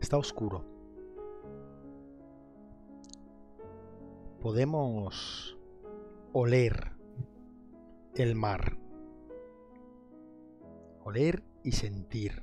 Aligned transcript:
Está 0.00 0.16
oscuro. 0.16 0.64
Podemos 4.40 5.56
oler 6.32 6.92
el 8.16 8.34
mar. 8.34 8.76
Oler 11.04 11.44
y 11.62 11.72
sentir. 11.72 12.42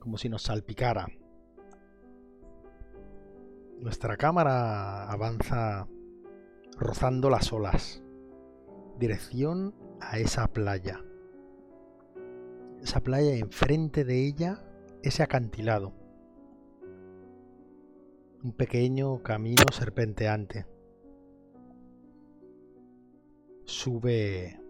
Como 0.00 0.16
si 0.18 0.28
nos 0.28 0.42
salpicara. 0.42 1.08
Nuestra 3.80 4.16
cámara 4.16 5.10
avanza 5.10 5.88
rozando 6.78 7.30
las 7.30 7.52
olas. 7.52 8.02
Dirección 8.98 9.74
a 10.00 10.18
esa 10.18 10.46
playa. 10.48 11.04
Esa 12.82 13.00
playa 13.00 13.34
enfrente 13.34 14.04
de 14.04 14.26
ella, 14.26 14.64
ese 15.02 15.22
acantilado. 15.22 15.92
Un 18.42 18.52
pequeño 18.52 19.22
camino 19.22 19.64
serpenteante. 19.72 20.66
Sube 23.64 24.60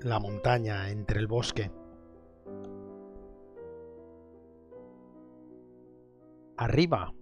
la 0.00 0.20
montaña 0.20 0.90
entre 0.90 1.18
el 1.18 1.26
bosque. 1.26 1.70
Arriba, 6.56 7.12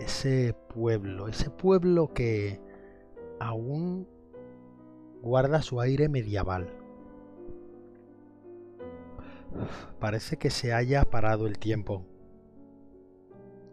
ese 0.00 0.56
pueblo, 0.74 1.28
ese 1.28 1.50
pueblo 1.50 2.12
que 2.12 2.60
aún 3.38 4.08
guarda 5.22 5.62
su 5.62 5.80
aire 5.80 6.08
medieval. 6.08 6.74
Parece 9.98 10.36
que 10.38 10.50
se 10.50 10.72
haya 10.72 11.04
parado 11.04 11.46
el 11.46 11.58
tiempo. 11.58 12.06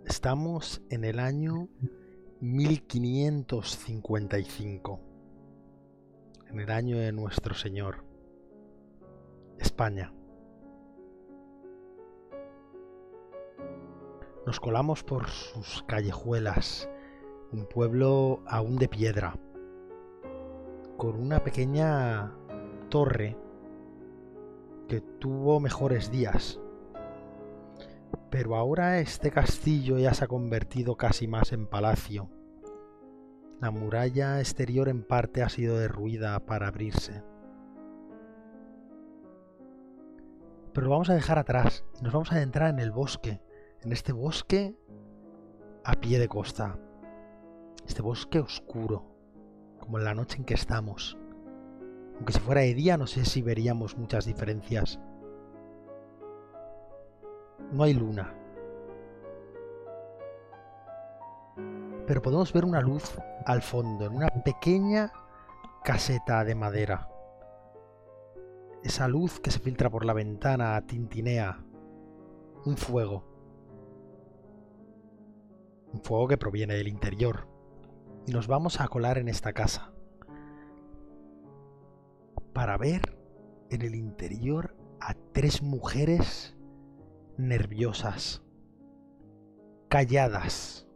Estamos 0.06 0.84
en 0.90 1.06
el 1.06 1.20
año 1.20 1.70
1555, 2.42 5.00
en 6.50 6.60
el 6.60 6.72
año 6.72 6.98
de 6.98 7.14
nuestro 7.14 7.56
Señor, 7.56 8.04
España. 9.60 10.12
Nos 14.48 14.62
colamos 14.62 15.04
por 15.04 15.28
sus 15.28 15.84
callejuelas, 15.84 16.90
un 17.52 17.66
pueblo 17.66 18.44
aún 18.48 18.78
de 18.78 18.88
piedra, 18.88 19.38
con 20.96 21.20
una 21.20 21.44
pequeña 21.44 22.32
torre 22.88 23.38
que 24.88 25.02
tuvo 25.02 25.60
mejores 25.60 26.12
días. 26.12 26.62
Pero 28.30 28.56
ahora 28.56 29.00
este 29.00 29.32
castillo 29.32 29.98
ya 29.98 30.14
se 30.14 30.24
ha 30.24 30.28
convertido 30.30 30.96
casi 30.96 31.28
más 31.28 31.52
en 31.52 31.68
palacio. 31.68 32.30
La 33.60 33.70
muralla 33.70 34.40
exterior 34.40 34.88
en 34.88 35.04
parte 35.04 35.44
ha 35.44 35.50
sido 35.50 35.78
derruida 35.78 36.40
para 36.46 36.70
abrirse. 36.70 37.22
Pero 40.72 40.88
lo 40.88 40.92
vamos 40.92 41.10
a 41.10 41.16
dejar 41.16 41.38
atrás 41.38 41.84
nos 42.02 42.14
vamos 42.14 42.32
a 42.32 42.36
adentrar 42.36 42.70
en 42.70 42.80
el 42.80 42.92
bosque, 42.92 43.42
en 43.82 43.92
este 43.92 44.12
bosque 44.12 44.76
a 45.84 45.94
pie 45.94 46.20
de 46.20 46.28
costa. 46.28 46.78
Este 47.86 48.02
bosque 48.02 48.40
oscuro, 48.40 49.06
como 49.80 49.98
en 49.98 50.04
la 50.04 50.14
noche 50.14 50.38
en 50.38 50.46
que 50.46 50.54
estamos. 50.54 51.18
Aunque 52.16 52.34
si 52.34 52.40
fuera 52.40 52.62
de 52.62 52.74
día 52.74 52.98
no 52.98 53.08
sé 53.08 53.26
si 53.26 53.42
veríamos 53.42 53.98
muchas 53.98 54.26
diferencias. 54.26 55.00
No 57.72 57.84
hay 57.84 57.94
luna. 57.94 58.34
Pero 62.06 62.22
podemos 62.22 62.52
ver 62.54 62.66
una 62.66 62.82
luz 62.82 63.18
al 63.46 63.62
fondo, 63.62 64.06
en 64.06 64.16
una 64.16 64.30
pequeña 64.30 65.12
caseta 65.84 66.44
de 66.44 66.56
madera. 66.56 67.10
Esa 68.84 69.08
luz 69.08 69.40
que 69.40 69.52
se 69.52 69.60
filtra 69.60 69.90
por 69.90 70.06
la 70.06 70.14
ventana 70.14 70.82
tintinea. 70.86 71.60
Un 72.66 72.78
fuego. 72.78 73.37
Un 75.98 76.04
fuego 76.04 76.28
que 76.28 76.38
proviene 76.38 76.76
del 76.76 76.90
interior. 76.90 77.48
Y 78.28 78.32
nos 78.32 78.46
vamos 78.46 78.80
a 78.80 78.88
colar 78.88 79.18
en 79.18 79.28
esta 79.28 79.52
casa 79.54 79.94
para 82.54 82.78
ver 82.78 83.18
en 83.72 83.82
el 83.82 83.96
interior 83.96 84.76
a 85.00 85.16
tres 85.34 85.64
mujeres 85.64 86.56
nerviosas, 87.36 88.44
calladas. 89.90 90.88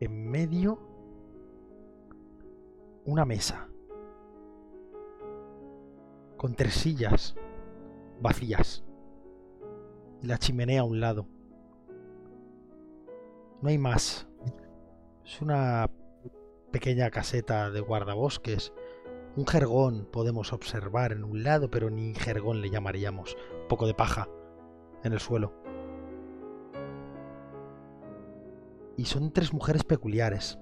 En 0.00 0.28
medio, 0.28 0.80
una 3.04 3.24
mesa, 3.24 3.68
con 6.36 6.56
tres 6.56 6.74
sillas 6.74 7.36
vacías 8.20 8.84
y 10.24 10.26
la 10.26 10.38
chimenea 10.38 10.80
a 10.80 10.84
un 10.84 11.00
lado. 11.00 11.26
No 13.60 13.68
hay 13.68 13.76
más. 13.76 14.26
Es 15.24 15.42
una 15.42 15.90
pequeña 16.70 17.10
caseta 17.10 17.70
de 17.70 17.80
guardabosques. 17.80 18.72
Un 19.36 19.46
jergón 19.46 20.08
podemos 20.10 20.54
observar 20.54 21.12
en 21.12 21.24
un 21.24 21.42
lado, 21.42 21.70
pero 21.70 21.90
ni 21.90 22.14
jergón 22.14 22.62
le 22.62 22.70
llamaríamos. 22.70 23.36
Un 23.62 23.68
poco 23.68 23.86
de 23.86 23.92
paja 23.92 24.28
en 25.02 25.12
el 25.12 25.20
suelo. 25.20 25.52
Y 28.96 29.04
son 29.04 29.30
tres 29.30 29.52
mujeres 29.52 29.84
peculiares. 29.84 30.58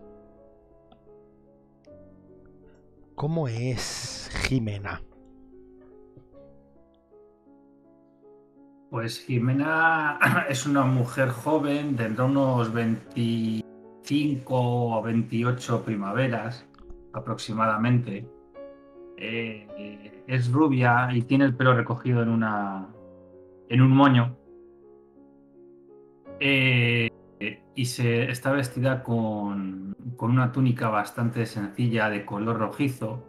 ¿Cómo 3.15 3.47
es 3.47 4.29
Jimena? 4.43 5.03
Pues 8.93 9.25
Jimena 9.25 10.19
es 10.51 10.67
una 10.67 10.85
mujer 10.85 11.31
joven, 11.31 11.97
tendrá 11.97 12.27
unos 12.27 12.71
20 12.75 13.63
5 14.03 14.45
o 14.51 15.03
28 15.03 15.83
primaveras 15.83 16.69
aproximadamente. 17.15 18.27
Eh, 19.17 20.25
es 20.27 20.53
rubia 20.53 21.09
y 21.11 21.23
tiene 21.23 21.47
el 21.47 21.57
pelo 21.57 21.73
recogido 21.75 22.23
en 22.23 22.29
una 22.29 22.87
en 23.71 23.81
un 23.81 23.93
moño. 23.93 24.37
Eh, 26.39 27.09
y 27.75 27.87
se 27.87 28.31
está 28.31 28.53
vestida 28.53 29.03
con, 29.03 29.97
una 30.19 30.53
túnica 30.53 30.91
bastante 30.91 31.47
sencilla 31.47 32.11
de 32.11 32.27
color 32.27 32.59
rojizo 32.59 33.25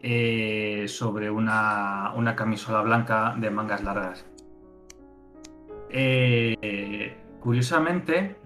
eh, 0.00 0.86
sobre 0.88 1.30
una, 1.30 2.14
una, 2.16 2.34
camisola 2.34 2.80
blanca 2.80 3.36
de 3.38 3.50
mangas 3.50 3.84
largas. 3.84 4.27
Curiosamente, 7.40 8.36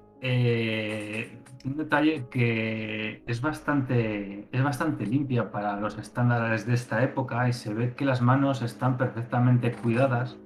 un 1.65 1.77
detalle 1.77 2.29
que 2.29 3.23
es 3.27 3.41
bastante, 3.41 4.49
es 4.51 4.63
bastante 4.63 5.07
limpia 5.07 5.51
para 5.51 5.77
los 5.79 5.99
estándares 5.99 6.67
de 6.67 6.75
esta 6.75 7.03
época 7.03 7.49
y 7.49 7.53
se 7.53 7.73
ve 7.73 7.95
que 7.95 8.05
las 8.05 8.21
manos 8.21 8.63
están 8.63 8.97
perfectamente 8.97 9.73
cuidadas, 9.73 10.39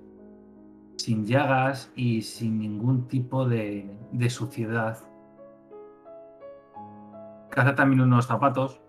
sin 0.97 1.25
llagas 1.25 1.93
y 1.95 2.23
sin 2.23 2.59
ningún 2.59 3.09
tipo 3.09 3.47
de, 3.47 3.91
suciedad. 4.29 4.99
Caza 7.51 7.75
también 7.75 8.03
unos 8.03 8.27
zapatos 8.27 8.81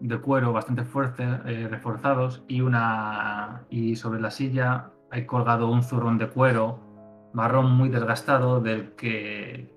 de 0.00 0.18
cuero 0.18 0.52
bastante 0.52 0.84
fuertes, 0.84 1.28
eh, 1.44 1.68
reforzados, 1.68 2.44
y, 2.48 2.60
una, 2.60 3.64
y 3.68 3.96
sobre 3.96 4.20
la 4.20 4.30
silla 4.30 4.90
hay 5.10 5.26
colgado 5.26 5.70
un 5.70 5.82
zurrón 5.82 6.16
de 6.18 6.28
cuero 6.28 6.87
marrón 7.32 7.72
muy 7.72 7.88
desgastado 7.88 8.60
del 8.60 8.92
que 8.94 9.72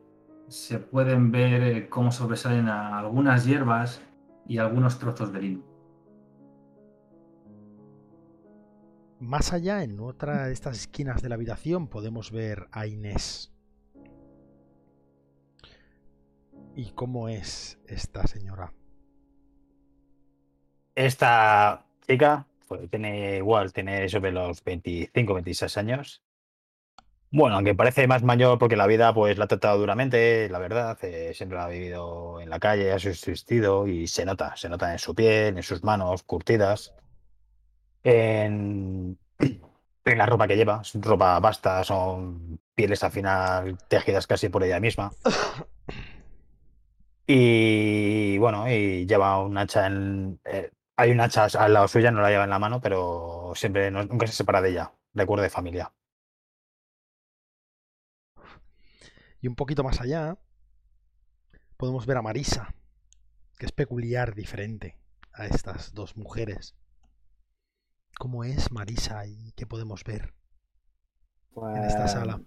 se 0.47 0.79
pueden 0.79 1.31
ver 1.31 1.63
eh, 1.63 1.89
cómo 1.89 2.11
sobresalen 2.11 2.67
algunas 2.67 3.45
hierbas 3.45 4.01
y 4.47 4.57
algunos 4.57 4.99
trozos 4.99 5.31
de 5.31 5.41
lino. 5.41 5.63
Más 9.19 9.53
allá, 9.53 9.83
en 9.83 9.99
otra 9.99 10.47
de 10.47 10.53
estas 10.53 10.77
esquinas 10.79 11.21
de 11.21 11.29
la 11.29 11.35
habitación, 11.35 11.87
podemos 11.87 12.31
ver 12.31 12.67
a 12.71 12.87
Inés. 12.87 13.53
¿Y 16.75 16.91
cómo 16.91 17.29
es 17.29 17.79
esta 17.85 18.25
señora? 18.25 18.73
Esta 20.95 21.85
chica 22.07 22.47
pues, 22.67 22.89
tiene 22.89 23.37
igual, 23.37 23.71
tiene 23.71 24.09
sobre 24.09 24.31
los 24.31 24.63
25, 24.63 25.33
26 25.33 25.77
años. 25.77 26.23
Bueno, 27.33 27.55
aunque 27.55 27.73
parece 27.75 28.07
más 28.07 28.23
mayor 28.23 28.59
porque 28.59 28.75
la 28.75 28.87
vida 28.87 29.13
pues 29.13 29.37
la 29.37 29.45
ha 29.45 29.47
tratado 29.47 29.77
duramente, 29.79 30.49
la 30.49 30.59
verdad, 30.59 30.97
eh, 31.03 31.33
siempre 31.33 31.57
la 31.57 31.65
ha 31.65 31.69
vivido 31.69 32.41
en 32.41 32.49
la 32.49 32.59
calle, 32.59 32.91
ha 32.91 32.99
subsistido 32.99 33.87
y 33.87 34.07
se 34.07 34.25
nota, 34.25 34.55
se 34.57 34.67
nota 34.67 34.91
en 34.91 34.99
su 34.99 35.15
piel, 35.15 35.55
en 35.55 35.63
sus 35.63 35.81
manos 35.83 36.23
curtidas, 36.23 36.93
en, 38.03 39.17
la 40.05 40.25
ropa 40.25 40.47
que 40.47 40.55
lleva, 40.57 40.81
ropa 40.95 41.39
basta, 41.39 41.83
son 41.83 42.59
pieles 42.75 43.03
al 43.03 43.11
final 43.11 43.77
tejidas 43.87 44.27
casi 44.27 44.49
por 44.49 44.63
ella 44.63 44.79
misma. 44.79 45.11
Y 47.27 48.37
bueno, 48.39 48.69
y 48.69 49.05
lleva 49.05 49.39
un 49.43 49.57
hacha 49.57 49.87
en... 49.87 50.39
eh, 50.45 50.71
hay 50.97 51.11
un 51.11 51.21
hacha 51.21 51.45
al 51.45 51.73
lado 51.73 51.87
suya, 51.87 52.11
no 52.11 52.21
la 52.21 52.29
lleva 52.29 52.43
en 52.43 52.49
la 52.49 52.59
mano, 52.59 52.81
pero 52.81 53.53
siempre 53.55 53.89
nunca 53.91 54.27
se 54.27 54.33
separa 54.33 54.61
de 54.61 54.69
ella. 54.71 54.91
Recuerdo 55.13 55.43
de 55.43 55.49
familia. 55.49 55.91
Y 59.41 59.47
un 59.47 59.55
poquito 59.55 59.83
más 59.83 59.99
allá 59.99 60.37
podemos 61.75 62.05
ver 62.05 62.17
a 62.17 62.21
Marisa, 62.21 62.75
que 63.57 63.65
es 63.65 63.71
peculiar, 63.71 64.35
diferente 64.35 64.99
a 65.33 65.47
estas 65.47 65.93
dos 65.93 66.15
mujeres. 66.15 66.75
¿Cómo 68.19 68.43
es 68.43 68.71
Marisa 68.71 69.25
y 69.25 69.51
qué 69.53 69.65
podemos 69.65 70.03
ver 70.03 70.35
en 71.55 71.83
esta 71.85 71.99
Pues, 72.01 72.11
sala? 72.11 72.41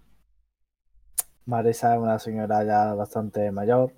Marisa 1.45 1.95
es 1.95 2.01
una 2.01 2.17
señora 2.17 2.63
ya 2.63 2.93
bastante 2.93 3.51
mayor. 3.51 3.93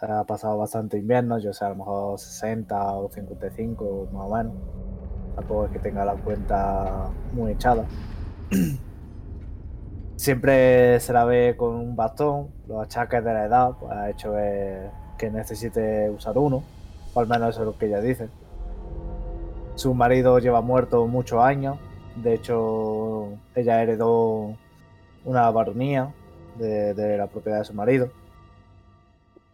Ha 0.00 0.24
pasado 0.24 0.56
bastante 0.58 0.98
invierno, 0.98 1.38
yo 1.38 1.52
sé, 1.52 1.64
a 1.64 1.70
lo 1.70 1.76
mejor 1.76 2.18
60 2.18 2.92
o 2.94 3.10
55 3.10 4.08
más 4.12 4.26
o 4.26 4.34
menos. 4.34 4.54
Tampoco 5.36 5.66
es 5.66 5.72
que 5.72 5.78
tenga 5.80 6.04
la 6.04 6.14
cuenta 6.14 7.10
muy 7.32 7.52
echada. 7.52 7.86
Siempre 10.16 10.98
se 11.00 11.12
la 11.12 11.26
ve 11.26 11.54
con 11.56 11.74
un 11.74 11.94
bastón. 11.94 12.48
Los 12.66 12.82
achaques 12.82 13.22
de 13.22 13.32
la 13.34 13.44
edad 13.44 13.72
pues, 13.78 13.92
ha 13.92 14.10
hecho 14.10 14.34
que, 15.18 15.30
necesite 15.30 16.10
usar 16.10 16.38
uno. 16.38 16.64
O 17.14 17.20
al 17.20 17.28
menos 17.28 17.50
eso 17.50 17.60
es 17.60 17.66
lo 17.66 17.78
que 17.78 17.86
ella 17.86 18.00
dice. 18.00 18.28
Su 19.74 19.92
marido 19.94 20.38
lleva 20.38 20.62
muerto 20.62 21.06
muchos 21.06 21.42
años. 21.42 21.78
De 22.16 22.32
hecho, 22.34 23.28
ella 23.54 23.82
heredó 23.82 24.56
una 25.26 25.50
baronía 25.50 26.14
de, 26.58 27.16
la 27.18 27.26
propiedad 27.26 27.58
de 27.58 27.64
su 27.66 27.74
marido. 27.74 28.10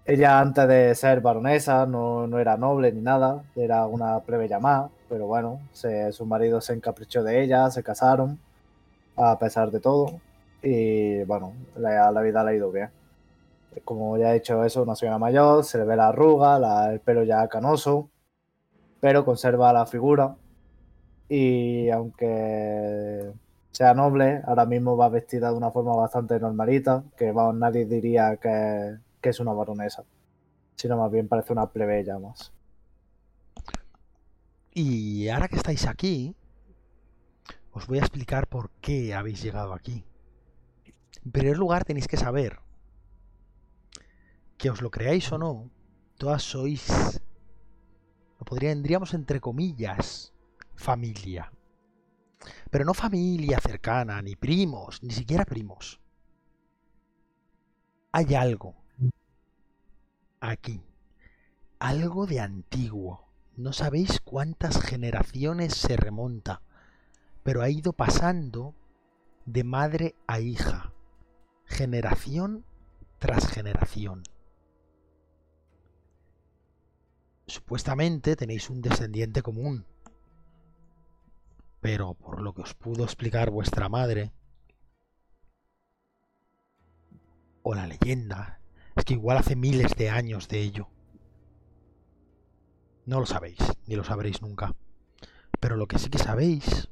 Ella 0.04 0.38
antes 0.40 0.68
de 0.68 0.94
ser 0.94 1.20
baronesa 1.20 1.86
no, 1.86 2.26
no 2.26 2.38
era 2.38 2.56
noble 2.56 2.92
ni 2.92 3.00
nada, 3.00 3.42
era 3.54 3.86
una 3.86 4.20
plebeya 4.20 4.58
más, 4.58 4.90
pero 5.08 5.26
bueno, 5.26 5.60
su 5.72 6.26
marido 6.26 6.60
se 6.60 6.72
encaprichó 6.72 7.22
de 7.22 7.42
ella, 7.42 7.70
se 7.70 7.84
casaron, 7.84 8.38
a 9.16 9.38
pesar 9.38 9.70
de 9.70 9.78
todo, 9.78 10.20
y 10.62 11.22
bueno, 11.24 11.54
la, 11.76 12.10
vida 12.22 12.44
le 12.44 12.50
ha 12.50 12.54
ido 12.54 12.70
bien. 12.70 12.90
Como 13.84 14.18
ya 14.18 14.30
he 14.30 14.34
dicho 14.34 14.64
eso, 14.64 14.82
una 14.82 14.94
señora 14.96 15.18
mayor, 15.18 15.64
se 15.64 15.78
le 15.78 15.84
ve 15.84 15.96
la 15.96 16.08
arruga, 16.08 16.92
el 16.92 17.00
pelo 17.00 17.24
ya 17.24 17.48
canoso, 17.48 18.10
pero 19.00 19.24
conserva 19.24 19.72
la 19.72 19.86
figura, 19.86 20.36
y 21.28 21.88
aunque 21.90 23.32
sea 23.70 23.94
noble, 23.94 24.42
ahora 24.46 24.66
mismo 24.66 24.96
va 24.96 25.08
vestida 25.08 25.50
de 25.50 25.56
una 25.56 25.70
forma 25.70 25.96
bastante 25.96 26.38
normalita, 26.38 27.02
que 27.16 27.32
vamos, 27.32 27.54
nadie 27.56 27.86
diría 27.86 28.36
que, 28.36 28.98
que 29.20 29.30
es 29.30 29.40
una 29.40 29.52
baronesa, 29.54 30.04
sino 30.76 30.98
más 30.98 31.10
bien 31.10 31.28
parece 31.28 31.54
una 31.54 31.66
plebeya 31.66 32.18
más. 32.18 32.52
Y 34.74 35.28
ahora 35.28 35.48
que 35.48 35.56
estáis 35.56 35.86
aquí, 35.86 36.34
os 37.72 37.86
voy 37.86 37.98
a 37.98 38.02
explicar 38.02 38.46
por 38.46 38.70
qué 38.82 39.14
habéis 39.14 39.42
llegado 39.42 39.72
aquí. 39.72 40.04
En 41.24 41.32
primer 41.32 41.56
lugar, 41.56 41.84
tenéis 41.84 42.08
que 42.08 42.16
saber 42.16 42.60
que 44.58 44.70
os 44.70 44.82
lo 44.82 44.90
creáis 44.90 45.30
o 45.32 45.38
no, 45.38 45.70
todas 46.18 46.42
sois, 46.42 47.20
lo 48.38 48.44
podríamos 48.44 49.14
entre 49.14 49.40
comillas, 49.40 50.32
familia. 50.74 51.52
Pero 52.70 52.84
no 52.84 52.94
familia 52.94 53.60
cercana, 53.60 54.20
ni 54.22 54.36
primos, 54.36 55.02
ni 55.02 55.12
siquiera 55.12 55.44
primos. 55.44 56.00
Hay 58.12 58.34
algo 58.34 58.74
aquí, 60.42 60.82
algo 61.78 62.26
de 62.26 62.40
antiguo. 62.40 63.28
No 63.56 63.72
sabéis 63.72 64.20
cuántas 64.20 64.80
generaciones 64.82 65.74
se 65.74 65.96
remonta, 65.96 66.62
pero 67.42 67.62
ha 67.62 67.70
ido 67.70 67.92
pasando 67.92 68.74
de 69.44 69.64
madre 69.64 70.14
a 70.26 70.40
hija, 70.40 70.91
generación 71.72 72.66
tras 73.18 73.48
generación. 73.48 74.22
Supuestamente 77.46 78.36
tenéis 78.36 78.68
un 78.68 78.82
descendiente 78.82 79.42
común, 79.42 79.86
pero 81.80 82.14
por 82.14 82.42
lo 82.42 82.52
que 82.52 82.62
os 82.62 82.74
pudo 82.74 83.04
explicar 83.04 83.50
vuestra 83.50 83.88
madre, 83.88 84.32
o 87.62 87.74
la 87.74 87.86
leyenda, 87.86 88.60
es 88.94 89.04
que 89.04 89.14
igual 89.14 89.38
hace 89.38 89.56
miles 89.56 89.96
de 89.96 90.10
años 90.10 90.48
de 90.48 90.60
ello. 90.60 90.88
No 93.06 93.18
lo 93.18 93.26
sabéis, 93.26 93.58
ni 93.86 93.96
lo 93.96 94.04
sabréis 94.04 94.42
nunca. 94.42 94.74
Pero 95.58 95.76
lo 95.76 95.88
que 95.88 95.98
sí 95.98 96.10
que 96.10 96.18
sabéis 96.18 96.90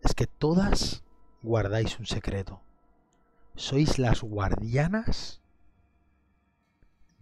es 0.00 0.14
que 0.14 0.26
todas 0.26 1.04
guardáis 1.42 1.98
un 1.98 2.06
secreto. 2.06 2.62
Sois 3.58 3.98
las 3.98 4.22
guardianas 4.22 5.40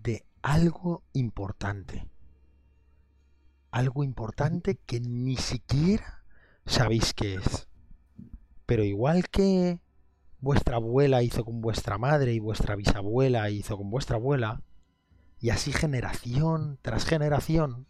de 0.03 0.27
algo 0.43 1.03
importante. 1.15 2.11
Algo 3.71 4.05
importante 4.05 4.77
que 4.85 5.01
ni 5.01 5.39
siquiera 5.39 6.25
sabéis 6.67 7.15
qué 7.15 7.37
es. 7.37 7.69
Pero 8.67 8.85
igual 8.85 9.31
que 9.31 9.81
vuestra 10.39 10.77
abuela 10.77 11.23
hizo 11.23 11.43
con 11.43 11.63
vuestra 11.63 11.97
madre 11.97 12.35
y 12.35 12.39
vuestra 12.39 12.77
bisabuela 12.77 13.49
hizo 13.49 13.79
con 13.79 13.89
vuestra 13.89 14.17
abuela, 14.17 14.61
y 15.41 15.49
así 15.49 15.73
generación 15.73 16.79
tras 16.83 17.07
generación, 17.07 17.87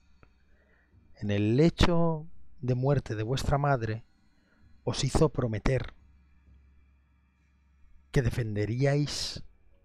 en 1.16 1.32
el 1.32 1.56
lecho 1.56 2.28
de 2.60 2.76
muerte 2.76 3.16
de 3.16 3.24
vuestra 3.24 3.58
madre, 3.58 4.04
os 4.84 5.02
hizo 5.02 5.30
prometer 5.30 5.95
que 8.16 8.22
defenderíais 8.22 9.44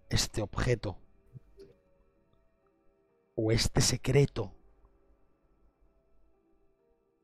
este 0.10 0.42
objeto 0.42 0.98
o 3.36 3.52
este 3.52 3.82
secreto, 3.82 4.56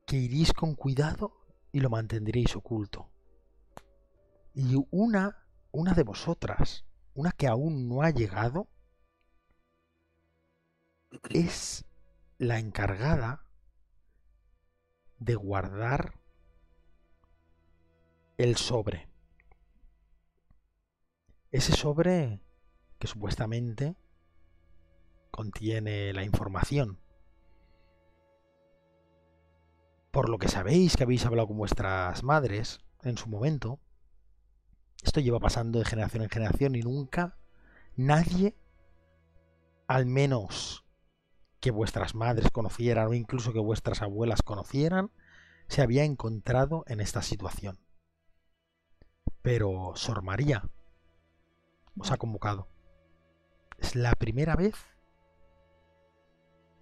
que 0.06 0.18
iréis 0.18 0.52
con 0.52 0.76
cuidado 0.76 1.32
y 1.72 1.80
lo 1.80 1.90
mantendréis 1.90 2.58
oculto. 2.58 3.10
Y 4.54 4.76
una, 4.92 5.48
una 5.72 5.94
de 5.94 6.04
vosotras, 6.04 6.84
una 7.14 7.32
que 7.32 7.48
aún 7.48 7.88
no 7.88 8.02
ha 8.02 8.10
llegado, 8.10 8.68
es 11.30 11.86
la 12.38 12.60
encargada 12.60 13.46
de 15.20 15.36
guardar 15.36 16.20
el 18.38 18.58
sobre. 18.58 19.08
Ese 21.52 21.72
sobre 21.72 22.42
que 23.00 23.08
supuestamente 23.08 23.96
contiene 25.32 26.12
la 26.14 26.24
información. 26.24 27.00
Por 30.12 30.30
lo 30.30 30.40
que 30.40 30.50
sabéis 30.50 30.98
que 30.98 31.04
habéis 31.04 31.26
hablado 31.26 31.48
con 31.48 31.58
vuestras 31.58 32.24
madres 32.24 32.80
en 33.04 33.18
su 33.18 33.30
momento, 33.30 33.80
esto 35.04 35.20
lleva 35.22 35.40
pasando 35.40 35.80
de 35.80 35.86
generación 35.86 36.24
en 36.24 36.30
generación 36.30 36.76
y 36.76 36.82
nunca 36.82 37.38
nadie, 37.96 38.56
al 39.88 40.06
menos 40.06 40.86
que 41.62 41.72
vuestras 41.72 42.14
madres 42.14 42.52
conocieran 42.52 43.08
o 43.08 43.14
incluso 43.14 43.54
que 43.54 43.60
vuestras 43.60 44.02
abuelas 44.02 44.42
conocieran, 44.42 45.12
se 45.68 45.82
había 45.82 46.04
encontrado 46.04 46.84
en 46.88 47.00
esta 47.00 47.22
situación. 47.22 47.80
Pero 49.42 49.94
Sor 49.96 50.24
María 50.24 50.70
os 52.00 52.12
ha 52.12 52.18
convocado. 52.18 52.68
Es 53.78 53.96
la 53.96 54.14
primera 54.14 54.56
vez 54.56 54.76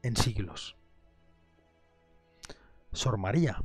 en 0.01 0.15
siglos. 0.15 0.77
Sor 2.91 3.17
María 3.17 3.61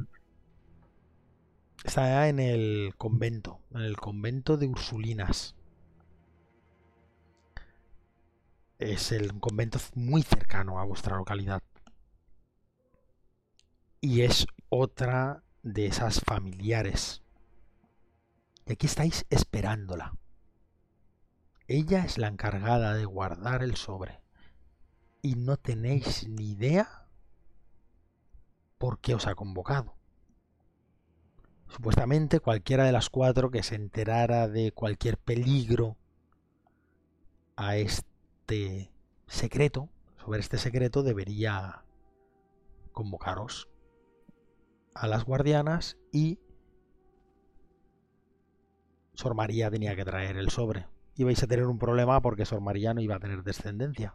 está 1.85 2.29
en 2.29 2.41
el 2.41 2.95
convento, 2.97 3.61
en 3.73 3.83
el 3.83 3.97
convento 3.97 4.57
de 4.57 4.67
Ursulinas. 4.67 5.55
Es 8.79 9.13
el 9.13 9.39
convento 9.39 9.79
muy 9.95 10.23
cercano 10.23 10.81
a 10.81 10.85
vuestra 10.85 11.17
localidad. 11.17 11.63
Y 14.01 14.23
es 14.23 14.47
otra 14.71 15.43
de 15.63 15.87
esas 15.87 16.21
familiares 16.21 17.23
Y 18.67 18.73
aquí 18.73 18.87
estáis 18.87 19.27
esperándola. 19.29 20.15
Ella 21.73 22.05
es 22.05 22.19
la 22.19 22.27
encargada 22.27 22.95
de 22.95 23.05
guardar 23.05 23.63
el 23.63 23.77
sobre. 23.77 24.21
Y 25.23 25.37
no 25.37 25.57
tenéis 25.57 26.29
ni 26.29 26.51
idea 26.51 27.07
por 28.77 28.99
qué 28.99 29.15
os 29.15 29.29
ha 29.29 29.37
convocado. 29.37 29.95
Supuestamente 31.69 32.41
cualquiera 32.41 32.83
de 32.83 32.91
las 32.91 33.09
cuatro 33.09 33.53
que 33.53 33.63
se 33.63 33.77
enterara 33.77 34.49
de 34.49 34.73
cualquier 34.73 35.17
peligro 35.17 35.97
a 37.55 37.77
este 37.77 38.91
secreto, 39.29 39.91
sobre 40.25 40.41
este 40.41 40.59
secreto, 40.59 41.05
debería 41.05 41.85
convocaros 42.91 43.69
a 44.93 45.07
las 45.07 45.25
guardianas 45.25 45.99
y 46.11 46.41
Sor 49.15 49.37
María 49.37 49.71
tenía 49.71 49.95
que 49.95 50.05
traer 50.05 50.37
el 50.37 50.51
sobre. 50.51 50.89
Ibais 51.17 51.43
a 51.43 51.47
tener 51.47 51.67
un 51.67 51.79
problema 51.79 52.21
porque 52.23 52.47
Sor 52.47 52.61
María 52.61 52.95
no 52.95 53.01
iba 53.01 53.17
a 53.17 53.21
tener 53.21 53.43
descendencia. 53.43 54.15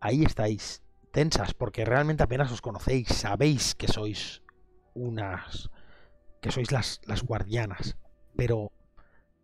Ahí 0.00 0.24
estáis, 0.24 0.82
tensas, 1.12 1.54
porque 1.54 1.84
realmente 1.84 2.22
apenas 2.22 2.50
os 2.52 2.62
conocéis, 2.62 3.08
sabéis 3.08 3.74
que 3.74 3.88
sois 3.88 4.42
unas... 4.94 5.70
que 6.40 6.50
sois 6.50 6.72
las, 6.72 7.00
las 7.04 7.22
guardianas, 7.22 7.96
pero 8.36 8.72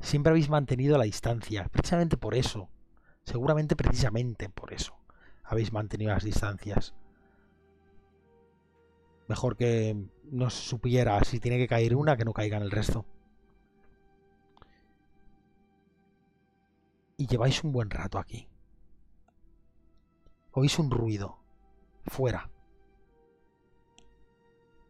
siempre 0.01 0.31
habéis 0.31 0.49
mantenido 0.49 0.97
la 0.97 1.05
distancia, 1.05 1.69
precisamente 1.71 2.17
por 2.17 2.35
eso, 2.35 2.71
seguramente 3.25 3.77
precisamente 3.77 4.49
por 4.49 4.73
eso 4.73 4.97
habéis 5.47 5.73
mantenido 5.73 6.13
las 6.13 6.25
distancias. 6.25 6.95
Mejor 9.29 9.57
que 9.57 9.97
no 10.25 10.51
supiera 10.51 11.23
si 11.25 11.41
tiene 11.41 11.59
que 11.59 11.69
caer 11.69 11.97
una 11.97 12.17
que 12.17 12.25
no 12.25 12.33
caiga 12.33 12.57
en 12.57 12.63
el 12.63 12.71
resto. 12.71 13.05
Y 17.17 17.27
lleváis 17.27 17.65
un 17.65 17.73
buen 17.73 17.91
rato 17.91 18.19
aquí. 18.19 18.49
Oís 20.53 20.79
un 20.79 20.91
ruido. 20.91 21.39
Fuera. 22.07 22.51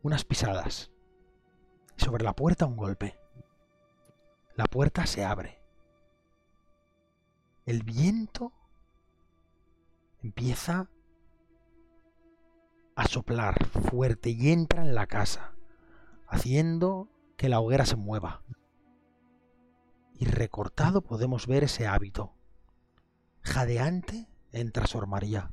Unas 0.02 0.24
pisadas. 0.24 0.90
Sobre 1.96 2.24
la 2.24 2.34
puerta 2.34 2.66
un 2.66 2.76
golpe. 2.76 3.18
La 4.54 4.66
puerta 4.66 5.06
se 5.06 5.24
abre. 5.24 5.60
El 7.64 7.82
viento 7.82 8.52
empieza 10.22 10.88
a 12.94 13.06
soplar 13.06 13.66
fuerte 13.66 14.30
y 14.30 14.50
entra 14.50 14.82
en 14.82 14.94
la 14.94 15.06
casa, 15.06 15.52
haciendo 16.26 17.08
que 17.36 17.48
la 17.48 17.60
hoguera 17.60 17.84
se 17.86 17.96
mueva. 17.96 18.42
Y 20.18 20.24
recortado 20.26 21.02
podemos 21.02 21.46
ver 21.46 21.64
ese 21.64 21.86
hábito. 21.86 22.32
Jadeante 23.42 24.28
entra 24.52 24.86
Sor 24.86 25.06
María. 25.06 25.50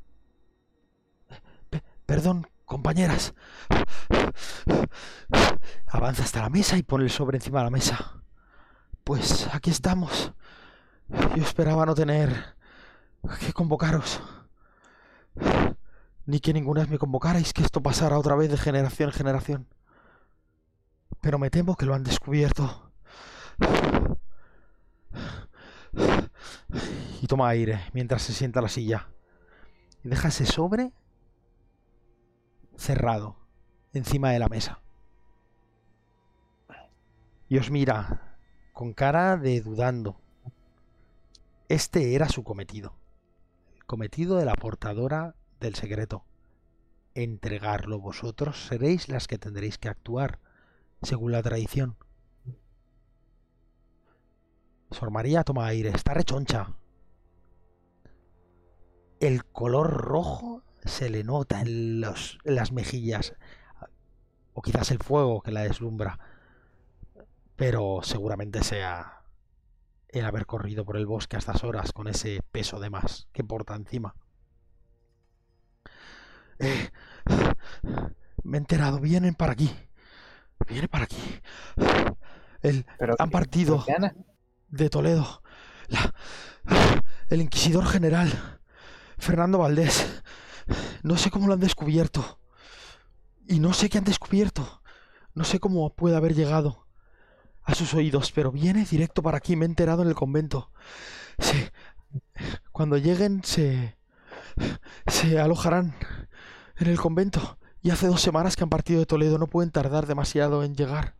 perdón, 2.05 2.47
compañeras. 2.65 3.33
Avanza 5.87 6.23
hasta 6.23 6.41
la 6.41 6.49
mesa 6.49 6.77
y 6.77 6.83
pone 6.83 7.03
el 7.03 7.09
sobre 7.09 7.37
encima 7.37 7.59
de 7.59 7.65
la 7.65 7.69
mesa. 7.69 8.23
Pues 9.03 9.47
aquí 9.53 9.69
estamos. 9.69 10.33
Yo 11.35 11.43
esperaba 11.43 11.85
no 11.85 11.93
tener 11.93 12.55
que 13.39 13.53
convocaros 13.53 14.21
ni 16.25 16.39
que 16.39 16.53
ninguna 16.53 16.85
me 16.85 16.97
convocarais 16.97 17.53
que 17.53 17.63
esto 17.63 17.81
pasara 17.81 18.17
otra 18.17 18.35
vez 18.35 18.49
de 18.49 18.57
generación 18.57 19.09
en 19.09 19.15
generación. 19.15 19.67
Pero 21.21 21.37
me 21.37 21.49
temo 21.49 21.75
que 21.75 21.85
lo 21.85 21.93
han 21.93 22.03
descubierto. 22.03 22.91
Y 27.21 27.27
toma 27.27 27.49
aire 27.49 27.81
mientras 27.93 28.21
se 28.21 28.33
sienta 28.33 28.59
a 28.59 28.63
la 28.63 28.69
silla. 28.69 29.09
Y 30.03 30.09
deja 30.09 30.29
ese 30.29 30.45
sobre 30.45 30.91
cerrado 32.75 33.37
encima 33.93 34.31
de 34.31 34.39
la 34.39 34.49
mesa. 34.49 34.81
Y 37.47 37.57
os 37.57 37.69
mira 37.69 38.37
con 38.73 38.93
cara 38.93 39.37
de 39.37 39.61
dudando. 39.61 40.19
Este 41.69 42.15
era 42.15 42.27
su 42.27 42.43
cometido. 42.43 42.95
El 43.75 43.85
cometido 43.85 44.37
de 44.37 44.45
la 44.45 44.55
portadora 44.55 45.35
del 45.59 45.75
secreto. 45.75 46.25
Entregarlo 47.15 47.99
vosotros 47.99 48.65
seréis 48.65 49.07
las 49.07 49.27
que 49.27 49.37
tendréis 49.37 49.77
que 49.77 49.89
actuar, 49.89 50.39
según 51.03 51.31
la 51.31 51.43
tradición. 51.43 51.95
Sor 54.93 55.11
María 55.11 55.43
toma 55.43 55.67
aire, 55.67 55.89
está 55.89 56.13
rechoncha. 56.13 56.73
El 59.19 59.45
color 59.45 59.89
rojo 59.91 60.63
se 60.85 61.09
le 61.09 61.23
nota 61.23 61.61
en, 61.61 62.01
los, 62.01 62.39
en 62.43 62.55
las 62.55 62.71
mejillas, 62.71 63.35
o 64.53 64.61
quizás 64.61 64.91
el 64.91 64.99
fuego 64.99 65.41
que 65.41 65.51
la 65.51 65.61
deslumbra, 65.61 66.19
pero 67.55 68.01
seguramente 68.03 68.63
sea 68.63 69.23
el 70.09 70.25
haber 70.25 70.45
corrido 70.45 70.85
por 70.85 70.97
el 70.97 71.05
bosque 71.05 71.35
a 71.35 71.39
estas 71.39 71.63
horas 71.63 71.91
con 71.91 72.07
ese 72.07 72.41
peso 72.51 72.79
de 72.79 72.89
más 72.89 73.27
que 73.31 73.43
porta 73.43 73.75
encima. 73.75 74.15
Eh, 76.59 76.89
me 78.43 78.57
he 78.57 78.59
enterado, 78.59 78.99
vienen 78.99 79.33
para 79.33 79.53
aquí. 79.53 79.73
Viene 80.67 80.87
para 80.87 81.05
aquí. 81.05 81.41
El, 82.61 82.85
han 83.19 83.29
partido 83.29 83.83
de 84.73 84.89
Toledo. 84.89 85.43
el 87.29 87.41
inquisidor 87.41 87.85
general, 87.85 88.59
Fernando 89.17 89.59
Valdés. 89.59 90.23
No 91.03 91.17
sé 91.17 91.29
cómo 91.29 91.47
lo 91.47 91.53
han 91.53 91.59
descubierto. 91.59 92.39
Y 93.47 93.59
no 93.59 93.73
sé 93.73 93.89
qué 93.89 93.99
han 93.99 94.03
descubierto. 94.03 94.81
No 95.35 95.43
sé 95.43 95.59
cómo 95.59 95.93
puede 95.93 96.15
haber 96.15 96.33
llegado 96.33 96.87
a 97.63 97.75
sus 97.75 97.93
oídos, 97.93 98.31
pero 98.31 98.51
viene 98.51 98.85
directo 98.85 99.21
para 99.21 99.37
aquí. 99.37 99.55
Me 99.55 99.65
he 99.65 99.67
enterado 99.67 100.01
en 100.01 100.09
el 100.09 100.15
convento. 100.15 100.71
Sí. 101.37 101.69
Cuando 102.71 102.97
lleguen 102.97 103.43
se... 103.43 103.97
se 105.07 105.39
alojarán 105.39 105.95
en 106.77 106.87
el 106.87 106.99
convento. 106.99 107.59
Y 107.81 107.91
hace 107.91 108.07
dos 108.07 108.21
semanas 108.21 108.55
que 108.55 108.63
han 108.63 108.69
partido 108.69 108.99
de 108.99 109.05
Toledo. 109.05 109.37
No 109.37 109.47
pueden 109.47 109.71
tardar 109.71 110.07
demasiado 110.07 110.63
en 110.63 110.75
llegar. 110.75 111.15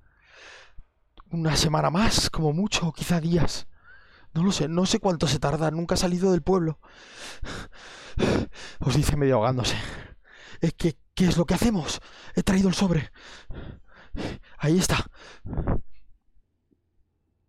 Una 1.34 1.58
semana 1.58 1.90
más, 1.90 2.30
como 2.30 2.54
mucho, 2.54 2.88
o 2.88 2.94
quizá 2.94 3.20
días. 3.20 3.68
No 4.34 4.44
lo 4.44 4.52
sé, 4.52 4.68
no 4.68 4.86
sé 4.86 5.00
cuánto 5.00 5.28
se 5.28 5.40
tarda. 5.40 5.72
Nunca 5.72 5.96
ha 5.96 5.98
salido 5.98 6.32
del 6.32 6.44
pueblo. 6.44 6.80
Os 8.80 8.96
dice 8.96 9.18
medio 9.18 9.36
ahogándose. 9.36 9.76
¿Qué, 10.78 10.96
¿Qué 11.14 11.26
es 11.26 11.38
lo 11.38 11.46
que 11.46 11.56
hacemos? 11.56 12.00
He 12.36 12.44
traído 12.44 12.70
el 12.70 12.76
sobre. 12.76 13.12
Ahí 14.58 14.78
está. 14.78 14.98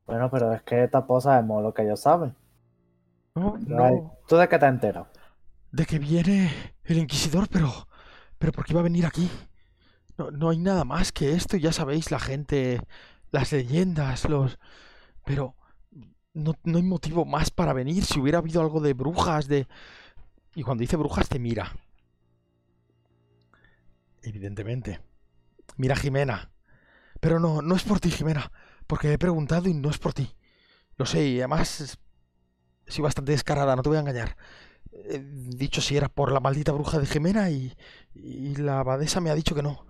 Bueno, 0.06 0.30
pero 0.30 0.52
es 0.52 0.62
que 0.62 0.88
tampoco 0.88 1.20
sabemos 1.20 1.62
lo 1.62 1.72
que 1.72 1.82
ellos 1.82 2.00
saben. 2.00 2.34
No, 3.34 3.56
no. 3.66 4.16
¿Tú 4.26 4.36
de 4.36 4.48
qué 4.48 4.58
te 4.58 4.66
enteras? 4.66 5.06
De 5.70 5.86
que 5.86 5.98
viene 5.98 6.74
el 6.84 6.98
inquisidor, 6.98 7.48
pero 7.48 7.86
pero 8.38 8.52
¿por 8.52 8.64
qué 8.64 8.72
iba 8.72 8.80
a 8.80 8.84
venir 8.84 9.06
aquí? 9.06 9.30
No, 10.18 10.30
no 10.30 10.50
hay 10.50 10.58
nada 10.58 10.84
más 10.84 11.12
que 11.12 11.32
esto, 11.32 11.56
ya 11.56 11.72
sabéis, 11.72 12.10
la 12.10 12.20
gente, 12.20 12.80
las 13.34 13.50
leyendas, 13.50 14.28
los... 14.28 14.58
Pero 15.24 15.56
no, 16.34 16.54
no 16.62 16.76
hay 16.76 16.84
motivo 16.84 17.24
más 17.24 17.50
para 17.50 17.72
venir. 17.72 18.04
Si 18.04 18.20
hubiera 18.20 18.38
habido 18.38 18.60
algo 18.60 18.80
de 18.80 18.94
brujas, 18.94 19.48
de... 19.48 19.66
Y 20.54 20.62
cuando 20.62 20.82
dice 20.82 20.96
brujas 20.96 21.28
te 21.28 21.40
mira. 21.40 21.72
Evidentemente. 24.22 25.00
Mira 25.76 25.96
Jimena. 25.96 26.52
Pero 27.20 27.40
no, 27.40 27.60
no 27.60 27.74
es 27.74 27.82
por 27.82 27.98
ti, 27.98 28.10
Jimena. 28.12 28.52
Porque 28.86 29.12
he 29.12 29.18
preguntado 29.18 29.68
y 29.68 29.74
no 29.74 29.90
es 29.90 29.98
por 29.98 30.14
ti. 30.14 30.32
Lo 30.96 31.04
sé, 31.04 31.26
y 31.26 31.38
además 31.40 31.98
soy 32.86 33.02
bastante 33.02 33.32
descarada, 33.32 33.74
no 33.74 33.82
te 33.82 33.88
voy 33.88 33.98
a 33.98 34.02
engañar. 34.02 34.36
He 34.92 35.18
dicho 35.18 35.80
si 35.80 35.96
era 35.96 36.08
por 36.08 36.30
la 36.30 36.38
maldita 36.38 36.70
bruja 36.70 37.00
de 37.00 37.06
Jimena 37.06 37.50
y, 37.50 37.76
y 38.14 38.54
la 38.54 38.78
abadesa 38.78 39.20
me 39.20 39.30
ha 39.30 39.34
dicho 39.34 39.56
que 39.56 39.62
no. 39.62 39.86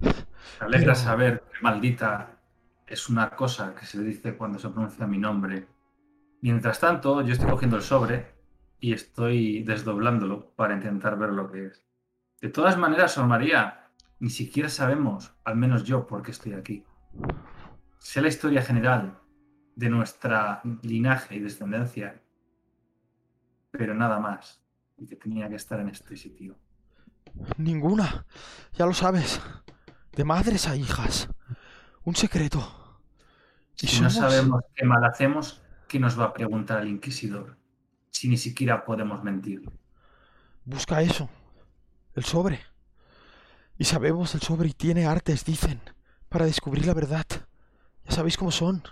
Me 0.00 0.66
alegra 0.66 0.94
saber 0.94 1.44
que 1.52 1.60
maldita 1.60 2.35
es 2.86 3.08
una 3.08 3.30
cosa 3.30 3.74
que 3.74 3.84
se 3.84 4.02
dice 4.02 4.36
cuando 4.36 4.58
se 4.58 4.68
pronuncia 4.68 5.06
mi 5.06 5.18
nombre. 5.18 5.66
Mientras 6.40 6.80
tanto, 6.80 7.22
yo 7.22 7.32
estoy 7.32 7.48
cogiendo 7.48 7.76
el 7.76 7.82
sobre 7.82 8.34
y 8.78 8.92
estoy 8.92 9.62
desdoblándolo 9.64 10.50
para 10.54 10.74
intentar 10.74 11.18
ver 11.18 11.30
lo 11.30 11.50
que 11.50 11.66
es. 11.66 11.84
De 12.40 12.48
todas 12.48 12.78
maneras, 12.78 13.12
Sor 13.12 13.26
María, 13.26 13.90
ni 14.20 14.30
siquiera 14.30 14.68
sabemos, 14.68 15.34
al 15.44 15.56
menos 15.56 15.84
yo, 15.84 16.06
por 16.06 16.22
qué 16.22 16.30
estoy 16.30 16.52
aquí. 16.52 16.84
Sé 17.98 18.20
la 18.20 18.28
historia 18.28 18.62
general 18.62 19.18
de 19.74 19.90
nuestra 19.90 20.62
linaje 20.82 21.36
y 21.36 21.40
descendencia, 21.40 22.22
pero 23.70 23.94
nada 23.94 24.20
más. 24.20 24.62
Y 24.98 25.06
que 25.06 25.16
tenía 25.16 25.48
que 25.48 25.56
estar 25.56 25.80
en 25.80 25.88
este 25.88 26.16
sitio. 26.16 26.56
Ninguna. 27.58 28.24
Ya 28.72 28.86
lo 28.86 28.94
sabes. 28.94 29.40
De 30.12 30.24
madres 30.24 30.68
a 30.68 30.76
hijas. 30.76 31.28
Un 32.06 32.16
secreto. 32.16 32.60
Y 33.82 33.86
Si 33.88 34.00
no 34.00 34.08
somos- 34.10 34.32
sabemos 34.32 34.62
qué 34.74 34.84
mal 34.86 35.04
hacemos, 35.04 35.60
¿qué 35.88 35.98
nos 35.98 36.18
va 36.18 36.26
a 36.26 36.32
preguntar 36.32 36.80
el 36.82 36.88
inquisidor? 36.88 37.56
Si 38.10 38.28
ni 38.28 38.36
siquiera 38.38 38.84
podemos 38.84 39.22
mentir. 39.22 39.62
Busca 40.64 41.02
eso. 41.02 41.28
El 42.14 42.24
sobre. 42.24 42.60
Y 43.76 43.84
sabemos 43.84 44.34
el 44.34 44.40
sobre 44.40 44.68
y 44.68 44.72
tiene 44.72 45.04
artes, 45.04 45.44
dicen, 45.44 45.80
para 46.28 46.46
descubrir 46.46 46.86
la 46.86 46.94
verdad. 46.94 47.26
Ya 48.04 48.12
sabéis 48.12 48.38
cómo 48.38 48.50
son. 48.52 48.82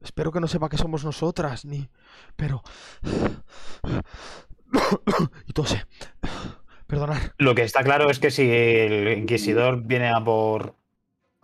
Espero 0.00 0.30
que 0.32 0.40
no 0.40 0.48
sepa 0.48 0.68
que 0.68 0.76
somos 0.76 1.04
nosotras, 1.04 1.64
ni... 1.64 1.88
Pero... 2.36 2.62
y 5.46 5.52
tose. 5.52 5.86
Perdonar. 6.86 7.34
Lo 7.38 7.54
que 7.54 7.62
está 7.62 7.82
claro 7.82 8.10
es 8.10 8.18
que 8.18 8.30
si 8.30 8.42
el 8.50 9.16
inquisidor 9.18 9.82
viene 9.84 10.10
a 10.10 10.22
por 10.22 10.76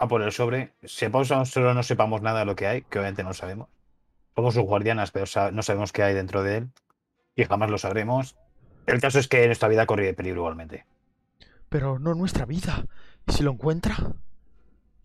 a 0.03 0.09
por 0.09 0.21
el 0.21 0.33
sobre, 0.33 0.73
sepamos 0.83 1.29
solo 1.29 1.75
no 1.75 1.85
sepamos 1.85 2.23
nada 2.23 2.41
de 2.41 2.45
lo 2.45 2.57
que 2.57 2.67
hay, 2.67 2.83
que 2.83 2.99
obviamente 2.99 3.23
no 3.23 3.35
sabemos. 3.35 3.69
Somos 4.35 4.55
sus 4.55 4.65
guardianas, 4.65 5.13
pero 5.13 5.27
no 5.53 5.63
sabemos 5.63 5.93
qué 5.93 6.03
hay 6.03 6.13
dentro 6.13 6.43
de 6.43 6.57
él 6.57 6.71
y 7.37 7.45
jamás 7.45 7.71
lo 7.71 7.79
sabremos. 7.79 8.37
El 8.87 9.01
caso 9.01 9.21
es 9.21 9.29
que 9.29 9.47
nuestra 9.47 9.69
vida 9.69 9.87
corre 9.87 10.13
peligro 10.13 10.41
igualmente. 10.41 10.87
Pero 11.69 12.01
no 12.01 12.15
nuestra 12.15 12.47
vida. 12.47 12.85
¿Y 13.29 13.33
si 13.33 13.45
lo 13.45 13.53
encuentra? 13.53 13.95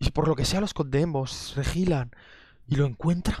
¿Y 0.00 0.06
si 0.06 0.10
por 0.10 0.26
lo 0.26 0.34
que 0.34 0.44
sea 0.44 0.58
lo 0.58 0.66
escondemos, 0.66 1.54
regilan 1.54 2.10
y 2.66 2.74
lo 2.74 2.84
encuentra? 2.84 3.38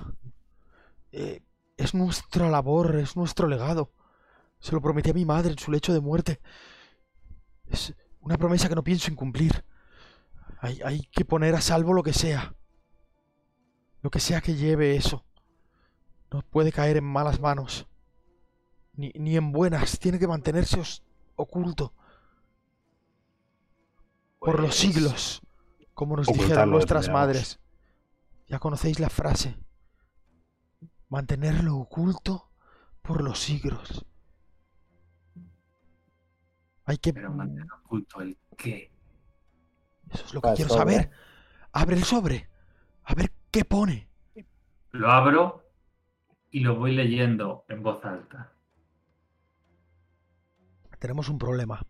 Eh, 1.10 1.42
es 1.76 1.92
nuestra 1.92 2.48
labor, 2.50 2.94
es 3.00 3.16
nuestro 3.16 3.48
legado. 3.48 3.90
Se 4.60 4.72
lo 4.72 4.80
prometí 4.80 5.10
a 5.10 5.14
mi 5.14 5.24
madre 5.24 5.50
en 5.50 5.58
su 5.58 5.72
lecho 5.72 5.92
de 5.92 6.00
muerte. 6.00 6.40
Es 7.66 7.96
una 8.20 8.38
promesa 8.38 8.68
que 8.68 8.76
no 8.76 8.84
pienso 8.84 9.10
incumplir. 9.10 9.64
Hay, 10.60 10.80
hay 10.84 11.00
que 11.12 11.24
poner 11.24 11.54
a 11.54 11.60
salvo 11.60 11.92
lo 11.92 12.02
que 12.02 12.12
sea. 12.12 12.54
Lo 14.02 14.10
que 14.10 14.20
sea 14.20 14.40
que 14.40 14.54
lleve 14.54 14.96
eso. 14.96 15.24
No 16.30 16.42
puede 16.42 16.72
caer 16.72 16.96
en 16.96 17.04
malas 17.04 17.40
manos. 17.40 17.86
Ni, 18.94 19.10
ni 19.14 19.36
en 19.36 19.52
buenas. 19.52 19.98
Tiene 19.98 20.18
que 20.18 20.28
mantenerse 20.28 20.80
oculto 21.36 21.94
por 24.38 24.60
los 24.60 24.68
Pues, 24.68 24.76
siglos, 24.76 25.42
como 25.94 26.16
nos 26.16 26.26
dijeron 26.26 26.70
nuestras 26.70 27.08
madres. 27.08 27.60
Ya 28.46 28.58
conocéis 28.58 29.00
la 29.00 29.10
frase. 29.10 29.58
Mantenerlo 31.08 31.76
oculto 31.76 32.50
por 33.02 33.22
los 33.22 33.38
siglos. 33.38 34.04
Hay 36.84 36.98
que... 36.98 37.12
Pero 37.12 37.32
mantener 37.32 37.70
oculto 37.72 38.20
el 38.20 38.38
qué. 38.56 38.90
Eso 40.12 40.24
es 40.26 40.34
lo 40.34 40.40
que 40.40 40.48
Ah, 40.48 40.54
quiero 40.54 40.70
sobre. 40.70 40.94
saber. 40.94 41.10
Abre 41.72 41.96
el 41.96 42.04
sobre. 42.04 42.48
A 43.04 43.14
ver 43.14 43.32
qué 43.50 43.64
pone. 43.64 44.08
Lo 44.92 45.10
abro 45.10 45.64
y 46.50 46.60
lo 46.60 46.76
voy 46.76 46.94
leyendo 46.94 47.64
en 47.68 47.82
voz 47.82 48.04
alta. 48.04 48.52
Tenemos 50.98 51.28
un 51.28 51.38
problema. 51.38 51.80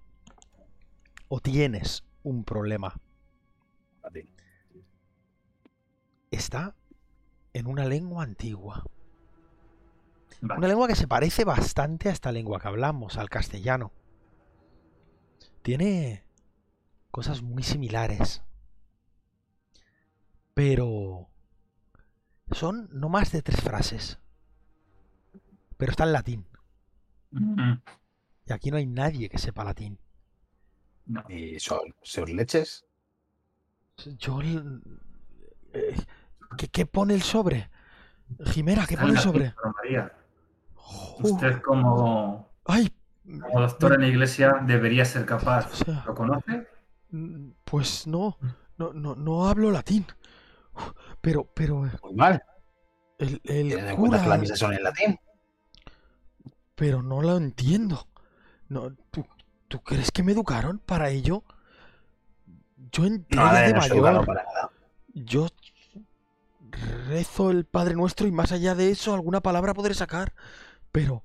O 1.28 1.40
tienes 1.40 2.04
un 2.22 2.44
problema. 2.44 2.94
a 4.02 4.10
ti. 4.10 4.28
Está 6.30 6.74
en 7.52 7.66
una 7.66 7.84
lengua 7.84 8.22
antigua. 8.24 8.84
Vale. 10.40 10.58
Una 10.58 10.68
lengua 10.68 10.88
que 10.88 10.94
se 10.94 11.08
parece 11.08 11.44
bastante 11.44 12.08
a 12.08 12.12
esta 12.12 12.32
lengua 12.32 12.60
que 12.60 12.68
hablamos, 12.68 13.16
al 13.16 13.28
castellano. 13.28 13.92
Tiene 15.62 16.24
cosas 17.10 17.42
muy 17.42 17.62
similares. 17.62 18.42
Pero 20.54 21.28
son 22.52 22.88
no 22.92 23.08
más 23.08 23.32
de 23.32 23.42
tres 23.42 23.60
frases. 23.60 24.18
Pero 25.76 25.90
está 25.92 26.04
en 26.04 26.12
latín. 26.12 26.46
Mm, 27.30 27.72
Y 28.46 28.52
aquí 28.52 28.70
no 28.70 28.76
hay 28.78 28.86
nadie 28.86 29.28
que 29.28 29.38
sepa 29.38 29.64
latín. 29.64 29.98
No. 31.06 31.24
¿Y 31.28 31.58
son, 31.60 31.94
son 32.02 32.36
leches? 32.36 32.84
Yo... 34.18 34.40
eh, 35.72 35.96
¿qué, 36.56 36.68
qué 36.68 36.86
pone 36.86 37.14
el 37.14 37.22
sobre? 37.22 37.70
Jimena, 38.46 38.86
¿qué 38.86 38.94
Está 38.94 39.02
pone 39.02 39.14
el 39.14 39.16
latín, 39.16 39.22
sobre? 39.22 39.54
María. 39.76 40.12
Usted 41.20 41.60
como, 41.62 42.48
¡Ay! 42.64 42.92
como 43.40 43.60
doctor 43.60 43.94
en 43.94 44.00
la 44.02 44.08
iglesia 44.08 44.54
debería 44.66 45.04
ser 45.04 45.24
O 45.24 45.26
capaz. 45.26 45.70
sea, 45.72 46.04
¿Lo 46.06 46.14
conoce? 46.14 46.66
Mm, 47.10 47.50
pues 47.64 48.06
no, 48.06 48.38
no, 48.76 48.92
no, 48.92 49.14
no 49.14 49.46
hablo 49.48 49.70
latín. 49.70 50.06
Pero, 51.20 51.44
pero 51.54 51.86
eh, 51.86 51.90
Muy 52.02 52.14
mal. 52.14 52.42
el, 53.18 53.28
el 53.28 53.40
Teniendo 53.42 53.90
en 53.90 53.96
cuenta 53.96 54.16
cura... 54.18 54.22
que 54.22 54.28
las 54.28 54.38
misas 54.40 54.58
son 54.58 54.72
en 54.74 54.82
latín. 54.82 55.18
Pero 56.74 57.02
no 57.02 57.20
lo 57.22 57.36
entiendo. 57.36 58.06
No, 58.68 58.92
¿tú, 59.10 59.26
tú 59.66 59.80
crees 59.80 60.10
que 60.12 60.22
me 60.22 60.32
educaron 60.32 60.78
para 60.78 61.10
ello? 61.10 61.42
Yo 62.92 63.04
entré 63.04 63.36
No, 63.36 63.52
ya 63.52 63.60
de 63.62 63.72
no 63.72 63.78
mayor. 63.80 64.26
para 64.26 64.44
nada. 64.44 64.70
Yo 65.14 65.48
rezo 67.08 67.50
el 67.50 67.64
Padre 67.64 67.94
Nuestro 67.94 68.26
y 68.26 68.30
más 68.32 68.52
allá 68.52 68.74
de 68.74 68.90
eso 68.90 69.14
alguna 69.14 69.40
palabra 69.40 69.74
podré 69.74 69.94
sacar. 69.94 70.34
Pero 70.92 71.24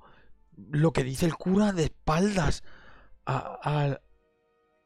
lo 0.56 0.92
que 0.94 1.04
dice 1.04 1.26
el 1.26 1.36
cura 1.36 1.72
de 1.74 1.84
espaldas 1.86 2.64
a, 3.26 3.60
a- 3.64 4.00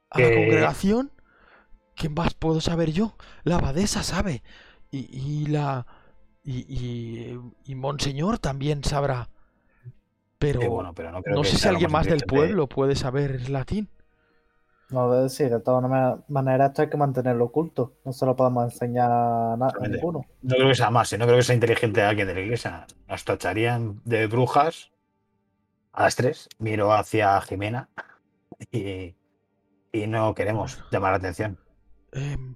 a 0.09 0.19
la 0.19 0.31
congregación, 0.31 1.11
¿qué 1.95 2.09
más 2.09 2.33
puedo 2.33 2.61
saber 2.61 2.91
yo? 2.91 3.15
La 3.43 3.55
abadesa 3.57 4.03
sabe. 4.03 4.43
Y, 4.91 4.99
y 5.11 5.47
la... 5.47 5.85
Y, 6.43 6.59
y, 6.69 7.39
y 7.65 7.75
Monseñor 7.75 8.39
también 8.39 8.83
sabrá. 8.83 9.29
Pero... 10.39 10.59
Bueno, 10.69 10.93
pero 10.93 11.11
no 11.11 11.21
creo 11.23 11.35
No 11.35 11.41
que 11.41 11.49
sé 11.49 11.57
si 11.57 11.67
alguien 11.67 11.91
más 11.91 12.05
del 12.07 12.21
pueblo 12.23 12.67
puede 12.69 12.95
saber 12.95 13.49
latín. 13.49 13.89
No, 14.89 15.11
de- 15.11 15.29
sí, 15.29 15.43
de 15.45 15.59
todas 15.59 15.83
ma- 15.89 16.23
maneras 16.29 16.69
esto 16.69 16.81
hay 16.81 16.89
que 16.89 16.97
mantenerlo 16.97 17.45
oculto. 17.45 17.93
No 18.05 18.13
se 18.13 18.25
lo 18.25 18.35
podemos 18.35 18.63
enseñar 18.65 19.11
a, 19.11 19.53
a 19.53 19.87
ninguno. 19.87 20.25
No 20.41 20.55
creo 20.55 20.67
que 20.69 20.75
sea 20.75 20.89
más, 20.91 21.11
no 21.17 21.25
creo 21.25 21.37
que 21.37 21.43
sea 21.43 21.55
inteligente 21.55 22.01
alguien 22.01 22.27
de 22.27 22.33
la 22.33 22.39
iglesia. 22.41 22.87
Nos 23.07 23.23
tacharían 23.25 24.01
de 24.05 24.27
brujas 24.27 24.91
a 25.91 26.03
las 26.03 26.15
tres. 26.15 26.49
Miro 26.59 26.93
hacia 26.93 27.39
Jimena 27.41 27.89
y, 28.71 29.15
y 30.03 30.07
no 30.07 30.33
queremos 30.35 30.83
llamar 30.91 31.11
la 31.11 31.17
atención. 31.17 31.59
Em, 32.11 32.55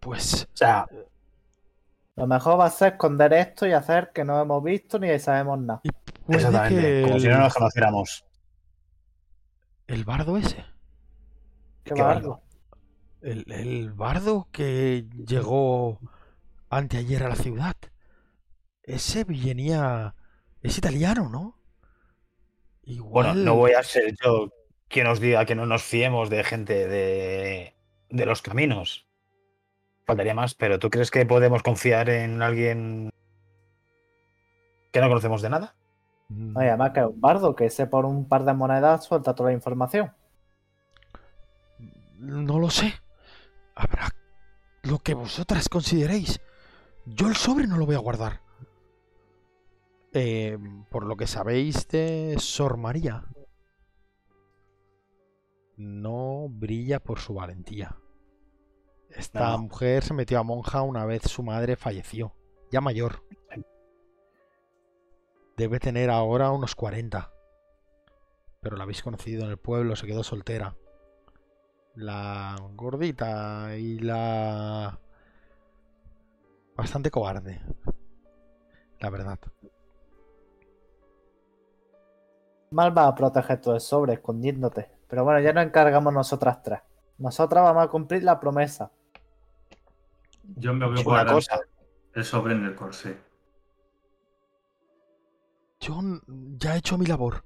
pues 0.00 0.48
O 0.52 0.56
sea, 0.56 0.86
Lo 2.16 2.26
mejor 2.26 2.58
va 2.58 2.66
a 2.66 2.70
ser 2.70 2.94
esconder 2.94 3.32
esto 3.34 3.66
y 3.68 3.72
hacer 3.72 4.10
que 4.12 4.24
no 4.24 4.40
hemos 4.40 4.62
visto 4.64 4.98
ni 4.98 5.16
sabemos 5.20 5.60
nada. 5.60 5.84
exactamente, 6.28 6.98
que 7.00 7.02
como 7.02 7.18
si 7.18 7.28
no 7.28 7.38
nos 7.38 7.54
conociéramos. 7.54 8.24
el 9.86 10.04
bardo 10.04 10.36
ese, 10.36 10.64
Qué 11.84 11.94
Qué 11.94 12.02
bardo. 12.02 12.42
el, 13.22 13.44
el 13.50 13.92
bardo 13.92 14.48
que 14.52 15.08
llegó 15.26 16.00
anteayer 16.70 17.22
a 17.24 17.28
la 17.28 17.36
ciudad, 17.36 17.76
ese 18.82 19.24
venía, 19.24 20.14
es 20.62 20.78
italiano, 20.78 21.28
¿no? 21.28 21.58
Igual, 22.82 23.34
Bueno, 23.34 23.34
no 23.34 23.54
voy 23.56 23.72
a 23.72 23.82
ser 23.82 24.14
yo 24.22 24.48
quien 24.94 25.08
os 25.08 25.18
diga 25.18 25.44
que 25.44 25.56
no 25.56 25.66
nos 25.66 25.82
fiemos 25.82 26.30
de 26.30 26.44
gente 26.44 26.86
de, 26.86 27.74
de 28.10 28.26
los 28.26 28.42
caminos. 28.42 29.08
Faltaría 30.06 30.34
más, 30.34 30.54
pero 30.54 30.78
¿tú 30.78 30.88
crees 30.88 31.10
que 31.10 31.26
podemos 31.26 31.64
confiar 31.64 32.08
en 32.08 32.40
alguien 32.42 33.10
que 34.92 35.00
no 35.00 35.08
conocemos 35.08 35.42
de 35.42 35.50
nada? 35.50 35.74
No, 36.28 36.62
y 36.62 36.68
además 36.68 36.92
que 36.92 37.00
es 37.00 37.06
un 37.06 37.20
bardo 37.20 37.56
que 37.56 37.66
ese 37.66 37.88
por 37.88 38.04
un 38.04 38.28
par 38.28 38.44
de 38.44 38.54
monedas 38.54 39.04
suelta 39.04 39.34
toda 39.34 39.50
la 39.50 39.56
información. 39.56 40.12
no 42.20 42.60
lo 42.60 42.70
sé. 42.70 42.94
Habrá 43.74 44.10
lo 44.84 45.00
que 45.00 45.14
vosotras 45.14 45.68
consideréis. 45.68 46.40
Yo 47.04 47.26
el 47.26 47.34
sobre 47.34 47.66
no 47.66 47.78
lo 47.78 47.86
voy 47.86 47.96
a 47.96 47.98
guardar. 47.98 48.42
Eh, 50.12 50.56
por 50.88 51.04
lo 51.04 51.16
que 51.16 51.26
sabéis 51.26 51.88
de 51.88 52.36
Sor 52.38 52.76
María, 52.76 53.24
no 55.76 56.46
brilla 56.48 57.00
por 57.00 57.18
su 57.20 57.34
valentía. 57.34 57.96
Esta 59.10 59.50
No. 59.50 59.58
mujer 59.58 60.02
se 60.02 60.14
metió 60.14 60.38
a 60.38 60.42
monja 60.42 60.82
una 60.82 61.04
vez 61.04 61.22
su 61.22 61.42
madre 61.42 61.76
falleció, 61.76 62.34
ya 62.70 62.80
mayor. 62.80 63.22
Debe 65.56 65.78
tener 65.78 66.10
ahora 66.10 66.50
unos 66.50 66.74
40. 66.74 67.30
Pero 68.60 68.76
la 68.76 68.82
habéis 68.84 69.02
conocido 69.02 69.44
en 69.44 69.50
el 69.50 69.58
pueblo, 69.58 69.94
se 69.94 70.06
quedó 70.06 70.24
soltera. 70.24 70.76
La 71.94 72.56
gordita 72.74 73.76
y 73.76 74.00
la... 74.00 74.98
Bastante 76.76 77.10
cobarde. 77.12 77.60
La 78.98 79.10
verdad. 79.10 79.38
Mal 82.70 82.96
va 82.96 83.06
a 83.06 83.14
proteger 83.14 83.60
todo 83.60 83.74
el 83.74 83.80
sobre 83.80 84.14
escondiéndote. 84.14 84.90
Pero 85.14 85.22
bueno, 85.22 85.38
ya 85.38 85.52
nos 85.52 85.64
encargamos 85.64 86.12
nosotras 86.12 86.60
tres. 86.60 86.80
Nosotras 87.18 87.62
vamos 87.62 87.84
a 87.84 87.88
cumplir 87.88 88.24
la 88.24 88.40
promesa. 88.40 88.90
Yo 90.56 90.74
me 90.74 90.86
voy 90.86 90.98
a 90.98 91.04
guardar 91.04 91.34
cosa. 91.34 91.60
el 92.14 92.24
sobre 92.24 92.54
en 92.54 92.64
el 92.64 92.74
corsé. 92.74 93.16
Yo 95.78 96.00
ya 96.56 96.74
he 96.74 96.78
hecho 96.78 96.98
mi 96.98 97.06
labor. 97.06 97.44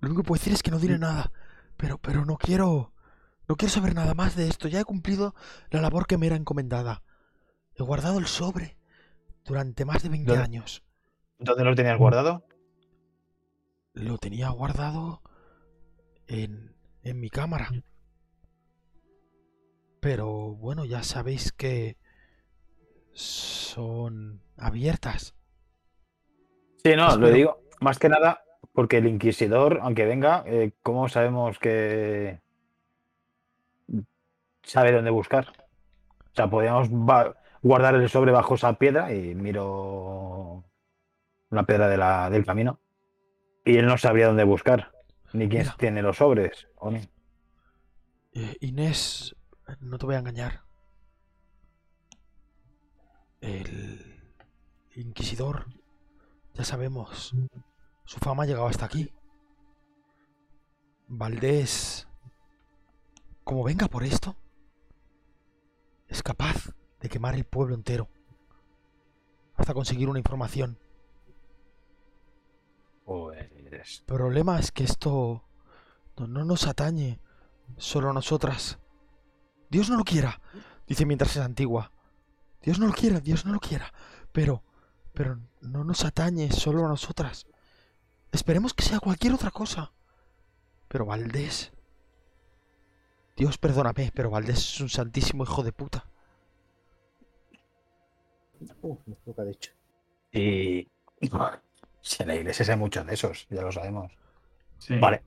Lo 0.00 0.08
único 0.08 0.22
que 0.22 0.28
puedo 0.28 0.38
decir 0.38 0.54
es 0.54 0.62
que 0.62 0.70
no 0.70 0.78
diré 0.78 0.98
nada. 0.98 1.32
Pero, 1.76 1.98
pero 1.98 2.24
no 2.24 2.38
quiero. 2.38 2.94
No 3.46 3.56
quiero 3.56 3.74
saber 3.74 3.94
nada 3.94 4.14
más 4.14 4.34
de 4.34 4.48
esto. 4.48 4.68
Ya 4.68 4.80
he 4.80 4.84
cumplido 4.86 5.34
la 5.68 5.82
labor 5.82 6.06
que 6.06 6.16
me 6.16 6.28
era 6.28 6.36
encomendada. 6.36 7.02
He 7.74 7.82
guardado 7.82 8.20
el 8.20 8.26
sobre 8.26 8.78
durante 9.44 9.84
más 9.84 10.02
de 10.02 10.08
20 10.08 10.30
¿Dónde? 10.30 10.44
años. 10.44 10.82
¿Dónde 11.38 11.62
lo 11.62 11.74
tenías 11.74 11.98
guardado? 11.98 12.46
Lo 13.92 14.16
tenía 14.16 14.48
guardado 14.48 15.20
en, 16.26 16.71
en 17.02 17.20
mi 17.20 17.30
cámara. 17.30 17.70
Pero 20.00 20.54
bueno, 20.54 20.84
ya 20.84 21.02
sabéis 21.02 21.52
que 21.52 21.96
son 23.12 24.42
abiertas. 24.56 25.34
Sí, 26.84 26.96
no, 26.96 27.16
lo 27.16 27.30
digo 27.30 27.62
más 27.80 27.98
que 27.98 28.08
nada 28.08 28.42
porque 28.72 28.98
el 28.98 29.06
inquisidor, 29.06 29.80
aunque 29.82 30.06
venga, 30.06 30.44
eh, 30.46 30.72
¿cómo 30.82 31.08
sabemos 31.08 31.58
que 31.58 32.40
sabe 34.62 34.92
dónde 34.92 35.10
buscar? 35.10 35.52
O 36.32 36.34
sea, 36.34 36.48
podríamos 36.48 36.88
guardar 37.62 37.94
el 37.94 38.08
sobre 38.08 38.32
bajo 38.32 38.54
esa 38.54 38.72
piedra 38.74 39.12
y 39.12 39.34
miro 39.34 40.64
una 41.50 41.66
piedra 41.66 41.88
de 41.88 41.98
la, 41.98 42.30
del 42.30 42.46
camino. 42.46 42.80
Y 43.64 43.76
él 43.76 43.86
no 43.86 43.98
sabría 43.98 44.26
dónde 44.26 44.44
buscar, 44.44 44.91
ni 45.34 45.48
quién 45.48 45.62
Mira. 45.62 45.76
tiene 45.78 46.02
los 46.02 46.16
sobres. 46.16 46.68
¿o 46.76 46.90
no? 46.90 47.00
Eh, 48.32 48.56
Inés, 48.60 49.36
no 49.80 49.98
te 49.98 50.06
voy 50.06 50.14
a 50.14 50.18
engañar. 50.18 50.62
El 53.40 54.32
inquisidor, 54.94 55.66
ya 56.54 56.64
sabemos, 56.64 57.34
su 58.04 58.18
fama 58.18 58.44
ha 58.44 58.46
llegado 58.46 58.68
hasta 58.68 58.84
aquí. 58.84 59.12
Valdés, 61.08 62.08
como 63.44 63.64
venga 63.64 63.88
por 63.88 64.04
esto, 64.04 64.36
es 66.08 66.22
capaz 66.22 66.72
de 67.00 67.08
quemar 67.08 67.34
el 67.34 67.44
pueblo 67.44 67.74
entero 67.74 68.08
hasta 69.56 69.74
conseguir 69.74 70.08
una 70.08 70.18
información. 70.18 70.78
El 73.82 74.04
problema 74.04 74.58
es 74.58 74.70
que 74.70 74.84
esto 74.84 75.42
no, 76.16 76.26
no 76.26 76.44
nos 76.44 76.66
atañe 76.66 77.18
solo 77.78 78.10
a 78.10 78.12
nosotras. 78.12 78.78
Dios 79.70 79.90
no 79.90 79.96
lo 79.96 80.04
quiera, 80.04 80.40
dice 80.86 81.04
mientras 81.06 81.36
es 81.36 81.42
antigua. 81.42 81.90
Dios 82.62 82.78
no 82.78 82.86
lo 82.86 82.92
quiera, 82.92 83.20
Dios 83.20 83.44
no 83.44 83.52
lo 83.52 83.60
quiera. 83.60 83.92
Pero, 84.30 84.62
pero 85.12 85.38
no 85.60 85.82
nos 85.84 86.04
atañe 86.04 86.50
solo 86.52 86.84
a 86.84 86.88
nosotras. 86.88 87.46
Esperemos 88.30 88.72
que 88.72 88.84
sea 88.84 89.00
cualquier 89.00 89.34
otra 89.34 89.50
cosa. 89.50 89.92
Pero 90.88 91.06
Valdés... 91.06 91.72
Dios 93.34 93.56
perdóname, 93.56 94.12
pero 94.14 94.30
Valdés 94.30 94.58
es 94.58 94.80
un 94.80 94.90
santísimo 94.90 95.42
hijo 95.44 95.62
de 95.62 95.72
puta. 95.72 96.06
Uh, 98.82 98.96
lo 99.06 99.34
que 99.34 99.40
ha 99.40 99.44
dicho. 99.44 99.72
y 100.32 100.86
si 102.02 102.22
en 102.22 102.28
la 102.28 102.36
iglesia 102.36 102.66
hay 102.70 102.78
muchos 102.78 103.06
de 103.06 103.14
esos, 103.14 103.46
ya 103.50 103.62
lo 103.62 103.72
sabemos. 103.72 104.12
Sí. 104.78 104.94
Vale. 104.98 105.22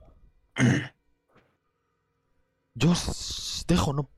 Yo 2.73 2.91
os 2.91 3.65
dejo, 3.67 3.93
no. 3.93 4.09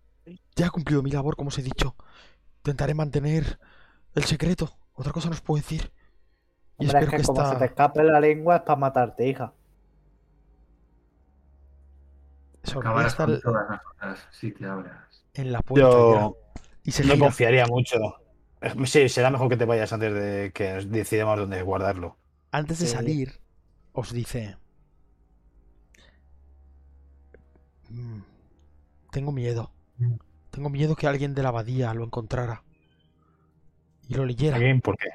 Ya 0.56 0.67
he 0.67 0.70
cumplido 0.72 1.04
mi 1.04 1.12
labor, 1.12 1.36
como 1.36 1.50
os 1.50 1.58
he 1.60 1.63
dicho. 1.63 1.96
Intentaré 2.60 2.93
mantener 2.96 3.60
el 4.15 4.26
secreto. 4.26 4.78
Otra 4.93 5.13
cosa 5.13 5.30
no 5.30 5.36
os 5.36 5.41
puedo 5.41 5.62
decir. 5.63 5.91
Y 6.80 6.86
Hombre, 6.86 7.00
es 7.02 7.06
espero 7.06 7.12
que 7.12 7.17
que 7.17 7.24
como 7.24 7.46
se 7.46 7.56
te 7.56 7.65
escape 7.65 8.04
la 8.04 8.20
lengua 8.20 8.56
es 8.58 8.62
para 8.63 8.80
matarte, 8.80 9.28
hija. 9.28 9.54
Acabarás 12.63 13.13
estar 13.13 13.28
con 13.28 13.39
todas 13.41 13.67
nosotras 13.70 14.28
si 14.32 14.52
te 14.52 14.65
abras. 14.65 15.26
en 15.34 15.52
la 15.52 15.62
puerta 15.62 16.04
ya. 16.04 16.30
Yo 16.30 16.38
Y 16.84 16.91
se 16.91 17.04
no 17.06 17.15
gira. 17.15 17.17
confiaría 17.17 17.67
mucho. 17.67 17.98
Sí, 18.86 19.10
será 19.10 19.30
mejor 19.32 19.50
que 19.50 19.58
te 19.58 19.65
vayas 19.65 19.93
antes 19.93 20.13
de 20.13 20.52
que 20.54 20.74
decidamos 20.86 21.39
dónde 21.39 21.62
guardarlo. 21.63 22.17
Antes 22.58 22.80
de 22.80 22.88
salir, 22.88 23.39
os 23.93 24.12
dice. 24.12 24.58
"Mm, 27.89 28.22
Tengo 29.12 29.32
miedo. 29.32 29.72
Tengo 30.50 30.70
miedo 30.70 30.96
que 30.96 31.08
alguien 31.08 31.34
de 31.36 31.43
la 31.43 31.50
abadía 31.50 31.93
lo 31.93 32.04
encontrara. 32.04 32.63
Y 34.08 34.15
lo 34.15 34.26
leyera. 34.26 34.56
¿Alguien? 34.58 34.82
¿Por 34.82 34.98
qué? 34.98 35.10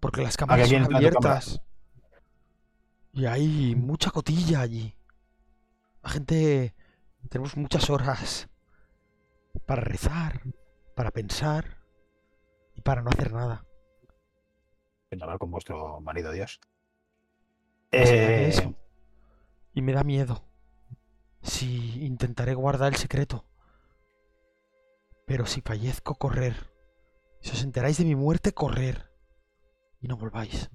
Porque 0.00 0.22
las 0.22 0.36
cámaras 0.36 0.68
son 0.68 0.94
abiertas. 0.94 1.60
Y 3.12 3.26
hay 3.26 3.74
mucha 3.76 4.10
cotilla 4.10 4.60
allí. 4.60 4.94
La 6.02 6.10
gente. 6.10 6.74
Tenemos 7.28 7.56
muchas 7.56 7.90
horas 7.90 8.48
para 9.66 9.82
rezar, 9.82 10.42
para 10.96 11.10
pensar 11.10 11.76
y 12.74 12.80
para 12.80 13.02
no 13.02 13.10
hacer 13.10 13.30
nada. 13.32 13.66
Hablar 15.12 15.38
con 15.38 15.50
vuestro 15.50 16.00
marido 16.00 16.30
Dios. 16.30 16.60
De 17.90 17.98
Eh, 17.98 18.48
eso. 18.48 18.74
Y 19.74 19.82
me 19.82 19.92
da 19.92 20.04
miedo. 20.04 20.44
Si 21.42 22.04
intentaré 22.04 22.54
guardar 22.54 22.92
el 22.92 22.98
secreto. 22.98 23.44
Pero 25.26 25.46
si 25.46 25.60
fallezco, 25.62 26.14
correr. 26.14 26.72
Si 27.40 27.50
os 27.52 27.62
enteráis 27.62 27.98
de 27.98 28.04
mi 28.04 28.14
muerte, 28.14 28.52
correr. 28.52 29.10
Y 30.00 30.06
no 30.08 30.16
volváis. 30.16 30.70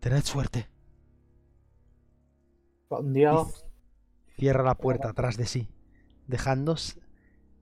Tened 0.00 0.22
suerte. 0.22 0.70
Un 2.90 3.12
día 3.12 3.32
Cierra 4.36 4.62
la 4.62 4.76
puerta 4.76 5.10
atrás 5.10 5.36
de 5.36 5.46
sí, 5.46 5.68
dejándos 6.28 7.00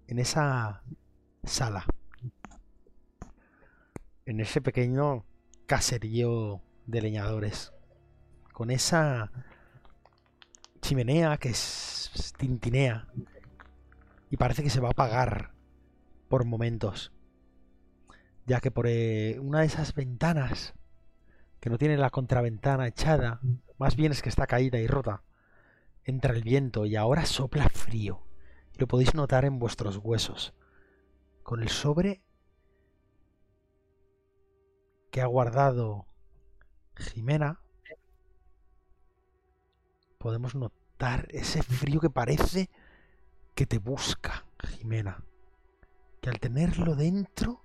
en 0.07 0.19
esa 0.19 0.85
sala. 1.43 1.87
En 4.27 4.41
ese 4.41 4.61
pequeño 4.61 5.25
caserío 5.67 6.61
de 6.87 7.01
leñadores. 7.01 7.73
Con 8.53 8.71
esa 8.71 9.31
chimenea 10.81 11.37
que 11.37 11.51
es 11.51 12.33
tintinea. 12.37 13.09
Y 14.31 14.37
parece 14.37 14.63
que 14.63 14.71
se 14.71 14.81
va 14.81 14.89
a 14.89 14.93
apagar 14.93 15.53
por 16.29 16.45
momentos. 16.45 17.13
Ya 18.47 18.61
que 18.61 18.71
por 18.71 18.87
eh, 18.89 19.39
una 19.41 19.61
de 19.61 19.67
esas 19.67 19.95
ventanas 19.95 20.75
que 21.61 21.71
no 21.71 21.79
tiene 21.79 21.97
la 21.97 22.11
contraventana 22.11 22.87
echada, 22.87 23.41
más 23.79 23.97
bien 23.97 24.13
es 24.13 24.23
que 24.23 24.29
está 24.29 24.47
caída 24.47 24.79
y 24.79 24.87
rota, 24.87 25.23
entra 26.05 26.35
el 26.35 26.43
viento 26.43 26.87
y 26.87 26.97
ahora 26.97 27.27
sopla 27.27 27.69
frío. 27.69 28.27
Y 28.75 28.79
lo 28.79 28.87
podéis 28.87 29.15
notar 29.15 29.45
en 29.45 29.59
vuestros 29.59 29.99
huesos. 29.99 30.55
Con 31.43 31.63
el 31.63 31.69
sobre 31.69 32.23
que 35.17 35.23
ha 35.23 35.27
guardado 35.27 36.05
Jimena, 36.95 37.63
podemos 40.19 40.55
notar 40.55 41.27
ese 41.31 41.63
frío 41.63 42.01
que 42.01 42.11
parece 42.11 42.69
que 43.55 43.65
te 43.65 43.79
busca, 43.79 44.45
Jimena. 44.63 45.25
Que 46.21 46.29
al 46.29 46.39
tenerlo 46.39 46.97
dentro, 46.97 47.63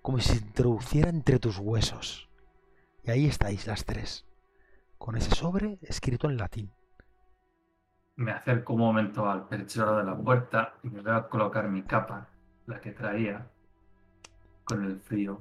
como 0.00 0.20
si 0.20 0.30
se 0.30 0.38
introduciera 0.38 1.10
entre 1.10 1.38
tus 1.38 1.58
huesos. 1.58 2.30
Y 3.04 3.10
ahí 3.10 3.26
estáis 3.26 3.66
las 3.66 3.84
tres, 3.84 4.24
con 4.96 5.18
ese 5.18 5.34
sobre 5.34 5.78
escrito 5.82 6.30
en 6.30 6.38
latín. 6.38 6.72
Me 8.14 8.32
acerco 8.32 8.72
un 8.72 8.80
momento 8.80 9.30
al 9.30 9.46
perchero 9.48 9.98
de 9.98 10.04
la 10.04 10.16
puerta 10.16 10.78
y 10.82 10.88
me 10.88 11.02
voy 11.02 11.12
a 11.12 11.28
colocar 11.28 11.68
mi 11.68 11.82
capa, 11.82 12.30
la 12.64 12.80
que 12.80 12.92
traía, 12.92 13.50
con 14.64 14.82
el 14.82 14.98
frío. 14.98 15.38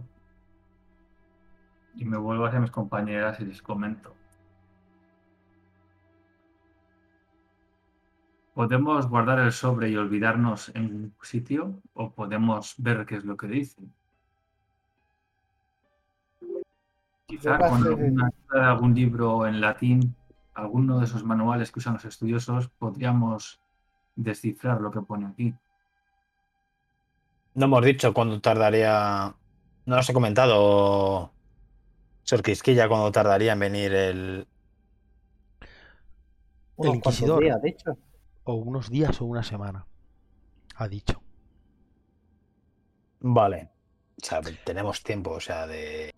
Y 1.96 2.06
me 2.06 2.18
vuelvo 2.18 2.46
hacia 2.46 2.60
mis 2.60 2.72
compañeras 2.72 3.40
y 3.40 3.46
les 3.46 3.62
comento. 3.62 4.14
¿Podemos 8.54 9.10
guardar 9.10 9.40
el 9.40 9.52
sobre 9.52 9.90
y 9.90 9.98
olvidarnos 9.98 10.70
en 10.76 10.86
un 10.86 11.16
sitio? 11.22 11.82
¿O 11.94 12.12
podemos 12.12 12.76
ver 12.78 13.06
qué 13.06 13.18
es 13.18 13.26
lo 13.26 13.36
que 13.36 13.48
dice? 13.48 13.82
Quizá 17.28 17.58
con 17.58 17.86
alguna, 17.86 18.32
algún 18.52 18.96
libro 18.96 19.46
en 19.46 19.60
latín, 19.60 20.16
alguno 20.54 21.00
de 21.00 21.06
esos 21.06 21.24
manuales 21.24 21.72
que 21.72 21.80
usan 21.80 21.96
los 21.96 22.06
estudiosos, 22.06 22.70
podríamos 22.70 23.60
descifrar 24.16 24.80
lo 24.80 24.90
que 24.90 25.02
pone 25.02 25.26
aquí. 25.26 25.54
no 27.56 27.66
hemos 27.66 27.84
dicho 27.84 28.14
cuándo 28.14 28.40
tardaría. 28.40 29.34
No 29.86 29.96
nos 29.96 30.10
ha 30.10 30.14
comentado. 30.14 31.32
Sor 32.26 32.42
Quisquilla 32.42 32.88
cuándo 32.90 33.12
tardaría 33.12 33.54
en 33.54 33.60
venir 33.60 33.94
el. 33.94 34.48
unos 36.76 36.92
cuantos 36.94 37.14
inquisidor. 37.14 37.44
días, 37.44 37.62
dicho. 37.62 37.98
O 38.46 38.56
unos 38.56 38.90
días 38.90 39.22
o 39.22 39.26
una 39.26 39.44
semana. 39.44 39.86
Ha 40.76 40.88
dicho. 40.88 41.22
Vale. 43.20 43.70
O 44.22 44.26
sea, 44.26 44.42
tenemos 44.64 45.04
tiempo, 45.04 45.32
o 45.32 45.40
sea, 45.40 45.68
de. 45.68 46.12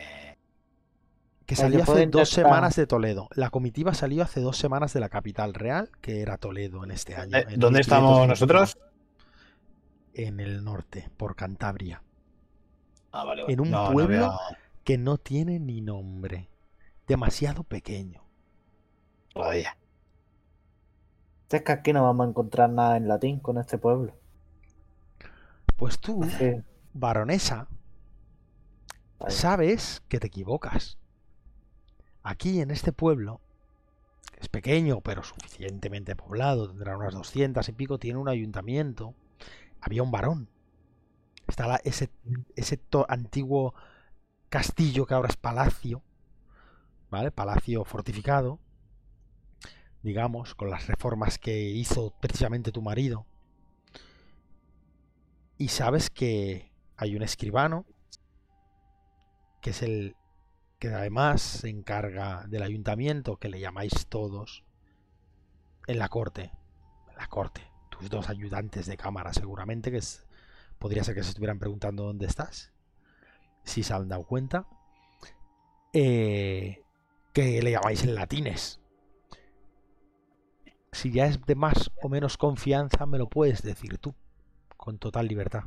Que 1.44 1.56
salió 1.56 1.82
hace 1.82 2.06
dos 2.06 2.28
semanas 2.30 2.76
de 2.76 2.86
Toledo. 2.86 3.28
La 3.34 3.50
comitiva 3.50 3.92
salió 3.94 4.22
hace 4.22 4.40
dos 4.40 4.56
semanas 4.56 4.92
de 4.94 5.00
la 5.00 5.08
capital 5.10 5.52
real, 5.54 5.90
que 6.00 6.20
era 6.22 6.38
Toledo 6.38 6.84
en 6.84 6.90
este 6.90 7.16
año. 7.16 7.36
Eh, 7.36 7.46
en 7.50 7.60
¿Dónde 7.60 7.80
estamos 7.80 8.26
1521. 8.26 8.26
nosotros? 8.28 8.78
En 10.14 10.40
el 10.40 10.64
norte, 10.64 11.10
por 11.16 11.36
Cantabria. 11.36 12.02
Ah, 13.12 13.24
vale. 13.24 13.44
En 13.48 13.60
un 13.60 13.70
No, 13.70 13.86
no 13.86 13.92
pueblo 13.92 14.38
Que 14.88 14.96
no 14.96 15.18
tiene 15.18 15.60
ni 15.60 15.82
nombre. 15.82 16.48
Demasiado 17.06 17.62
pequeño. 17.62 18.22
Todavía. 19.34 19.76
Es 21.50 21.62
que 21.62 21.72
aquí 21.72 21.92
no 21.92 22.04
vamos 22.04 22.24
a 22.26 22.30
encontrar 22.30 22.70
nada 22.70 22.96
en 22.96 23.06
latín 23.06 23.38
con 23.38 23.58
este 23.58 23.76
pueblo. 23.76 24.14
Pues 25.76 25.98
tú, 25.98 26.24
Sí, 26.38 26.54
baronesa, 26.94 27.68
sabes 29.28 30.02
que 30.08 30.20
te 30.20 30.28
equivocas. 30.28 30.96
Aquí 32.22 32.62
en 32.62 32.70
este 32.70 32.90
pueblo, 32.92 33.42
que 34.32 34.40
es 34.40 34.48
pequeño 34.48 35.02
pero 35.02 35.22
suficientemente 35.22 36.16
poblado, 36.16 36.66
tendrá 36.66 36.96
unas 36.96 37.12
200 37.12 37.68
y 37.68 37.72
pico, 37.72 37.98
tiene 37.98 38.18
un 38.20 38.30
ayuntamiento. 38.30 39.14
Había 39.82 40.02
un 40.02 40.10
varón. 40.10 40.48
Está 41.46 41.66
la- 41.66 41.80
ese, 41.84 42.08
ese 42.56 42.78
to- 42.78 43.04
antiguo 43.10 43.74
castillo 44.48 45.06
que 45.06 45.14
ahora 45.14 45.28
es 45.28 45.36
palacio, 45.36 46.02
¿vale? 47.10 47.30
Palacio 47.30 47.84
fortificado, 47.84 48.58
digamos, 50.02 50.54
con 50.54 50.70
las 50.70 50.86
reformas 50.86 51.38
que 51.38 51.70
hizo 51.70 52.14
precisamente 52.20 52.72
tu 52.72 52.82
marido. 52.82 53.26
Y 55.56 55.68
sabes 55.68 56.10
que 56.10 56.72
hay 56.96 57.16
un 57.16 57.22
escribano, 57.22 57.84
que 59.60 59.70
es 59.70 59.82
el 59.82 60.16
que 60.78 60.88
además 60.88 61.42
se 61.42 61.68
encarga 61.68 62.44
del 62.46 62.62
ayuntamiento, 62.62 63.36
que 63.36 63.48
le 63.48 63.58
llamáis 63.58 64.06
todos, 64.06 64.64
en 65.88 65.98
la 65.98 66.08
corte. 66.08 66.52
En 67.10 67.16
la 67.16 67.26
corte. 67.26 67.62
Tus 67.90 68.08
dos 68.08 68.28
ayudantes 68.28 68.86
de 68.86 68.96
cámara, 68.96 69.32
seguramente, 69.32 69.90
que 69.90 69.96
es, 69.96 70.24
podría 70.78 71.02
ser 71.02 71.16
que 71.16 71.24
se 71.24 71.30
estuvieran 71.30 71.58
preguntando 71.58 72.04
dónde 72.04 72.26
estás, 72.26 72.72
si 73.68 73.82
se 73.82 73.94
han 73.94 74.08
dado 74.08 74.24
cuenta. 74.24 74.66
Eh, 75.92 76.82
que 77.32 77.62
le 77.62 77.70
llamáis 77.70 78.02
en 78.02 78.14
latines. 78.14 78.80
Si 80.92 81.12
ya 81.12 81.26
es 81.26 81.44
de 81.44 81.54
más 81.54 81.90
o 82.02 82.08
menos 82.08 82.36
confianza, 82.36 83.06
me 83.06 83.18
lo 83.18 83.28
puedes 83.28 83.62
decir 83.62 83.98
tú, 83.98 84.14
con 84.76 84.98
total 84.98 85.28
libertad. 85.28 85.64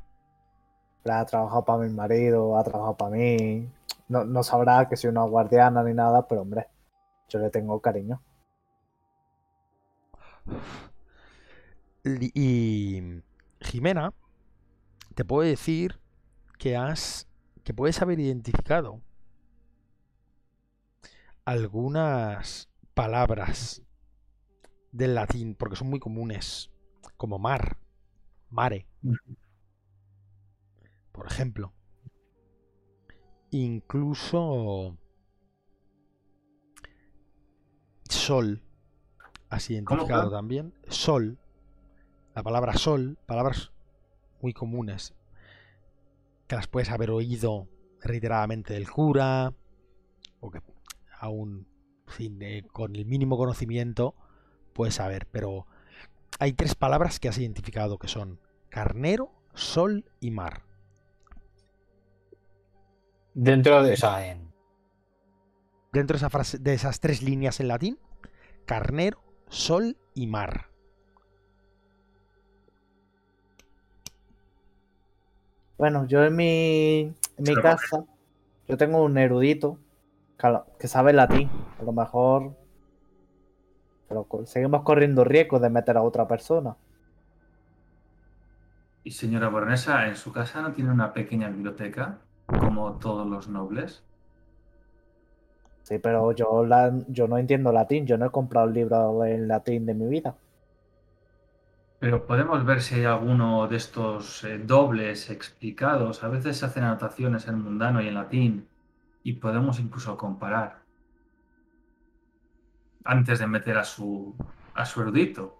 Ha 1.09 1.25
trabajado 1.25 1.63
para 1.63 1.83
mi 1.83 1.89
marido, 1.89 2.57
ha 2.57 2.63
trabajado 2.63 2.97
para 2.97 3.11
mí. 3.11 3.69
No, 4.09 4.25
no 4.25 4.43
sabrá 4.43 4.89
que 4.89 4.97
soy 4.97 5.09
una 5.09 5.23
guardiana 5.23 5.83
ni 5.83 5.93
nada, 5.93 6.27
pero 6.27 6.41
hombre, 6.41 6.67
yo 7.29 7.39
le 7.39 7.49
tengo 7.49 7.79
cariño. 7.79 8.21
Y 12.03 13.21
Jimena, 13.61 14.13
te 15.15 15.23
puedo 15.23 15.47
decir 15.47 15.99
que 16.57 16.75
has 16.75 17.27
que 17.63 17.73
puedes 17.73 18.01
haber 18.01 18.19
identificado 18.19 19.01
algunas 21.45 22.69
palabras 22.93 23.83
del 24.91 25.15
latín 25.15 25.55
porque 25.55 25.75
son 25.75 25.89
muy 25.89 25.99
comunes, 25.99 26.71
como 27.17 27.39
mar, 27.39 27.77
mare, 28.49 28.87
por 31.11 31.27
ejemplo. 31.27 31.73
Incluso 33.51 34.97
sol 38.09 38.63
has 39.49 39.69
identificado 39.69 40.31
también. 40.31 40.73
Sol, 40.87 41.37
la 42.33 42.43
palabra 42.43 42.73
sol, 42.73 43.17
palabras 43.25 43.71
muy 44.41 44.53
comunes 44.53 45.13
que 46.51 46.57
las 46.57 46.67
puedes 46.67 46.89
haber 46.91 47.11
oído 47.11 47.69
reiteradamente 48.01 48.73
del 48.73 48.91
cura 48.91 49.53
o 50.41 50.51
que 50.51 50.59
aún 51.17 51.65
sin, 52.07 52.41
eh, 52.41 52.63
con 52.73 52.93
el 52.97 53.05
mínimo 53.05 53.37
conocimiento 53.37 54.15
puedes 54.73 54.95
saber, 54.95 55.27
pero 55.31 55.65
hay 56.39 56.51
tres 56.51 56.75
palabras 56.75 57.21
que 57.21 57.29
has 57.29 57.37
identificado 57.37 57.97
que 57.97 58.09
son 58.09 58.41
carnero, 58.67 59.31
sol 59.53 60.03
y 60.19 60.31
mar. 60.31 60.63
Dentro 63.33 63.81
de 63.81 63.93
esa. 63.93 64.27
en- 64.27 64.51
Dentro 65.93 66.15
de, 66.15 66.17
esa 66.17 66.29
frase, 66.29 66.57
de 66.57 66.73
esas 66.73 66.99
tres 66.99 67.21
líneas 67.21 67.61
en 67.61 67.69
latín, 67.69 67.97
carnero, 68.65 69.23
sol 69.47 69.95
y 70.13 70.27
mar. 70.27 70.70
Bueno, 75.81 76.05
yo 76.05 76.23
en 76.23 76.35
mi, 76.35 76.99
en 76.99 77.15
mi 77.43 77.55
casa, 77.55 78.03
yo 78.67 78.77
tengo 78.77 79.03
un 79.03 79.17
erudito 79.17 79.79
que, 80.77 80.87
sabe 80.87 81.11
latín. 81.11 81.49
A 81.79 81.83
lo 81.83 81.91
mejor 81.91 82.55
pero 84.07 84.27
seguimos 84.45 84.83
corriendo 84.83 85.23
riesgo 85.23 85.59
de 85.59 85.71
meter 85.71 85.97
a 85.97 86.03
otra 86.03 86.27
persona. 86.27 86.75
Y 89.03 89.09
señora 89.09 89.49
baronesa, 89.49 90.07
¿en 90.07 90.15
su 90.15 90.31
casa 90.31 90.61
no 90.61 90.71
tiene 90.71 90.91
una 90.91 91.13
pequeña 91.13 91.49
biblioteca, 91.49 92.19
como 92.45 92.99
todos 92.99 93.25
los 93.25 93.47
nobles? 93.47 94.03
Sí, 95.83 95.99
pero 95.99 96.31
yo, 96.33 96.65
la- 96.65 96.91
yo 97.09 97.27
no 97.27 97.37
entiendo 97.37 97.71
latín. 97.71 98.05
Yo 98.07 98.17
no 98.17 98.25
he 98.25 98.31
comprado 98.31 98.67
un 98.67 98.73
libro 98.73 99.25
en 99.25 99.47
latín 99.47 99.85
de 99.85 99.93
mi 99.93 100.07
vida. 100.07 100.35
Pero 102.01 102.25
podemos 102.25 102.65
ver 102.65 102.81
si 102.81 102.95
hay 102.95 103.05
alguno 103.05 103.67
de 103.67 103.77
estos 103.77 104.43
eh, 104.43 104.57
dobles 104.57 105.29
explicados. 105.29 106.23
A 106.23 106.29
veces 106.29 106.57
se 106.57 106.65
hacen 106.65 106.83
anotaciones 106.83 107.47
en 107.47 107.61
mundano 107.61 108.01
y 108.01 108.07
en 108.07 108.15
latín 108.15 108.67
y 109.21 109.33
podemos 109.33 109.79
incluso 109.79 110.17
comparar 110.17 110.79
antes 113.03 113.37
de 113.37 113.45
meter 113.45 113.77
a 113.77 113.83
su, 113.83 114.35
a 114.73 114.83
su 114.83 115.01
erudito. 115.01 115.59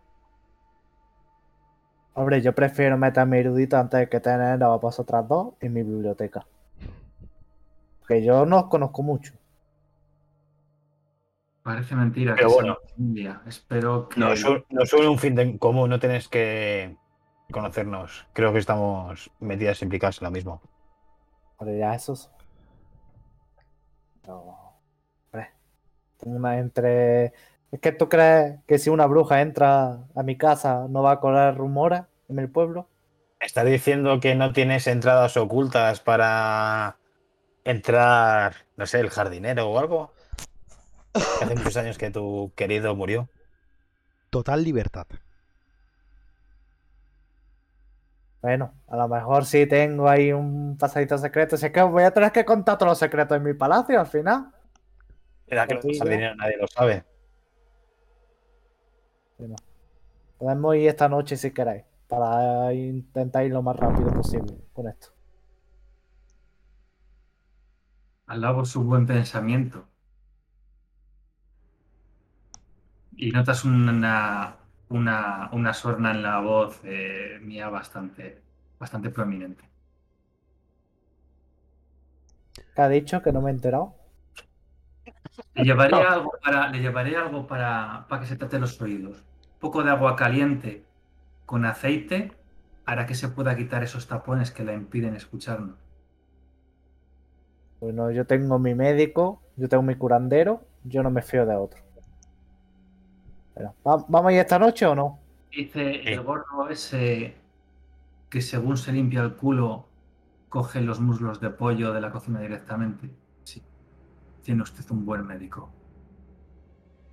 Hombre, 2.16 2.42
yo 2.42 2.56
prefiero 2.56 2.98
meter 2.98 3.22
a 3.22 3.26
mi 3.28 3.38
erudito 3.38 3.78
antes 3.78 4.10
que 4.10 4.20
tener 4.20 4.64
a 4.64 4.76
vosotras 4.78 5.28
dos 5.28 5.54
en 5.60 5.74
mi 5.74 5.84
biblioteca. 5.84 6.48
Que 8.08 8.24
yo 8.24 8.48
no 8.48 8.62
os 8.62 8.66
conozco 8.66 9.04
mucho. 9.04 9.36
Parece 11.64 11.96
mentira 11.96 12.34
Pero 12.36 12.48
que 12.48 12.54
sea 12.54 12.62
bueno. 12.64 12.78
familia. 12.96 13.42
Espero 13.46 14.10
que... 14.10 14.20
Nos, 14.20 14.44
un- 14.44 14.66
nos 14.70 14.92
une 14.94 15.08
un 15.08 15.20
fin 15.20 15.36
de 15.36 15.58
común, 15.60 15.90
no 15.90 16.00
tienes 16.00 16.28
que 16.28 16.98
conocernos. 17.52 18.26
Creo 18.34 18.52
que 18.52 18.60
estamos 18.60 19.30
metidas 19.40 19.82
implicadas 19.82 20.20
en 20.20 20.26
lo 20.26 20.32
mismo. 20.32 20.62
Esos. 21.94 22.32
No. 24.28 24.80
Hombre. 25.32 25.52
Una 26.24 26.58
entre. 26.58 27.34
¿Es 27.72 27.80
que 27.80 27.92
tú 27.92 28.10
crees 28.10 28.60
que 28.66 28.80
si 28.80 28.90
una 28.90 29.06
bruja 29.06 29.42
entra 29.42 30.00
a 30.16 30.24
mi 30.24 30.38
casa 30.38 30.88
no 30.90 31.04
va 31.04 31.12
a 31.14 31.20
correr 31.20 31.56
rumores 31.56 32.02
en 32.30 32.40
el 32.40 32.50
pueblo? 32.50 32.90
¿Estás 33.40 33.66
diciendo 33.66 34.20
que 34.20 34.36
no 34.36 34.54
tienes 34.54 34.88
entradas 34.88 35.38
ocultas 35.38 36.00
para 36.00 36.98
entrar, 37.64 38.56
no 38.76 38.86
sé, 38.86 39.00
el 39.00 39.10
jardinero 39.10 39.70
o 39.70 39.80
algo? 39.80 40.12
Hace 41.14 41.56
muchos 41.56 41.78
años 41.78 41.98
que 41.98 42.12
tu 42.12 42.52
querido 42.56 42.96
murió. 42.96 43.30
Total 44.30 44.64
libertad. 44.64 45.08
Bueno, 48.42 48.74
a 48.88 48.98
lo 48.98 49.08
mejor 49.08 49.46
sí 49.46 49.68
tengo 49.68 50.10
ahí 50.10 50.32
un 50.32 50.78
pasadito 50.78 51.18
secreto. 51.18 51.58
Si 51.58 51.68
es 51.68 51.72
que 51.72 51.82
voy 51.82 52.04
a 52.04 52.12
tener 52.12 52.32
que 52.32 52.44
contar 52.44 52.78
todos 52.78 52.92
los 52.92 52.98
secretos 52.98 53.38
de 53.38 53.44
mi 53.44 53.54
palacio 53.54 54.00
al 54.00 54.08
final. 54.08 54.52
Era 55.48 55.68
que 55.68 55.76
el 55.76 55.98
jardinero 55.98 56.36
nadie 56.36 56.58
lo 56.58 56.68
sabe. 56.68 57.04
Podemos 60.38 60.76
ir 60.76 60.88
esta 60.88 61.08
noche 61.08 61.38
si 61.38 61.52
queréis. 61.52 61.84
Para 62.08 62.74
intentar 62.74 63.46
ir 63.46 63.52
lo 63.52 63.62
más 63.62 63.76
rápido 63.76 64.12
posible 64.12 64.58
con 64.74 64.88
esto. 64.88 65.10
Alabo 68.26 68.66
su 68.66 68.84
buen 68.84 69.06
pensamiento. 69.06 69.91
Y 73.22 73.30
notas 73.30 73.64
una, 73.66 74.56
una, 74.90 75.50
una 75.54 75.74
sorna 75.76 76.10
en 76.10 76.24
la 76.24 76.40
voz 76.40 76.82
eh, 76.84 77.38
mía 77.40 77.70
bastante, 77.70 78.42
bastante 78.80 79.12
prominente. 79.12 79.64
¿Qué 82.76 82.82
ha 82.82 82.90
dicho? 82.90 83.22
Que 83.22 83.32
no 83.32 83.42
me 83.44 83.52
he 83.52 83.54
enterado. 83.54 83.94
Le 85.54 85.64
llevaré 85.64 86.02
algo 86.02 86.32
para, 86.44 86.70
le 86.70 86.80
llevaré 86.80 87.16
algo 87.16 87.46
para, 87.46 88.08
para 88.10 88.22
que 88.22 88.28
se 88.28 88.38
trate 88.38 88.58
los 88.58 88.82
oídos. 88.82 89.18
Un 89.18 89.60
poco 89.60 89.84
de 89.84 89.92
agua 89.92 90.16
caliente 90.16 90.84
con 91.46 91.64
aceite 91.66 92.32
hará 92.86 93.06
que 93.06 93.14
se 93.14 93.30
pueda 93.30 93.56
quitar 93.56 93.84
esos 93.84 94.08
tapones 94.08 94.50
que 94.50 94.64
la 94.64 94.74
impiden 94.74 95.16
escucharnos. 95.16 95.78
Bueno, 97.80 98.10
yo 98.10 98.26
tengo 98.26 98.58
mi 98.58 98.74
médico, 98.74 99.44
yo 99.58 99.70
tengo 99.70 99.84
mi 99.84 99.94
curandero, 99.94 100.64
yo 100.86 101.04
no 101.04 101.12
me 101.12 101.22
fío 101.22 101.46
de 101.46 101.56
otro. 101.56 101.91
Pero, 103.62 103.76
¿va- 103.86 104.06
¿Vamos 104.08 104.30
a 104.30 104.34
ir 104.34 104.40
esta 104.40 104.58
noche 104.58 104.86
o 104.88 104.96
no? 104.96 105.20
Dice 105.52 105.82
Eh. 105.92 106.14
el 106.14 106.22
gordo 106.24 106.68
ese 106.70 107.36
que 108.30 108.42
según 108.42 108.78
se 108.78 108.92
limpia 108.92 109.22
el 109.22 109.36
culo, 109.36 109.86
coge 110.50 110.82
los 110.82 111.00
muslos 111.00 111.40
de 111.42 111.50
pollo 111.50 111.94
de 111.94 112.02
la 112.02 112.12
cocina 112.12 112.40
directamente. 112.40 113.10
Sí. 113.44 113.62
Tiene 114.42 114.64
usted 114.64 114.90
un 114.92 115.06
buen 115.06 115.26
médico. 115.28 115.70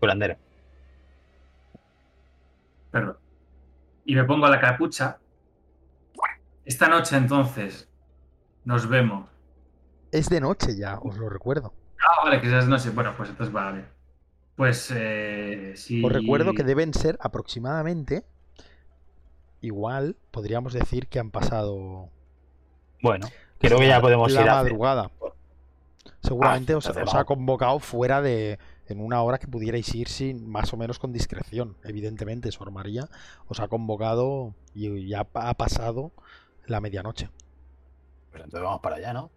Curandero. 0.01 0.37
Perdón. 2.91 3.19
Y 4.05 4.15
me 4.15 4.25
pongo 4.25 4.47
la 4.49 4.61
capucha. 4.61 5.19
Esta 6.65 6.89
noche 6.89 7.17
entonces 7.17 7.89
nos 8.65 8.89
vemos. 8.89 9.29
Es 10.13 10.29
de 10.31 10.41
noche 10.41 10.77
ya, 10.77 10.99
os 11.01 11.19
lo 11.19 11.29
recuerdo. 11.29 11.75
Ah, 12.01 12.25
vale, 12.25 12.41
que 12.41 12.49
ya 12.51 12.59
es 12.61 12.69
noche. 12.69 12.91
Bueno, 12.91 13.13
pues 13.17 13.29
entonces 13.31 13.53
vale. 13.53 13.85
Pues 14.59 14.93
eh, 14.95 15.73
si... 15.77 16.05
Os 16.05 16.13
recuerdo 16.13 16.53
que 16.53 16.65
deben 16.65 16.93
ser 16.93 17.17
aproximadamente. 17.21 18.25
Igual 19.61 20.17
podríamos 20.33 20.73
decir 20.73 21.07
que 21.07 21.21
han 21.21 21.31
pasado 21.31 22.11
Bueno, 23.01 23.29
creo 23.61 23.79
que 23.79 23.87
ya 23.87 24.01
podemos 24.01 24.33
la 24.33 24.43
ir 24.43 24.49
a 24.49 24.55
madrugada. 24.57 25.11
Seguramente 26.23 26.75
os, 26.75 26.85
entonces 26.87 27.09
os 27.09 27.15
ha 27.15 27.25
convocado 27.25 27.79
fuera 27.79 28.21
de. 28.21 28.59
en 28.89 29.01
una 29.01 29.23
hora 29.23 29.39
que 29.39 29.47
pudierais 29.47 29.95
ir 29.95 30.09
sin 30.09 30.49
más 30.51 30.73
o 30.73 30.77
menos 30.77 30.99
con 30.99 31.13
discreción. 31.13 31.77
Evidentemente, 31.85 32.51
Sor 32.51 32.73
María 32.73 33.09
os 33.47 33.61
ha 33.61 33.69
convocado 33.69 34.55
y 34.75 35.07
ya 35.09 35.27
ha 35.35 35.55
pasado 35.55 36.11
la 36.67 36.81
medianoche. 36.81 37.31
Pues 38.33 38.43
entonces 38.43 38.65
vamos 38.65 38.81
para 38.81 38.97
allá, 38.97 39.13
¿no? 39.13 39.31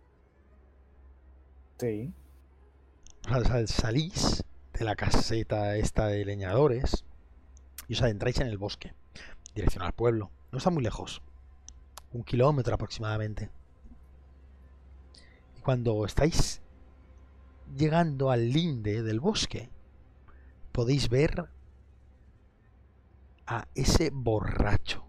Sí. 1.77 2.11
O 3.27 3.29
sea, 3.29 3.43
sal- 3.43 3.67
salís 3.67 4.43
la 4.83 4.95
caseta 4.95 5.75
esta 5.77 6.07
de 6.07 6.25
leñadores 6.25 7.05
y 7.87 7.93
os 7.93 8.01
adentráis 8.01 8.39
en 8.39 8.47
el 8.47 8.57
bosque, 8.57 8.93
dirección 9.53 9.83
al 9.83 9.93
pueblo. 9.93 10.31
No 10.51 10.57
está 10.57 10.69
muy 10.69 10.83
lejos, 10.83 11.21
un 12.11 12.23
kilómetro 12.23 12.73
aproximadamente. 12.73 13.49
Y 15.57 15.61
cuando 15.61 16.05
estáis 16.05 16.61
llegando 17.77 18.31
al 18.31 18.49
linde 18.49 19.03
del 19.03 19.19
bosque, 19.19 19.69
podéis 20.71 21.09
ver 21.09 21.49
a 23.45 23.67
ese 23.75 24.09
borracho, 24.11 25.03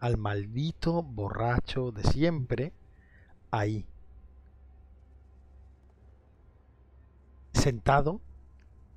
al 0.00 0.16
maldito 0.16 1.02
borracho 1.02 1.92
de 1.92 2.02
siempre, 2.04 2.72
ahí, 3.50 3.86
sentado, 7.52 8.20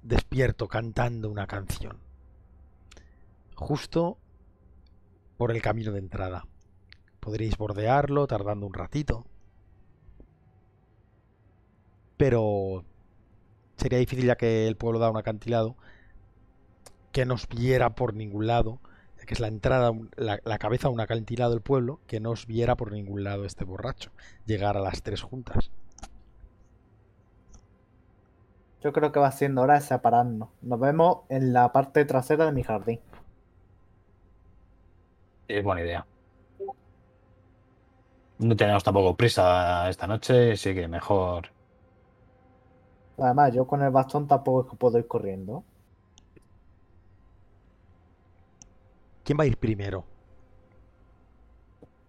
despierto, 0.05 0.67
cantando 0.67 1.29
una 1.29 1.47
canción. 1.47 1.97
Justo 3.55 4.17
por 5.37 5.51
el 5.51 5.61
camino 5.61 5.91
de 5.91 5.99
entrada. 5.99 6.45
Podréis 7.19 7.57
bordearlo 7.57 8.27
tardando 8.27 8.65
un 8.65 8.73
ratito. 8.73 9.25
Pero 12.17 12.85
sería 13.77 13.99
difícil 13.99 14.25
ya 14.25 14.35
que 14.35 14.67
el 14.67 14.77
pueblo 14.77 14.99
da 14.99 15.09
un 15.09 15.17
acantilado 15.17 15.75
que 17.11 17.25
nos 17.25 17.47
viera 17.47 17.95
por 17.95 18.13
ningún 18.13 18.47
lado, 18.47 18.79
ya 19.17 19.25
que 19.25 19.33
es 19.33 19.39
la 19.39 19.47
entrada, 19.47 19.91
la, 20.17 20.57
cabeza 20.59 20.87
de 20.87 20.93
un 20.93 21.01
acantilado 21.01 21.51
del 21.51 21.61
pueblo, 21.61 21.99
que 22.07 22.19
no 22.19 22.31
os 22.31 22.45
viera 22.45 22.75
por 22.75 22.91
ningún 22.91 23.23
lado 23.23 23.45
este 23.45 23.65
borracho. 23.65 24.11
Llegar 24.45 24.77
a 24.77 24.81
las 24.81 25.01
tres 25.01 25.21
juntas. 25.21 25.71
Yo 28.85 28.93
creo 28.93 29.11
que 29.11 29.19
va 29.19 29.31
siendo 29.31 29.63
hora 29.63 29.73
de 29.73 29.81
separarnos. 29.81 30.49
Nos 30.61 30.79
vemos 30.79 31.21
en 31.29 31.53
la 31.53 31.71
parte 31.73 32.05
trasera 32.05 32.45
de 32.45 32.51
mi 32.51 32.61
jardín. 32.61 32.99
Es 35.47 35.63
buena 35.63 35.81
idea. 35.81 36.05
No 38.37 38.55
tenemos 38.55 38.83
tampoco 38.83 39.15
prisa 39.17 39.89
esta 39.89 40.07
noche, 40.07 40.53
así 40.53 40.73
que 40.75 40.87
mejor. 40.87 41.49
Además, 43.17 43.53
yo 43.53 43.65
con 43.67 43.81
el 43.81 43.91
bastón 43.91 44.27
tampoco 44.27 44.61
es 44.65 44.69
que 44.71 44.77
puedo 44.77 44.97
ir 44.99 45.07
corriendo. 45.07 45.63
¿Quién 49.23 49.37
va 49.39 49.43
a 49.43 49.47
ir 49.47 49.57
primero? 49.57 50.05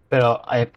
Pero. 0.09 0.41
Eh, 0.53 0.71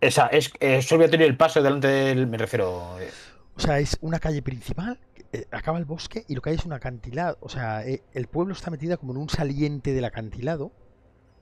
esa, 0.00 0.26
es, 0.28 0.52
es 0.60 0.84
es 0.86 0.92
obligatorio 0.92 1.26
el 1.26 1.36
paso 1.36 1.62
delante 1.62 1.88
del. 1.88 2.26
Me 2.26 2.38
refiero. 2.38 2.98
eh, 3.00 3.10
O 3.56 3.60
sea, 3.60 3.78
es 3.78 3.96
una 4.02 4.18
calle 4.18 4.42
principal, 4.42 4.98
eh, 5.32 5.46
acaba 5.50 5.78
el 5.78 5.86
bosque 5.86 6.24
y 6.28 6.34
lo 6.34 6.42
que 6.42 6.50
hay 6.50 6.56
es 6.56 6.66
un 6.66 6.72
acantilado. 6.74 7.38
O 7.40 7.48
sea, 7.48 7.86
eh, 7.86 8.02
el 8.12 8.26
pueblo 8.26 8.52
está 8.52 8.70
metido 8.70 8.98
como 8.98 9.12
en 9.12 9.18
un 9.18 9.28
saliente 9.30 9.94
del 9.94 10.04
acantilado, 10.04 10.72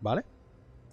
¿vale? 0.00 0.24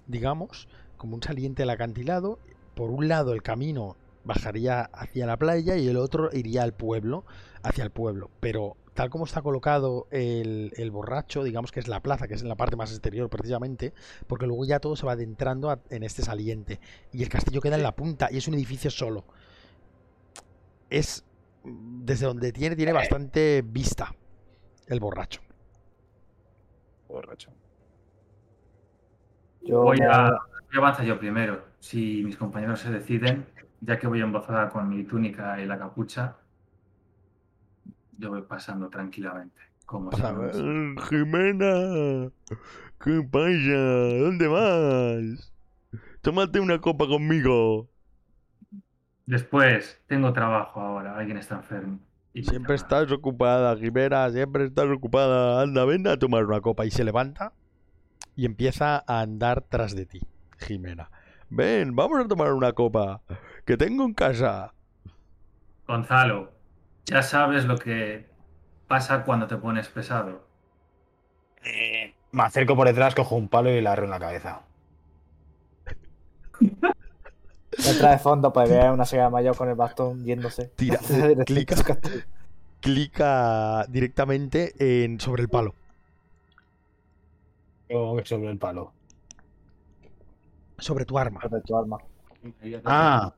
Digamos, 0.07 0.67
como 0.97 1.15
un 1.15 1.21
saliente 1.23 1.61
del 1.61 1.69
acantilado. 1.69 2.39
Por 2.75 2.89
un 2.89 3.07
lado 3.07 3.33
el 3.33 3.43
camino 3.43 3.97
bajaría 4.23 4.81
hacia 4.93 5.27
la 5.27 5.37
playa 5.37 5.75
y 5.77 5.87
el 5.87 5.97
otro 5.97 6.29
iría 6.33 6.63
al 6.63 6.73
pueblo, 6.73 7.25
hacia 7.61 7.83
el 7.83 7.91
pueblo. 7.91 8.31
Pero 8.39 8.77
tal 8.95 9.11
como 9.11 9.25
está 9.25 9.43
colocado 9.43 10.07
el, 10.09 10.73
el 10.75 10.89
borracho, 10.89 11.43
digamos 11.43 11.71
que 11.71 11.79
es 11.81 11.87
la 11.87 12.01
plaza, 12.01 12.27
que 12.27 12.33
es 12.33 12.41
en 12.41 12.49
la 12.49 12.55
parte 12.55 12.75
más 12.77 12.91
exterior 12.91 13.29
precisamente, 13.29 13.93
porque 14.25 14.47
luego 14.47 14.65
ya 14.65 14.79
todo 14.79 14.95
se 14.95 15.05
va 15.05 15.11
adentrando 15.11 15.69
a- 15.69 15.81
en 15.91 16.01
este 16.01 16.23
saliente. 16.23 16.79
Y 17.11 17.21
el 17.21 17.29
castillo 17.29 17.61
queda 17.61 17.75
en 17.75 17.83
la 17.83 17.95
punta 17.95 18.29
y 18.31 18.37
es 18.37 18.47
un 18.47 18.55
edificio 18.55 18.89
solo 18.89 19.25
es 20.91 21.25
desde 21.63 22.25
donde 22.25 22.51
tiene 22.51 22.75
tiene 22.75 22.91
bastante 22.91 23.63
vista 23.65 24.13
el 24.87 24.99
borracho. 24.99 25.41
borracho. 27.07 27.51
Yo 29.63 29.81
Voy 29.83 29.99
a, 30.01 30.29
voy 30.29 30.75
a 30.75 30.77
avanzar 30.77 31.05
yo 31.05 31.17
primero. 31.19 31.63
Si 31.79 32.23
mis 32.23 32.35
compañeros 32.37 32.79
se 32.79 32.91
deciden, 32.91 33.45
ya 33.79 33.97
que 33.99 34.07
voy 34.07 34.21
embozada 34.21 34.69
con 34.69 34.89
mi 34.89 35.03
túnica 35.03 35.59
y 35.61 35.65
la 35.65 35.77
capucha, 35.77 36.37
yo 38.17 38.29
voy 38.29 38.41
pasando 38.43 38.89
tranquilamente. 38.89 39.61
Como 39.85 40.11
si 40.11 40.21
no- 40.21 40.45
"Eh, 40.47 40.95
Jimena, 41.09 42.31
¿qué 43.03 43.21
pasa? 43.31 44.17
¿Dónde 44.19 44.47
vas? 44.47 45.53
Tómate 46.21 46.59
una 46.59 46.79
copa 46.81 47.07
conmigo. 47.07 47.90
Después, 49.31 49.97
tengo 50.07 50.33
trabajo 50.33 50.81
ahora. 50.81 51.17
Alguien 51.17 51.37
está 51.37 51.55
enfermo. 51.55 52.01
Y 52.33 52.43
Siempre 52.43 52.75
estás 52.75 53.09
ocupada, 53.13 53.77
Jimena, 53.77 54.29
siempre 54.29 54.65
estás 54.65 54.87
ocupada. 54.87 55.61
Anda, 55.61 55.85
ven 55.85 56.05
a 56.05 56.19
tomar 56.19 56.43
una 56.43 56.59
copa. 56.59 56.85
Y 56.85 56.91
se 56.91 57.05
levanta 57.05 57.53
y 58.35 58.45
empieza 58.45 59.01
a 59.07 59.21
andar 59.21 59.61
tras 59.61 59.95
de 59.95 60.05
ti, 60.05 60.19
Jimena. 60.57 61.09
Ven, 61.49 61.95
vamos 61.95 62.19
a 62.19 62.27
tomar 62.27 62.51
una 62.51 62.73
copa, 62.73 63.21
que 63.65 63.77
tengo 63.77 64.03
en 64.03 64.13
casa. 64.13 64.73
Gonzalo, 65.87 66.51
ya 67.05 67.21
sabes 67.21 67.63
lo 67.63 67.77
que 67.77 68.27
pasa 68.89 69.23
cuando 69.23 69.47
te 69.47 69.55
pones 69.55 69.87
pesado. 69.87 70.45
Eh, 71.63 72.13
me 72.33 72.43
acerco 72.43 72.75
por 72.75 72.85
detrás, 72.85 73.15
cojo 73.15 73.37
un 73.37 73.47
palo 73.47 73.69
y 73.69 73.79
la 73.79 73.93
arro 73.93 74.03
en 74.03 74.09
la 74.09 74.19
cabeza. 74.19 74.63
Entra 77.87 78.11
de 78.11 78.19
fondo 78.19 78.53
para 78.53 78.69
ver 78.69 78.91
una 78.91 79.05
señora 79.05 79.29
mayor 79.29 79.55
con 79.55 79.69
el 79.69 79.75
bastón 79.75 80.23
yéndose. 80.23 80.67
Tira, 80.75 80.99
clica. 81.45 81.75
Clica 82.79 83.85
directamente 83.89 84.73
en, 85.03 85.19
sobre 85.19 85.43
el 85.43 85.49
palo. 85.49 85.75
Como 87.91 88.15
que 88.17 88.25
sobre 88.25 88.49
el 88.49 88.57
palo. 88.57 88.93
Sobre 90.77 91.05
tu 91.05 91.17
arma. 91.17 91.41
de 91.49 91.61
tu 91.61 91.77
arma. 91.77 91.97
Ah, 92.85 93.33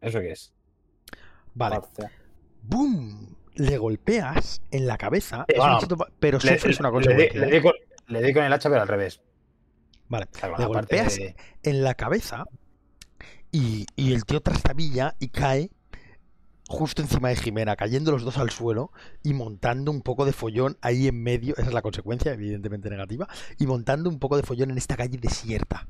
¿eso 0.00 0.20
qué 0.20 0.30
es? 0.32 0.52
Vale. 1.54 1.80
¡Boom! 2.62 3.35
Le 3.56 3.78
golpeas 3.78 4.60
en 4.70 4.86
la 4.86 4.96
cabeza, 4.98 5.44
es 5.48 5.56
bueno, 5.58 5.78
pero 6.20 6.38
Le, 6.42 6.54
sufres 6.58 6.78
una 6.80 6.90
consecuencia. 6.90 7.40
le 7.46 7.62
con, 7.62 7.72
le 8.08 8.22
di 8.22 8.32
con 8.32 8.44
el 8.44 8.52
hacha, 8.52 8.68
pero 8.68 8.82
al 8.82 8.88
revés. 8.88 9.20
Vale, 10.08 10.26
le 10.58 10.64
golpeas 10.66 11.16
de- 11.16 11.34
en 11.62 11.82
la 11.82 11.94
cabeza 11.94 12.44
y, 13.50 13.86
y 13.96 14.12
el 14.12 14.24
tío 14.24 14.40
trastabilla 14.40 15.16
y 15.18 15.28
cae 15.28 15.70
justo 16.68 17.00
encima 17.00 17.28
de 17.28 17.36
Jimena, 17.36 17.76
cayendo 17.76 18.10
los 18.12 18.22
dos 18.24 18.38
al 18.38 18.50
suelo 18.50 18.90
y 19.22 19.32
montando 19.34 19.90
un 19.90 20.02
poco 20.02 20.24
de 20.24 20.32
follón 20.32 20.76
ahí 20.82 21.06
en 21.08 21.22
medio, 21.22 21.54
esa 21.56 21.68
es 21.68 21.72
la 21.74 21.80
consecuencia, 21.82 22.32
evidentemente 22.32 22.90
negativa, 22.90 23.28
y 23.58 23.66
montando 23.66 24.10
un 24.10 24.18
poco 24.18 24.36
de 24.36 24.42
follón 24.42 24.70
en 24.72 24.78
esta 24.78 24.96
calle 24.96 25.16
desierta. 25.16 25.88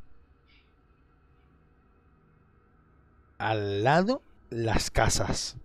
Al 3.39 3.85
lado, 3.85 4.23
las 4.51 4.91
casas, 4.91 5.57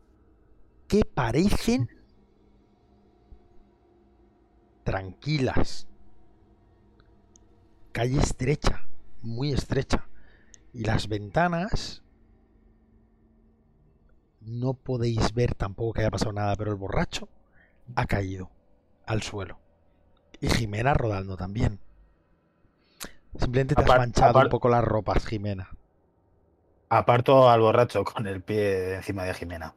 que 0.91 1.05
parecen 1.05 1.89
tranquilas. 4.83 5.87
Calle 7.93 8.19
estrecha, 8.19 8.85
muy 9.21 9.53
estrecha. 9.53 10.09
Y 10.73 10.83
las 10.83 11.07
ventanas 11.07 12.03
no 14.41 14.73
podéis 14.73 15.33
ver 15.33 15.55
tampoco 15.55 15.93
que 15.93 16.01
haya 16.01 16.11
pasado 16.11 16.33
nada, 16.33 16.57
pero 16.57 16.71
el 16.71 16.77
borracho 16.77 17.29
ha 17.95 18.05
caído 18.05 18.51
al 19.05 19.21
suelo. 19.21 19.59
Y 20.41 20.49
Jimena 20.49 20.93
rodando 20.93 21.37
también. 21.37 21.79
Simplemente 23.39 23.75
te 23.75 23.81
has 23.81 23.97
manchado 23.97 24.37
un 24.41 24.49
poco 24.49 24.67
las 24.67 24.83
ropas, 24.83 25.25
Jimena. 25.25 25.69
Aparto 26.89 27.49
al 27.49 27.61
borracho 27.61 28.03
con 28.03 28.27
el 28.27 28.41
pie 28.41 28.95
encima 28.95 29.23
de 29.23 29.33
Jimena. 29.33 29.73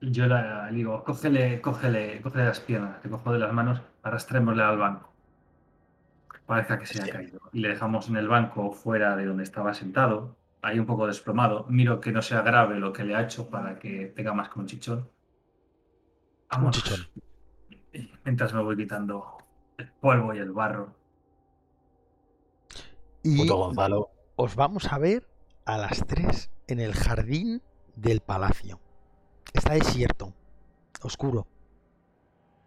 Yo 0.00 0.26
le 0.26 0.72
digo, 0.72 1.04
cógele, 1.04 1.60
cógele, 1.60 2.20
cógele 2.22 2.44
las 2.46 2.60
piernas, 2.60 3.00
te 3.00 3.08
cojo 3.10 3.32
de 3.32 3.38
las 3.40 3.52
manos, 3.52 3.82
arrastrémosle 4.02 4.62
al 4.62 4.78
banco. 4.78 5.12
Parece 6.46 6.78
que 6.78 6.86
se 6.86 7.00
ha 7.00 7.04
Hostia. 7.04 7.12
caído. 7.12 7.40
Y 7.52 7.60
le 7.60 7.68
dejamos 7.68 8.08
en 8.08 8.16
el 8.16 8.28
banco 8.28 8.72
fuera 8.72 9.16
de 9.16 9.26
donde 9.26 9.44
estaba 9.44 9.74
sentado, 9.74 10.36
ahí 10.62 10.78
un 10.78 10.86
poco 10.86 11.06
desplomado. 11.06 11.66
Miro 11.68 12.00
que 12.00 12.12
no 12.12 12.22
sea 12.22 12.42
grave 12.42 12.78
lo 12.80 12.92
que 12.92 13.04
le 13.04 13.14
ha 13.14 13.22
hecho 13.22 13.50
para 13.50 13.78
que 13.78 14.06
tenga 14.06 14.32
más 14.34 14.48
que 14.48 14.58
un 14.60 14.66
chichón. 14.66 15.10
Un 16.56 16.70
Vamos. 16.70 16.72
chichón. 16.72 17.08
Mientras 18.24 18.52
me 18.54 18.62
voy 18.62 18.76
quitando 18.76 19.38
el 19.78 19.90
polvo 19.92 20.34
y 20.34 20.38
el 20.38 20.52
barro. 20.52 20.94
Y 23.22 23.36
Puto 23.36 23.56
Gonzalo. 23.56 24.10
os 24.36 24.54
vamos 24.56 24.92
a 24.92 24.98
ver 24.98 25.28
a 25.64 25.78
las 25.78 26.06
3 26.06 26.50
en 26.66 26.80
el 26.80 26.94
jardín 26.94 27.62
del 27.96 28.20
palacio. 28.20 28.80
Está 29.52 29.74
desierto, 29.74 30.32
oscuro. 31.02 31.46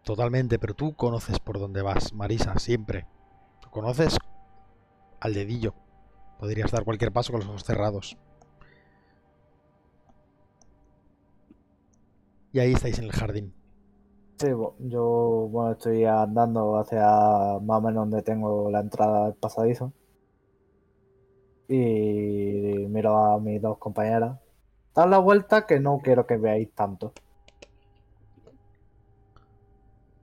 Totalmente, 0.03 0.57
pero 0.57 0.73
tú 0.73 0.95
conoces 0.95 1.39
por 1.39 1.59
dónde 1.59 1.82
vas, 1.82 2.13
Marisa, 2.13 2.57
siempre. 2.57 3.05
Lo 3.63 3.69
conoces 3.69 4.17
al 5.19 5.34
dedillo. 5.34 5.73
Podrías 6.39 6.71
dar 6.71 6.84
cualquier 6.84 7.11
paso 7.11 7.32
con 7.32 7.41
los 7.41 7.49
ojos 7.49 7.63
cerrados. 7.63 8.17
Y 12.51 12.59
ahí 12.59 12.73
estáis 12.73 12.97
en 12.99 13.05
el 13.05 13.11
jardín. 13.11 13.53
Sí, 14.38 14.47
yo 14.79 15.47
bueno, 15.51 15.73
estoy 15.73 16.03
andando 16.03 16.77
hacia 16.77 17.05
más 17.61 17.77
o 17.77 17.82
menos 17.82 18.09
donde 18.09 18.23
tengo 18.23 18.71
la 18.71 18.79
entrada 18.79 19.25
del 19.25 19.36
pasadizo. 19.36 19.93
Y 21.67 22.88
miro 22.89 23.15
a 23.15 23.39
mis 23.39 23.61
dos 23.61 23.77
compañeras. 23.77 24.41
Dad 24.94 25.10
la 25.10 25.20
vuelta 25.20 25.66
que 25.66 25.80
no 25.80 26.00
quiero 26.04 26.28
que 26.28 26.38
veáis 26.38 26.72
tanto. 26.74 27.14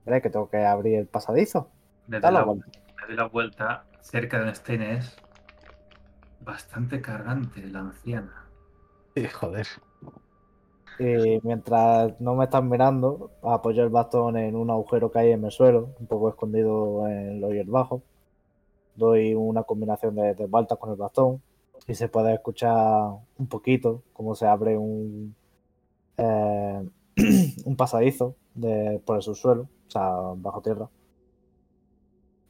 ¿Veis 0.05 0.23
que 0.23 0.31
tengo 0.31 0.51
que 0.51 0.65
abrir 0.65 0.99
el 0.99 1.07
pasadizo? 1.07 1.71
Dad 2.07 2.23
la 2.23 2.31
la, 2.31 2.45
vuelta. 2.45 2.67
me 2.97 3.07
doy 3.07 3.17
la 3.17 3.25
vuelta 3.25 3.85
cerca 4.01 4.37
de 4.37 4.45
donde 4.45 4.53
estén 4.53 4.83
es 4.83 5.17
bastante 6.41 7.01
cargante 7.01 7.67
la 7.67 7.81
anciana. 7.81 8.45
Sí, 9.15 9.27
joder. 9.27 9.67
Y 10.99 11.41
mientras 11.43 12.21
no 12.21 12.35
me 12.35 12.45
están 12.45 12.69
mirando, 12.69 13.31
apoyo 13.43 13.85
el 13.85 13.89
bastón 13.89 14.37
en 14.37 14.57
un 14.57 14.71
agujero 14.71 15.11
que 15.11 15.21
hay 15.21 15.33
en 15.33 15.45
el 15.45 15.51
suelo, 15.51 15.95
un 15.99 16.07
poco 16.07 16.29
escondido 16.29 17.07
en 17.07 17.41
los 17.41 17.53
hierbajos. 17.53 18.03
Doy 18.97 19.35
una 19.35 19.63
combinación 19.63 20.17
de, 20.17 20.35
de 20.35 20.47
vueltas 20.47 20.77
con 20.77 20.91
el 20.91 20.97
bastón 20.97 21.41
y 21.87 21.95
se 21.95 22.09
puede 22.09 22.35
escuchar 22.35 22.75
un 23.39 23.47
poquito 23.49 24.03
cómo 24.13 24.35
se 24.35 24.47
abre 24.47 24.77
un, 24.77 25.35
eh, 26.17 26.89
un 27.65 27.77
pasadizo 27.77 28.37
por 29.05 29.17
el 29.17 29.23
subsuelo, 29.23 29.63
o 29.63 29.91
sea, 29.91 30.11
bajo 30.37 30.61
tierra. 30.61 30.89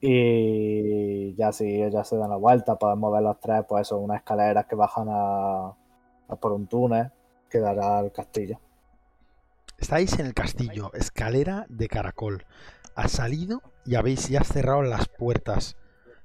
Y 0.00 1.34
ya 1.34 1.52
si 1.52 1.82
ellas 1.82 2.08
se 2.08 2.16
dan 2.16 2.30
la 2.30 2.36
vuelta, 2.36 2.76
podemos 2.76 3.12
ver 3.12 3.22
los 3.22 3.40
tres, 3.40 3.64
pues 3.68 3.88
eso, 3.88 3.98
unas 3.98 4.18
escaleras 4.18 4.66
que 4.66 4.76
bajan 4.76 5.08
a 5.10 5.74
por 6.40 6.52
un 6.52 6.66
túnel 6.66 7.10
que 7.48 7.58
dará 7.58 7.98
al 7.98 8.12
castillo. 8.12 8.60
Estáis 9.78 10.18
en 10.18 10.26
el 10.26 10.34
castillo, 10.34 10.92
escalera 10.94 11.66
de 11.68 11.88
caracol. 11.88 12.44
Has 12.94 13.12
salido 13.12 13.62
y 13.84 13.94
habéis 13.94 14.28
ya 14.28 14.42
cerrado 14.42 14.82
las 14.82 15.08
puertas 15.08 15.76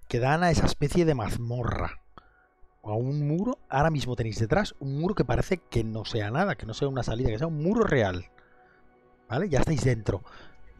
que 0.07 0.19
dan 0.19 0.43
a 0.43 0.51
esa 0.51 0.65
especie 0.65 1.05
de 1.05 1.15
mazmorra. 1.15 2.02
A 2.83 2.91
un 2.93 3.27
muro, 3.27 3.57
ahora 3.69 3.89
mismo 3.89 4.15
tenéis 4.15 4.39
detrás 4.39 4.75
un 4.79 4.99
muro 4.99 5.15
que 5.15 5.25
parece 5.25 5.57
que 5.57 5.83
no 5.83 6.05
sea 6.05 6.31
nada, 6.31 6.55
que 6.55 6.65
no 6.65 6.73
sea 6.73 6.87
una 6.87 7.03
salida, 7.03 7.29
que 7.29 7.37
sea 7.37 7.47
un 7.47 7.63
muro 7.63 7.83
real. 7.83 8.29
¿Vale? 9.29 9.49
Ya 9.49 9.59
estáis 9.59 9.83
dentro. 9.83 10.21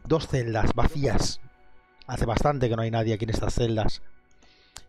Dos 0.04 0.28
celdas 0.28 0.74
vacías. 0.74 1.40
Hace 2.06 2.26
bastante 2.26 2.68
que 2.68 2.76
no 2.76 2.82
hay 2.82 2.90
nadie 2.90 3.14
aquí 3.14 3.24
en 3.24 3.30
estas 3.30 3.54
celdas. 3.54 4.02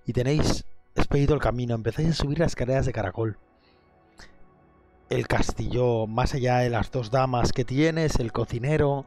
Y 0.05 0.13
tenéis 0.13 0.65
expedido 0.95 1.33
el 1.33 1.41
camino. 1.41 1.73
Empezáis 1.73 2.09
a 2.09 2.13
subir 2.13 2.39
las 2.39 2.51
escaleras 2.51 2.85
de 2.85 2.93
caracol 2.93 3.37
el 5.09 5.27
castillo, 5.27 6.07
más 6.07 6.33
allá 6.33 6.57
de 6.57 6.69
las 6.69 6.91
dos 6.91 7.11
damas 7.11 7.53
que 7.53 7.65
tienes, 7.65 8.19
el 8.19 8.31
cocinero 8.31 9.05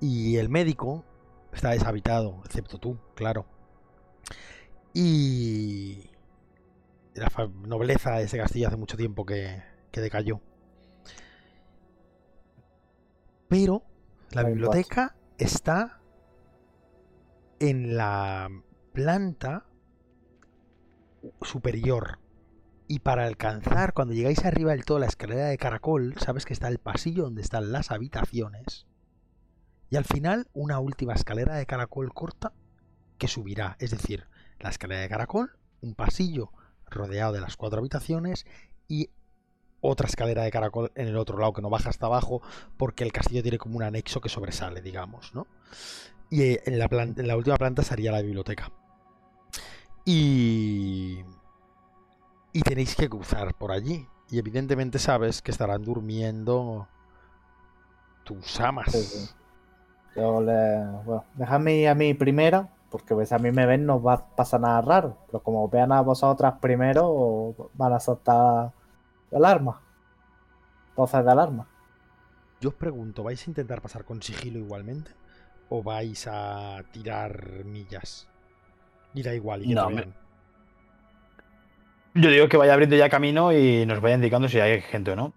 y 0.00 0.36
el 0.36 0.48
médico, 0.48 1.04
está 1.52 1.70
deshabitado, 1.70 2.40
excepto 2.44 2.78
tú, 2.78 2.96
claro. 3.14 3.46
Y 4.94 6.09
la 7.14 7.30
nobleza 7.64 8.12
de 8.16 8.24
ese 8.24 8.38
castillo 8.38 8.68
hace 8.68 8.76
mucho 8.76 8.96
tiempo 8.96 9.24
que, 9.24 9.62
que 9.90 10.00
decayó. 10.00 10.40
Pero 13.48 13.82
la 14.30 14.44
biblioteca 14.44 15.16
está 15.38 16.00
en 17.58 17.96
la 17.96 18.48
planta 18.92 19.66
superior. 21.42 22.18
Y 22.86 23.00
para 23.00 23.26
alcanzar, 23.26 23.92
cuando 23.92 24.14
llegáis 24.14 24.44
arriba 24.44 24.72
del 24.72 24.84
todo 24.84 24.98
la 24.98 25.06
escalera 25.06 25.46
de 25.46 25.58
caracol, 25.58 26.14
sabes 26.18 26.44
que 26.44 26.52
está 26.52 26.68
el 26.68 26.78
pasillo 26.78 27.24
donde 27.24 27.42
están 27.42 27.70
las 27.72 27.90
habitaciones. 27.90 28.86
Y 29.90 29.96
al 29.96 30.04
final, 30.04 30.48
una 30.52 30.78
última 30.78 31.14
escalera 31.14 31.54
de 31.54 31.66
caracol 31.66 32.12
corta 32.12 32.52
que 33.18 33.28
subirá. 33.28 33.76
Es 33.80 33.90
decir, 33.90 34.26
la 34.58 34.70
escalera 34.70 35.02
de 35.02 35.08
caracol, 35.08 35.58
un 35.80 35.94
pasillo 35.94 36.52
rodeado 36.90 37.32
de 37.32 37.40
las 37.40 37.56
cuatro 37.56 37.78
habitaciones 37.80 38.46
y 38.88 39.10
otra 39.80 40.06
escalera 40.08 40.42
de 40.42 40.50
caracol 40.50 40.92
en 40.94 41.08
el 41.08 41.16
otro 41.16 41.38
lado 41.38 41.52
que 41.54 41.62
no 41.62 41.70
baja 41.70 41.88
hasta 41.88 42.06
abajo 42.06 42.42
porque 42.76 43.02
el 43.04 43.12
castillo 43.12 43.42
tiene 43.42 43.58
como 43.58 43.76
un 43.78 43.82
anexo 43.82 44.20
que 44.20 44.28
sobresale, 44.28 44.82
digamos, 44.82 45.34
¿no? 45.34 45.46
Y 46.28 46.42
eh, 46.42 46.62
en 46.66 46.78
la, 46.78 46.88
plan- 46.88 47.14
en 47.16 47.26
la 47.26 47.36
última 47.36 47.56
planta 47.56 47.82
estaría 47.82 48.12
la 48.12 48.20
biblioteca. 48.22 48.70
Y 50.04 51.24
y 52.52 52.62
tenéis 52.62 52.96
que 52.96 53.08
cruzar 53.08 53.54
por 53.54 53.70
allí. 53.72 54.06
Y 54.30 54.38
evidentemente 54.38 54.98
sabes 54.98 55.42
que 55.42 55.50
estarán 55.50 55.82
durmiendo 55.82 56.88
tus 58.24 58.60
amas. 58.60 58.92
Sí. 58.92 59.28
Yo 60.16 60.40
le. 60.40 60.84
Bueno, 61.04 61.24
dejadme 61.34 61.88
a 61.88 61.94
mí 61.94 62.14
primera, 62.14 62.68
porque 62.90 63.14
pues, 63.14 63.32
a 63.32 63.38
mí 63.38 63.52
me 63.52 63.66
ven, 63.66 63.86
no 63.86 64.02
va 64.02 64.14
a 64.14 64.36
pasar 64.36 64.60
nada 64.60 64.80
raro. 64.80 65.18
Pero 65.26 65.42
como 65.42 65.68
vean 65.68 65.92
a 65.92 66.00
vosotras 66.00 66.54
primero, 66.60 67.70
van 67.74 67.92
a 67.92 68.00
saltar 68.00 68.72
alarma. 69.32 69.80
Voces 70.96 71.24
de 71.24 71.30
alarma. 71.30 71.66
Yo 72.60 72.70
os 72.70 72.74
pregunto, 72.74 73.22
¿vais 73.22 73.46
a 73.46 73.50
intentar 73.50 73.80
pasar 73.80 74.04
con 74.04 74.22
sigilo 74.22 74.58
igualmente? 74.58 75.12
¿O 75.68 75.82
vais 75.82 76.26
a 76.30 76.82
tirar 76.90 77.64
millas? 77.64 78.28
Y 79.14 79.22
da 79.22 79.34
igual, 79.34 79.64
y 79.64 79.74
No, 79.74 79.88
me-. 79.88 80.06
Yo 82.14 82.28
digo 82.28 82.48
que 82.48 82.56
vaya 82.56 82.72
abriendo 82.72 82.96
ya 82.96 83.08
camino 83.08 83.52
y 83.52 83.86
nos 83.86 84.00
vaya 84.00 84.16
indicando 84.16 84.48
si 84.48 84.58
hay 84.58 84.80
gente 84.80 85.12
o 85.12 85.16
no. 85.16 85.32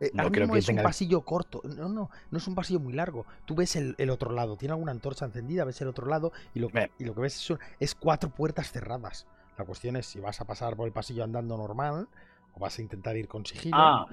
Eh, 0.00 0.10
no 0.12 0.30
creo 0.30 0.48
que 0.50 0.58
es 0.58 0.66
tenga- 0.66 0.80
un 0.80 0.84
pasillo 0.84 1.20
corto. 1.22 1.60
No, 1.64 1.88
no, 1.88 2.10
no 2.30 2.38
es 2.38 2.46
un 2.48 2.54
pasillo 2.54 2.80
muy 2.80 2.92
largo. 2.92 3.26
Tú 3.44 3.54
ves 3.54 3.76
el, 3.76 3.94
el 3.98 4.10
otro 4.10 4.32
lado, 4.32 4.56
tiene 4.56 4.72
alguna 4.72 4.92
antorcha 4.92 5.24
encendida, 5.24 5.64
ves 5.64 5.80
el 5.80 5.88
otro 5.88 6.06
lado 6.06 6.32
y 6.52 6.60
lo, 6.60 6.68
Ve. 6.68 6.90
y 6.98 7.04
lo 7.04 7.14
que 7.14 7.20
ves 7.22 7.52
es 7.78 7.94
cuatro 7.94 8.30
puertas 8.30 8.72
cerradas. 8.72 9.26
La 9.56 9.64
cuestión 9.64 9.94
es 9.96 10.06
si 10.06 10.18
vas 10.20 10.40
a 10.40 10.44
pasar 10.46 10.74
por 10.76 10.86
el 10.86 10.92
pasillo 10.92 11.22
andando 11.22 11.56
normal 11.56 12.08
o 12.54 12.60
vas 12.60 12.78
a 12.78 12.82
intentar 12.82 13.16
ir 13.16 13.28
con 13.28 13.46
sigilo. 13.46 13.76
Ah, 13.78 14.06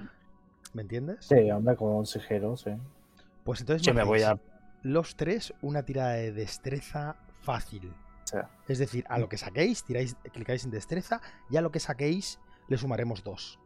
¿Me 0.72 0.82
entiendes? 0.82 1.26
Sí, 1.26 1.50
hombre, 1.50 1.74
con 1.76 1.88
un 1.88 2.06
sigilo, 2.06 2.56
sí. 2.56 2.70
Pues 3.44 3.60
entonces 3.60 3.84
yo 3.84 3.92
me 3.92 4.04
voy 4.04 4.22
a. 4.22 4.38
los 4.82 5.16
tres 5.16 5.52
una 5.62 5.82
tirada 5.84 6.12
de 6.12 6.30
destreza 6.32 7.16
fácil. 7.40 7.92
Sí. 8.24 8.38
Es 8.68 8.78
decir, 8.78 9.04
a 9.08 9.18
lo 9.18 9.28
que 9.28 9.36
saquéis, 9.36 9.82
tiráis, 9.84 10.14
clicáis 10.32 10.64
en 10.64 10.70
destreza 10.70 11.20
y 11.50 11.56
a 11.56 11.60
lo 11.60 11.72
que 11.72 11.80
saquéis 11.80 12.38
le 12.68 12.78
sumaremos 12.78 13.24
dos. 13.24 13.58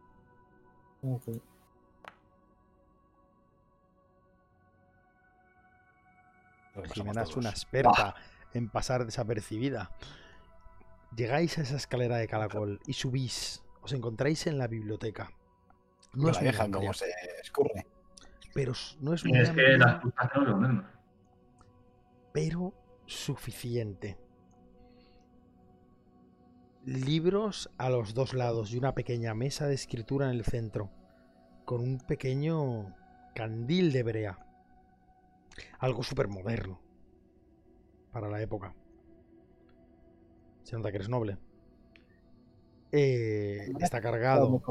Jimena 6.93 7.23
es 7.23 7.37
una 7.37 7.51
experta 7.51 8.15
en 8.55 8.69
pasar 8.69 9.05
desapercibida. 9.05 9.91
Llegáis 11.15 11.59
a 11.59 11.63
esa 11.63 11.77
escalera 11.77 12.17
de 12.17 12.29
caracol 12.29 12.81
y 12.87 12.93
subís. 12.93 13.63
Os 13.83 13.93
encontráis 13.93 14.47
en 14.47 14.59
la 14.59 14.67
biblioteca. 14.67 15.31
No 16.13 16.25
No 16.25 16.31
es 16.31 16.37
la 16.37 16.43
muy 16.43 16.51
dejan 16.51 16.73
como 16.73 16.93
se 16.93 17.07
escurre. 17.43 17.87
pero 18.55 18.73
no 19.01 19.13
es 19.15 19.25
muy 19.25 19.39
Es 19.39 19.51
que 19.51 19.63
las 19.79 20.03
lo 20.35 20.57
mismo. 20.57 20.85
pero 22.33 22.75
suficiente. 23.07 24.19
Libros 26.85 27.71
a 27.79 27.91
los 27.91 28.15
dos 28.15 28.33
lados 28.33 28.73
y 28.73 28.79
una 28.79 28.95
pequeña 28.95 29.35
mesa 29.35 29.67
de 29.67 29.75
escritura 29.75 30.27
en 30.31 30.37
el 30.37 30.45
centro, 30.45 30.91
con 31.65 31.81
un 31.81 31.99
pequeño 31.99 32.95
candil 33.35 33.93
de 33.93 34.03
brea. 34.05 34.46
Algo 35.79 36.03
súper 36.03 36.29
moderno 36.29 36.81
para 38.13 38.29
la 38.29 38.41
época. 38.41 38.75
Se 40.63 40.77
nota 40.77 40.91
que 40.91 40.97
eres 40.97 41.09
noble. 41.09 41.37
Eh, 42.93 43.73
está 43.81 44.01
cargado. 44.01 44.63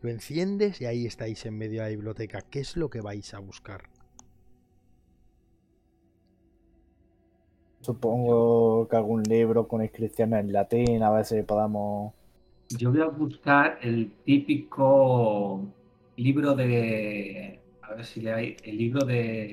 Lo 0.00 0.10
enciendes 0.10 0.80
y 0.80 0.86
ahí 0.86 1.06
estáis 1.06 1.44
en 1.46 1.58
medio 1.58 1.82
de 1.82 1.88
la 1.88 1.96
biblioteca. 1.96 2.42
¿Qué 2.42 2.60
es 2.60 2.76
lo 2.76 2.90
que 2.90 3.00
vais 3.00 3.34
a 3.34 3.38
buscar? 3.38 3.88
Supongo 7.80 8.88
que 8.88 8.96
algún 8.96 9.22
libro 9.24 9.68
con 9.68 9.82
inscripciones 9.82 10.40
en 10.40 10.52
latín, 10.52 11.02
a 11.02 11.10
ver 11.10 11.24
si 11.24 11.42
podamos. 11.42 12.14
Yo 12.78 12.90
voy 12.90 13.02
a 13.02 13.06
buscar 13.06 13.78
el 13.82 14.12
típico 14.24 15.60
libro 16.16 16.54
de. 16.54 17.60
A 17.82 17.94
ver 17.94 18.04
si 18.06 18.20
le 18.22 18.32
hay. 18.32 18.56
El 18.62 18.78
libro 18.78 19.04
de, 19.04 19.52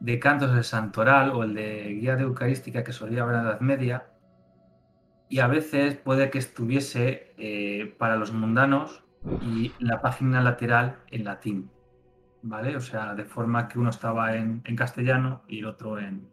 de 0.00 0.18
cantos 0.18 0.52
del 0.54 0.64
Santoral 0.64 1.30
o 1.30 1.44
el 1.44 1.54
de 1.54 1.94
guía 1.94 2.16
de 2.16 2.22
Eucarística 2.22 2.82
que 2.82 2.92
solía 2.92 3.22
haber 3.22 3.36
en 3.36 3.44
la 3.44 3.50
Edad 3.50 3.60
Media. 3.60 4.06
Y 5.28 5.38
a 5.38 5.46
veces 5.46 5.94
puede 5.94 6.30
que 6.30 6.38
estuviese 6.38 7.34
eh, 7.38 7.94
para 7.98 8.16
los 8.16 8.32
mundanos 8.32 9.04
y 9.42 9.72
la 9.78 10.00
página 10.00 10.40
lateral 10.40 10.98
en 11.10 11.24
latín. 11.24 11.70
¿Vale? 12.42 12.74
O 12.74 12.80
sea, 12.80 13.14
de 13.14 13.24
forma 13.24 13.68
que 13.68 13.78
uno 13.78 13.90
estaba 13.90 14.34
en, 14.34 14.62
en 14.64 14.74
castellano 14.74 15.42
y 15.46 15.58
el 15.58 15.66
otro 15.66 15.98
en. 15.98 16.26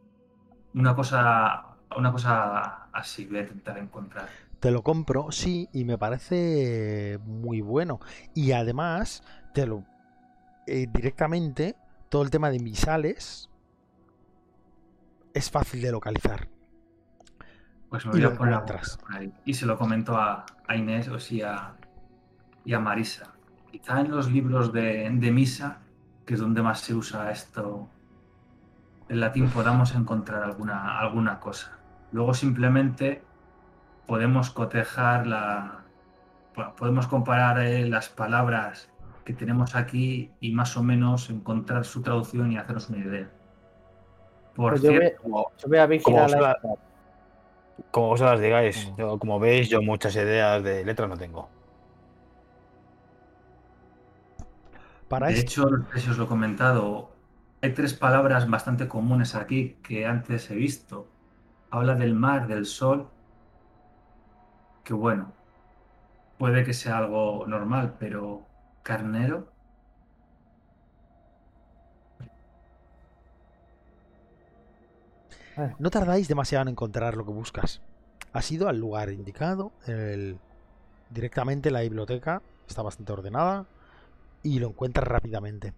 Una 0.73 0.95
cosa, 0.95 1.75
una 1.95 2.11
cosa 2.11 2.87
así 2.93 3.25
voy 3.25 3.39
a 3.39 3.41
intentar 3.41 3.77
encontrar. 3.77 4.27
Te 4.61 4.71
lo 4.71 4.83
compro, 4.83 5.31
sí, 5.31 5.67
y 5.73 5.83
me 5.83 5.97
parece 5.97 7.19
muy 7.25 7.61
bueno. 7.61 7.99
Y 8.33 8.53
además, 8.53 9.21
te 9.53 9.67
lo 9.67 9.83
eh, 10.65 10.87
directamente, 10.91 11.75
todo 12.09 12.23
el 12.23 12.29
tema 12.29 12.49
de 12.49 12.59
misales 12.59 13.49
es 15.37 15.49
fácil 15.51 15.81
de 15.81 15.91
localizar. 15.91 16.49
Pues 17.89 18.05
me 18.05 18.11
Y 18.11 18.19
voy 18.19 18.21
lo 18.21 18.29
a 18.29 18.33
poner 18.35 18.55
a 18.55 18.59
encuentras. 18.61 18.81
buscar 18.81 18.97
por 18.99 19.15
ahí. 19.15 19.33
Y 19.45 19.53
se 19.53 19.65
lo 19.65 19.77
comento 19.77 20.17
a, 20.17 20.45
a 20.67 20.75
Inés 20.75 21.07
o 21.09 21.19
sí 21.19 21.41
a, 21.41 21.75
y 22.65 22.73
a 22.73 22.79
Marisa. 22.79 23.33
Quizá 23.71 24.01
en 24.01 24.11
los 24.11 24.31
libros 24.31 24.73
de, 24.73 25.09
de 25.09 25.31
misa, 25.31 25.79
que 26.25 26.33
es 26.35 26.39
donde 26.39 26.61
más 26.61 26.81
se 26.81 26.93
usa 26.95 27.31
esto, 27.31 27.89
el 29.09 29.21
latín, 29.21 29.49
podamos 29.49 29.95
encontrar 29.95 30.43
alguna, 30.43 30.99
alguna 30.99 31.39
cosa. 31.39 31.79
Luego 32.11 32.33
simplemente 32.33 33.23
podemos 34.05 34.51
cotejar 34.51 35.27
la. 35.27 35.85
bueno, 36.55 36.75
podemos 36.75 37.07
comparar 37.07 37.59
eh, 37.59 37.87
las 37.87 38.09
palabras 38.09 38.89
que 39.25 39.33
tenemos 39.33 39.75
aquí 39.75 40.31
y 40.39 40.53
más 40.53 40.77
o 40.77 40.83
menos 40.83 41.29
encontrar 41.29 41.85
su 41.85 42.01
traducción 42.01 42.51
y 42.51 42.57
hacernos 42.57 42.89
una 42.89 42.99
idea. 42.99 43.31
Por 44.57 44.71
Pues 44.71 44.81
yo, 44.81 44.91
voy, 44.91 45.13
yo 45.59 45.67
voy 45.69 45.77
a 45.77 45.85
vigilar 45.85 46.25
os 46.25 46.31
la. 46.31 46.57
Como 47.91 48.07
vosotras 48.07 48.39
digáis, 48.41 48.91
Mm. 48.91 48.95
yo, 48.97 49.19
como 49.19 49.39
veis, 49.39 49.69
yo 49.69 49.81
muchas 49.83 50.15
ideas 50.15 50.63
de 50.63 50.83
letras 50.83 51.07
no 51.07 51.15
tengo. 51.15 51.47
Para 55.07 55.27
De 55.27 55.33
esto, 55.35 55.61
hecho, 55.61 55.69
no 55.69 55.85
sé 55.93 55.99
si 56.01 56.09
os 56.09 56.17
lo 56.17 56.25
he 56.25 56.27
comentado, 56.27 57.11
hay 57.61 57.71
tres 57.73 57.93
palabras 57.93 58.49
bastante 58.49 58.87
comunes 58.87 59.35
aquí 59.35 59.77
que 59.83 60.05
antes 60.05 60.49
he 60.51 60.55
visto. 60.55 61.07
Habla 61.69 61.95
del 61.95 62.13
mar, 62.13 62.47
del 62.47 62.65
sol, 62.65 63.07
que 64.83 64.93
bueno, 64.93 65.33
puede 66.37 66.63
que 66.63 66.73
sea 66.73 66.97
algo 66.97 67.45
normal, 67.47 67.95
pero 67.99 68.41
carnero, 68.83 69.47
no 75.79 75.89
tardáis 75.89 76.27
demasiado 76.27 76.63
en 76.63 76.69
encontrar 76.69 77.15
lo 77.15 77.25
que 77.25 77.31
buscas. 77.31 77.81
Has 78.33 78.51
ido 78.51 78.67
al 78.69 78.79
lugar 78.79 79.11
indicado, 79.11 79.71
el- 79.85 80.39
directamente 81.09 81.71
la 81.71 81.81
biblioteca 81.81 82.41
está 82.67 82.81
bastante 82.83 83.13
ordenada 83.13 83.67
y 84.43 84.59
lo 84.59 84.69
encuentras 84.69 85.07
rápidamente. 85.07 85.73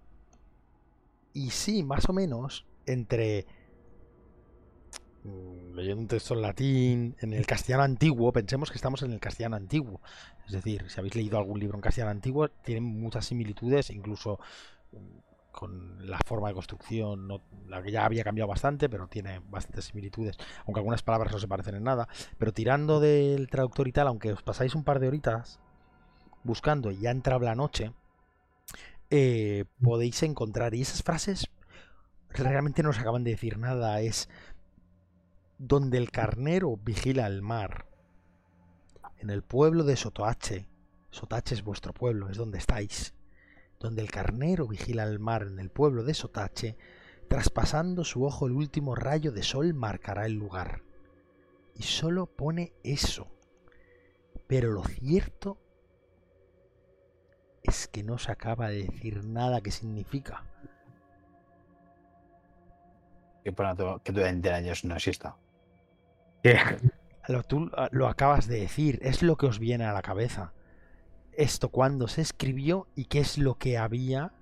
Y 1.33 1.49
sí, 1.51 1.83
más 1.83 2.07
o 2.09 2.13
menos, 2.13 2.65
entre 2.85 3.45
mm, 5.23 5.75
leyendo 5.75 6.01
un 6.01 6.07
texto 6.07 6.33
en 6.33 6.41
latín, 6.41 7.15
en 7.19 7.33
el 7.33 7.45
castellano 7.45 7.83
antiguo, 7.83 8.31
pensemos 8.31 8.69
que 8.71 8.77
estamos 8.77 9.01
en 9.03 9.11
el 9.11 9.19
castellano 9.19 9.55
antiguo. 9.55 10.01
Es 10.45 10.53
decir, 10.53 10.89
si 10.89 10.99
habéis 10.99 11.15
leído 11.15 11.37
algún 11.37 11.59
libro 11.59 11.77
en 11.77 11.81
castellano 11.81 12.11
antiguo, 12.11 12.49
tienen 12.49 12.83
muchas 12.83 13.25
similitudes, 13.25 13.89
incluso 13.89 14.39
mm, 14.91 15.19
con 15.59 16.09
la 16.09 16.19
forma 16.25 16.47
de 16.47 16.53
construcción, 16.53 17.27
la 17.67 17.83
que 17.83 17.91
ya 17.91 18.05
había 18.05 18.23
cambiado 18.23 18.47
bastante, 18.47 18.87
pero 18.87 19.09
tiene 19.09 19.41
bastantes 19.49 19.85
similitudes, 19.85 20.37
aunque 20.65 20.79
algunas 20.79 21.03
palabras 21.03 21.33
no 21.33 21.39
se 21.39 21.49
parecen 21.49 21.75
en 21.75 21.83
nada. 21.83 22.07
Pero 22.37 22.53
tirando 22.53 23.01
del 23.01 23.49
traductor 23.49 23.85
y 23.89 23.91
tal, 23.91 24.07
aunque 24.07 24.31
os 24.31 24.41
pasáis 24.41 24.73
un 24.73 24.85
par 24.85 25.01
de 25.01 25.09
horitas 25.09 25.59
buscando 26.45 26.91
y 26.91 26.99
ya 26.99 27.09
ha 27.09 27.11
entrado 27.11 27.41
la 27.41 27.55
noche, 27.55 27.91
eh, 29.09 29.65
podéis 29.83 30.23
encontrar. 30.23 30.73
Y 30.75 30.81
esas 30.83 31.03
frases 31.03 31.49
realmente 32.29 32.81
no 32.81 32.91
os 32.91 32.99
acaban 32.99 33.25
de 33.25 33.31
decir 33.31 33.57
nada. 33.57 33.99
Es 33.99 34.29
donde 35.57 35.97
el 35.97 36.09
carnero 36.09 36.77
vigila 36.77 37.27
el 37.27 37.41
mar. 37.41 37.85
En 39.17 39.29
el 39.29 39.43
pueblo 39.43 39.83
de 39.83 39.97
Sotoache. 39.97 40.69
Sotache 41.11 41.53
es 41.53 41.63
vuestro 41.65 41.93
pueblo, 41.93 42.29
es 42.29 42.37
donde 42.37 42.59
estáis. 42.59 43.13
Donde 43.79 44.01
el 44.01 44.11
carnero 44.11 44.67
vigila 44.67 45.03
el 45.03 45.19
mar 45.19 45.43
en 45.43 45.59
el 45.59 45.69
pueblo 45.69 46.03
de 46.03 46.13
Sotache, 46.13 46.77
traspasando 47.29 48.03
su 48.03 48.25
ojo 48.25 48.47
el 48.47 48.53
último 48.53 48.95
rayo 48.95 49.31
de 49.31 49.43
sol 49.43 49.73
marcará 49.73 50.25
el 50.25 50.33
lugar. 50.33 50.81
Y 51.75 51.83
solo 51.83 52.25
pone 52.25 52.73
eso. 52.83 53.27
Pero 54.47 54.71
lo 54.71 54.83
cierto 54.83 55.57
es 57.63 57.87
que 57.87 58.03
no 58.03 58.17
se 58.17 58.31
acaba 58.31 58.69
de 58.69 58.83
decir 58.83 59.23
nada 59.23 59.61
que 59.61 59.71
significa. 59.71 60.43
Que, 63.43 64.11
durante 64.11 64.51
años 64.51 64.83
no 64.83 64.95
exista. 64.95 65.37
¿Qué? 66.43 66.57
Lo, 67.27 67.43
tú 67.43 67.71
lo 67.91 68.07
acabas 68.07 68.47
de 68.47 68.59
decir, 68.59 68.99
es 69.01 69.21
lo 69.21 69.37
que 69.37 69.45
os 69.45 69.59
viene 69.59 69.85
a 69.85 69.93
la 69.93 70.01
cabeza. 70.01 70.51
Esto 71.39 71.69
cuando 71.69 72.09
se 72.09 72.21
escribió 72.21 72.87
y 72.95 73.05
qué 73.05 73.19
es 73.19 73.37
lo 73.37 73.55
que 73.57 73.77
había 73.77 74.33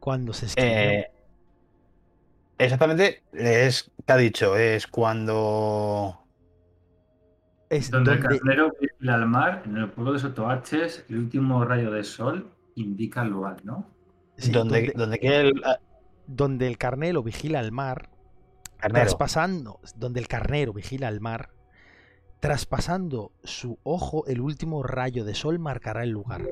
cuando 0.00 0.32
se 0.32 0.46
escribió. 0.46 0.72
Eh, 0.72 1.10
exactamente, 2.58 3.22
es 3.32 3.90
que 4.06 4.12
ha 4.12 4.16
dicho, 4.16 4.56
es 4.56 4.86
cuando 4.86 6.18
es 7.68 7.90
donde 7.90 8.12
el 8.12 8.20
carnero 8.20 8.72
vigila 8.80 9.14
al 9.14 9.26
mar, 9.26 9.62
en 9.66 9.76
el 9.76 9.90
pueblo 9.90 10.12
de 10.14 10.18
Sotoaches, 10.18 11.04
el 11.08 11.18
último 11.18 11.64
rayo 11.64 11.90
de 11.90 12.04
sol 12.04 12.50
indica 12.76 13.22
el 13.22 13.30
lugar, 13.30 13.64
¿no? 13.64 13.86
sí, 14.36 14.50
donde, 14.50 14.92
donde- 14.94 15.18
donde 15.20 15.40
el 15.40 15.62
ah, 15.64 15.78
donde 16.26 16.66
el 16.68 16.78
carnero 16.78 17.22
vigila 17.22 17.60
el 17.60 17.70
mar, 17.70 18.08
carnero. 18.78 19.04
traspasando, 19.04 19.80
donde 19.96 20.20
el 20.20 20.26
carnero 20.28 20.72
vigila 20.72 21.08
el 21.08 21.20
mar, 21.20 21.50
traspasando 22.48 23.32
su 23.42 23.78
ojo, 23.84 24.26
el 24.26 24.42
último 24.42 24.82
rayo 24.82 25.24
de 25.24 25.34
sol 25.34 25.58
marcará 25.58 26.02
el 26.02 26.10
lugar. 26.10 26.42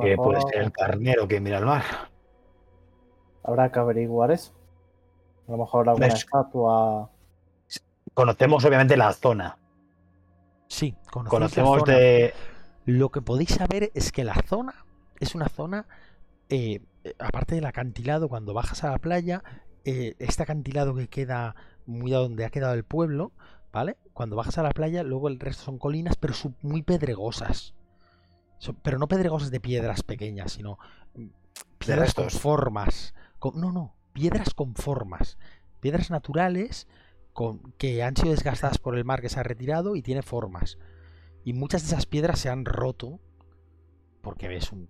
Que 0.00 0.16
puede 0.16 0.40
ser 0.42 0.62
el 0.62 0.70
carnero 0.70 1.26
que 1.26 1.40
mira 1.40 1.58
al 1.58 1.66
mar. 1.66 1.82
habrá 3.42 3.72
que 3.72 3.80
averiguar 3.80 4.30
eso. 4.30 4.52
A 5.48 5.50
lo 5.50 5.58
mejor 5.58 5.88
alguna 5.88 6.06
Es- 6.06 6.14
estatua. 6.14 7.10
Conocemos 8.14 8.64
obviamente 8.64 8.96
la 8.96 9.12
zona. 9.12 9.58
Sí, 10.68 10.94
la 11.16 11.28
Conocemos 11.28 11.80
zona. 11.80 11.94
de. 11.96 12.32
Lo 12.86 13.08
que 13.08 13.22
podéis 13.22 13.50
saber 13.50 13.90
es 13.94 14.12
que 14.12 14.22
la 14.22 14.36
zona 14.46 14.84
es 15.18 15.34
una 15.34 15.48
zona, 15.48 15.86
eh, 16.48 16.80
eh, 17.02 17.14
aparte 17.18 17.56
del 17.56 17.66
acantilado, 17.66 18.28
cuando 18.28 18.54
bajas 18.54 18.84
a 18.84 18.90
la 18.92 18.98
playa, 18.98 19.42
eh, 19.84 20.14
este 20.18 20.42
acantilado 20.42 20.94
que 20.94 21.08
queda 21.08 21.54
muy 21.86 22.12
a 22.14 22.18
donde 22.18 22.44
ha 22.44 22.50
quedado 22.50 22.74
el 22.74 22.84
pueblo, 22.84 23.32
¿vale? 23.72 23.96
Cuando 24.12 24.36
bajas 24.36 24.58
a 24.58 24.62
la 24.62 24.70
playa, 24.70 25.02
luego 25.02 25.28
el 25.28 25.40
resto 25.40 25.64
son 25.64 25.78
colinas, 25.78 26.16
pero 26.16 26.34
son 26.34 26.56
muy 26.62 26.82
pedregosas. 26.82 27.74
Pero 28.82 28.98
no 28.98 29.08
pedregosas 29.08 29.50
de 29.50 29.60
piedras 29.60 30.02
pequeñas, 30.02 30.52
sino 30.52 30.78
mm, 31.14 31.26
piedras 31.78 32.14
con 32.14 32.30
formas. 32.30 33.14
con- 33.38 33.58
no, 33.60 33.72
no, 33.72 33.94
piedras 34.12 34.54
con 34.54 34.74
formas. 34.74 35.38
Piedras 35.80 36.10
naturales 36.10 36.86
con, 37.32 37.72
que 37.78 38.02
han 38.02 38.16
sido 38.16 38.32
desgastadas 38.32 38.78
por 38.78 38.96
el 38.96 39.04
mar 39.04 39.22
que 39.22 39.30
se 39.30 39.40
ha 39.40 39.44
retirado 39.44 39.96
y 39.96 40.02
tiene 40.02 40.22
formas. 40.22 40.78
Y 41.44 41.54
muchas 41.54 41.82
de 41.82 41.88
esas 41.88 42.06
piedras 42.06 42.38
se 42.38 42.50
han 42.50 42.64
roto 42.66 43.18
porque 44.20 44.48
ves 44.48 44.72
un 44.72 44.88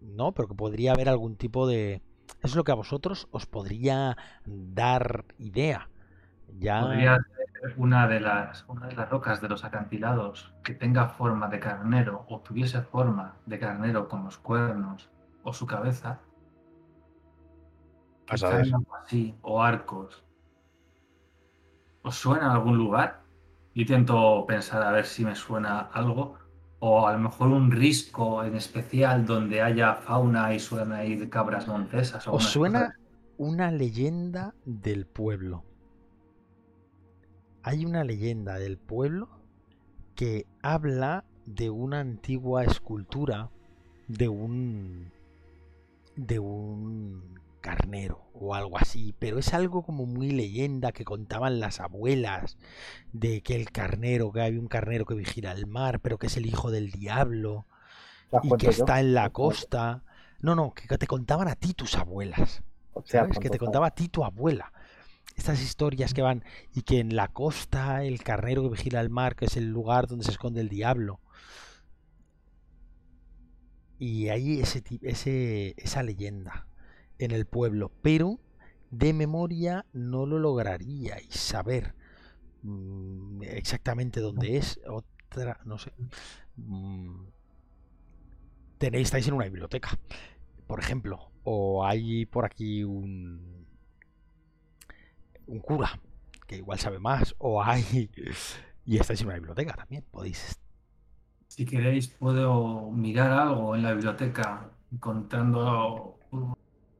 no, 0.00 0.32
pero 0.32 0.48
que 0.48 0.54
podría 0.54 0.92
haber 0.92 1.08
algún 1.08 1.36
tipo 1.36 1.66
de... 1.66 2.02
Es 2.42 2.54
lo 2.54 2.64
que 2.64 2.72
a 2.72 2.74
vosotros 2.74 3.28
os 3.30 3.46
podría 3.46 4.16
dar 4.44 5.24
idea. 5.38 5.88
Ya... 6.58 6.80
Podría 6.82 7.16
ser 7.16 7.74
una 7.76 8.06
de 8.06 8.20
las 8.20 8.64
una 8.68 8.86
de 8.86 8.94
las 8.94 9.08
rocas 9.08 9.40
de 9.40 9.48
los 9.48 9.64
acantilados 9.64 10.52
que 10.62 10.74
tenga 10.74 11.08
forma 11.08 11.48
de 11.48 11.60
carnero 11.60 12.26
o 12.28 12.40
tuviese 12.40 12.82
forma 12.82 13.36
de 13.46 13.58
carnero 13.58 14.08
con 14.08 14.24
los 14.24 14.38
cuernos 14.38 15.10
o 15.42 15.52
su 15.52 15.66
cabeza. 15.66 16.20
A 18.28 18.36
saber. 18.36 18.70
así, 19.02 19.34
o 19.42 19.62
arcos. 19.62 20.24
¿Os 22.02 22.16
suena 22.16 22.52
algún 22.52 22.76
lugar? 22.76 23.22
Yo 23.74 23.82
intento 23.82 24.44
pensar 24.46 24.82
a 24.82 24.92
ver 24.92 25.04
si 25.04 25.24
me 25.24 25.34
suena 25.34 25.80
algo. 25.80 26.38
O 26.86 27.06
a 27.06 27.14
lo 27.14 27.18
mejor 27.18 27.48
un 27.48 27.70
risco 27.70 28.44
en 28.44 28.56
especial 28.56 29.24
donde 29.24 29.62
haya 29.62 29.94
fauna 29.94 30.52
y 30.52 30.60
suena 30.60 31.02
ir 31.02 31.30
cabras 31.30 31.66
montesas. 31.66 32.28
¿Os 32.28 32.44
suena 32.44 32.80
cosas. 32.80 33.00
una 33.38 33.70
leyenda 33.70 34.54
del 34.66 35.06
pueblo? 35.06 35.64
Hay 37.62 37.86
una 37.86 38.04
leyenda 38.04 38.58
del 38.58 38.76
pueblo 38.76 39.30
que 40.14 40.44
habla 40.60 41.24
de 41.46 41.70
una 41.70 42.00
antigua 42.00 42.64
escultura 42.64 43.48
de 44.06 44.28
un 44.28 45.10
de 46.16 46.38
un 46.38 47.40
carnero 47.64 48.28
o 48.34 48.54
algo 48.54 48.76
así, 48.76 49.14
pero 49.18 49.38
es 49.38 49.54
algo 49.54 49.82
como 49.82 50.04
muy 50.04 50.30
leyenda 50.30 50.92
que 50.92 51.06
contaban 51.06 51.60
las 51.60 51.80
abuelas 51.80 52.58
de 53.14 53.42
que 53.42 53.56
el 53.56 53.72
carnero, 53.72 54.32
que 54.32 54.42
hay 54.42 54.58
un 54.58 54.68
carnero 54.68 55.06
que 55.06 55.14
vigila 55.14 55.50
el 55.52 55.66
mar, 55.66 56.00
pero 56.00 56.18
que 56.18 56.26
es 56.26 56.36
el 56.36 56.44
hijo 56.44 56.70
del 56.70 56.90
diablo 56.90 57.66
y 58.42 58.50
que 58.58 58.66
yo. 58.66 58.70
está 58.70 59.00
en 59.00 59.14
la 59.14 59.30
costa. 59.30 60.02
No, 60.40 60.54
no, 60.54 60.74
que 60.74 60.98
te 60.98 61.06
contaban 61.06 61.48
a 61.48 61.54
ti 61.54 61.72
tus 61.72 61.96
abuelas. 61.96 62.62
Hostia, 62.92 63.20
¿sabes? 63.20 63.38
Que 63.38 63.48
te 63.48 63.58
contaba 63.58 63.86
a 63.86 63.94
ti 63.94 64.08
tu 64.08 64.24
abuela. 64.24 64.70
Estas 65.34 65.62
historias 65.62 66.12
que 66.12 66.20
van 66.20 66.44
y 66.74 66.82
que 66.82 66.98
en 67.00 67.16
la 67.16 67.28
costa 67.28 68.04
el 68.04 68.22
carnero 68.22 68.62
que 68.62 68.68
vigila 68.76 69.00
el 69.00 69.08
mar, 69.08 69.36
que 69.36 69.46
es 69.46 69.56
el 69.56 69.70
lugar 69.70 70.06
donde 70.06 70.26
se 70.26 70.32
esconde 70.32 70.60
el 70.60 70.68
diablo. 70.68 71.18
Y 73.98 74.28
hay 74.28 74.60
ese, 74.60 74.82
ese, 75.00 75.74
esa 75.78 76.02
leyenda 76.02 76.66
en 77.18 77.30
el 77.30 77.46
pueblo, 77.46 77.92
pero 78.02 78.40
de 78.90 79.12
memoria 79.12 79.86
no 79.92 80.26
lo 80.26 80.38
lograríais 80.38 81.34
saber 81.34 81.94
mm, 82.62 83.42
exactamente 83.44 84.20
dónde 84.20 84.56
es. 84.58 84.80
Otra, 84.88 85.60
no 85.64 85.78
sé. 85.78 85.92
Mm, 86.56 87.26
Tenéis, 88.78 89.06
estáis 89.06 89.26
en 89.28 89.34
una 89.34 89.44
biblioteca, 89.46 89.98
por 90.66 90.80
ejemplo, 90.80 91.32
o 91.44 91.86
hay 91.86 92.26
por 92.26 92.44
aquí 92.44 92.84
un 92.84 93.66
un 95.46 95.60
cura 95.60 96.00
que 96.46 96.56
igual 96.56 96.78
sabe 96.78 96.98
más, 96.98 97.34
o 97.38 97.62
hay 97.62 98.10
y 98.86 98.98
estáis 98.98 99.20
en 99.22 99.26
una 99.28 99.36
biblioteca 99.36 99.74
también, 99.74 100.04
podéis. 100.10 100.58
Si 101.48 101.64
queréis, 101.66 102.08
puedo 102.08 102.90
mirar 102.90 103.30
algo 103.32 103.76
en 103.76 103.82
la 103.84 103.92
biblioteca, 103.92 104.70
encontrando, 104.92 106.18
no 106.23 106.23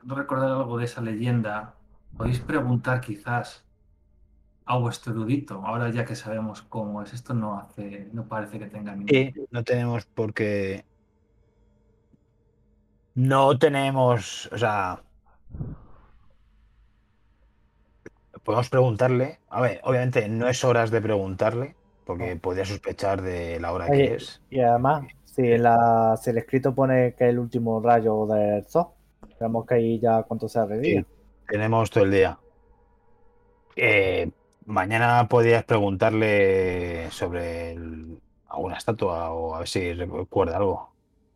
recordar 0.07 0.51
algo 0.51 0.79
de 0.79 0.85
esa 0.85 1.01
leyenda. 1.01 1.75
Podéis 2.17 2.41
preguntar 2.41 3.01
quizás 3.01 3.65
a 4.67 4.79
vuestro 4.79 5.13
erudito, 5.13 5.63
ahora 5.65 5.91
ya 5.91 6.05
que 6.05 6.17
sabemos 6.17 6.63
cómo 6.63 7.03
es 7.03 7.13
esto, 7.13 7.35
no 7.35 7.59
hace, 7.59 8.09
no 8.13 8.27
parece 8.27 8.59
que 8.59 8.67
tenga 8.67 8.95
ningún. 8.95 9.47
No 9.51 9.63
tenemos 9.63 10.07
por 10.07 10.33
qué. 10.33 10.85
No 13.15 13.59
tenemos. 13.59 14.49
O 14.53 14.59
sea. 14.59 15.03
Podemos 18.43 18.69
preguntarle. 18.69 19.41
A 19.49 19.61
ver, 19.61 19.81
obviamente 19.85 20.29
no 20.29 20.49
es 20.49 20.65
horas 20.65 20.91
de 20.91 21.01
preguntarle, 21.01 21.77
porque 22.05 22.37
podría 22.37 22.65
sospechar 22.65 23.23
de 23.23 23.61
la 23.61 23.73
hora 23.73 23.89
que 23.89 24.15
es. 24.15 24.43
y 24.51 24.61
además, 24.61 25.05
si, 25.25 25.43
en 25.43 25.63
la, 25.63 26.17
si 26.21 26.31
el 26.31 26.39
escrito 26.39 26.75
pone 26.75 27.15
que 27.15 27.25
es 27.25 27.31
el 27.31 27.39
último 27.39 27.81
rayo 27.81 28.27
del 28.27 28.65
zoo, 28.65 28.94
tenemos 29.45 29.67
que 29.67 29.79
ir 29.79 30.01
ya 30.01 30.23
cuánto 30.23 30.49
sea 30.49 30.65
de 30.65 30.79
día. 30.79 31.01
Sí, 31.03 31.07
tenemos 31.49 31.91
todo 31.91 32.05
el 32.05 32.11
día. 32.11 32.39
Eh, 33.77 34.31
mañana 34.65 35.29
podrías 35.29 35.65
preguntarle 35.65 37.11
sobre 37.11 37.73
el- 37.73 38.19
alguna 38.49 38.79
estatua 38.79 39.31
o 39.33 39.55
a 39.55 39.59
ver 39.59 39.69
si 39.69 39.93
recuerda 39.93 40.57
algo. 40.57 40.89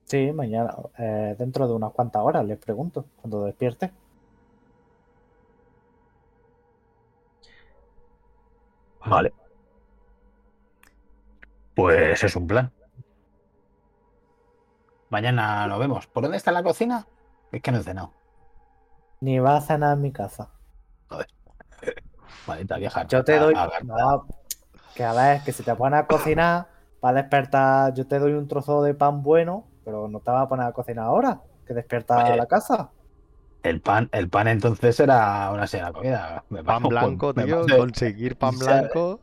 Sí, 0.05 0.33
mañana, 0.33 0.75
eh, 0.97 1.37
dentro 1.39 1.69
de 1.69 1.75
unas 1.75 1.93
cuantas 1.93 2.23
horas, 2.23 2.47
les 2.47 2.57
pregunto, 2.57 3.05
cuando 3.21 3.45
despierte. 3.45 3.91
Vale. 9.05 9.33
Pues 11.75 12.25
es 12.25 12.37
un 12.37 12.47
plan. 12.47 12.73
Mañana 15.11 15.67
lo 15.67 15.79
vemos. 15.79 16.07
¿Por 16.07 16.23
dónde 16.23 16.39
está 16.39 16.53
la 16.53 16.63
cocina? 16.63 17.07
Es 17.53 17.63
que 17.63 17.73
no 17.73 17.79
he 17.79 17.83
cenado. 17.83 18.13
Ni 19.21 19.39
va 19.39 19.57
a 19.57 19.61
cenar 19.61 19.95
en 19.97 20.03
mi 20.03 20.13
casa. 20.13 20.51
Maldita 22.47 22.77
vieja. 22.79 23.07
Yo 23.07 23.25
te 23.25 23.35
A- 23.35 23.41
doy. 23.41 23.55
a- 23.57 23.71
No, 23.85 24.27
que 24.95 25.05
a 25.05 25.13
ver, 25.13 25.43
que 25.45 25.53
si 25.53 25.63
te 25.63 25.75
pones 25.75 26.01
a 26.01 26.07
cocinar, 26.07 26.69
para 27.01 27.23
despertar, 27.23 27.95
yo 27.95 28.07
te 28.07 28.19
doy 28.19 28.33
un 28.33 28.49
trozo 28.49 28.83
de 28.83 28.95
pan 28.95 29.23
bueno, 29.23 29.67
pero 29.85 30.09
no 30.09 30.21
te 30.21 30.31
vas 30.31 30.43
a 30.45 30.49
poner 30.49 30.67
a 30.67 30.73
cocinar 30.73 31.07
ahora, 31.07 31.41
que 31.67 31.75
despierta 31.75 32.25
Oye. 32.25 32.37
la 32.37 32.47
casa. 32.47 32.91
El 33.63 33.81
pan, 33.81 34.09
el 34.13 34.29
pan 34.29 34.49
entonces 34.49 34.99
era 35.01 35.51
una 35.53 35.67
señora 35.67 35.93
comida. 35.93 36.45
Me 36.49 36.63
Pan 36.65 36.83
blanco, 36.85 37.33
me 37.35 37.45
tío, 37.45 37.61
parece- 37.63 37.77
conseguir 37.79 38.37
pan 38.37 38.57
blanco. 38.59 39.21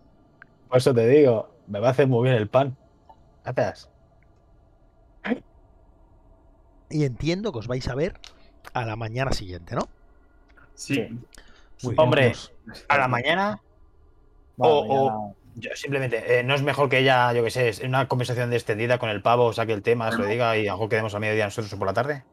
Por 0.68 0.78
eso 0.78 0.94
te 0.94 1.08
digo, 1.08 1.50
me 1.68 1.80
va 1.80 1.88
a 1.88 1.92
hacer 1.92 2.08
muy 2.08 2.24
bien 2.24 2.36
el 2.36 2.50
pan. 2.50 2.76
Gracias. 3.44 3.90
Y 6.90 7.04
entiendo 7.06 7.52
que 7.52 7.60
os 7.60 7.68
vais 7.68 7.88
a 7.88 7.96
ver 7.96 8.20
a 8.74 8.86
la 8.86 8.96
mañana 8.96 9.32
siguiente, 9.32 9.76
¿no? 9.76 9.82
Sí. 10.74 10.96
Sí. 10.96 11.10
Muy 11.84 11.94
bien, 11.96 12.00
Hombre, 12.00 12.34
pues, 12.66 12.86
A 12.88 12.98
la 12.98 13.08
mañana, 13.08 13.62
Bueno, 14.58 14.76
O- 14.76 14.80
o- 14.80 15.12
mañana- 15.12 15.36
yo 15.56 15.70
simplemente, 15.76 16.40
eh, 16.40 16.44
no 16.44 16.56
es 16.56 16.62
mejor 16.64 16.88
que 16.90 17.00
ella, 17.00 17.32
yo 17.34 17.44
que 17.44 17.50
sé, 17.52 17.70
en 17.84 17.90
una 17.90 18.08
conversación 18.08 18.52
extendida 18.54 18.98
con 19.00 19.10
el 19.10 19.22
pavo, 19.22 19.52
saque 19.54 19.74
el 19.74 19.82
tema, 19.84 20.12
se 20.12 20.18
lo 20.18 20.26
diga 20.26 20.58
y 20.58 20.68
a 20.68 20.72
lo 20.72 20.78
mejor 20.78 20.90
quedemos 20.90 21.16
a 21.16 21.20
mediodía 21.20 21.46
nosotros 21.46 21.72
o 21.74 21.78
por 21.78 21.88
la 21.88 21.94
tarde. 21.94 22.24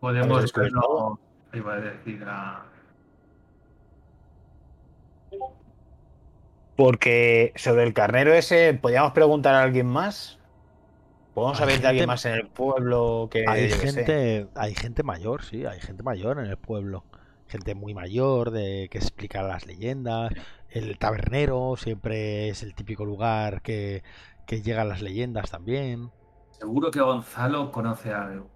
Podemos 0.00 0.30
¿Habéis 0.30 0.42
descubierto 0.44 0.80
verlo, 0.80 1.20
iba 1.54 1.74
a 1.74 1.80
decir, 1.80 2.24
a- 2.26 2.64
Porque 6.76 7.52
sobre 7.56 7.82
el 7.84 7.92
carnero 7.92 8.32
ese, 8.32 8.74
¿podríamos 8.74 9.12
preguntar 9.12 9.54
a 9.54 9.62
alguien 9.62 9.86
más? 9.86 10.38
¿Podemos 11.40 11.60
Hay 11.60 11.66
saber 11.66 11.80
de 11.80 11.86
alguien 11.88 12.02
gente- 12.02 12.06
más 12.06 12.24
en 12.26 12.32
el 12.34 12.48
pueblo 12.48 13.28
que 13.30 13.44
hay 13.48 13.70
gente, 13.70 14.48
hay 14.54 14.74
gente 14.74 15.02
mayor, 15.02 15.42
sí, 15.42 15.64
hay 15.66 15.80
gente 15.80 16.02
mayor 16.02 16.38
en 16.38 16.46
el 16.46 16.56
pueblo. 16.56 17.04
Gente 17.46 17.74
muy 17.74 17.94
mayor 17.94 18.50
de 18.50 18.88
que 18.90 18.98
explica 18.98 19.42
las 19.42 19.66
leyendas. 19.66 20.32
El 20.68 20.98
tabernero 20.98 21.74
siempre 21.76 22.48
es 22.48 22.62
el 22.62 22.74
típico 22.74 23.04
lugar 23.04 23.60
que, 23.62 24.04
que 24.46 24.62
llegan 24.62 24.88
las 24.88 25.02
leyendas 25.02 25.50
también. 25.50 26.10
seguro 26.50 26.90
que 26.90 27.00
Gonzalo 27.00 27.72
conoce 27.72 28.12
algo. 28.12 28.48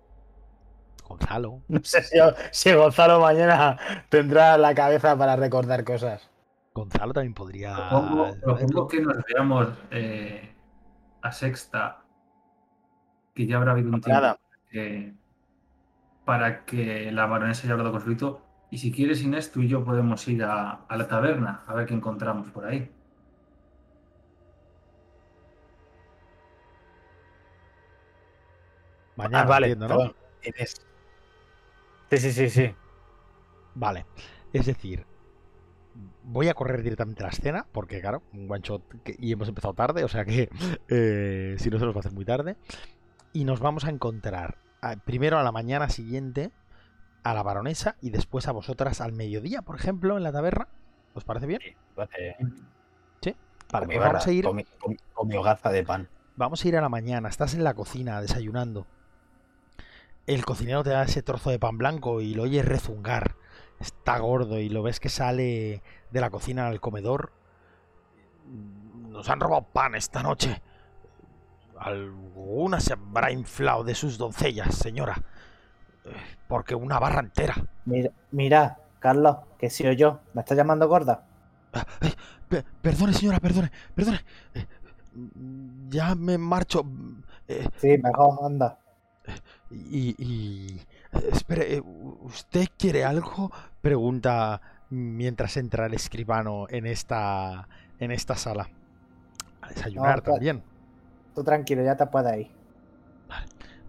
Gonzalo. 1.09 1.63
No 1.69 1.81
sé 1.83 2.03
si, 2.03 2.19
si 2.53 2.73
Gonzalo 2.73 3.19
mañana 3.21 3.79
tendrá 4.11 4.57
la 4.59 4.75
cabeza 4.75 5.17
para 5.19 5.37
recordar 5.37 5.83
cosas. 5.85 6.31
Gonzalo 6.75 7.13
también 7.13 7.35
podría. 7.35 7.75
Propongo, 7.91 8.89
que 8.89 9.01
nos 9.01 9.17
veamos 9.33 9.69
eh, 9.91 10.55
a 11.23 11.33
sexta, 11.33 12.04
que 13.35 13.47
ya 13.47 13.57
habrá 13.57 13.73
habido 13.73 13.91
un 13.91 14.01
tiempo 14.01 14.39
que- 14.71 15.13
para 16.25 16.65
que 16.65 17.11
la 17.13 17.27
baronesa 17.27 17.65
haya 17.65 17.73
hablado 17.73 17.93
con 17.93 18.01
su 18.01 18.11
hito. 18.13 18.41
Y 18.71 18.79
si 18.79 18.91
quieres, 18.91 19.23
Inés, 19.23 19.53
tú 19.53 19.61
y 19.63 19.69
yo 19.69 19.85
podemos 19.85 20.27
ir 20.29 20.43
a, 20.45 20.71
a 20.89 20.97
la 20.97 21.07
taberna 21.07 21.63
a 21.67 21.75
ver 21.75 21.87
qué 21.87 21.95
encontramos 21.95 22.49
por 22.51 22.65
ahí. 22.65 22.91
Mañana, 29.17 29.41
Ah, 29.43 29.45
vale, 29.45 29.67
entiendo, 29.69 29.89
¿no? 29.89 29.99
perdón. 29.99 30.17
Inés. 30.45 30.75
Sí, 32.11 32.19
sí, 32.19 32.33
sí, 32.33 32.51
sí. 32.51 32.75
Vale. 33.75 34.07
Es 34.53 34.67
decir, 34.67 35.05
voy 36.25 36.49
a 36.49 36.55
correr 36.55 36.83
directamente 36.83 37.23
a 37.23 37.27
la 37.27 37.33
escena, 37.33 37.67
porque 37.73 38.01
claro, 38.01 38.23
un 38.33 38.51
one 38.51 38.61
shot 38.63 38.83
que- 39.03 39.17
y 39.19 39.33
hemos 39.33 39.49
empezado 39.49 39.75
tarde, 39.75 40.05
o 40.05 40.09
sea 40.09 40.25
que 40.25 40.49
eh, 40.89 41.57
si 41.59 41.71
no 41.71 41.79
se 41.79 41.85
nos 41.85 41.95
va 41.95 41.99
a 41.99 42.01
hacer 42.01 42.13
muy 42.13 42.25
tarde. 42.25 42.57
Y 43.35 43.45
nos 43.45 43.61
vamos 43.61 43.85
a 43.85 43.91
encontrar 43.91 44.57
a- 44.81 44.97
primero 44.97 45.39
a 45.39 45.43
la 45.43 45.53
mañana 45.53 45.91
siguiente 45.91 46.51
a 47.23 47.35
la 47.35 47.43
baronesa 47.43 47.97
y 48.01 48.11
después 48.11 48.49
a 48.49 48.53
vosotras 48.53 49.01
al 49.03 49.13
mediodía, 49.13 49.61
por 49.63 49.77
ejemplo, 49.77 50.17
en 50.17 50.23
la 50.23 50.33
taberna. 50.33 50.69
¿Os 51.15 51.25
parece 51.25 51.47
bien? 51.47 51.61
Vale, 51.97 52.37
Vale, 53.73 53.87
con 53.87 53.89
mi 53.89 53.95
pues 53.97 54.07
vamos 54.07 54.27
a 54.27 54.33
ir. 54.33 54.45
con 54.45 54.57
mi- 54.57 54.65
con- 54.65 54.97
con 55.15 55.29
mi 55.29 55.37
hogaza 55.37 55.71
de 55.71 55.83
pan. 55.85 56.09
Vamos 56.37 56.65
a 56.65 56.69
ir 56.69 56.77
a 56.77 56.81
la 56.81 56.89
mañana, 56.89 57.29
estás 57.29 57.55
en 57.55 57.65
la 57.65 57.75
cocina 57.75 58.21
desayunando. 58.21 58.87
el 60.27 60.43
cocinero 60.47 60.83
te 60.83 60.89
da 60.89 61.03
ese 61.03 61.23
trozo 61.23 61.51
de 61.51 61.59
pan 61.59 61.77
blanco 61.77 62.23
y 62.23 62.33
lo 62.35 62.45
oyes 62.45 62.65
rezungar. 62.65 63.35
Está 63.79 64.19
gordo 64.19 64.59
y 64.59 64.71
lo 64.71 64.83
ves 64.83 64.99
que 64.99 65.11
sale 65.11 65.83
de 66.13 66.21
la 66.23 66.31
cocina 66.31 66.67
al 66.67 66.81
comedor. 66.81 67.31
Nos 69.11 69.29
han 69.29 69.41
robado 69.41 69.65
pan 69.65 69.95
esta 69.95 70.23
noche. 70.23 70.63
Alguna 71.85 72.81
se 72.81 72.95
habrá 72.95 73.31
inflado 73.31 73.85
de 73.85 73.95
sus 73.95 74.17
doncellas, 74.19 74.75
señora. 74.75 75.17
Porque 76.49 76.75
una 76.75 76.99
barra 76.99 77.21
entera. 77.21 77.55
Mira, 77.85 78.11
mira, 78.31 78.79
Carlos, 79.01 79.37
que 79.59 79.71
si 79.71 79.87
o 79.87 79.93
yo, 79.93 80.21
¿me 80.35 80.41
está 80.43 80.55
llamando 80.55 80.89
gorda? 80.89 81.25
Ah, 81.73 81.87
eh, 82.03 82.13
pe- 82.49 82.65
perdone, 82.83 83.13
señora, 83.13 83.41
perdone, 83.41 83.71
perdone. 83.95 84.21
Eh, 84.55 84.67
Ya 85.91 86.15
me 86.15 86.39
marcho. 86.39 86.85
Eh, 87.49 87.69
Sí, 87.81 87.99
mejor, 87.99 88.39
anda. 88.45 88.79
Y, 89.71 90.15
y- 90.19 90.81
espere, 91.33 91.81
¿usted 92.23 92.67
quiere 92.79 93.05
algo? 93.05 93.51
Pregunta 93.81 94.61
mientras 94.91 95.57
entra 95.57 95.87
el 95.87 95.95
escribano 95.95 96.67
en 96.69 96.87
esta 96.87 97.69
en 97.99 98.11
esta 98.11 98.37
sala. 98.37 98.69
A 99.63 99.69
desayunar 99.69 100.19
No, 100.19 100.23
claro. 100.23 100.35
también. 100.35 100.63
Tú 101.35 101.43
tranquilo, 101.45 101.83
ya 101.85 101.97
te 101.97 102.07
puedes 102.07 102.41
ir. 102.41 102.51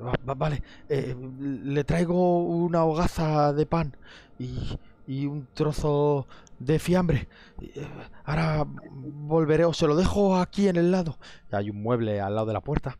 Va- 0.01 0.13
va- 0.27 0.33
vale, 0.33 0.61
eh, 0.89 1.15
le 1.39 1.83
traigo 1.85 2.43
una 2.43 2.83
hogaza 2.83 3.53
de 3.53 3.65
pan 3.65 3.95
y, 4.37 4.77
y 5.07 5.25
un 5.25 5.47
trozo 5.53 6.27
de 6.59 6.79
fiambre. 6.79 7.29
Eh, 7.61 7.87
Ahora 8.25 8.65
volveré 8.67 9.63
o 9.65 9.73
se 9.73 9.87
lo 9.87 9.95
dejo 9.95 10.35
aquí 10.37 10.67
en 10.67 10.75
el 10.75 10.91
lado. 10.91 11.17
Hay 11.51 11.69
un 11.69 11.81
mueble 11.81 12.19
al 12.19 12.35
lado 12.35 12.47
de 12.47 12.53
la 12.53 12.61
puerta 12.61 12.97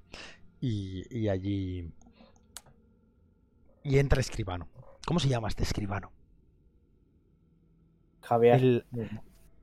y, 0.61 1.03
y 1.09 1.27
allí... 1.29 1.91
Y 3.83 3.99
entra 3.99 4.17
el 4.17 4.21
escribano. 4.21 4.67
¿Cómo 5.05 5.19
se 5.19 5.27
llama 5.27 5.47
este 5.47 5.63
escribano? 5.63 6.11
Javier. 8.21 8.55
El. 8.55 8.85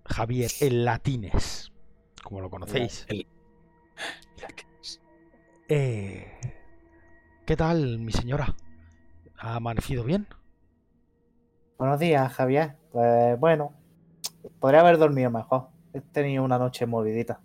Javier, 0.04 0.50
el 0.60 0.84
Latines, 0.84 1.72
como 2.22 2.40
lo 2.40 2.50
conocéis. 2.50 3.06
El- 3.08 3.26
Eh, 5.74 6.26
¿Qué 7.46 7.56
tal, 7.56 7.98
mi 8.00 8.12
señora? 8.12 8.54
¿Ha 9.38 9.56
amanecido 9.56 10.04
bien? 10.04 10.26
Buenos 11.76 11.98
días, 12.00 12.32
Javier. 12.32 12.76
Pues 12.92 13.38
bueno, 13.38 13.74
podría 14.60 14.80
haber 14.80 14.98
dormido 14.98 15.30
mejor. 15.30 15.68
He 15.92 16.00
tenido 16.00 16.44
una 16.44 16.58
noche 16.58 16.86
movidita. 16.86 17.40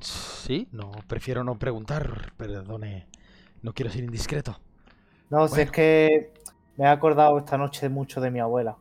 Sí, 0.00 0.68
no, 0.72 0.90
prefiero 1.06 1.44
no 1.44 1.58
preguntar, 1.58 2.32
perdone, 2.36 3.06
no 3.62 3.72
quiero 3.74 3.90
ser 3.90 4.04
indiscreto. 4.04 4.60
No, 5.30 5.48
si 5.48 5.60
Bueno. 5.60 5.62
es 5.62 5.70
que 5.70 6.32
me 6.76 6.84
he 6.84 6.88
acordado 6.88 7.38
esta 7.38 7.56
noche 7.58 7.88
mucho 7.88 8.20
de 8.20 8.30
mi 8.30 8.40
abuela, 8.40 8.76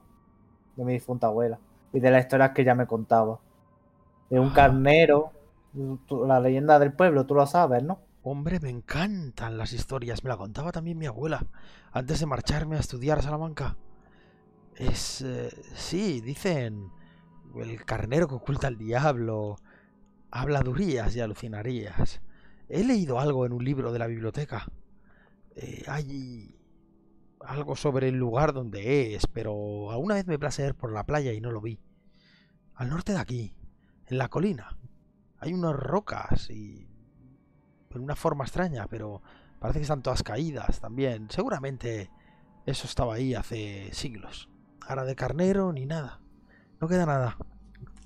de 0.75 0.85
mi 0.85 0.93
difunta 0.93 1.27
abuela, 1.27 1.59
y 1.93 1.99
de 2.01 2.11
las 2.11 2.23
historias 2.25 2.51
que 2.51 2.63
ella 2.63 2.75
me 2.75 2.87
contaba. 2.87 3.39
De 4.29 4.39
un 4.39 4.51
Ah. 4.51 4.51
carnero, 4.51 5.31
la 6.27 6.39
leyenda 6.41 6.79
del 6.79 6.93
pueblo, 6.93 7.25
tú 7.27 7.35
lo 7.35 7.47
sabes, 7.47 7.83
¿no? 7.83 7.99
Hombre, 8.23 8.59
me 8.59 8.69
encantan 8.69 9.57
las 9.57 9.73
historias, 9.73 10.23
me 10.23 10.29
la 10.29 10.37
contaba 10.37 10.71
también 10.71 10.97
mi 10.97 11.07
abuela, 11.07 11.47
antes 11.91 12.19
de 12.19 12.27
marcharme 12.27 12.77
a 12.77 12.79
estudiar 12.79 13.17
a 13.17 13.23
Salamanca. 13.23 13.77
Es... 14.75 15.21
eh, 15.21 15.49
sí, 15.75 16.21
dicen, 16.21 16.91
el 17.55 17.83
carnero 17.83 18.27
que 18.27 18.35
oculta 18.35 18.67
al 18.67 18.77
diablo, 18.77 19.57
habladurías 20.29 21.15
y 21.15 21.19
alucinarías. 21.19 22.21
He 22.69 22.83
leído 22.83 23.19
algo 23.19 23.45
en 23.45 23.53
un 23.53 23.65
libro 23.65 23.91
de 23.91 23.99
la 23.99 24.07
biblioteca. 24.07 24.67
Eh, 25.55 25.83
hay 25.87 26.59
algo 27.39 27.75
sobre 27.75 28.09
el 28.09 28.15
lugar 28.15 28.53
donde 28.53 29.15
es, 29.15 29.25
pero 29.25 29.91
alguna 29.91 30.15
vez 30.15 30.27
me 30.27 30.37
place 30.37 30.65
ir 30.65 30.75
por 30.75 30.93
la 30.93 31.05
playa 31.05 31.33
y 31.33 31.41
no 31.41 31.51
lo 31.51 31.59
vi. 31.59 31.79
Al 32.75 32.89
norte 32.89 33.13
de 33.13 33.19
aquí, 33.19 33.55
en 34.05 34.17
la 34.19 34.29
colina, 34.29 34.77
hay 35.39 35.53
unas 35.53 35.75
rocas 35.75 36.51
y 36.51 36.87
en 37.97 38.03
una 38.03 38.15
forma 38.15 38.43
extraña, 38.43 38.87
pero 38.89 39.21
parece 39.59 39.79
que 39.79 39.83
están 39.83 40.01
todas 40.01 40.23
caídas 40.23 40.79
también. 40.79 41.27
Seguramente 41.29 42.09
eso 42.65 42.87
estaba 42.87 43.15
ahí 43.15 43.33
hace 43.35 43.89
siglos. 43.93 44.49
Ahora 44.87 45.03
de 45.05 45.15
carnero 45.15 45.71
ni 45.73 45.85
nada. 45.85 46.19
No 46.79 46.87
queda 46.87 47.05
nada. 47.05 47.37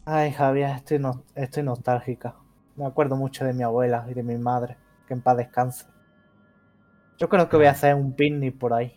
Ay, 0.06 0.32
Javier, 0.32 0.72
estoy, 0.78 1.00
no- 1.00 1.24
estoy 1.36 1.64
nostálgica. 1.64 2.36
Me 2.76 2.86
acuerdo 2.86 3.16
mucho 3.16 3.46
de 3.46 3.54
mi 3.54 3.64
abuela 3.64 4.06
y 4.10 4.14
de 4.14 4.24
mi 4.24 4.38
madre, 4.38 4.78
que 5.08 5.14
en 5.14 5.22
paz 5.22 5.38
descanse. 5.38 5.86
Yo 7.18 7.30
creo 7.30 7.48
que 7.50 7.58
voy 7.58 7.66
a 7.68 7.72
hacer 7.72 7.96
un 7.96 8.14
picnic 8.14 8.58
por 8.58 8.74
ahí. 8.74 8.94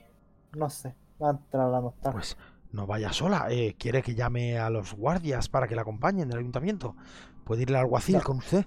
No 0.56 0.68
sé, 0.70 0.94
va 1.22 1.28
a 1.28 1.30
entrar 1.32 1.68
la 1.68 1.80
nostalgia. 1.80 2.12
Pues 2.12 2.36
no 2.72 2.86
vaya 2.86 3.12
sola. 3.12 3.46
Eh, 3.50 3.76
¿Quiere 3.78 4.02
que 4.02 4.14
llame 4.14 4.58
a 4.58 4.70
los 4.70 4.94
guardias 4.94 5.48
para 5.48 5.68
que 5.68 5.76
la 5.76 5.82
acompañen 5.82 6.28
del 6.28 6.38
ayuntamiento? 6.40 6.96
Puede 7.44 7.62
irle 7.62 7.76
al 7.78 7.84
alguacil 7.84 8.16
No. 8.16 8.22
con 8.22 8.38
usted. 8.38 8.66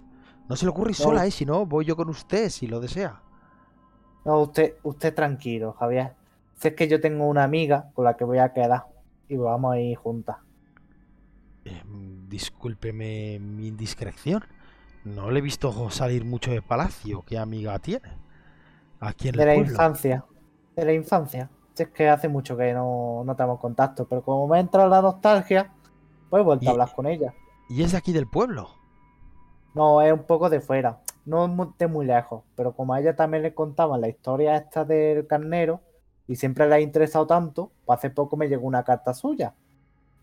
No 0.50 0.56
se 0.56 0.66
le 0.66 0.72
ocurre 0.72 0.92
No. 0.92 0.96
sola, 0.96 1.26
¿eh? 1.26 1.32
Si 1.32 1.46
no, 1.46 1.66
voy 1.66 1.86
yo 1.86 1.96
con 1.96 2.10
usted, 2.10 2.50
si 2.50 2.68
lo 2.68 2.80
desea. 2.80 3.22
No, 4.26 4.40
usted, 4.42 4.76
usted 4.84 5.14
tranquilo, 5.16 5.74
Javier. 5.80 6.14
Si 6.56 6.68
es 6.70 6.76
que 6.76 6.88
yo 6.88 7.02
tengo 7.02 7.26
una 7.26 7.44
amiga 7.44 7.90
con 7.94 8.06
la 8.06 8.16
que 8.16 8.24
voy 8.24 8.38
a 8.38 8.54
quedar 8.54 8.86
y 9.28 9.36
vamos 9.38 9.74
a 9.74 9.80
ir 9.80 9.96
juntas. 9.98 10.38
Eh, 11.66 11.82
mm, 11.86 12.28
discúlpeme 12.28 13.40
mi 13.40 13.68
indiscreción. 13.68 14.44
No 15.04 15.32
le 15.32 15.40
he 15.40 15.42
visto 15.42 15.90
salir 15.90 16.26
mucho 16.26 16.52
de 16.52 16.62
palacio. 16.62 17.24
¿Qué 17.26 17.38
amiga 17.38 17.80
tiene? 17.80 18.10
Aquí 19.00 19.30
en 19.30 19.36
De 19.36 19.44
el 19.44 19.48
la 19.50 19.56
pueblo. 19.56 19.72
infancia. 19.72 20.26
De 20.76 20.86
la 20.86 20.94
infancia. 20.94 21.50
Si 21.74 21.84
es 21.84 21.90
que 21.90 22.10
hace 22.10 22.28
mucho 22.28 22.56
que 22.58 22.74
no, 22.74 23.24
no 23.26 23.36
tenemos 23.36 23.60
contacto, 23.60 24.06
pero 24.08 24.22
como 24.22 24.48
me 24.48 24.60
entra 24.60 24.88
la 24.88 25.02
nostalgia, 25.02 25.74
pues 26.30 26.42
he 26.42 26.44
vuelto 26.44 26.70
a 26.70 26.74
hablar 26.74 26.94
con 26.96 27.08
ella. 27.08 27.34
Y 27.70 27.82
es 27.84 27.94
de 27.94 27.98
aquí 27.98 28.12
del 28.14 28.28
pueblo. 28.28 28.70
No, 29.74 30.02
es 30.02 30.12
un 30.12 30.24
poco 30.24 30.50
de 30.50 30.60
fuera. 30.60 31.00
No 31.26 31.76
de 31.78 31.88
muy 31.88 32.06
lejos, 32.06 32.44
pero 32.56 32.74
como 32.74 32.94
a 32.94 33.00
ella 33.00 33.16
también 33.16 33.44
le 33.44 33.54
contaban 33.54 34.02
la 34.02 34.10
historia 34.10 34.56
esta 34.56 34.84
del 34.86 35.28
carnero 35.28 35.82
y 36.28 36.36
siempre 36.36 36.68
le 36.68 36.76
ha 36.76 36.80
interesado 36.80 37.28
tanto, 37.28 37.72
pues 37.86 38.00
hace 38.00 38.10
poco 38.10 38.38
me 38.38 38.48
llegó 38.48 38.66
una 38.66 38.84
carta 38.84 39.14
suya 39.14 39.54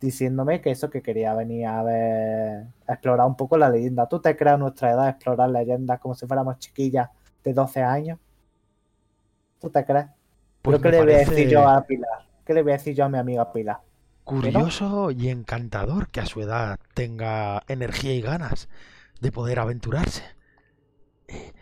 diciéndome 0.01 0.61
que 0.61 0.71
eso 0.71 0.91
que 0.91 1.03
quería 1.03 1.35
venir 1.35 1.67
a 1.67 1.83
ver, 1.83 2.67
a 2.87 2.93
explorar 2.93 3.27
un 3.27 3.37
poco 3.37 3.57
la 3.57 3.69
leyenda. 3.69 4.09
¿Tú 4.09 4.21
te 4.21 4.37
creas 4.37 4.59
nuestra 4.59 4.93
edad 4.93 5.09
explorar 5.09 5.51
leyendas 5.51 6.01
como 6.01 6.15
si 6.15 6.27
fuéramos 6.27 6.59
chiquillas 6.59 7.09
de 7.43 7.53
12 7.53 7.83
años? 7.83 8.19
¿Tú 9.61 9.71
te 9.71 9.85
crees? 9.85 10.07
Pues 10.63 10.79
¿Pero 10.79 10.83
qué 10.83 10.91
le 10.91 11.05
voy 11.05 11.15
a 11.15 11.19
decir 11.19 11.49
yo 11.49 11.69
a 11.69 11.83
Pilar? 11.83 12.27
¿Qué 12.45 12.55
le 12.55 12.63
voy 12.63 12.73
a 12.73 12.77
decir 12.77 12.95
yo 12.95 13.05
a 13.05 13.09
mi 13.09 13.19
amiga 13.19 13.53
Pilar? 13.53 13.81
curioso 14.29 15.11
y 15.11 15.31
encantador 15.31 16.09
que 16.09 16.21
a 16.21 16.27
su 16.27 16.43
edad 16.43 16.79
tenga 16.93 17.63
energía 17.67 18.13
y 18.13 18.21
ganas 18.21 18.69
de 19.21 19.33
poder 19.33 19.59
aventurarse. 19.59 20.25
Eh, 21.29 21.53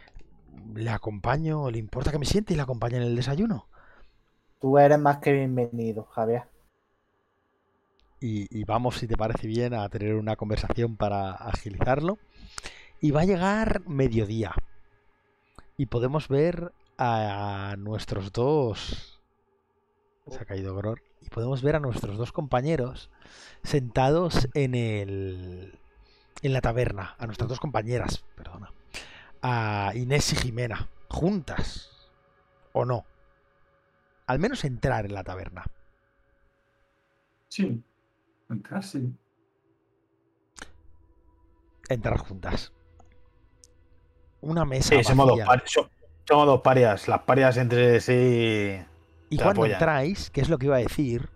le 0.75 0.91
acompaño, 0.91 1.71
le 1.71 1.79
importa 1.79 2.11
que 2.13 2.19
me 2.19 2.27
siente 2.27 2.53
y 2.53 2.57
le 2.57 2.63
acompañe 2.63 2.97
en 2.97 3.03
el 3.03 3.17
desayuno. 3.17 3.69
Tú 4.61 4.79
eres 4.79 4.99
más 4.99 5.19
que 5.19 5.33
bienvenido, 5.33 6.05
Javier. 6.05 6.45
y, 8.21 8.47
y 8.57 8.65
vamos, 8.65 8.97
si 8.97 9.07
te 9.07 9.17
parece 9.17 9.47
bien, 9.47 9.75
a 9.75 9.89
tener 9.89 10.15
una 10.15 10.37
conversación 10.37 10.97
para 10.97 11.33
agilizarlo. 11.33 12.19
Y 13.01 13.11
va 13.11 13.23
a 13.23 13.27
llegar 13.27 13.87
mediodía. 13.87 14.53
Y 15.77 15.87
podemos 15.87 16.29
ver 16.29 16.73
a 16.99 17.75
nuestros 17.79 18.33
dos... 18.33 19.21
Se 20.29 20.41
ha 20.41 20.45
caído 20.45 20.75
Gror. 20.75 21.03
Y 21.21 21.29
podemos 21.29 21.63
ver 21.63 21.77
a 21.77 21.81
nuestros 21.81 22.17
dos 22.17 22.33
compañeros 22.33 23.11
sentados 23.63 24.49
en 24.55 24.75
el... 24.75 25.79
En 26.43 26.53
la 26.53 26.61
taberna. 26.61 27.15
A 27.19 27.27
nuestras 27.27 27.49
dos 27.49 27.61
compañeras, 27.61 28.25
perdona. 28.37 28.73
A 29.43 29.93
Inés 29.95 30.33
y 30.33 30.37
Jimena. 30.37 30.89
Juntas. 31.09 31.91
¿O 32.73 32.85
no? 32.85 33.05
Al 34.27 34.39
menos 34.39 34.65
entrar 34.65 35.07
en 35.07 35.15
la 35.15 35.25
taberna. 35.25 35.65
Sí. 37.49 37.83
Entrar, 38.51 38.83
sí. 38.83 39.13
entrar 41.89 42.19
juntas. 42.19 42.73
Una 44.41 44.65
mesa 44.65 44.97
Sí, 44.97 45.05
somos 45.05 45.27
dos, 45.29 45.39
vacía. 45.39 45.47
pari- 45.47 45.63
so- 45.67 45.91
somos 46.29 46.47
dos 46.47 46.61
parias. 46.61 47.07
Las 47.09 47.21
parias 47.23 47.57
entre 47.57 48.01
sí. 48.01 48.79
Y 49.31 49.37
cuando 49.37 49.63
apoyan. 49.63 49.75
entráis, 49.75 50.31
que 50.31 50.41
es 50.41 50.49
lo 50.49 50.59
que 50.59 50.67
iba 50.67 50.77
a 50.77 50.81
decir, 50.81 51.31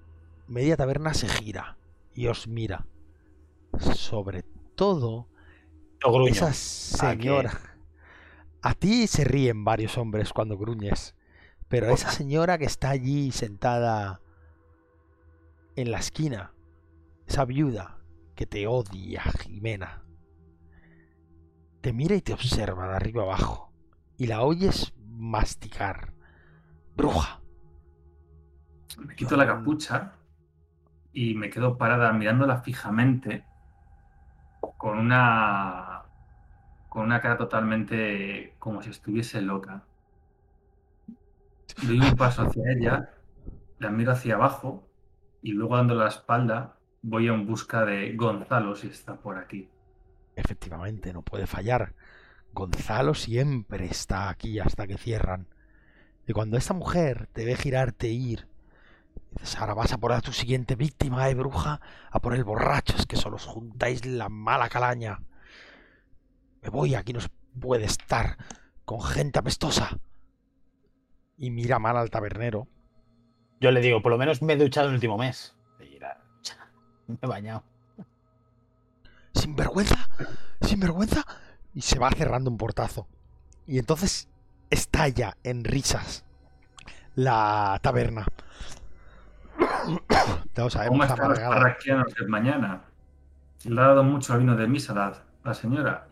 media 0.49 0.77
taberna 0.77 1.15
se 1.15 1.29
gira 1.29 1.77
y 2.15 2.27
os 2.27 2.49
mira. 2.49 2.87
Sobre 3.79 4.45
todo 4.81 5.29
esa 6.25 6.49
¿A 6.99 7.17
qué? 7.17 7.21
señora. 7.21 7.61
A 8.63 8.75
ti 8.75 9.07
se 9.07 9.25
ríen 9.25 9.65
varios 9.65 9.99
hombres 9.99 10.33
cuando 10.33 10.57
gruñes, 10.57 11.15
pero 11.69 11.91
esa 11.91 12.11
señora 12.11 12.59
que 12.59 12.65
está 12.65 12.91
allí 12.91 13.33
sentada 13.33 14.23
en 15.77 15.91
la 15.91 15.99
esquina, 15.99 16.53
esa 17.27 17.45
viuda 17.45 17.99
que 18.37 18.47
te 18.47 18.67
odia, 18.67 19.23
Jimena, 19.41 20.05
te 21.83 21.93
mira 21.93 22.15
y 22.17 22.23
te 22.23 22.33
observa 22.33 22.89
de 22.89 22.97
arriba 22.97 23.23
abajo 23.23 23.73
y 24.17 24.27
la 24.27 24.43
oyes 24.43 24.93
masticar. 25.07 26.15
Bruja, 26.97 27.43
Me 28.99 29.15
quito 29.17 29.37
la 29.37 29.47
capucha 29.47 30.13
y 31.13 31.35
me 31.35 31.51
quedo 31.51 31.77
parada 31.79 32.13
mirándola 32.13 32.63
fijamente 32.63 33.45
con 34.61 34.99
una 34.99 36.03
con 36.89 37.05
una 37.05 37.21
cara 37.21 37.37
totalmente 37.37 38.55
como 38.59 38.83
si 38.83 38.91
estuviese 38.91 39.41
loca. 39.41 39.85
Doy 41.83 42.01
un 42.01 42.17
paso 42.17 42.43
hacia 42.43 42.73
ella, 42.73 43.11
la 43.79 43.91
miro 43.91 44.13
hacia 44.13 44.35
abajo 44.35 44.89
y 45.41 45.53
luego 45.53 45.77
dando 45.77 45.95
la 45.95 46.09
espalda 46.09 46.77
voy 47.03 47.29
en 47.29 47.47
busca 47.47 47.85
de 47.85 48.15
Gonzalo 48.17 48.75
si 48.75 48.89
está 48.89 49.17
por 49.17 49.39
aquí. 49.39 49.69
Efectivamente, 50.37 51.13
no 51.13 51.23
puede 51.23 51.47
fallar. 51.47 51.95
Gonzalo 52.53 53.15
siempre 53.15 53.87
está 53.87 54.29
aquí 54.29 54.59
hasta 54.59 54.87
que 54.87 54.99
cierran. 54.99 55.47
Y 56.27 56.33
cuando 56.33 56.57
esta 56.57 56.75
mujer 56.75 57.29
te 57.33 57.45
ve 57.45 57.57
girarte 57.57 58.09
e 58.09 58.13
ir, 58.13 58.49
dices, 59.31 59.57
ahora 59.59 59.75
vas 59.75 59.93
a 59.93 59.99
por 59.99 60.13
a 60.13 60.21
tu 60.21 60.33
siguiente 60.33 60.77
víctima, 60.77 61.29
eh, 61.29 61.35
bruja, 61.35 61.81
a 62.11 62.21
por 62.21 62.35
el 62.35 62.45
borracho, 62.45 62.97
es 62.97 63.07
que 63.07 63.17
solo 63.17 63.37
os 63.37 63.45
juntáis 63.47 64.05
la 64.07 64.29
mala 64.29 64.69
calaña. 64.69 65.21
Me 66.63 66.69
voy, 66.69 66.95
aquí 66.95 67.13
no 67.13 67.21
puede 67.59 67.85
estar 67.85 68.37
con 68.85 69.01
gente 69.03 69.39
apestosa. 69.39 69.99
Y 71.37 71.51
mira 71.51 71.79
mal 71.79 71.97
al 71.97 72.11
tabernero. 72.11 72.69
Yo 73.61 73.71
le 73.71 73.81
digo, 73.81 74.03
por 74.03 74.13
lo 74.13 74.19
menos 74.19 74.43
me 74.43 74.55
he 74.55 74.57
duchado 74.57 74.89
el 74.89 74.95
último 74.95 75.17
mes. 75.17 75.55
Y 75.79 75.85
dirá, 75.85 76.21
"Cha, 76.43 76.71
Me 77.07 77.17
he 77.21 77.27
bañado. 77.27 77.65
sin 79.35 79.55
vergüenza, 79.57 80.11
sin 80.61 80.81
vergüenza, 80.81 81.25
y 81.73 81.83
se 81.83 81.99
va 81.99 82.11
cerrando 82.11 82.51
un 82.51 82.59
portazo. 82.59 83.07
Y 83.67 83.79
entonces 83.79 84.29
estalla 84.71 85.37
en 85.45 85.65
risas 85.65 86.25
la 87.15 87.79
taberna. 87.83 88.27
Todos 90.55 90.77
¿Cómo 90.89 91.05
están 91.05 91.29
los 91.29 91.39
parraquianos 91.39 92.15
de 92.15 92.27
mañana? 92.27 92.83
Le 93.65 93.81
ha 93.81 93.87
dado 93.89 94.03
mucho 94.05 94.37
vino 94.39 94.57
de 94.57 94.67
misa 94.67 94.95
la, 94.95 95.23
la 95.45 95.55
señora. 95.55 96.07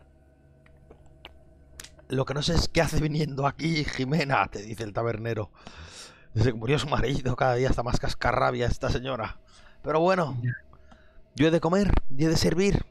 Lo 2.09 2.25
que 2.25 2.33
no 2.33 2.41
sé 2.41 2.55
es 2.55 2.67
qué 2.67 2.81
hace 2.81 2.99
viniendo 2.99 3.45
aquí 3.45 3.83
Jimena, 3.83 4.47
te 4.47 4.61
dice 4.61 4.83
el 4.83 4.93
tabernero. 4.93 5.51
Desde 6.33 6.51
que 6.51 6.57
murió 6.57 6.79
su 6.79 6.87
marido, 6.87 7.35
cada 7.35 7.55
día 7.55 7.69
está 7.69 7.83
más 7.83 7.99
cascarrabia 7.99 8.67
esta 8.67 8.89
señora. 8.89 9.39
Pero 9.81 9.99
bueno, 9.99 10.37
yo 11.35 11.47
he 11.47 11.51
de 11.51 11.59
comer 11.59 11.91
y 12.15 12.25
he 12.25 12.27
de 12.27 12.37
servir. 12.37 12.85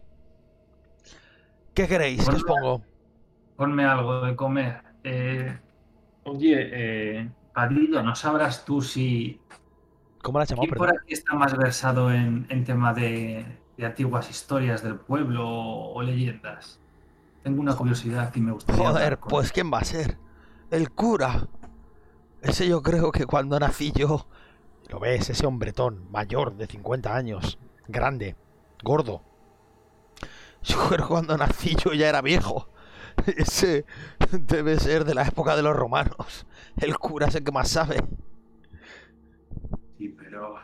¿Qué 1.75 1.87
queréis? 1.87 2.29
¿Qué 2.29 2.37
os 2.37 2.45
pongo? 2.45 2.83
Ponme 3.57 3.85
algo 3.85 4.21
de 4.23 4.35
comer. 4.35 4.83
Eh, 5.05 5.59
oye, 6.25 6.71
eh, 6.73 7.31
Padillo, 7.53 8.03
¿no 8.03 8.15
sabrás 8.15 8.65
tú 8.65 8.83
si 8.83 9.41
¿Cómo 10.23 10.39
la 10.39 10.45
has 10.45 10.51
llamado? 10.51 10.69
quién 10.69 10.79
por 10.79 10.91
aquí 10.91 11.15
está 11.15 11.35
más 11.35 11.57
versado 11.57 12.13
en, 12.13 12.47
en 12.49 12.65
tema 12.65 12.93
de, 12.93 13.45
de 13.77 13.87
antiguas 13.87 14.29
historias 14.31 14.83
del 14.83 14.97
pueblo 14.97 15.49
o, 15.49 16.03
leyendas? 16.03 16.81
Tengo 17.43 17.61
una 17.61 17.77
curiosidad 17.77 18.35
y 18.35 18.41
me 18.41 18.53
gustaría. 18.53 18.91
Joder, 18.91 19.19
con 19.19 19.31
pues. 19.31 19.53
¿quién 19.53 19.73
va 19.73 19.79
a 19.79 19.85
ser? 19.85 20.19
El 20.71 20.91
cura. 20.91 21.49
Ese 22.43 22.69
yo 22.69 22.83
creo 22.83 23.11
que 23.11 23.27
cuando 23.27 23.59
nací 23.59 23.93
yo... 23.93 24.27
Lo 24.89 25.01
ves, 25.01 25.29
ese 25.29 25.47
hombretón, 25.47 26.11
mayor, 26.11 26.57
de 26.57 26.67
50 26.67 27.15
años, 27.15 27.59
grande, 27.89 28.37
gordo. 28.83 29.23
Yo 30.63 30.79
creo 30.89 31.07
que 31.07 31.13
cuando 31.13 31.37
nací 31.37 31.77
yo 31.77 31.93
ya 31.93 32.09
era 32.09 32.23
viejo. 32.23 32.69
Ese 33.37 33.85
debe 34.33 34.79
ser 34.79 35.05
de 35.05 35.15
la 35.15 35.27
época 35.27 35.57
de 35.57 35.63
los 35.63 35.77
romanos. 35.77 36.47
El 36.81 36.97
cura 36.99 37.27
es 37.27 37.35
el 37.35 37.45
que 37.45 37.53
más 37.53 37.69
sabe. 37.69 38.03
Pero. 40.39 40.55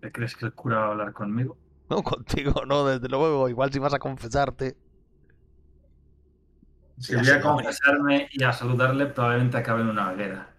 ¿te 0.00 0.12
crees 0.12 0.34
que 0.34 0.46
el 0.46 0.54
cura 0.54 0.78
va 0.78 0.86
a 0.86 0.90
hablar 0.92 1.12
conmigo? 1.12 1.56
No, 1.88 2.02
contigo 2.02 2.64
no, 2.66 2.84
desde 2.84 3.08
luego. 3.08 3.48
Igual 3.48 3.72
si 3.72 3.78
vas 3.78 3.94
a 3.94 4.00
confesarte. 4.00 4.76
Si 6.98 7.14
voy 7.14 7.28
a 7.28 7.40
confesarme 7.40 8.28
y 8.32 8.42
a 8.42 8.52
saludarle, 8.52 9.06
probablemente 9.06 9.58
acabe 9.58 9.82
en 9.82 9.90
una 9.90 10.10
hoguera. 10.10 10.52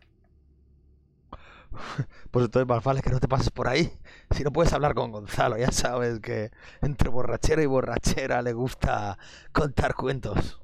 Pues 2.32 2.46
entonces 2.46 2.68
más 2.68 2.82
vale 2.82 3.02
que 3.02 3.10
no 3.10 3.20
te 3.20 3.28
pases 3.28 3.50
por 3.50 3.68
ahí. 3.68 3.92
Si 4.32 4.44
no 4.46 4.52
puedes 4.54 4.72
hablar 4.72 4.94
con 4.94 5.12
Gonzalo, 5.12 5.58
ya 5.58 5.72
sabes 5.72 6.22
que 6.22 6.52
entre 6.82 7.10
borrachera 7.10 7.62
y 7.62 7.66
borrachera 7.66 8.42
le 8.42 8.54
gusta 8.54 9.18
contar 9.52 9.94
cuentos. 9.96 10.62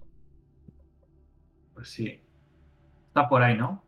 Pues 1.74 1.90
sí. 1.90 2.24
Está 3.08 3.28
por 3.28 3.44
ahí, 3.44 3.58
¿no? 3.58 3.84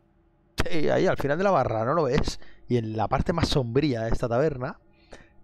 Sí, 0.62 0.90
ahí 0.90 1.06
al 1.06 1.16
final 1.16 1.38
de 1.38 1.44
la 1.44 1.50
barra, 1.52 1.86
¿no 1.86 1.94
lo 1.94 2.04
ves? 2.04 2.38
Y 2.68 2.76
en 2.78 2.96
la 2.96 3.08
parte 3.08 3.32
más 3.32 3.48
sombría 3.48 4.02
de 4.02 4.10
esta 4.10 4.28
taberna, 4.28 4.78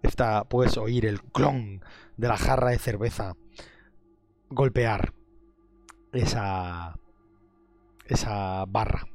está, 0.01 0.43
puedes 0.45 0.77
oír 0.77 1.05
el 1.05 1.21
clon 1.23 1.81
de 2.17 2.27
la 2.27 2.37
jarra 2.37 2.71
de 2.71 2.79
cerveza 2.79 3.35
golpear 4.49 5.13
esa, 6.11 6.99
esa 8.05 8.65
barra. 8.67 9.05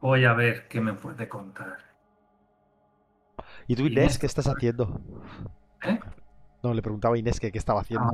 Voy 0.00 0.24
a 0.24 0.34
ver 0.34 0.68
qué 0.68 0.80
me 0.80 0.94
puede 0.94 1.28
contar. 1.28 1.78
¿Y 3.66 3.76
tú, 3.76 3.86
Inés, 3.86 3.92
Inés, 4.04 4.18
qué 4.18 4.26
estás 4.26 4.46
haciendo? 4.46 5.00
¿Eh? 5.82 5.98
No, 6.62 6.74
le 6.74 6.82
preguntaba 6.82 7.14
a 7.14 7.18
Inés 7.18 7.40
que 7.40 7.52
qué 7.52 7.58
estaba 7.58 7.80
haciendo. 7.80 8.10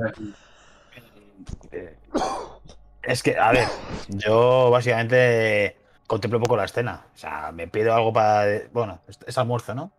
Eh, 1.71 1.97
Es 3.03 3.23
que, 3.23 3.37
a 3.37 3.51
ver, 3.51 3.67
yo 4.09 4.69
básicamente 4.69 5.80
contemplo 6.11 6.39
un 6.39 6.43
poco 6.43 6.57
la 6.57 6.65
escena. 6.65 7.05
O 7.13 7.17
sea, 7.17 7.53
me 7.53 7.69
pido 7.69 7.95
algo 7.95 8.11
para. 8.11 8.67
Bueno, 8.73 8.99
es, 9.07 9.37
almuerzo, 9.37 9.73
¿no? 9.73 9.93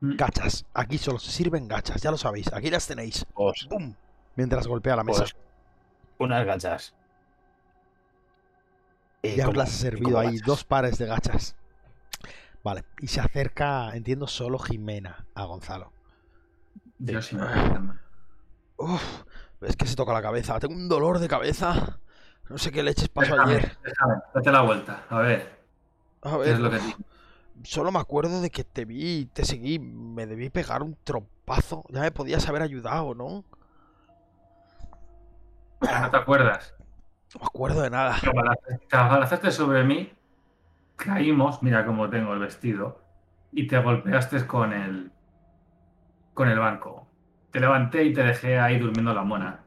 Gachas. 0.00 0.66
Aquí 0.74 0.98
solo 0.98 1.20
se 1.20 1.30
sirven 1.30 1.68
gachas, 1.68 2.02
ya 2.02 2.10
lo 2.10 2.18
sabéis. 2.18 2.52
Aquí 2.52 2.70
las 2.70 2.88
tenéis. 2.88 3.24
Pues, 3.32 3.66
¡Pum! 3.70 3.94
Mientras 4.34 4.66
golpea 4.66 4.96
la 4.96 5.04
mesa. 5.04 5.20
pues, 5.20 5.36
unas 6.18 6.44
gachas. 6.44 6.94
Y 9.22 9.36
ya 9.36 9.48
os 9.48 9.56
las 9.56 9.68
he 9.74 9.78
servido 9.78 10.18
ahí, 10.18 10.32
gachas. 10.32 10.46
dos 10.46 10.64
pares 10.64 10.98
de 10.98 11.06
gachas. 11.06 11.54
Vale, 12.64 12.84
y 13.00 13.06
se 13.06 13.20
acerca, 13.20 13.94
entiendo, 13.94 14.26
solo 14.26 14.58
Jimena 14.58 15.24
a 15.36 15.44
Gonzalo. 15.44 15.92
yo 16.98 17.22
sí. 17.22 17.36
Uf, 18.76 19.22
es 19.60 19.76
que 19.76 19.86
se 19.86 19.94
toca 19.94 20.12
la 20.12 20.22
cabeza. 20.22 20.58
Tengo 20.58 20.74
un 20.74 20.88
dolor 20.88 21.20
de 21.20 21.28
cabeza. 21.28 22.00
No 22.48 22.58
sé 22.58 22.72
qué 22.72 22.82
leches 22.82 23.08
pasó 23.08 23.34
Déjame, 23.34 23.34
ayer. 23.34 23.78
déjame, 23.84 24.14
date 24.34 24.52
la 24.52 24.60
vuelta. 24.62 25.04
A 25.10 25.18
ver, 25.20 25.58
A 26.22 26.36
¿qué 26.42 26.50
ver, 26.50 26.52
es 26.52 26.60
lo 26.60 26.70
que 26.70 26.80
digo? 26.80 26.98
solo 27.64 27.92
me 27.92 27.98
acuerdo 27.98 28.40
de 28.40 28.50
que 28.50 28.64
te 28.64 28.84
vi, 28.84 29.26
te 29.32 29.44
seguí, 29.44 29.78
me 29.78 30.26
debí 30.26 30.50
pegar 30.50 30.82
un 30.82 30.96
trompazo. 31.04 31.84
Ya 31.90 32.00
me 32.02 32.12
podías 32.12 32.48
haber 32.48 32.62
ayudado, 32.62 33.14
¿no? 33.14 33.44
Ah, 35.80 36.00
¿No 36.02 36.10
te 36.10 36.16
acuerdas? 36.18 36.74
No 37.34 37.40
me 37.40 37.46
acuerdo 37.46 37.82
de 37.82 37.90
nada. 37.90 38.16
Te 38.88 38.96
abalazaste- 38.96 39.50
sobre 39.52 39.84
mí, 39.84 40.10
caímos, 40.96 41.62
mira 41.62 41.86
cómo 41.86 42.10
tengo 42.10 42.34
el 42.34 42.40
vestido, 42.40 43.00
y 43.52 43.66
te 43.68 43.78
golpeaste 43.78 44.46
con 44.46 44.72
el, 44.72 45.12
con 46.34 46.48
el 46.48 46.58
banco. 46.58 47.06
Te 47.50 47.60
levanté 47.60 48.04
y 48.04 48.12
te 48.12 48.22
dejé 48.22 48.58
ahí 48.58 48.78
durmiendo 48.78 49.14
la 49.14 49.22
mona. 49.22 49.65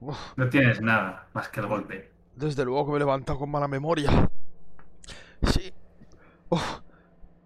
Uf, 0.00 0.36
No 0.36 0.48
tienes 0.48 0.80
nada 0.80 1.28
más 1.34 1.48
que 1.50 1.60
el 1.60 1.66
golpe. 1.66 2.14
desde 2.36 2.64
luego 2.64 2.84
que 2.86 2.90
me 2.92 2.96
he 2.98 3.00
levantado 3.00 3.38
con 3.40 3.50
mala 3.50 3.66
memoria. 3.66 4.28
Sí. 5.42 5.72
Uf, 6.50 6.80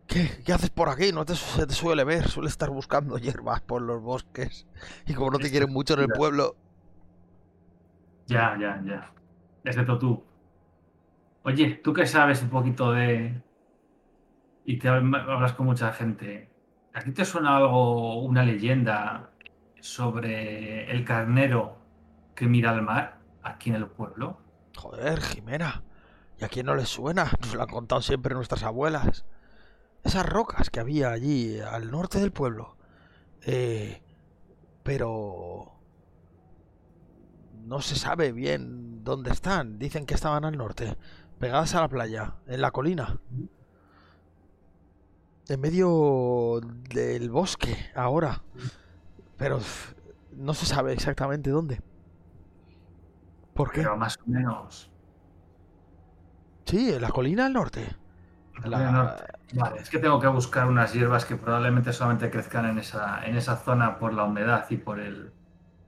¿Qué, 0.07 0.43
¿Qué 0.45 0.53
haces 0.53 0.71
por 0.71 0.89
aquí? 0.89 1.13
No 1.13 1.25
te, 1.27 1.37
se 1.37 1.67
te 1.67 1.75
suele 1.75 2.05
ver. 2.05 2.29
Suele 2.29 2.49
estar 2.49 2.71
buscando 2.71 3.19
hierbas 3.19 3.63
por 3.63 3.83
los 3.83 4.03
bosques. 4.03 4.67
Y 5.07 5.15
como 5.15 5.31
no 5.33 5.41
te 5.41 5.51
quieren 5.51 5.73
mucho 5.73 5.95
en 5.95 6.01
el 6.03 6.11
pueblo, 6.11 6.57
Ya, 8.27 8.57
ya, 8.61 8.81
ya. 8.87 9.13
Excepto 9.65 9.99
tú. 9.99 10.25
Oye, 11.43 11.81
tú 11.85 11.93
que 11.93 12.07
sabes 12.07 12.43
un 12.43 12.49
poquito 12.51 12.93
de... 12.93 13.43
y 14.65 14.79
te 14.79 14.89
hab- 14.89 15.15
hablas 15.29 15.53
con 15.55 15.67
mucha 15.67 15.93
gente, 15.93 16.55
¿a 16.93 17.01
ti 17.03 17.13
te 17.13 17.25
suena 17.25 17.57
algo, 17.57 18.23
una 18.23 18.43
leyenda 18.45 19.31
sobre 19.81 20.91
el 20.91 21.05
carnero 21.05 21.80
que 22.41 22.47
mira 22.47 22.71
al 22.71 22.81
mar 22.81 23.19
aquí 23.43 23.69
en 23.69 23.77
el 23.77 23.87
pueblo? 23.87 24.41
Joder, 24.75 25.21
Jimena. 25.21 25.83
¿Y 26.39 26.45
a 26.45 26.49
quién 26.49 26.65
no 26.65 26.75
le 26.75 26.87
suena? 26.87 27.31
Nos 27.43 27.55
lo 27.55 27.61
han 27.61 27.69
contado 27.69 28.01
siempre 28.01 28.35
nuestras 28.35 28.63
abuelas. 28.63 29.27
Esas 30.05 30.25
rocas 30.25 30.71
que 30.71 30.81
había 30.81 31.11
allí 31.11 31.61
al 31.61 31.91
norte 31.91 32.19
del 32.19 32.33
pueblo. 32.33 32.79
Eh, 33.43 34.03
pero... 34.83 35.75
No 37.67 37.83
se 37.83 37.95
sabe 37.95 38.33
bien 38.33 39.05
dónde 39.05 39.33
están. 39.33 39.79
Dicen 39.79 40.07
que 40.07 40.15
estaban 40.15 40.47
al 40.47 40.57
norte, 40.57 40.97
pegadas 41.39 41.75
a 41.75 41.83
la 41.83 41.89
playa, 41.89 42.37
en 42.47 42.63
la 42.63 42.71
colina. 42.71 43.21
En 45.47 45.61
medio 45.61 46.63
del 46.89 47.29
bosque, 47.29 47.77
ahora. 47.95 48.43
Pero 49.37 49.61
no 50.33 50.55
se 50.55 50.65
sabe 50.65 50.95
exactamente 50.95 51.51
dónde. 51.51 51.83
¿Por 53.61 53.71
qué? 53.73 53.83
Pero 53.83 53.97
más 53.97 54.17
o 54.27 54.31
menos. 54.31 54.93
Sí, 56.65 56.91
en 56.93 57.03
la 57.03 57.11
colina 57.11 57.45
al 57.47 57.53
norte. 57.53 57.97
La 58.57 58.63
La- 58.63 58.69
colina 58.71 58.91
norte. 58.93 59.25
Vale, 59.53 59.81
es 59.81 59.91
que 59.91 59.99
tengo 59.99 60.21
que 60.21 60.29
buscar 60.29 60.69
unas 60.69 60.93
hierbas 60.95 61.25
que 61.25 61.37
probablemente 61.37 61.93
solamente 61.93 62.31
crezcan 62.31 62.67
en 62.67 62.79
esa, 62.79 63.25
en 63.27 63.37
esa 63.37 63.57
zona 63.57 63.99
por 63.99 64.15
la 64.15 64.25
humedad 64.25 64.67
y 64.71 64.77
por 64.79 65.01
el 65.01 65.35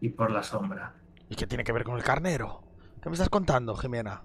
y 0.01 0.11
por 0.11 0.31
la 0.33 0.43
sombra. 0.43 1.01
¿Y 1.29 1.35
qué 1.35 1.49
tiene 1.49 1.65
que 1.65 1.73
ver 1.73 1.83
con 1.83 1.97
el 1.97 2.05
carnero? 2.05 2.63
¿Qué 3.01 3.09
me 3.09 3.15
estás 3.15 3.29
contando, 3.29 3.75
Jimena? 3.75 4.23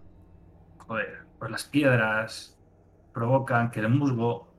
Joder, 0.77 1.27
pues 1.37 1.51
las 1.51 1.65
piedras 1.65 2.59
provocan 3.11 3.71
que 3.71 3.79
el 3.81 3.89
musgo 3.89 4.57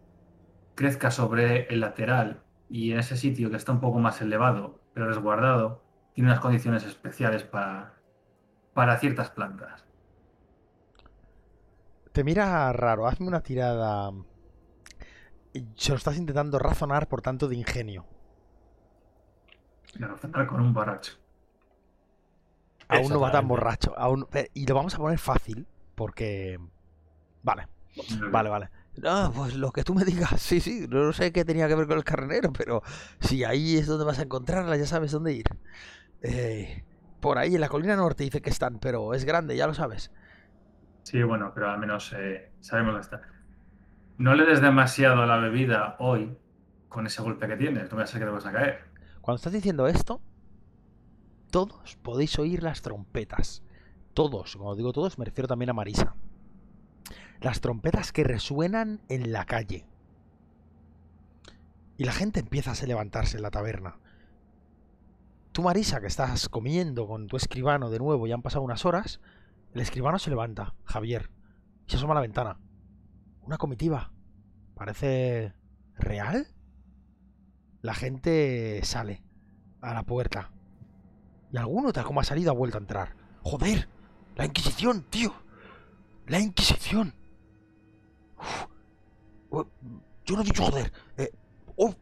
crezca 0.74 1.10
sobre 1.10 1.66
el 1.72 1.80
lateral 1.80 2.46
y 2.68 2.92
en 2.92 3.00
ese 3.00 3.16
sitio 3.16 3.50
que 3.50 3.56
está 3.56 3.72
un 3.72 3.80
poco 3.80 3.98
más 4.00 4.20
elevado, 4.22 4.84
pero 4.92 5.08
resguardado, 5.08 5.86
tiene 6.12 6.30
unas 6.30 6.40
condiciones 6.42 6.84
especiales 6.84 7.44
para, 7.44 7.97
para 8.78 8.98
ciertas 9.02 9.30
plantas. 9.30 9.84
Te 12.12 12.22
mira 12.24 12.70
raro, 12.72 13.06
hazme 13.06 13.28
una 13.28 13.42
tirada. 13.42 14.12
Se 15.76 15.90
lo 15.90 15.96
estás 15.98 16.16
intentando 16.16 16.58
razonar 16.58 17.06
por 17.06 17.20
tanto 17.20 17.48
de 17.48 17.56
ingenio. 17.56 18.06
Razonar 20.00 20.46
con 20.46 20.60
un 20.62 20.72
borracho. 20.72 21.12
Aún 22.88 23.12
no 23.12 23.20
va 23.20 23.30
tan 23.30 23.46
borracho. 23.48 23.94
Aún... 23.98 24.26
eh, 24.32 24.50
Y 24.54 24.66
lo 24.66 24.74
vamos 24.74 24.94
a 24.94 24.98
poner 24.98 25.18
fácil 25.18 25.66
porque. 25.94 26.58
Vale, 27.42 27.68
vale, 28.30 28.48
vale. 28.50 28.70
No, 28.96 29.32
pues 29.34 29.54
lo 29.56 29.72
que 29.72 29.84
tú 29.84 29.94
me 29.94 30.04
digas, 30.04 30.40
sí, 30.42 30.60
sí, 30.60 30.86
no 30.88 31.12
sé 31.12 31.32
qué 31.32 31.44
tenía 31.44 31.68
que 31.68 31.76
ver 31.76 31.86
con 31.86 31.98
el 31.98 32.04
carnero, 32.04 32.52
pero 32.52 32.82
si 33.20 33.44
ahí 33.44 33.76
es 33.78 33.86
donde 33.86 34.04
vas 34.04 34.18
a 34.18 34.22
encontrarla, 34.24 34.76
ya 34.76 34.86
sabes 34.86 35.12
dónde 35.12 35.34
ir. 35.34 35.46
Eh, 36.22 36.84
por 37.20 37.38
ahí 37.38 37.54
en 37.54 37.60
la 37.60 37.68
colina 37.68 37.96
norte 37.96 38.24
dice 38.24 38.40
que 38.40 38.50
están, 38.50 38.78
pero 38.78 39.14
es 39.14 39.24
grande, 39.24 39.56
ya 39.56 39.66
lo 39.66 39.74
sabes. 39.74 40.12
Sí, 41.02 41.22
bueno, 41.22 41.52
pero 41.54 41.70
al 41.70 41.78
menos 41.78 42.12
eh, 42.12 42.52
sabemos 42.60 42.92
dónde 42.92 43.04
está. 43.04 43.22
No 44.18 44.34
le 44.34 44.44
des 44.44 44.60
demasiado 44.60 45.22
a 45.22 45.26
la 45.26 45.36
bebida 45.36 45.96
hoy 46.00 46.36
con 46.88 47.06
ese 47.06 47.22
golpe 47.22 47.46
que 47.46 47.56
tienes, 47.56 47.84
no 47.90 47.96
voy 47.96 48.04
a 48.04 48.06
ser 48.06 48.20
que 48.20 48.26
te 48.26 48.32
vas 48.32 48.46
a 48.46 48.52
caer. 48.52 48.84
Cuando 49.20 49.36
estás 49.36 49.52
diciendo 49.52 49.86
esto, 49.86 50.20
todos 51.50 51.96
podéis 51.96 52.38
oír 52.38 52.62
las 52.62 52.82
trompetas. 52.82 53.62
Todos, 54.14 54.56
cuando 54.56 54.74
digo 54.74 54.92
todos, 54.92 55.18
me 55.18 55.24
refiero 55.24 55.48
también 55.48 55.70
a 55.70 55.74
Marisa. 55.74 56.14
Las 57.40 57.60
trompetas 57.60 58.12
que 58.12 58.24
resuenan 58.24 59.00
en 59.08 59.32
la 59.32 59.44
calle. 59.44 59.86
Y 61.96 62.04
la 62.04 62.12
gente 62.12 62.40
empieza 62.40 62.72
a 62.72 62.86
levantarse 62.86 63.36
en 63.36 63.42
la 63.42 63.50
taberna. 63.50 63.96
Tú, 65.58 65.64
Marisa, 65.64 66.00
que 66.00 66.06
estás 66.06 66.48
comiendo 66.48 67.08
con 67.08 67.26
tu 67.26 67.36
escribano 67.36 67.90
de 67.90 67.98
nuevo 67.98 68.28
y 68.28 68.30
han 68.30 68.42
pasado 68.42 68.62
unas 68.62 68.84
horas, 68.84 69.20
el 69.74 69.80
escribano 69.80 70.20
se 70.20 70.30
levanta, 70.30 70.76
Javier, 70.84 71.32
y 71.84 71.90
se 71.90 71.96
asoma 71.96 72.12
a 72.12 72.14
la 72.14 72.20
ventana. 72.20 72.60
Una 73.42 73.58
comitiva. 73.58 74.12
Parece 74.76 75.52
real. 75.96 76.46
La 77.82 77.92
gente 77.94 78.78
sale 78.84 79.24
a 79.80 79.94
la 79.94 80.04
puerta. 80.04 80.52
Y 81.50 81.56
alguno, 81.56 81.92
tal 81.92 82.04
como 82.04 82.20
ha 82.20 82.24
salido, 82.24 82.52
ha 82.52 82.54
vuelto 82.54 82.78
a 82.78 82.80
entrar. 82.80 83.16
¡Joder! 83.42 83.88
¡La 84.36 84.44
Inquisición, 84.44 85.06
tío! 85.10 85.34
¡La 86.28 86.38
Inquisición! 86.38 87.12
Uf. 89.50 89.66
Yo 90.24 90.36
no 90.36 90.42
he 90.42 90.44
dicho 90.44 90.62
joder. 90.62 90.92
Eh, 91.16 91.32
uf. 91.74 91.96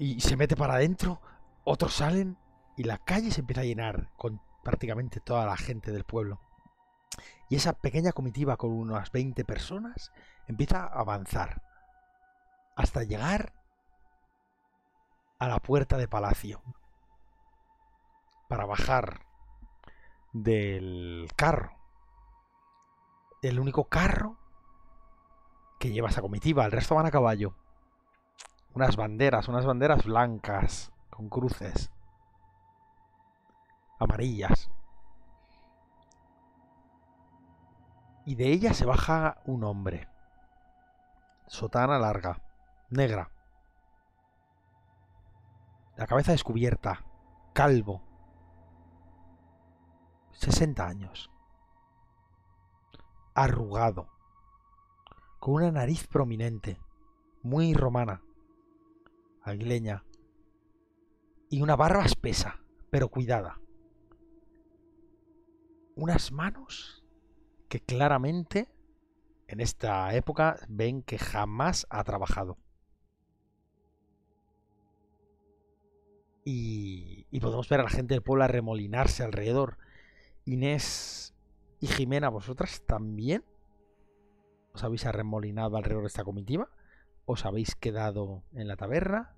Y 0.00 0.18
se 0.22 0.34
mete 0.34 0.56
para 0.56 0.74
adentro. 0.74 1.20
Otros 1.62 1.92
salen. 1.92 2.38
Y 2.74 2.84
la 2.84 2.96
calle 2.96 3.30
se 3.30 3.42
empieza 3.42 3.60
a 3.60 3.64
llenar 3.64 4.10
con 4.16 4.40
prácticamente 4.64 5.20
toda 5.20 5.44
la 5.44 5.58
gente 5.58 5.92
del 5.92 6.04
pueblo. 6.04 6.40
Y 7.50 7.56
esa 7.56 7.74
pequeña 7.74 8.12
comitiva 8.12 8.56
con 8.56 8.70
unas 8.70 9.12
20 9.12 9.44
personas 9.44 10.10
empieza 10.46 10.84
a 10.84 11.00
avanzar 11.00 11.62
hasta 12.76 13.02
llegar 13.02 13.52
a 15.38 15.48
la 15.48 15.58
puerta 15.58 15.98
de 15.98 16.08
palacio 16.08 16.62
para 18.48 18.64
bajar 18.64 19.26
del 20.32 21.28
carro. 21.36 21.72
El 23.42 23.60
único 23.60 23.84
carro 23.84 24.38
que 25.78 25.90
lleva 25.90 26.08
esa 26.08 26.22
comitiva, 26.22 26.64
el 26.64 26.72
resto 26.72 26.94
van 26.94 27.04
a 27.04 27.10
caballo. 27.10 27.54
Unas 28.74 28.96
banderas, 28.96 29.48
unas 29.48 29.66
banderas 29.66 30.04
blancas 30.04 30.92
con 31.10 31.28
cruces 31.28 31.90
amarillas. 34.00 34.70
Y 38.24 38.34
de 38.34 38.48
ella 38.48 38.74
se 38.74 38.86
baja 38.86 39.40
un 39.44 39.62
hombre. 39.62 40.08
Sotana 41.46 41.98
larga, 41.98 42.40
negra. 42.88 43.30
La 45.96 46.06
cabeza 46.06 46.32
descubierta, 46.32 47.04
calvo. 47.52 48.02
60 50.32 50.86
años. 50.86 51.30
Arrugado. 53.34 54.08
Con 55.38 55.54
una 55.54 55.70
nariz 55.70 56.06
prominente, 56.06 56.78
muy 57.42 57.74
romana, 57.74 58.22
aguileña. 59.50 60.04
Y 61.48 61.62
una 61.62 61.76
barba 61.76 62.04
espesa, 62.04 62.60
pero 62.90 63.08
cuidada. 63.08 63.60
Unas 65.96 66.32
manos 66.32 67.04
que 67.68 67.80
claramente 67.80 68.68
en 69.46 69.60
esta 69.60 70.14
época 70.14 70.58
ven 70.68 71.02
que 71.02 71.18
jamás 71.18 71.86
ha 71.90 72.02
trabajado. 72.04 72.56
Y, 76.44 77.26
y 77.30 77.40
podemos 77.40 77.68
ver 77.68 77.80
a 77.80 77.84
la 77.84 77.90
gente 77.90 78.14
del 78.14 78.22
pueblo 78.22 78.44
arremolinarse 78.44 79.22
alrededor. 79.22 79.78
Inés 80.44 81.34
y 81.80 81.86
Jimena, 81.86 82.28
¿vosotras 82.28 82.82
también 82.86 83.44
os 84.72 84.84
habéis 84.84 85.06
arremolinado 85.06 85.76
alrededor 85.76 86.02
de 86.02 86.08
esta 86.08 86.24
comitiva? 86.24 86.70
¿Os 87.24 87.44
habéis 87.44 87.74
quedado 87.74 88.44
en 88.52 88.68
la 88.68 88.76
taberna? 88.76 89.36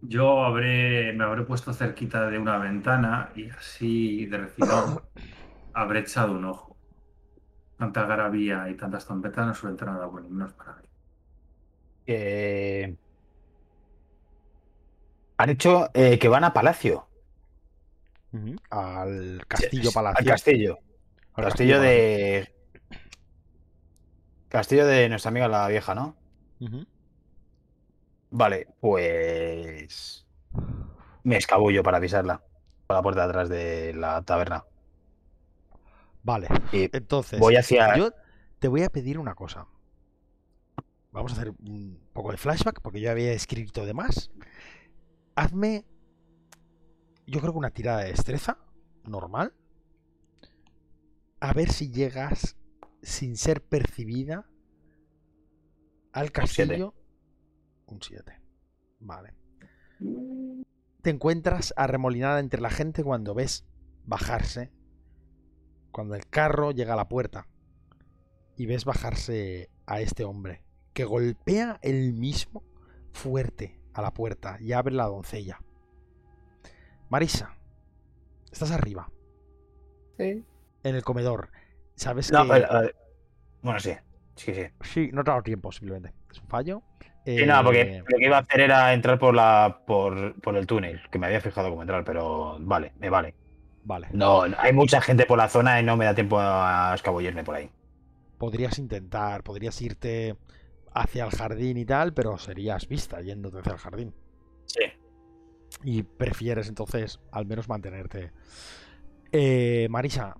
Yo 0.00 0.44
habré, 0.44 1.12
me 1.12 1.24
habré 1.24 1.42
puesto 1.42 1.72
cerquita 1.72 2.28
de 2.30 2.38
una 2.38 2.58
ventana 2.58 3.32
y 3.34 3.50
así 3.50 4.26
de 4.26 4.38
refilón 4.38 5.00
habré 5.74 6.00
echado 6.00 6.32
un 6.32 6.44
ojo. 6.44 6.76
Tanta 7.76 8.06
garabía 8.06 8.68
y 8.70 8.76
tantas 8.76 9.06
trompetas 9.06 9.46
no 9.46 9.54
suelen 9.54 9.76
tener 9.76 9.94
nada 9.94 10.06
bueno, 10.06 10.28
menos 10.28 10.52
para 10.54 10.76
mí. 10.76 10.88
Eh, 12.06 12.96
Han 15.36 15.50
hecho 15.50 15.90
eh, 15.94 16.18
que 16.18 16.28
van 16.28 16.44
a 16.44 16.52
Palacio. 16.52 17.06
Al 18.70 19.42
castillo 19.48 19.90
Al 19.90 19.94
palacio. 19.94 20.26
castillo. 20.32 20.78
Al 21.34 21.44
Castillo 21.44 21.80
de. 21.80 22.52
Castillo 24.48 24.86
de 24.86 25.08
nuestra 25.08 25.30
amiga 25.30 25.48
la 25.48 25.68
vieja, 25.68 25.94
¿no? 25.94 26.16
Vale, 28.30 28.68
pues. 28.80 30.26
Me 31.24 31.36
escabullo 31.36 31.82
para 31.82 32.00
pisarla. 32.00 32.42
Por 32.86 32.96
la 32.96 33.02
puerta 33.02 33.22
de 33.22 33.28
atrás 33.28 33.48
de 33.48 33.94
la 33.94 34.22
taberna. 34.22 34.64
Vale, 36.22 36.48
Y 36.72 36.94
entonces 36.94 37.38
voy 37.40 37.56
hacia. 37.56 37.96
yo 37.96 38.10
te 38.58 38.68
voy 38.68 38.82
a 38.82 38.90
pedir 38.90 39.18
una 39.18 39.34
cosa. 39.34 39.66
Vamos 41.10 41.32
a 41.32 41.36
hacer 41.36 41.50
un 41.50 41.98
poco 42.12 42.32
de 42.32 42.36
flashback 42.36 42.80
porque 42.82 43.00
yo 43.00 43.10
había 43.10 43.32
escrito 43.32 43.86
de 43.86 43.94
más. 43.94 44.30
Hazme, 45.36 45.86
yo 47.26 47.40
creo 47.40 47.52
que 47.52 47.58
una 47.58 47.70
tirada 47.70 48.00
de 48.00 48.10
destreza 48.10 48.58
normal. 49.04 49.54
A 51.40 51.52
ver 51.52 51.70
si 51.70 51.90
llegas 51.90 52.56
sin 53.02 53.36
ser 53.36 53.62
percibida 53.62 54.46
al 56.12 56.30
siete. 56.46 56.90
Un 57.88 58.00
7. 58.02 58.40
Vale. 59.00 59.34
Te 61.02 61.10
encuentras 61.10 61.72
arremolinada 61.76 62.40
entre 62.40 62.60
la 62.60 62.70
gente 62.70 63.02
cuando 63.02 63.34
ves 63.34 63.64
bajarse. 64.04 64.70
Cuando 65.90 66.14
el 66.14 66.26
carro 66.26 66.70
llega 66.70 66.92
a 66.94 66.96
la 66.96 67.08
puerta. 67.08 67.46
Y 68.56 68.66
ves 68.66 68.84
bajarse 68.84 69.70
a 69.86 70.00
este 70.00 70.24
hombre. 70.24 70.62
Que 70.92 71.04
golpea 71.04 71.78
el 71.82 72.12
mismo 72.12 72.62
fuerte 73.12 73.80
a 73.94 74.02
la 74.02 74.12
puerta 74.12 74.58
y 74.60 74.72
abre 74.72 74.94
la 74.94 75.06
doncella. 75.06 75.60
Marisa, 77.08 77.56
estás 78.52 78.70
arriba, 78.70 79.10
Sí. 80.18 80.44
en 80.82 80.94
el 80.94 81.02
comedor. 81.02 81.50
Sabes 81.94 82.30
No, 82.30 82.44
que. 82.44 82.52
a 82.52 82.54
ver, 82.54 82.66
a 82.70 82.80
ver. 82.82 82.96
Bueno, 83.62 83.80
sí. 83.80 83.92
Sí, 84.36 84.52
sí. 84.54 84.62
Sí, 84.82 85.10
no 85.12 85.24
te 85.24 85.30
ha 85.30 85.34
dado 85.34 85.42
tiempo, 85.42 85.72
simplemente. 85.72 86.14
Es 86.30 86.40
un 86.40 86.48
fallo. 86.48 86.82
Sí, 87.36 87.46
no, 87.46 87.62
porque 87.64 87.80
Eh, 87.82 88.02
lo 88.06 88.18
que 88.18 88.24
iba 88.24 88.36
a 88.38 88.40
hacer 88.40 88.60
era 88.60 88.92
entrar 88.94 89.18
por 89.18 89.34
la 89.34 89.82
por, 89.86 90.40
por 90.40 90.56
el 90.56 90.66
túnel, 90.66 91.00
que 91.10 91.18
me 91.18 91.26
había 91.26 91.40
fijado 91.40 91.70
cómo 91.70 91.82
entrar, 91.82 92.04
pero 92.04 92.56
vale, 92.60 92.92
me 92.98 93.10
vale. 93.10 93.34
Vale. 93.84 94.08
No, 94.12 94.46
no, 94.46 94.56
hay 94.58 94.72
mucha 94.72 95.00
gente 95.00 95.26
por 95.26 95.38
la 95.38 95.48
zona 95.48 95.80
y 95.80 95.84
no 95.84 95.96
me 95.96 96.04
da 96.04 96.14
tiempo 96.14 96.38
a 96.40 96.92
escabullirme 96.94 97.44
por 97.44 97.54
ahí. 97.56 97.70
podrías 98.38 98.78
intentar, 98.78 99.42
podrías 99.42 99.80
irte 99.82 100.36
hacia 100.94 101.24
el 101.24 101.30
jardín 101.30 101.76
y 101.76 101.84
tal, 101.84 102.14
pero 102.14 102.38
serías 102.38 102.88
vista 102.88 103.20
yéndote 103.20 103.58
hacia 103.60 103.72
el 103.72 103.78
jardín. 103.78 104.14
Sí. 104.66 104.82
Y 105.84 106.02
prefieres 106.02 106.68
entonces 106.68 107.20
al 107.32 107.46
menos 107.46 107.68
mantenerte. 107.68 108.32
Eh, 109.32 109.86
Marisa, 109.90 110.36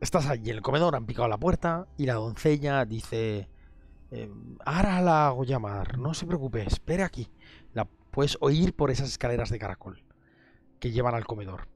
estás 0.00 0.26
allí 0.28 0.50
en 0.50 0.56
el 0.56 0.62
comedor, 0.62 0.96
han 0.96 1.06
picado 1.06 1.28
la 1.28 1.38
puerta 1.38 1.86
y 1.98 2.06
la 2.06 2.14
doncella 2.14 2.84
dice... 2.84 3.48
eh, 4.10 4.30
ahora 4.64 5.00
la 5.00 5.28
hago 5.28 5.44
llamar, 5.44 5.98
no 5.98 6.14
se 6.14 6.26
preocupe, 6.26 6.62
espere 6.62 7.02
aquí. 7.02 7.28
La 7.72 7.84
puedes 7.84 8.38
oír 8.40 8.74
por 8.74 8.90
esas 8.90 9.08
escaleras 9.08 9.50
de 9.50 9.58
caracol 9.58 10.04
que 10.78 10.90
llevan 10.90 11.14
al 11.14 11.26
comedor. 11.26 11.68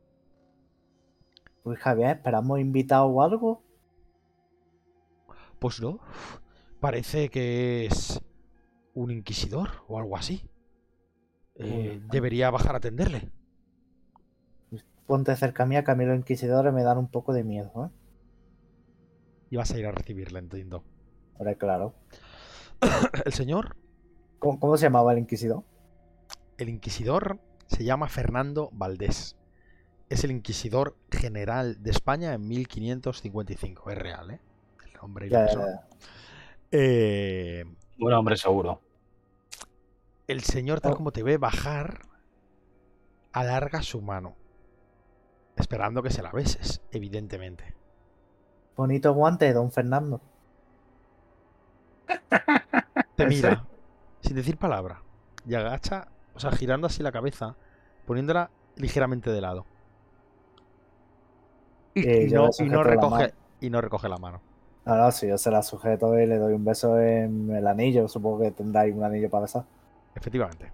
Uy, 1.64 1.76
Javier, 1.76 2.16
¿esperamos 2.16 2.60
invitado 2.60 3.06
o 3.06 3.22
algo? 3.22 3.62
Pues 5.58 5.80
no, 5.80 6.00
parece 6.80 7.28
que 7.28 7.86
es 7.86 8.20
un 8.94 9.10
inquisidor 9.10 9.68
o 9.88 9.98
algo 9.98 10.16
así. 10.16 10.48
Eh, 11.56 12.00
debería 12.10 12.50
bajar 12.50 12.74
a 12.74 12.78
atenderle. 12.78 13.30
Ponte 15.06 15.34
cerca 15.36 15.66
mía, 15.66 15.84
que 15.84 15.90
a 15.90 15.94
mí 15.94 16.06
los 16.06 16.16
inquisidores 16.16 16.72
me 16.72 16.82
dan 16.82 16.96
un 16.96 17.10
poco 17.10 17.32
de 17.32 17.44
miedo, 17.44 17.70
¿eh? 17.84 17.90
Y 19.50 19.56
vas 19.56 19.72
a 19.72 19.78
ir 19.78 19.86
a 19.86 19.90
recibirle, 19.90 20.38
entiendo. 20.38 20.84
Hombre, 21.40 21.56
claro. 21.56 21.94
El 23.24 23.32
señor, 23.32 23.74
¿Cómo, 24.38 24.60
cómo 24.60 24.76
se 24.76 24.84
llamaba 24.86 25.12
el 25.12 25.18
inquisidor? 25.20 25.64
el 26.58 26.68
inquisidor, 26.68 27.38
se 27.66 27.82
llama 27.84 28.08
Fernando 28.08 28.68
Valdés. 28.72 29.36
Es 30.10 30.22
el 30.24 30.32
inquisidor 30.32 30.96
general 31.10 31.82
de 31.82 31.90
España 31.92 32.34
en 32.34 32.46
1555. 32.46 33.90
Es 33.90 33.96
real, 33.98 34.30
¿eh? 34.32 34.40
El 34.84 34.92
nombre 35.00 35.26
y 35.28 35.30
la 35.30 35.38
Ya, 35.38 35.46
ya, 35.46 35.46
persona. 35.54 35.80
ya. 35.80 35.88
Eh, 36.72 37.64
Un 37.98 38.12
hombre 38.12 38.36
seguro. 38.36 38.82
el 40.26 40.42
señor, 40.42 40.80
tal 40.82 40.92
Oh. 40.92 40.96
como 40.96 41.10
te 41.12 41.22
ve 41.22 41.38
bajar, 41.38 42.02
alarga 43.32 43.80
su 43.82 44.02
mano. 44.02 44.36
Esperando 45.56 46.02
que 46.02 46.10
se 46.10 46.22
la 46.22 46.32
beses, 46.32 46.82
evidentemente. 46.92 47.74
Bonito 48.76 49.14
guante, 49.14 49.50
don 49.54 49.70
Fernando. 49.72 50.20
Te 53.16 53.24
¿En 53.24 53.28
mira, 53.28 53.64
sin 54.20 54.36
decir 54.36 54.56
palabra, 54.56 55.02
y 55.46 55.54
agacha, 55.54 56.08
o 56.34 56.40
sea, 56.40 56.52
girando 56.52 56.86
así 56.86 57.02
la 57.02 57.12
cabeza, 57.12 57.56
poniéndola 58.06 58.50
ligeramente 58.76 59.30
de 59.30 59.40
lado. 59.40 59.66
Y, 61.94 62.06
Eh, 62.08 62.26
y 62.28 62.32
no, 62.32 62.50
y 62.58 62.68
no 62.68 62.82
recoge, 62.82 63.34
y 63.60 63.70
no 63.70 63.80
recoge 63.80 64.08
la 64.08 64.18
mano. 64.18 64.42
Ahora 64.84 65.12
sí, 65.12 65.28
yo 65.28 65.38
se 65.38 65.50
la 65.50 65.62
sujeto 65.62 66.18
y 66.18 66.26
le 66.26 66.38
doy 66.38 66.54
un 66.54 66.64
beso 66.64 66.98
en 66.98 67.50
el 67.50 67.66
anillo. 67.66 68.08
Supongo 68.08 68.40
que 68.40 68.50
tendráis 68.52 68.94
un 68.94 69.04
anillo 69.04 69.30
para 69.30 69.42
besar. 69.42 69.64
Efectivamente. 70.14 70.72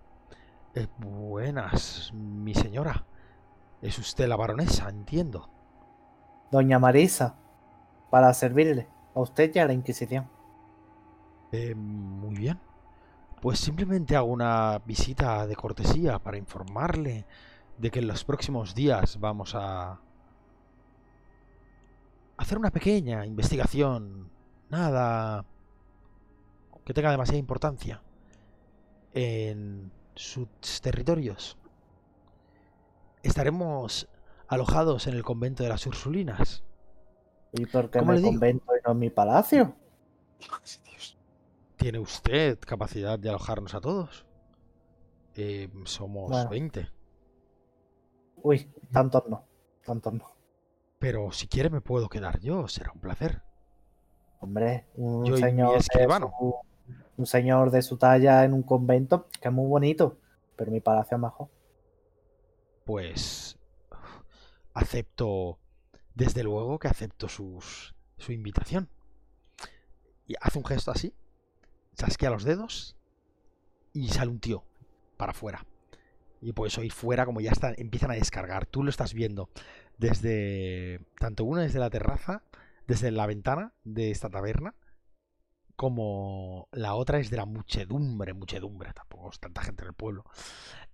Eh, 0.75 0.89
buenas, 0.99 2.13
mi 2.15 2.55
señora. 2.55 3.07
Es 3.81 3.99
usted 3.99 4.29
la 4.29 4.37
baronesa, 4.37 4.89
entiendo. 4.89 5.51
Doña 6.51 6.79
Marisa, 6.79 7.37
para 8.11 8.33
servirle 8.35 8.89
a 9.15 9.21
usted 9.21 9.51
y 9.55 9.59
a 9.59 9.67
la 9.67 9.73
Inquisición. 9.73 10.31
Eh, 11.53 11.75
muy 11.75 12.35
bien. 12.37 12.61
Pues 13.41 13.59
simplemente 13.61 14.17
hago 14.17 14.27
una 14.27 14.79
visita 14.85 15.47
de 15.47 15.57
cortesía 15.57 16.19
para 16.19 16.39
informarle 16.39 17.27
de 17.79 17.91
que 17.91 17.99
en 18.01 18.09
los 18.09 18.25
próximos 18.25 18.75
días 18.75 19.21
vamos 19.21 19.55
a 19.55 20.01
hacer 22.37 22.59
una 22.59 22.71
pequeña 22.71 23.25
investigación, 23.27 24.31
nada 24.71 25.45
que 26.85 26.95
tenga 26.95 27.11
demasiada 27.11 27.39
importancia, 27.39 28.03
en 29.13 29.91
sus 30.15 30.49
territorios. 30.81 31.57
Estaremos 33.23 34.09
alojados 34.49 35.07
en 35.07 35.15
el 35.15 35.23
convento 35.23 35.63
de 35.63 35.69
las 35.69 35.87
Ursulinas. 35.87 36.63
¿Y 37.53 37.67
por 37.67 37.91
qué 37.91 37.99
¿Cómo 37.99 38.13
en 38.13 38.19
el 38.19 38.23
digo? 38.23 38.33
convento 38.33 38.73
y 38.77 38.81
no 38.87 38.93
en 38.93 38.99
mi 38.99 39.11
palacio? 39.11 39.75
¿Tiene 41.77 41.99
usted 41.99 42.59
capacidad 42.61 43.19
de 43.19 43.29
alojarnos 43.29 43.75
a 43.75 43.81
todos? 43.81 44.27
Eh, 45.35 45.69
somos 45.85 46.31
Bueno. 46.31 46.49
20. 46.51 46.89
Uy, 48.37 48.71
tantos 48.93 49.25
no. 49.29 49.45
Tantos 49.85 50.13
no. 50.15 50.37
Pero 50.99 51.31
si 51.33 51.47
quiere 51.47 51.69
me 51.71 51.81
puedo 51.81 52.09
quedar 52.09 52.41
yo, 52.41 52.67
será 52.69 52.91
un 52.93 53.01
placer. 53.01 53.43
Hombre, 54.41 54.87
un 54.95 55.25
Yo 55.27 55.37
señor, 55.37 55.73
de 55.73 55.79
escribano. 55.79 56.33
su, 56.39 56.55
un 57.17 57.27
señor 57.27 57.71
de 57.71 57.83
su 57.83 57.97
talla 57.99 58.45
en 58.45 58.53
un 58.53 58.63
convento, 58.63 59.29
que 59.41 59.49
es 59.49 59.55
muy 59.55 59.69
bonito, 59.69 60.19
pero 60.57 60.71
mi 60.71 60.81
palacio 60.81 61.17
es 61.17 61.23
mejor. 61.23 61.49
Pues 62.85 63.59
acepto, 64.75 65.59
desde 66.15 66.43
luego 66.43 66.79
que 66.79 66.89
acepto 66.89 67.29
sus, 67.29 67.95
su 68.19 68.33
invitación. 68.33 68.89
Y 70.27 70.35
hace 70.41 70.59
un 70.59 70.65
gesto 70.65 70.91
así, 70.91 71.15
chasquea 71.97 72.31
los 72.31 72.45
dedos 72.45 72.97
y 73.93 74.09
sale 74.09 74.31
un 74.31 74.41
tío 74.41 74.65
para 75.17 75.33
afuera. 75.33 75.67
Y 76.41 76.53
puedes 76.53 76.77
oír 76.79 76.93
fuera 76.93 77.25
como 77.25 77.41
ya 77.41 77.51
están, 77.51 77.75
empiezan 77.79 78.11
a 78.11 78.15
descargar. 78.15 78.67
Tú 78.67 78.83
lo 78.85 78.91
estás 78.91 79.15
viendo 79.15 79.49
desde, 79.99 81.01
tanto 81.19 81.45
uno 81.45 81.61
desde 81.63 81.79
la 81.79 81.91
terraza, 81.91 82.43
desde 82.87 83.11
la 83.11 83.27
ventana 83.27 83.73
de 83.85 84.11
esta 84.11 84.29
taberna, 84.29 84.75
como 85.75 86.69
la 86.73 86.95
otra 86.95 87.19
es 87.19 87.31
de 87.31 87.37
la 87.39 87.47
muchedumbre, 87.47 88.33
muchedumbre, 88.33 88.93
tampoco 88.95 89.31
es 89.31 89.41
tanta 89.41 89.63
gente 89.63 89.83
en 89.83 89.89
el 89.89 89.95
pueblo, 89.95 90.25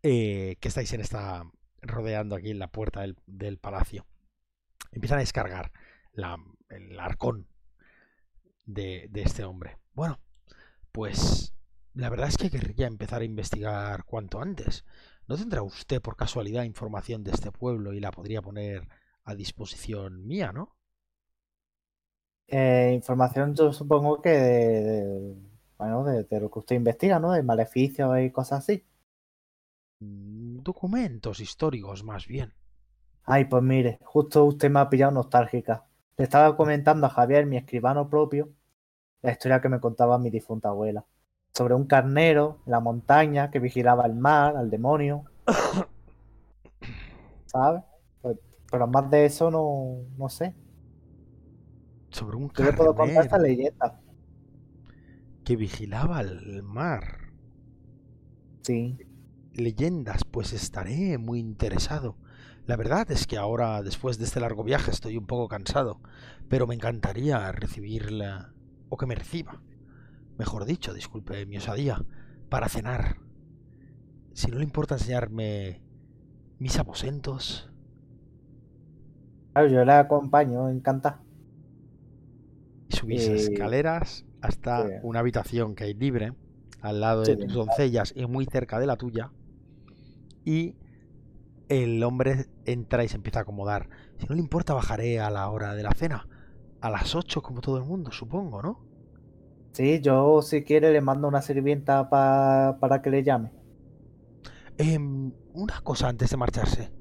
eh, 0.03 0.57
que 0.61 0.69
estáis 0.69 0.93
en 0.93 1.01
esta, 1.01 1.45
rodeando 1.83 2.35
aquí 2.37 2.51
en 2.51 2.59
la 2.59 2.69
puerta 2.69 3.03
del, 3.03 3.17
del 3.27 3.59
palacio. 3.59 4.07
Empiezan 4.91 5.19
a 5.19 5.23
descargar 5.23 5.73
la- 6.13 6.39
el 6.69 6.99
arcón 6.99 7.47
de, 8.65 9.09
de 9.11 9.23
este 9.23 9.45
hombre. 9.45 9.79
Bueno, 9.95 10.19
pues 10.93 11.55
la 11.95 12.11
verdad 12.11 12.29
es 12.29 12.37
que 12.39 12.51
querría 12.51 12.87
empezar 12.87 13.23
a 13.23 13.25
investigar 13.27 14.05
cuanto 14.05 14.41
antes. 14.41 14.85
¿No 15.29 15.37
tendrá 15.37 15.63
usted 15.63 16.01
por 16.03 16.17
casualidad 16.17 16.65
información 16.65 17.25
de 17.25 17.33
este 17.33 17.53
pueblo 17.53 17.93
y 17.95 18.01
la 18.01 18.13
podría 18.13 18.43
poner 18.43 18.89
a 19.25 19.35
disposición 19.35 20.27
mía, 20.27 20.53
no? 20.53 20.77
Eh, 22.49 22.93
información 22.95 23.55
yo 23.55 23.73
supongo 23.73 24.21
que 24.23 24.29
de, 24.31 24.83
de- 24.83 25.37
bueno, 25.79 26.05
de, 26.05 26.25
de 26.25 26.41
lo 26.41 26.51
que 26.51 26.59
usted 26.61 26.77
investiga, 26.77 27.19
¿no? 27.19 27.33
De 27.33 27.43
maleficios 27.43 28.17
y 28.21 28.31
cosas 28.31 28.61
así. 28.61 28.85
Mm, 30.03 30.59
Documentos 30.63 31.41
históricos, 31.41 32.05
más 32.05 32.27
bien. 32.27 32.53
Ay, 33.25 33.47
pues 33.47 33.63
mire, 33.65 33.99
justo 34.05 34.45
usted 34.45 34.71
me 34.71 34.79
ha 34.79 34.89
pillado 34.89 35.11
nostálgica. 35.13 35.87
Le 36.17 36.25
estaba 36.25 36.57
comentando 36.57 37.07
a 37.07 37.11
Javier, 37.11 37.47
mi 37.47 37.57
escribano 37.57 38.09
propio, 38.09 38.51
la 39.23 39.33
historia 39.33 39.61
que 39.61 39.69
me 39.69 39.81
contaba 39.81 40.19
mi 40.19 40.31
difunta 40.31 40.69
abuela. 40.71 41.05
Sobre 41.55 41.75
un 41.75 41.87
carnero 41.87 42.63
en 42.67 42.73
la 42.73 42.81
montaña 42.81 43.51
que 43.51 43.59
vigilaba 43.61 44.07
el 44.07 44.15
mar, 44.15 44.57
al 44.57 44.71
demonio. 44.71 45.25
¿Sabes? 47.47 47.83
Pues, 48.21 48.39
pero 48.71 48.87
más 48.89 49.11
de 49.11 49.27
eso 49.27 49.51
no, 49.51 50.07
no 50.17 50.29
sé. 50.29 50.57
Sobre 52.11 52.37
un 52.37 52.53
Yo 52.57 52.65
le 52.65 52.73
puedo 52.73 52.95
contar 52.95 53.25
esta 53.25 53.39
carnero 53.39 53.39
leyenda. 53.39 54.01
que 55.45 55.55
vigilaba 55.57 56.21
el 56.21 56.63
mar. 56.65 57.33
Sí. 58.63 59.01
leyendas, 59.53 60.25
pues 60.25 60.53
estaré 60.53 61.19
muy 61.19 61.39
interesado. 61.41 62.19
La 62.67 62.77
verdad 62.77 63.11
es 63.11 63.27
que 63.27 63.37
ahora, 63.37 63.83
después 63.83 64.19
de 64.19 64.25
este 64.25 64.41
largo 64.41 64.65
viaje, 64.65 64.91
estoy 64.91 65.17
un 65.17 65.27
poco 65.27 65.49
cansado, 65.49 66.01
pero 66.49 66.67
me 66.67 66.75
encantaría 66.75 67.51
recibirla, 67.53 68.55
o 68.93 68.97
que 68.99 69.07
me 69.11 69.15
reciba, 69.23 69.55
mejor 70.39 70.65
dicho, 70.67 70.95
disculpe 70.95 71.47
mi 71.47 71.59
osadía, 71.59 71.97
para 72.51 72.69
cenar. 72.69 73.05
Si 74.35 74.51
no 74.51 74.59
le 74.59 74.65
importa 74.65 74.97
enseñarme 74.97 75.81
mis 76.59 76.79
aposentos, 76.79 77.71
Claro, 79.55 79.69
yo 79.69 79.85
le 79.85 79.93
acompaño, 79.93 80.69
encanta. 80.69 81.23
y 82.89 82.95
subís 82.97 83.29
Eh, 83.29 83.35
escaleras 83.35 84.25
hasta 84.41 84.89
sí. 84.89 84.93
una 85.01 85.21
habitación 85.21 85.75
que 85.75 85.85
hay 85.85 85.95
libre, 85.95 86.33
al 86.81 87.01
lado 87.01 87.27
de 87.27 87.37
Sí. 87.37 87.37
tus 87.37 87.53
doncellas 87.55 88.13
y 88.17 88.27
muy 88.27 88.47
cerca 88.47 88.79
de 88.79 88.87
la 88.87 88.97
tuya, 88.97 89.33
y 90.45 90.77
el 91.69 92.03
hombre 92.05 92.47
entra 92.67 93.05
y 93.05 93.09
se 93.09 93.17
empieza 93.17 93.41
a 93.41 93.43
acomodar. 93.43 93.89
Si 94.19 94.27
no 94.27 94.35
le 94.35 94.43
importa, 94.43 94.75
bajaré 94.75 95.21
a 95.21 95.31
la 95.31 95.49
hora 95.51 95.75
de 95.75 95.83
la 95.83 95.93
cena. 95.95 96.29
A 96.83 96.91
las 96.91 97.15
8, 97.15 97.41
como 97.41 97.63
todo 97.63 97.79
el 97.79 97.85
mundo, 97.85 98.13
supongo, 98.13 98.61
¿no? 98.61 98.85
Sí, 99.73 100.01
yo 100.03 100.41
si 100.43 100.65
quiere 100.65 100.93
le 100.93 101.01
mando 101.03 101.29
una 101.29 101.41
sirvienta 101.43 102.09
pa- 102.09 102.77
para 102.81 103.01
que 103.03 103.11
le 103.11 103.23
llame. 103.23 103.53
Em, 104.79 105.33
una 105.55 105.81
cosa 105.83 106.09
antes 106.09 106.31
de 106.31 106.37
marcharse. 106.37 106.93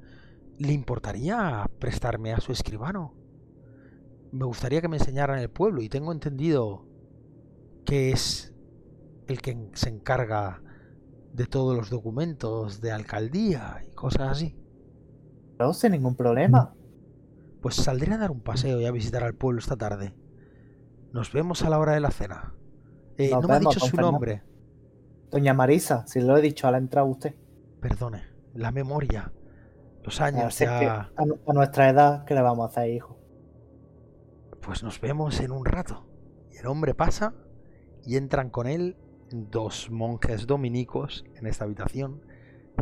¿Le 0.59 0.73
importaría 0.73 1.65
prestarme 1.79 2.33
a 2.33 2.41
su 2.41 2.51
escribano? 2.51 3.15
me 4.31 4.45
gustaría 4.45 4.81
que 4.81 4.87
me 4.87 4.97
enseñaran 4.97 5.39
el 5.39 5.49
pueblo 5.49 5.81
y 5.81 5.89
tengo 5.89 6.11
entendido 6.11 6.87
que 7.85 8.11
es 8.11 8.53
el 9.27 9.41
que 9.41 9.69
se 9.75 9.89
encarga 9.89 10.63
de 11.33 11.47
todos 11.47 11.77
los 11.77 11.89
documentos 11.89 12.81
de 12.81 12.91
alcaldía 12.93 13.81
y 13.87 13.93
cosas 13.93 14.29
así. 14.31 14.57
No, 15.59 15.73
sin 15.73 15.91
ningún 15.93 16.15
problema. 16.17 16.75
Pues 17.61 17.75
saldré 17.75 18.13
a 18.13 18.17
dar 18.17 18.31
un 18.31 18.41
paseo 18.41 18.81
y 18.81 18.85
a 18.85 18.91
visitar 18.91 19.23
al 19.23 19.35
pueblo 19.35 19.59
esta 19.59 19.77
tarde. 19.77 20.13
Nos 21.13 21.31
vemos 21.31 21.63
a 21.63 21.69
la 21.69 21.77
hora 21.79 21.93
de 21.93 21.99
la 21.99 22.11
cena. 22.11 22.55
Eh, 23.17 23.29
no 23.31 23.41
me 23.41 23.53
ha 23.53 23.59
dicho 23.59 23.79
su 23.79 23.87
Fernando. 23.87 24.11
nombre. 24.13 24.43
Doña 25.29 25.53
Marisa, 25.53 26.05
si 26.07 26.21
lo 26.21 26.37
he 26.37 26.41
dicho 26.41 26.67
a 26.67 26.71
la 26.71 26.77
entrada 26.77 27.07
usted. 27.07 27.35
Perdone, 27.79 28.23
la 28.53 28.71
memoria. 28.71 29.31
Los 30.03 30.19
años 30.19 30.57
que 30.57 30.65
a 30.65 31.09
nuestra 31.53 31.89
edad, 31.89 32.25
¿qué 32.25 32.33
le 32.33 32.41
vamos 32.41 32.65
a 32.65 32.71
hacer, 32.71 32.91
hijo? 32.91 33.19
Pues 34.61 34.83
nos 34.83 34.99
vemos 34.99 35.39
en 35.39 35.51
un 35.51 35.65
rato. 35.65 36.07
Y 36.51 36.57
el 36.57 36.65
hombre 36.65 36.95
pasa 36.95 37.35
y 38.03 38.17
entran 38.17 38.49
con 38.49 38.67
él 38.67 38.97
dos 39.29 39.89
monjes 39.91 40.47
dominicos 40.47 41.23
en 41.35 41.45
esta 41.45 41.65
habitación, 41.65 42.25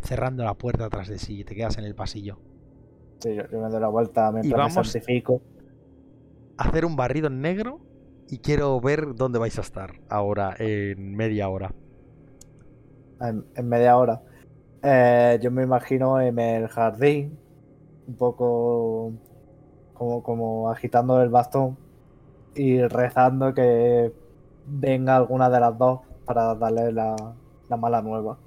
cerrando 0.04 0.44
la 0.44 0.54
puerta 0.54 0.90
tras 0.90 1.08
de 1.08 1.20
sí 1.20 1.42
y 1.42 1.44
te 1.44 1.56
quedas 1.56 1.78
en 1.78 1.84
el 1.84 1.96
pasillo. 1.96 2.40
Sí, 3.22 3.36
yo, 3.36 3.44
yo 3.52 3.60
me 3.60 3.70
doy 3.70 3.82
la 3.82 3.88
vuelta 3.90 4.32
mientras 4.32 4.58
vamos- 4.58 4.78
me 4.78 4.84
santifico. 4.84 5.42
Hacer 6.58 6.86
un 6.86 6.96
barrido 6.96 7.28
en 7.28 7.42
negro 7.42 7.80
y 8.28 8.40
quiero 8.40 8.80
ver 8.82 9.16
dónde 9.16 9.40
vais 9.40 9.58
a 9.58 9.62
estar 9.62 9.92
ahora 10.10 10.56
en 10.60 11.16
media 11.16 11.50
hora. 11.50 11.72
en, 13.22 13.46
en 13.56 13.70
media 13.70 13.98
hora. 13.98 14.22
Eh, 14.82 15.40
yo 15.42 15.52
me 15.52 15.64
imagino 15.64 16.22
en 16.22 16.40
el 16.40 16.68
jardín, 16.70 17.38
un 18.08 18.16
poco 18.18 19.14
como, 19.94 20.24
como 20.24 20.70
agitando 20.72 21.22
el 21.22 21.30
bastón 21.30 21.78
y 22.56 22.82
rezando 22.88 23.54
que 23.54 24.14
venga 24.66 25.16
alguna 25.18 25.50
de 25.50 25.60
las 25.60 25.78
dos 25.78 26.02
para 26.26 26.56
darle 26.56 26.92
la, 26.94 27.16
la 27.70 27.78
mala 27.78 28.02
nueva. 28.02 28.40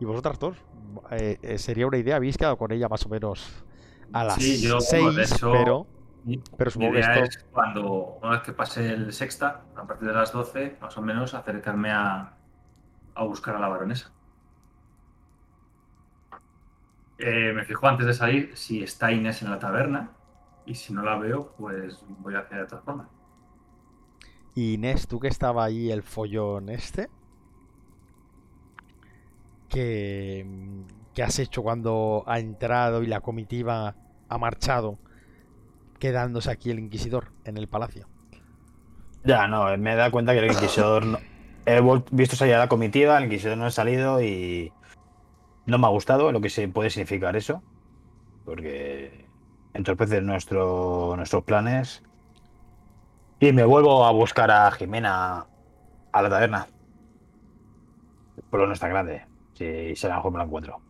¿Y 0.00 0.04
vosotras 0.04 0.38
dos? 0.38 0.56
Eh, 1.10 1.38
eh, 1.42 1.58
sería 1.58 1.86
una 1.86 1.98
idea, 1.98 2.16
habéis 2.16 2.36
quedado 2.36 2.56
con 2.56 2.72
ella 2.72 2.88
más 2.88 3.04
o 3.06 3.08
menos 3.08 3.64
a 4.12 4.24
las 4.24 4.34
Sí, 4.34 4.60
yo, 4.60 4.80
6, 4.80 5.14
de 5.14 5.24
hecho, 5.24 5.50
pero, 5.52 5.86
pero 6.56 6.70
mi 6.76 6.88
supongo 6.88 6.92
que 6.92 7.00
esto... 7.00 7.20
es 7.20 7.44
cuando, 7.50 8.18
una 8.22 8.32
vez 8.32 8.42
que 8.42 8.52
pase 8.52 8.92
el 8.92 9.12
sexta, 9.12 9.64
a 9.76 9.86
partir 9.86 10.08
de 10.08 10.14
las 10.14 10.32
12, 10.32 10.78
más 10.80 10.96
o 10.96 11.02
menos, 11.02 11.34
acercarme 11.34 11.90
a, 11.90 12.36
a 13.14 13.24
buscar 13.24 13.56
a 13.56 13.58
la 13.60 13.68
baronesa. 13.68 14.12
Eh, 17.18 17.52
me 17.54 17.64
fijo 17.64 17.86
antes 17.86 18.06
de 18.06 18.14
salir 18.14 18.56
si 18.56 18.82
está 18.82 19.12
Inés 19.12 19.42
en 19.42 19.50
la 19.50 19.58
taberna 19.58 20.10
y 20.66 20.74
si 20.74 20.92
no 20.92 21.02
la 21.02 21.16
veo, 21.16 21.54
pues 21.56 22.04
voy 22.08 22.34
hacia 22.34 22.58
de 22.58 22.66
todas 22.66 22.84
formas. 22.84 23.08
Y 24.54 24.74
Inés, 24.74 25.08
tú 25.08 25.20
que 25.20 25.28
estaba 25.28 25.64
ahí 25.64 25.90
el 25.90 26.02
follón 26.02 26.68
este, 26.68 27.10
¿qué, 29.74 30.46
qué 31.12 31.22
has 31.22 31.38
hecho 31.38 31.62
cuando 31.62 32.24
ha 32.26 32.38
entrado 32.38 33.02
y 33.02 33.06
la 33.06 33.20
comitiva 33.20 33.96
ha 34.28 34.38
marchado, 34.38 34.98
quedándose 35.98 36.50
aquí 36.50 36.70
el 36.70 36.78
inquisidor 36.78 37.32
en 37.44 37.58
el 37.58 37.68
palacio? 37.68 38.08
Ya, 39.24 39.48
no, 39.48 39.76
me 39.78 39.92
he 39.92 39.96
dado 39.96 40.10
cuenta 40.10 40.32
que 40.32 40.38
el 40.40 40.52
Inquisidor. 40.52 41.18
He 41.66 41.80
visto 42.10 42.36
salir 42.36 42.54
a 42.54 42.58
la 42.58 42.68
comitiva, 42.68 43.16
el 43.16 43.24
Inquisidor 43.24 43.56
no 43.56 43.66
ha 43.66 43.70
salido 43.70 44.22
y. 44.22 44.72
No 45.66 45.78
me 45.78 45.86
ha 45.86 45.90
gustado 45.90 46.30
lo 46.30 46.42
que 46.42 46.50
se 46.50 46.68
puede 46.68 46.90
significar 46.90 47.34
eso. 47.36 47.62
Porque 48.44 49.26
entorpece 49.72 50.20
nuestro, 50.20 51.14
nuestros 51.16 51.42
planes. 51.44 52.02
Y 53.40 53.52
me 53.52 53.64
vuelvo 53.64 54.04
a 54.04 54.10
buscar 54.12 54.50
a 54.50 54.70
Jimena 54.72 55.46
a 56.12 56.22
la 56.22 56.28
taberna. 56.28 56.66
El 58.36 58.42
pueblo 58.44 58.66
no 58.66 58.74
es 58.74 58.80
tan 58.80 58.90
grande. 58.90 59.24
Si 59.54 59.96
se 59.96 60.06
a 60.06 60.10
lo 60.10 60.16
mejor 60.16 60.32
me 60.32 60.38
lo 60.38 60.44
encuentro. 60.44 60.82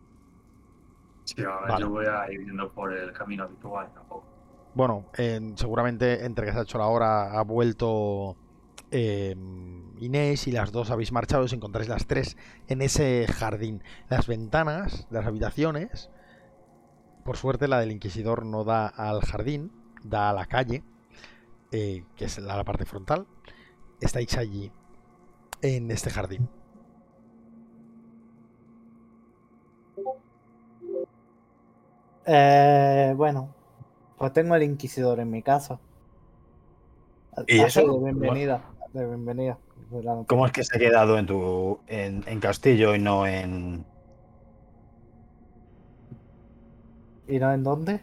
Sí, 1.23 1.41
a 1.43 1.59
ver, 1.65 1.69
Vale. 1.69 1.81
yo 1.81 1.89
voy 1.89 2.05
a 2.05 2.31
ir 2.31 2.39
yendo 2.45 2.71
por 2.73 2.93
el 2.93 3.11
camino 3.13 3.43
habitual 3.43 3.91
tampoco. 3.93 4.25
Bueno, 4.73 5.05
en- 5.17 5.57
seguramente 5.57 6.25
entre 6.25 6.45
que 6.45 6.51
se 6.53 6.59
ha 6.59 6.63
hecho 6.63 6.77
la 6.77 6.87
hora 6.87 7.31
ha 7.39 7.43
vuelto 7.43 8.37
eh, 8.91 9.35
Inés 9.99 10.47
y 10.47 10.51
las 10.51 10.71
dos 10.71 10.91
habéis 10.91 11.11
marchado 11.11 11.43
y 11.43 11.45
os 11.45 11.53
encontráis 11.53 11.89
las 11.89 12.07
tres 12.07 12.37
en 12.67 12.81
ese 12.81 13.25
jardín. 13.33 13.83
Las 14.09 14.27
ventanas, 14.27 15.07
las 15.09 15.25
habitaciones, 15.25 16.09
por 17.23 17.37
suerte 17.37 17.67
la 17.67 17.79
del 17.79 17.91
inquisidor 17.91 18.45
no 18.45 18.63
da 18.63 18.87
al 18.87 19.21
jardín, 19.21 19.71
da 20.03 20.29
a 20.29 20.33
la 20.33 20.45
calle, 20.45 20.83
eh, 21.71 22.05
que 22.15 22.25
es 22.25 22.37
la, 22.39 22.57
la 22.57 22.63
parte 22.65 22.85
frontal. 22.85 23.27
Estáis 24.01 24.37
allí, 24.37 24.71
en 25.61 25.91
este 25.91 26.09
jardín. 26.11 26.49
Eh, 32.25 33.13
bueno, 33.15 33.53
pues 34.17 34.33
tengo 34.33 34.55
el 34.55 34.63
inquisidor 34.63 35.19
en 35.19 35.29
mi 35.29 35.41
casa. 35.41 35.79
¿Y 37.47 37.59
eso? 37.59 37.81
De 37.81 38.11
bienvenida. 38.11 38.61
De 38.93 39.05
bienvenida. 39.05 39.57
de 39.91 40.03
la 40.03 40.15
noche. 40.15 40.27
¿Cómo 40.27 40.45
es 40.45 40.51
que 40.51 40.63
se 40.63 40.75
ha 40.75 40.79
quedado 40.79 41.17
en 41.17 41.25
tu. 41.25 41.79
en, 41.87 42.23
en 42.27 42.39
Castillo 42.39 42.95
y 42.95 42.99
no 42.99 43.27
en. 43.27 43.85
¿Y 47.27 47.39
no 47.39 47.53
en 47.53 47.63
dónde? 47.63 48.01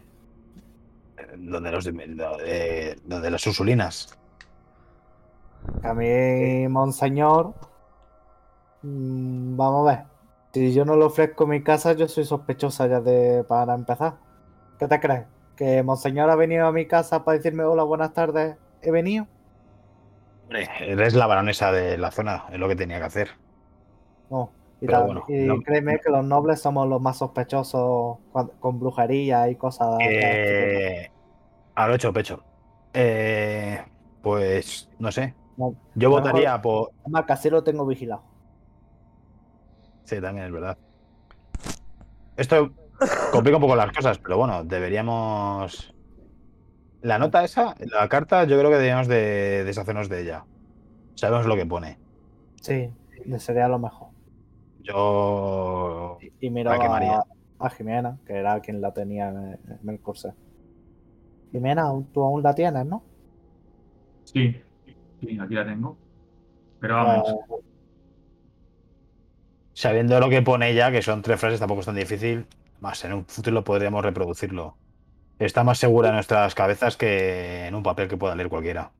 donde 1.37 1.71
los 1.71 1.85
donde, 1.85 2.99
donde 3.05 3.31
las 3.31 3.47
Ursulinas? 3.47 4.19
A 5.83 5.95
mí, 5.95 6.69
monseñor. 6.69 7.55
mm, 8.83 9.57
vamos 9.57 9.89
a 9.89 9.97
ver. 9.97 10.12
Si 10.53 10.73
yo 10.75 10.85
no 10.85 10.97
le 10.97 11.05
ofrezco 11.05 11.47
mi 11.47 11.63
casa, 11.63 11.95
yo 11.95 12.09
soy 12.09 12.25
sospechosa 12.25 12.87
ya 12.87 13.01
de 13.01 13.45
para 13.45 13.75
empezar. 13.75 14.15
¿Qué 14.79 14.87
te 14.87 15.01
crees? 15.01 15.25
¿Que 15.57 15.83
monseñor 15.83 16.29
ha 16.31 16.37
venido 16.37 16.67
a 16.67 16.73
mi 16.73 16.87
casa 16.87 17.25
para 17.25 17.39
decirme 17.39 17.65
hola, 17.65 17.85
buenas 17.85 18.13
tardes? 18.13 18.57
¿He 18.83 18.91
venido? 18.91 19.27
Hombre, 20.45 20.69
eres 20.81 21.15
la 21.15 21.27
baronesa 21.27 21.73
de 21.73 21.97
la 21.97 22.11
zona, 22.11 22.45
es 22.53 22.59
lo 22.59 22.69
que 22.69 22.77
tenía 22.77 22.99
que 22.99 23.05
hacer. 23.05 23.31
No. 24.29 24.51
Y, 24.81 24.87
Pero 24.87 24.99
tal- 24.99 25.07
bueno, 25.07 25.25
y 25.29 25.35
no- 25.45 25.61
créeme 25.63 25.99
que 26.05 26.11
los 26.11 26.25
nobles 26.25 26.61
somos 26.61 26.87
los 26.89 27.01
más 27.01 27.17
sospechosos 27.19 28.19
con 28.61 28.79
brujería 28.81 29.49
y 29.49 29.55
cosas. 29.57 29.97
este. 30.01 31.05
Eh, 31.05 31.11
a 31.77 31.87
lo 31.89 31.95
hecho 31.95 32.13
pecho. 32.13 32.43
Eh, 32.93 33.81
pues 34.21 34.91
no 34.99 35.11
sé. 35.13 35.35
No, 35.57 35.75
Yo 35.95 36.11
votaría 36.11 36.61
por. 36.61 36.91
Además, 37.03 37.25
casi 37.27 37.49
lo 37.49 37.63
tengo 37.63 37.87
vigilado. 37.87 38.23
Sí, 40.05 40.21
también 40.21 40.47
es 40.47 40.53
verdad. 40.53 40.79
Esto 42.37 42.73
complica 43.33 43.57
un 43.57 43.63
poco 43.63 43.77
las 43.77 43.93
cosas, 43.93 44.19
pero 44.19 44.37
bueno, 44.39 44.65
deberíamos. 44.65 45.95
La 47.03 47.19
nota 47.19 47.45
esa, 47.45 47.75
la 47.81 48.09
carta, 48.09 48.45
yo 48.45 48.57
creo 48.59 48.71
que 48.71 48.77
deberíamos 48.77 49.09
de 49.09 49.65
deshacernos 49.65 50.09
de 50.09 50.23
ella. 50.23 50.45
Sabemos 51.15 51.47
lo 51.47 51.57
que 51.57 51.67
pone. 51.67 51.99
Sí, 52.61 52.91
sería 53.39 53.69
lo 53.69 53.79
mejor. 53.79 54.09
Yo. 54.81 56.19
Y 56.41 56.51
miro 56.51 56.71
La 56.71 56.79
quemaría. 56.79 57.17
a, 57.19 57.25
a 57.59 57.71
Jimena, 57.71 58.19
que 58.27 58.35
era 58.35 58.61
quien 58.61 58.81
la 58.81 58.93
tenía 58.93 59.29
en, 59.31 59.59
en 59.83 59.89
el 59.89 60.01
corsé. 60.01 60.33
Jimena, 61.53 61.85
tú 62.13 62.23
aún 62.23 62.43
la 62.43 62.55
tienes, 62.55 62.87
¿no? 62.87 63.03
Sí, 64.25 64.57
sí, 65.21 65.39
aquí 65.41 65.55
la 65.55 65.65
tengo. 65.67 65.97
Pero 66.81 66.95
vamos, 66.97 67.29
Eh, 67.29 67.35
Sabiendo 69.75 70.21
lo 70.21 70.29
que 70.29 70.43
pone 70.43 70.71
ella, 70.71 70.91
que 70.91 71.03
son 71.03 71.23
tres 71.23 71.41
frases, 71.41 71.61
tampoco 71.61 71.81
es 71.81 71.87
tan 71.87 71.95
difícil. 71.95 72.47
Más 72.81 73.05
en 73.05 73.13
un 73.15 73.25
futuro 73.27 73.63
podríamos 73.65 74.05
reproducirlo. 74.05 74.77
Está 75.39 75.65
más 75.65 75.79
segura 75.79 76.09
en 76.11 76.15
nuestras 76.17 76.55
cabezas 76.55 76.97
que 76.97 77.67
en 77.67 77.75
un 77.75 77.83
papel 77.83 78.09
que 78.09 78.17
pueda 78.17 78.35
leer 78.37 78.49
cualquiera. 78.49 78.93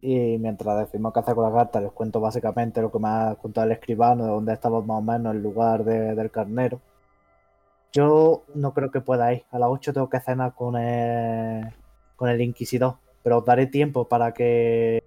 y 0.00 0.36
mientras 0.38 0.78
decimos 0.80 1.14
qué 1.14 1.20
hacer 1.20 1.34
con 1.34 1.50
la 1.50 1.56
carta, 1.58 1.80
les 1.80 1.90
cuento 1.92 2.20
básicamente 2.20 2.82
lo 2.82 2.92
que 2.92 2.98
me 2.98 3.08
ha 3.08 3.36
contado 3.40 3.64
el 3.66 3.72
escribano, 3.72 4.24
de 4.24 4.30
dónde 4.30 4.52
estamos 4.52 4.84
más 4.84 4.98
o 4.98 5.02
menos, 5.02 5.34
el 5.34 5.42
lugar 5.42 5.82
de- 5.84 6.14
del 6.14 6.30
carnero. 6.30 6.80
Yo 7.92 8.44
no 8.54 8.74
creo 8.74 8.90
que 8.90 9.00
pueda 9.00 9.32
ir. 9.32 9.44
A 9.50 9.58
las 9.58 9.70
8 9.70 9.92
tengo 9.94 10.10
que 10.10 10.20
cenar 10.20 10.54
con 10.54 10.76
el, 10.76 11.72
con 12.16 12.28
el 12.28 12.40
inquisidor, 12.42 12.96
pero 13.22 13.38
os 13.38 13.44
daré 13.46 13.66
tiempo 13.66 14.06
para 14.08 14.34
que. 14.34 15.02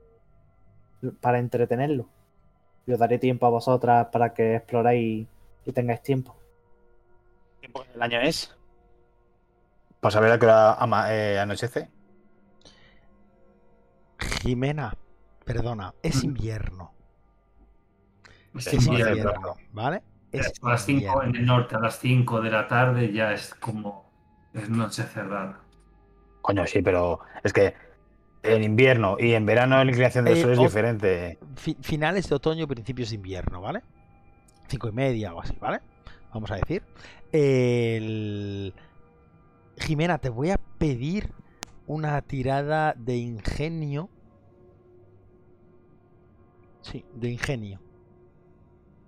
para 1.21 1.37
entretenerlo. 1.39 2.07
Y 2.87 2.93
os 2.93 2.99
daré 2.99 3.19
tiempo 3.19 3.45
a 3.45 3.49
vosotras 3.49 4.07
para 4.11 4.33
que 4.33 4.55
exploréis 4.55 5.27
y 5.65 5.71
tengáis 5.73 6.01
tiempo. 6.01 6.35
¿Qué 7.61 7.69
el 7.93 8.01
año 8.01 8.19
es? 8.21 8.55
Para 9.99 10.11
saber 10.11 10.31
a 10.31 10.39
qué 10.39 10.45
hora 10.45 10.73
ama- 10.75 11.13
eh, 11.13 11.37
anochece. 11.39 11.89
Jimena, 14.41 14.93
perdona, 15.45 15.93
es 16.01 16.23
Mm. 16.23 16.27
invierno. 16.27 16.91
es 18.55 18.67
Es 18.67 18.73
Sí, 18.83 18.89
invierno. 18.89 19.09
invierno, 19.19 19.55
¿vale? 19.73 20.01
es 20.31 20.53
a 20.61 20.69
las 20.69 20.85
5 20.85 21.23
en 21.23 21.35
el 21.35 21.45
norte, 21.45 21.75
a 21.75 21.79
las 21.79 21.99
5 21.99 22.41
de 22.41 22.49
la 22.51 22.67
tarde 22.67 23.11
ya 23.13 23.33
es 23.33 23.53
como 23.55 24.05
es 24.53 24.69
noche 24.69 25.03
cerrada. 25.03 25.59
Coño, 26.41 26.65
sí, 26.65 26.81
pero 26.81 27.19
es 27.43 27.51
que 27.53 27.73
en 28.55 28.63
invierno 28.63 29.17
y 29.19 29.33
en 29.33 29.45
verano 29.45 29.77
la 29.83 29.89
inclinación 29.89 30.25
del 30.25 30.37
Eh, 30.37 30.41
sol 30.41 30.51
es 30.51 30.59
o- 30.59 30.63
diferente. 30.63 31.39
Fi- 31.55 31.77
finales 31.81 32.27
de 32.29 32.35
otoño, 32.35 32.67
principios 32.67 33.09
de 33.09 33.15
invierno, 33.15 33.61
¿vale? 33.61 33.83
Cinco 34.69 34.89
y 34.89 34.91
media 34.93 35.33
o 35.33 35.41
así, 35.41 35.55
¿vale? 35.59 35.81
Vamos 36.33 36.51
a 36.51 36.55
decir. 36.57 36.83
El... 37.31 38.75
Jimena, 39.77 40.17
te 40.19 40.29
voy 40.29 40.49
a 40.51 40.59
pedir 40.77 41.33
una 41.85 42.21
tirada 42.21 42.93
de 42.97 43.17
ingenio. 43.17 44.11
Sí, 46.81 47.05
de 47.11 47.29
ingenio. 47.29 47.83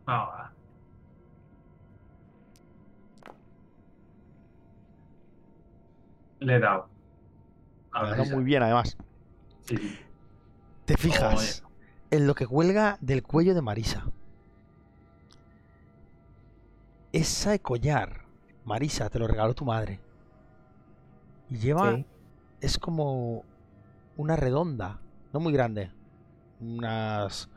Ah, 0.07 0.53
le 6.39 6.55
he 6.55 6.59
dado. 6.59 6.89
A 7.91 8.03
ver, 8.03 8.17
dado 8.17 8.25
muy 8.25 8.43
bien, 8.43 8.63
además. 8.63 8.95
Sí. 9.77 9.99
Te 10.85 10.97
fijas 10.97 11.63
en 12.11 12.25
lo 12.27 12.33
que 12.35 12.47
cuelga 12.47 12.97
del 13.01 13.23
cuello 13.23 13.53
de 13.53 13.61
Marisa. 13.61 14.05
Ese 17.11 17.59
collar, 17.59 18.25
Marisa, 18.65 19.09
te 19.09 19.19
lo 19.19 19.27
regaló 19.27 19.53
tu 19.53 19.65
madre. 19.65 19.99
Y 21.49 21.57
lleva 21.57 21.95
Sí. 21.95 22.05
es 22.61 22.77
como 22.77 23.43
una 24.17 24.35
redonda, 24.35 24.99
no 25.33 25.39
muy 25.39 25.53
grande, 25.53 25.91
unas 26.59 27.49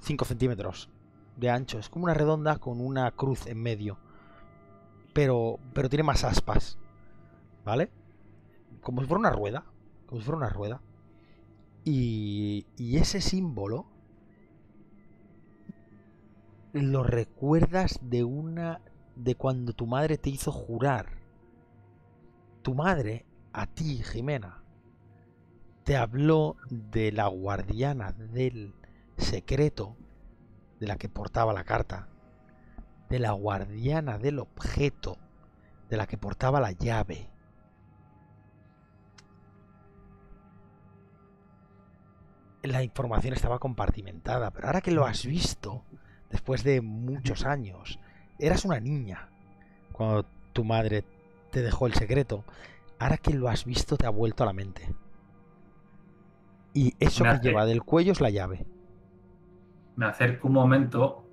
5 0.00 0.24
centímetros 0.24 0.88
de 1.36 1.50
ancho. 1.50 1.78
Es 1.78 1.88
como 1.88 2.04
una 2.04 2.14
redonda 2.14 2.58
con 2.58 2.80
una 2.80 3.10
cruz 3.12 3.46
en 3.46 3.62
medio, 3.62 3.98
pero, 5.12 5.58
pero 5.74 5.88
tiene 5.88 6.02
más 6.02 6.24
aspas, 6.24 6.78
¿vale? 7.64 7.90
Como 8.82 9.00
si 9.00 9.06
fuera 9.06 9.20
una 9.20 9.30
rueda, 9.30 9.64
como 10.06 10.20
si 10.20 10.24
fuera 10.24 10.38
una 10.38 10.48
rueda. 10.48 10.80
Y, 11.90 12.66
y 12.76 12.98
ese 12.98 13.22
símbolo 13.22 13.86
lo 16.74 17.02
recuerdas 17.02 17.98
de 18.02 18.24
una 18.24 18.82
de 19.16 19.36
cuando 19.36 19.72
tu 19.72 19.86
madre 19.86 20.18
te 20.18 20.28
hizo 20.28 20.52
jurar. 20.52 21.06
Tu 22.60 22.74
madre, 22.74 23.24
a 23.54 23.66
ti, 23.66 24.02
Jimena, 24.02 24.62
te 25.84 25.96
habló 25.96 26.56
de 26.68 27.10
la 27.10 27.28
guardiana 27.28 28.12
del 28.12 28.74
secreto 29.16 29.96
de 30.80 30.88
la 30.88 30.96
que 30.96 31.08
portaba 31.08 31.54
la 31.54 31.64
carta, 31.64 32.10
de 33.08 33.18
la 33.18 33.32
guardiana 33.32 34.18
del 34.18 34.40
objeto 34.40 35.16
de 35.88 35.96
la 35.96 36.06
que 36.06 36.18
portaba 36.18 36.60
la 36.60 36.72
llave. 36.72 37.30
La 42.62 42.82
información 42.82 43.34
estaba 43.34 43.58
compartimentada, 43.58 44.50
pero 44.50 44.66
ahora 44.66 44.80
que 44.80 44.90
lo 44.90 45.06
has 45.06 45.24
visto, 45.24 45.84
después 46.30 46.64
de 46.64 46.80
muchos 46.80 47.44
años, 47.44 47.98
eras 48.38 48.64
una 48.64 48.80
niña 48.80 49.28
cuando 49.92 50.24
tu 50.52 50.64
madre 50.64 51.04
te 51.50 51.62
dejó 51.62 51.86
el 51.86 51.94
secreto. 51.94 52.44
Ahora 52.98 53.16
que 53.16 53.32
lo 53.32 53.48
has 53.48 53.64
visto, 53.64 53.96
te 53.96 54.06
ha 54.06 54.10
vuelto 54.10 54.42
a 54.42 54.46
la 54.46 54.52
mente. 54.52 54.92
Y 56.74 56.94
eso 56.98 57.24
Me 57.24 57.40
que 57.40 57.48
lleva 57.48 57.64
del 57.64 57.82
cuello 57.82 58.12
es 58.12 58.20
la 58.20 58.30
llave. 58.30 58.66
Me 59.96 60.06
acerco 60.06 60.48
un 60.48 60.54
momento 60.54 61.24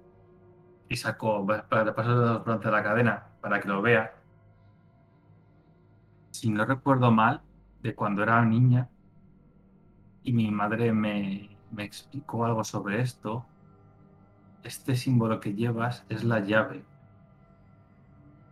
y 0.90 0.96
saco, 0.96 1.46
para 1.46 1.96
pasar 1.96 2.44
durante 2.44 2.72
la 2.72 2.84
cadena 2.84 3.28
para 3.42 3.60
que 3.60 3.68
lo 3.68 3.82
vea. 3.82 4.16
Si 6.32 6.50
no 6.50 6.66
recuerdo 6.66 7.12
mal, 7.12 7.42
de 7.82 7.94
cuando 7.94 8.24
era 8.24 8.44
niña 8.44 8.90
y 10.26 10.34
mi 10.34 10.50
madre 10.50 10.92
me, 10.92 11.50
me 11.72 11.84
explicó 11.84 12.46
algo 12.46 12.64
sobre 12.64 13.00
esto, 13.00 13.46
este 14.64 14.96
símbolo 14.96 15.40
que 15.40 15.54
llevas 15.54 16.04
es 16.10 16.24
la 16.24 16.40
llave. 16.40 16.84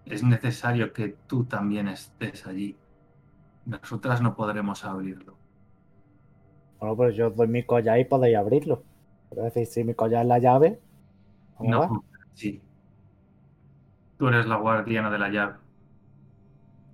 Es 0.06 0.24
necesario 0.24 0.94
que 0.94 1.18
tú 1.28 1.46
también 1.46 1.88
estés 1.88 2.46
allí. 2.46 2.78
Nosotras 3.66 4.22
no 4.22 4.36
podremos 4.36 4.86
abrirlo. 4.86 5.36
Bueno, 6.80 6.96
pues 6.96 7.16
yo 7.16 7.32
doy 7.32 7.48
mi 7.48 7.64
collar 7.64 8.00
y 8.00 8.06
podéis 8.06 8.38
abrirlo. 8.38 8.84
Es 9.32 9.38
decir, 9.38 9.66
si 9.66 9.84
mi 9.84 9.96
collar 9.96 10.22
es 10.22 10.28
la 10.28 10.38
llave, 10.38 10.80
¿cómo 11.58 11.80
va? 11.80 11.88
No, 11.88 12.04
sí. 12.34 12.62
Tú 14.18 14.28
eres 14.28 14.46
la 14.46 14.58
guardiana 14.58 15.10
de 15.10 15.18
la 15.18 15.30
llave. 15.30 15.63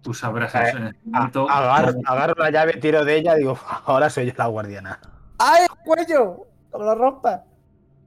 Tú 0.01 0.13
sabrás 0.13 0.55
Eh, 0.55 0.69
en 0.77 0.87
A- 0.87 0.93
momento. 1.19 1.49
agarro, 1.49 1.99
agarro 2.05 2.33
la 2.37 2.51
llave, 2.51 2.73
tiro 2.77 3.03
de 3.05 3.17
ella, 3.17 3.35
digo, 3.35 3.57
ahora 3.85 4.09
soy 4.09 4.27
yo 4.27 4.33
la 4.37 4.47
guardiana. 4.47 4.99
¡Ay, 5.37 5.63
el 5.69 5.77
cuello! 5.85 6.47
¡No 6.71 6.79
me 6.79 6.85
lo 6.85 6.95
rompas! 6.95 7.41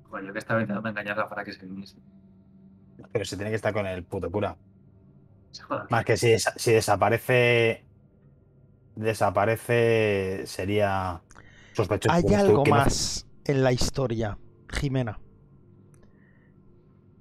Joder, 0.09 0.27
yo 0.27 0.32
que 0.32 0.39
estaba 0.39 0.60
intentando 0.60 0.89
engañarla 0.89 1.28
para 1.28 1.44
que 1.44 1.52
se 1.52 1.64
viniese. 1.66 1.97
Pero 3.12 3.24
se 3.24 3.36
tiene 3.36 3.51
que 3.51 3.56
estar 3.56 3.73
con 3.73 3.86
el 3.86 4.05
puto 4.05 4.31
cura. 4.31 4.56
Más 5.90 6.05
que 6.05 6.16
si, 6.16 6.28
desa- 6.28 6.55
si 6.56 6.73
desaparece. 6.73 7.85
Desaparece. 8.97 10.43
Sería 10.47 11.20
sospechoso. 11.74 12.14
Hay 12.14 12.35
algo 12.35 12.64
más 12.66 13.27
en 13.44 13.62
la 13.64 13.73
historia, 13.73 14.39
Jimena. 14.70 15.19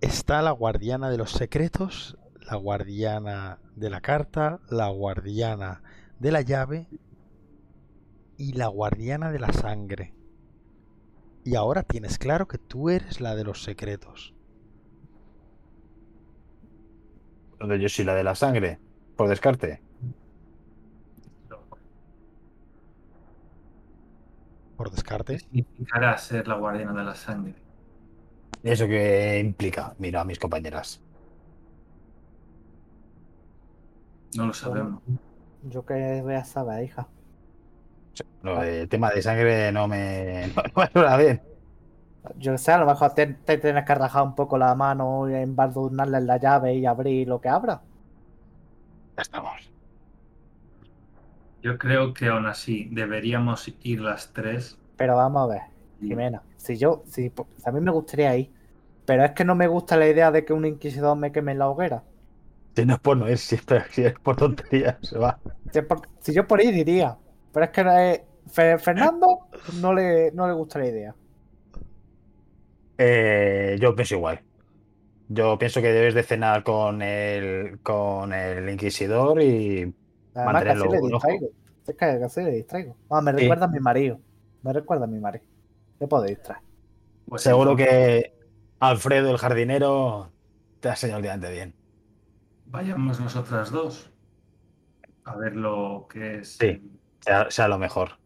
Está 0.01 0.41
la 0.41 0.51
guardiana 0.51 1.09
de 1.09 1.17
los 1.17 1.31
secretos, 1.31 2.17
la 2.41 2.55
guardiana 2.57 3.59
de 3.75 3.89
la 3.89 4.01
carta, 4.01 4.59
la 4.69 4.89
guardiana 4.89 5.81
de 6.19 6.31
la 6.31 6.41
llave 6.41 6.87
y 8.35 8.51
la 8.51 8.67
guardiana 8.67 9.31
de 9.31 9.39
la 9.39 9.53
sangre. 9.53 10.13
Y 11.43 11.53
ahora 11.53 11.83
tienes 11.83 12.17
claro 12.17 12.47
que 12.47 12.57
tú 12.57 12.89
eres 12.89 13.21
la 13.21 13.35
de 13.35 13.43
los 13.43 13.61
secretos. 13.61 14.33
Donde 17.59 17.79
yo 17.79 17.87
soy 17.87 18.03
la 18.05 18.13
de 18.15 18.23
la 18.25 18.35
sangre. 18.35 18.81
Por 19.15 19.29
descarte. 19.29 19.81
Por 24.75 24.91
¿Qué 25.25 25.37
descarte. 25.37 25.39
significará 25.39 26.17
ser 26.17 26.47
la 26.47 26.55
guardiana 26.55 26.93
de 26.93 27.03
la 27.05 27.15
sangre? 27.15 27.55
¿Eso 28.63 28.87
que 28.87 29.39
implica? 29.39 29.93
Mira 29.99 30.21
a 30.21 30.25
mis 30.25 30.39
compañeras. 30.39 31.03
No 34.35 34.47
lo 34.47 34.53
sabemos. 34.53 35.01
Yo 35.63 35.85
que 35.85 36.21
voy 36.21 36.35
a 36.35 36.43
saber, 36.43 36.83
hija. 36.83 37.07
No, 38.41 38.61
el 38.63 38.89
tema 38.89 39.09
de 39.11 39.21
sangre 39.21 39.71
no 39.71 39.87
me. 39.87 40.47
No, 40.55 40.63
me 40.75 40.87
suena 40.91 41.17
bien. 41.17 41.41
Yo 42.37 42.57
sé, 42.57 42.71
a 42.71 42.77
lo 42.79 42.85
mejor 42.85 43.13
te, 43.13 43.27
te 43.27 43.57
tienes 43.59 43.85
que 43.85 43.95
rajar 43.95 44.23
un 44.23 44.35
poco 44.35 44.57
la 44.57 44.73
mano 44.75 45.29
y 45.29 45.35
embadurnarle 45.35 46.21
la 46.21 46.37
llave 46.37 46.75
y 46.75 46.85
abrir 46.85 47.27
lo 47.27 47.39
que 47.41 47.49
abra. 47.49 47.81
Ya 49.17 49.21
estamos. 49.23 49.71
Yo 51.61 51.77
creo 51.77 52.13
que 52.13 52.27
aún 52.27 52.45
así 52.47 52.87
deberíamos 52.91 53.67
ir 53.83 54.01
las 54.01 54.33
tres. 54.33 54.79
Pero 54.95 55.15
vamos 55.15 55.43
a 55.43 55.53
ver, 55.53 55.61
Jimena. 55.99 56.43
Si 56.57 56.77
yo, 56.77 57.03
si, 57.05 57.31
a 57.65 57.71
mí 57.71 57.81
me 57.81 57.91
gustaría 57.91 58.35
ir, 58.37 58.51
pero 59.05 59.23
es 59.25 59.31
que 59.31 59.45
no 59.45 59.55
me 59.55 59.67
gusta 59.67 59.97
la 59.97 60.07
idea 60.07 60.31
de 60.31 60.45
que 60.45 60.53
un 60.53 60.65
inquisidor 60.65 61.17
me 61.17 61.31
queme 61.31 61.51
en 61.53 61.59
la 61.59 61.69
hoguera. 61.69 62.03
Si 62.75 62.85
no 62.85 62.93
es 62.95 62.99
por 62.99 63.17
no 63.17 63.29
ir, 63.29 63.37
si 63.37 63.55
es, 63.55 63.63
si 63.91 64.03
es 64.05 64.13
por 64.19 64.35
tonterías, 64.37 64.97
se 65.01 65.17
va. 65.17 65.39
Si, 65.71 65.79
es 65.79 65.85
por- 65.85 66.01
si 66.19 66.33
yo 66.33 66.47
por 66.47 66.61
ir 66.61 66.73
diría, 66.73 67.17
pero 67.51 67.65
es 67.65 67.71
que 67.71 68.25
Fe- 68.47 68.77
Fernando 68.79 69.47
no 69.81 69.93
le, 69.93 70.31
no 70.31 70.47
le 70.47 70.53
gusta 70.53 70.79
la 70.79 70.87
idea. 70.87 71.15
Eh, 72.97 73.77
yo 73.79 73.95
pienso 73.95 74.15
igual. 74.15 74.41
Yo 75.27 75.57
pienso 75.57 75.81
que 75.81 75.91
debes 75.91 76.13
de 76.13 76.23
cenar 76.23 76.63
con 76.63 77.01
el, 77.01 77.79
con 77.81 78.33
el 78.33 78.69
inquisidor 78.69 79.41
y 79.41 79.93
Además, 80.33 80.63
casi 80.63 80.87
le 80.89 80.97
ojo. 80.99 81.07
distraigo. 81.07 81.47
Es 81.87 81.95
que 81.95 82.19
casi 82.19 82.43
le 82.43 82.51
distraigo. 82.51 82.95
Ah, 83.09 83.21
me 83.21 83.31
Sí. 83.31 83.37
recuerda 83.39 83.65
a 83.65 83.69
mi 83.69 83.79
marido. 83.79 84.19
Me 84.61 84.73
recuerda 84.73 85.05
a 85.05 85.07
mi 85.07 85.19
marido. 85.19 85.45
Le 85.99 86.07
puedo 86.07 86.23
distraer. 86.23 86.61
pues 87.27 87.41
seguro 87.43 87.75
que 87.75 88.33
Alfredo, 88.79 89.31
el 89.31 89.37
jardinero, 89.37 90.31
te 90.79 90.89
ha 90.89 90.91
enseñado 90.91 91.19
el 91.19 91.39
bien. 91.51 91.73
Vayamos 92.71 93.19
nosotras 93.19 93.69
dos 93.71 94.09
a 95.25 95.35
ver 95.35 95.55
lo 95.55 96.07
que 96.09 96.37
es. 96.39 96.57
Sí. 96.57 96.81
Sea, 97.19 97.51
sea 97.51 97.67
lo 97.67 97.77
mejor. 97.77 98.17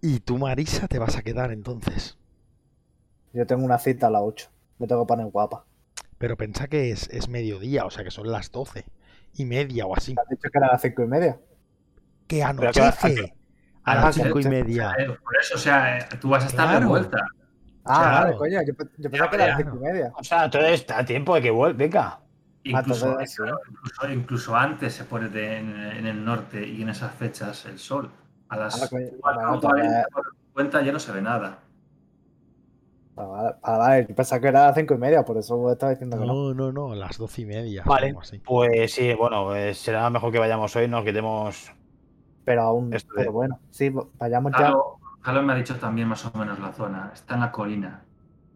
Y 0.00 0.20
tú, 0.20 0.38
Marisa, 0.38 0.88
te 0.88 0.98
vas 0.98 1.16
a 1.16 1.22
quedar 1.22 1.52
entonces. 1.52 2.18
Yo 3.32 3.46
tengo 3.46 3.64
una 3.64 3.78
cita 3.78 4.06
a 4.06 4.10
las 4.10 4.22
8. 4.24 4.50
Me 4.78 4.86
tengo 4.86 5.04
que 5.04 5.08
poner 5.08 5.26
guapa. 5.26 5.66
Pero 6.18 6.36
pensá 6.36 6.66
que 6.68 6.90
es, 6.90 7.08
es 7.10 7.28
mediodía, 7.28 7.84
o 7.84 7.90
sea 7.90 8.02
que 8.04 8.10
son 8.10 8.30
las 8.30 8.50
doce 8.50 8.86
y 9.34 9.44
media 9.44 9.86
o 9.86 9.94
así. 9.94 10.14
¿Te 10.14 10.20
has 10.22 10.28
dicho 10.28 10.48
que 10.50 10.58
era 10.58 10.68
a 10.68 10.72
las 10.72 10.82
5 10.82 11.02
y 11.02 11.06
media? 11.06 11.38
Que 12.26 12.42
anochece 12.42 13.34
a 13.84 13.94
las 13.94 14.16
que 14.16 14.22
cinco 14.22 14.40
y 14.40 14.44
anochece. 14.44 14.48
media. 14.48 14.92
Por 15.22 15.36
eso, 15.40 15.54
o 15.54 15.58
sea, 15.58 15.98
eh, 15.98 16.08
tú 16.20 16.30
vas 16.30 16.44
a 16.44 16.46
estar 16.48 16.66
de 16.68 16.76
Claro. 16.76 16.88
vuelta. 16.88 17.18
Ah, 17.88 17.98
Claro. 17.98 18.24
vale, 18.26 18.36
coño. 18.36 18.62
Yo, 18.66 18.74
pe- 18.74 18.84
yo 18.98 19.10
pensaba 19.10 19.30
que 19.30 19.36
era 19.36 19.46
las 19.46 19.56
claro. 19.56 19.70
cinco 19.72 19.84
y 19.84 19.88
media. 19.92 20.12
O 20.16 20.24
sea, 20.24 20.44
entonces 20.44 20.72
está 20.72 20.98
a 20.98 21.04
tiempo 21.04 21.34
de 21.34 21.42
que 21.42 21.50
vuelva. 21.50 21.76
Venga. 21.78 22.20
Incluso, 22.64 23.16
sí. 23.24 23.42
incluso, 23.70 24.12
incluso 24.12 24.56
antes 24.56 24.92
se 24.94 25.04
pone 25.04 25.28
de- 25.28 25.58
en, 25.58 25.76
en 25.76 26.06
el 26.06 26.24
norte 26.24 26.66
y 26.66 26.82
en 26.82 26.88
esas 26.88 27.14
fechas 27.14 27.64
el 27.66 27.78
sol. 27.78 28.10
A 28.48 28.56
las 28.56 28.82
Ah, 28.82 28.88
coño. 28.88 29.06
4, 29.20 29.60
Bueno, 29.60 30.04
50 30.46 30.82
ya 30.82 30.92
no 30.92 30.98
se 30.98 31.12
ve 31.12 31.22
nada. 31.22 31.58
Ah, 33.18 33.24
vale, 33.24 33.54
vale, 33.62 33.78
vale, 33.78 34.06
yo 34.08 34.14
pensaba 34.14 34.40
que 34.40 34.48
era 34.48 34.66
las 34.66 34.74
cinco 34.76 34.94
y 34.94 34.98
media, 34.98 35.24
por 35.24 35.38
eso 35.38 35.72
estaba 35.72 35.92
diciendo 35.92 36.18
que 36.18 36.26
no. 36.26 36.34
No, 36.34 36.54
no, 36.54 36.72
no, 36.72 36.94
las 36.94 37.16
doce 37.16 37.42
y 37.42 37.46
media. 37.46 37.82
Vale. 37.86 38.14
así. 38.20 38.38
Pues 38.40 38.92
sí, 38.92 39.14
bueno, 39.14 39.44
pues 39.46 39.78
será 39.78 40.10
mejor 40.10 40.32
que 40.32 40.38
vayamos 40.38 40.74
hoy, 40.76 40.86
nos 40.86 41.04
quitemos. 41.04 41.72
Pero 42.44 42.62
aún, 42.62 42.90
de- 42.90 43.02
pero 43.14 43.32
bueno, 43.32 43.58
sí, 43.70 43.90
vayamos 44.18 44.52
ya. 44.58 44.72
Carlos, 45.26 45.44
me 45.44 45.54
ha 45.54 45.56
dicho 45.56 45.74
también 45.76 46.06
más 46.06 46.24
o 46.24 46.38
menos 46.38 46.56
la 46.60 46.72
zona. 46.72 47.10
Está 47.12 47.34
en 47.34 47.40
la 47.40 47.50
colina, 47.50 48.00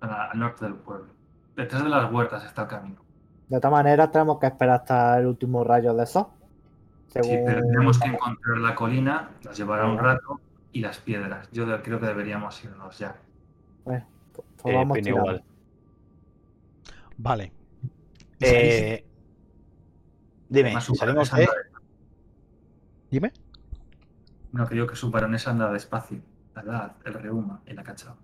al 0.00 0.38
norte 0.38 0.66
del 0.66 0.74
pueblo. 0.74 1.12
Detrás 1.56 1.82
de 1.82 1.88
las 1.88 2.12
huertas 2.12 2.44
está 2.44 2.62
el 2.62 2.68
camino. 2.68 3.04
De 3.48 3.58
todas 3.58 3.72
maneras, 3.72 4.12
tenemos 4.12 4.38
que 4.38 4.46
esperar 4.46 4.76
hasta 4.76 5.18
el 5.18 5.26
último 5.26 5.64
rayo 5.64 5.92
de 5.94 6.06
sol. 6.06 6.26
Sí, 7.08 7.18
Según... 7.24 7.44
pero 7.44 7.60
tenemos 7.66 7.98
que 7.98 8.08
encontrar 8.10 8.58
la 8.58 8.76
colina, 8.76 9.30
nos 9.44 9.56
llevará 9.56 9.84
un 9.86 9.98
rato, 9.98 10.38
y 10.70 10.80
las 10.80 10.98
piedras. 10.98 11.48
Yo 11.50 11.64
creo 11.82 11.98
que 11.98 12.06
deberíamos 12.06 12.62
irnos 12.62 12.96
ya. 12.96 13.16
Pues 13.82 14.04
Eh, 14.64 14.72
vamos 14.72 14.92
opino 14.92 15.04
tirando. 15.04 15.20
igual. 15.22 15.44
Vale. 17.18 17.52
Eh, 18.38 19.04
dime, 20.48 20.80
salimos 20.80 21.32
de. 21.32 21.48
Dime. 23.10 23.32
No, 24.52 24.66
digo 24.66 24.86
que 24.86 24.94
su 24.94 25.10
baronesa 25.10 25.50
anda 25.50 25.72
despacio. 25.72 26.20
La 26.54 26.62
edad, 26.62 26.96
el 27.04 27.14
reuma 27.14 27.62
y 27.66 27.72
la 27.74 27.82
cacha. 27.82 28.14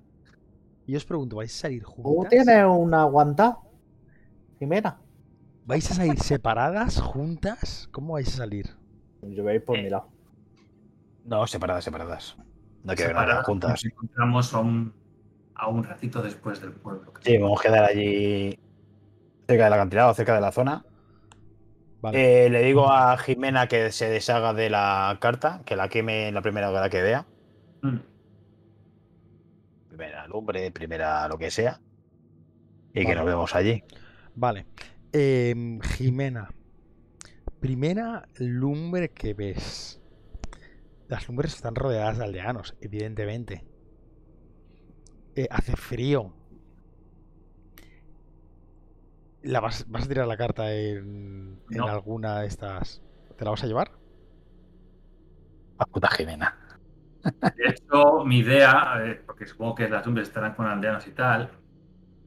Y 0.86 0.96
os 0.96 1.04
pregunto, 1.04 1.36
¿vais 1.36 1.54
a 1.54 1.58
salir 1.62 1.84
¿Tú 2.02 2.14
juntas? 2.14 2.30
tienes 2.30 2.64
una 2.66 3.02
aguantada? 3.02 3.58
Jimena. 4.58 5.00
¿Vais 5.64 5.90
a 5.90 5.94
salir 5.94 6.18
separadas, 6.20 7.00
juntas? 7.00 7.88
¿Cómo 7.92 8.14
vais 8.14 8.28
a 8.28 8.36
salir? 8.36 8.76
Yo 9.22 9.42
voy 9.42 9.52
a 9.52 9.54
ir 9.56 9.64
por 9.64 9.76
Eh, 9.76 9.82
mi 9.82 9.90
lado. 9.90 10.08
No, 11.24 11.46
separadas, 11.46 11.84
separadas. 11.84 12.36
No 12.84 12.94
quiero 12.94 13.14
nada 13.14 13.42
juntas. 13.42 13.70
Nos 13.70 13.84
encontramos 13.84 14.54
a 14.54 14.60
un, 14.60 14.94
a 15.54 15.68
un 15.68 15.84
ratito 15.84 16.22
después 16.22 16.60
del 16.60 16.72
pueblo. 16.72 17.12
Sí, 17.20 17.36
vamos 17.38 17.60
a 17.60 17.62
quedar 17.64 17.84
allí 17.84 18.58
cerca 19.48 19.64
del 19.64 19.72
acantilado, 19.72 20.14
cerca 20.14 20.34
de 20.34 20.40
la 20.40 20.52
zona. 20.52 20.84
Vale. 22.00 22.22
Eh, 22.46 22.50
le 22.50 22.62
digo 22.62 22.90
a 22.90 23.16
Jimena 23.18 23.66
que 23.68 23.90
se 23.92 24.08
deshaga 24.08 24.52
de 24.54 24.70
la 24.70 25.18
carta, 25.20 25.62
que 25.64 25.76
la 25.76 25.88
queme 25.88 26.30
la 26.32 26.42
primera 26.42 26.70
hora 26.70 26.88
que 26.90 27.02
vea. 27.02 27.26
Mm. 27.82 27.96
Primera 29.96 30.26
lumbre, 30.26 30.70
primera 30.70 31.26
lo 31.28 31.38
que 31.38 31.50
sea. 31.50 31.80
Y 32.92 33.06
que 33.06 33.14
nos 33.14 33.24
vemos 33.24 33.54
allí. 33.54 33.82
Vale. 34.34 34.66
Em, 35.12 35.80
Jimena. 35.80 36.50
Primera 37.60 38.28
lumbre 38.38 39.10
que 39.10 39.32
ves. 39.34 40.00
Las 41.08 41.26
lumbres 41.28 41.54
están 41.54 41.74
rodeadas 41.74 42.18
de 42.18 42.24
aldeanos, 42.24 42.76
evidentemente. 42.80 43.64
Eh, 45.34 45.46
hace 45.50 45.76
frío. 45.76 46.34
¿La 49.42 49.60
vas, 49.60 49.86
vas 49.88 50.04
a 50.04 50.08
tirar 50.08 50.26
la 50.26 50.36
carta 50.36 50.74
en, 50.74 51.60
en 51.70 51.76
No. 51.78 51.86
alguna 51.86 52.40
de 52.40 52.48
estas? 52.48 53.02
¿Te 53.38 53.44
la 53.44 53.50
vas 53.52 53.62
a 53.62 53.66
llevar? 53.66 53.92
La 55.78 55.86
puta 55.86 56.08
Jimena. 56.08 56.58
De 57.56 57.68
hecho, 57.68 58.24
mi 58.24 58.38
idea, 58.38 59.00
eh, 59.04 59.20
porque 59.26 59.46
supongo 59.46 59.74
que 59.74 59.88
las 59.88 60.04
lumbres 60.04 60.28
estarán 60.28 60.54
con 60.54 60.66
aldeanos 60.66 61.06
y 61.06 61.10
tal, 61.12 61.50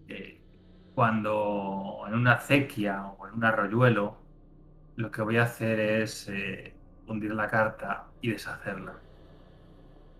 eh, 0.07 0.41
cuando 0.93 2.01
en 2.07 2.13
una 2.15 2.33
acequia 2.33 3.05
o 3.05 3.27
en 3.27 3.35
un 3.35 3.43
arroyuelo, 3.43 4.17
lo 4.95 5.11
que 5.11 5.21
voy 5.21 5.37
a 5.37 5.43
hacer 5.43 5.79
es 5.79 6.27
eh, 6.29 6.73
hundir 7.07 7.33
la 7.33 7.47
carta 7.47 8.07
y 8.21 8.31
deshacerla. 8.31 8.93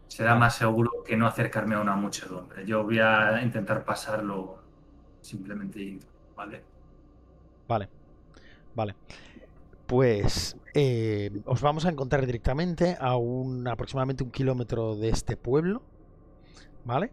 Será 0.08 0.36
más 0.36 0.56
seguro 0.56 1.04
que 1.06 1.18
no 1.18 1.28
acercarme 1.28 1.76
a 1.76 1.82
una 1.82 1.96
muchedumbre. 1.96 2.66
Yo 2.66 2.84
voy 2.84 3.00
a 3.00 3.42
intentar 3.44 3.84
pasarlo 3.84 4.60
simplemente 5.22 6.00
¿vale? 6.36 6.64
Vale. 7.68 7.90
Vale. 8.74 8.96
Pues 9.86 10.56
eh, 10.74 11.42
os 11.46 11.62
vamos 11.62 11.86
a 11.86 11.90
encontrar 11.90 12.26
directamente 12.26 12.98
a 13.00 13.16
un 13.16 13.68
aproximadamente 13.68 14.24
un 14.24 14.32
kilómetro 14.32 14.96
de 14.96 15.10
este 15.10 15.38
pueblo. 15.38 15.82
¿Vale? 16.86 17.12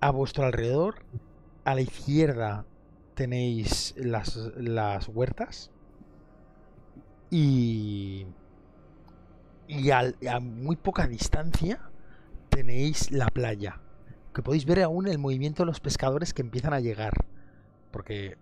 A 0.00 0.10
vuestro 0.10 0.44
alrededor, 0.44 1.04
a 1.64 1.74
la 1.74 1.80
izquierda 1.80 2.64
tenéis 3.14 3.94
las, 3.96 4.36
las 4.56 5.08
huertas. 5.08 5.70
Y. 7.30 8.26
Y 9.66 9.90
a 9.90 10.12
muy 10.40 10.76
poca 10.76 11.06
distancia 11.06 11.80
tenéis 12.50 13.10
la 13.10 13.28
playa. 13.28 13.80
Que 14.34 14.42
podéis 14.42 14.66
ver 14.66 14.82
aún 14.82 15.08
el 15.08 15.18
movimiento 15.18 15.62
de 15.62 15.66
los 15.66 15.80
pescadores 15.80 16.34
que 16.34 16.42
empiezan 16.42 16.74
a 16.74 16.80
llegar. 16.80 17.14
Porque 17.90 18.36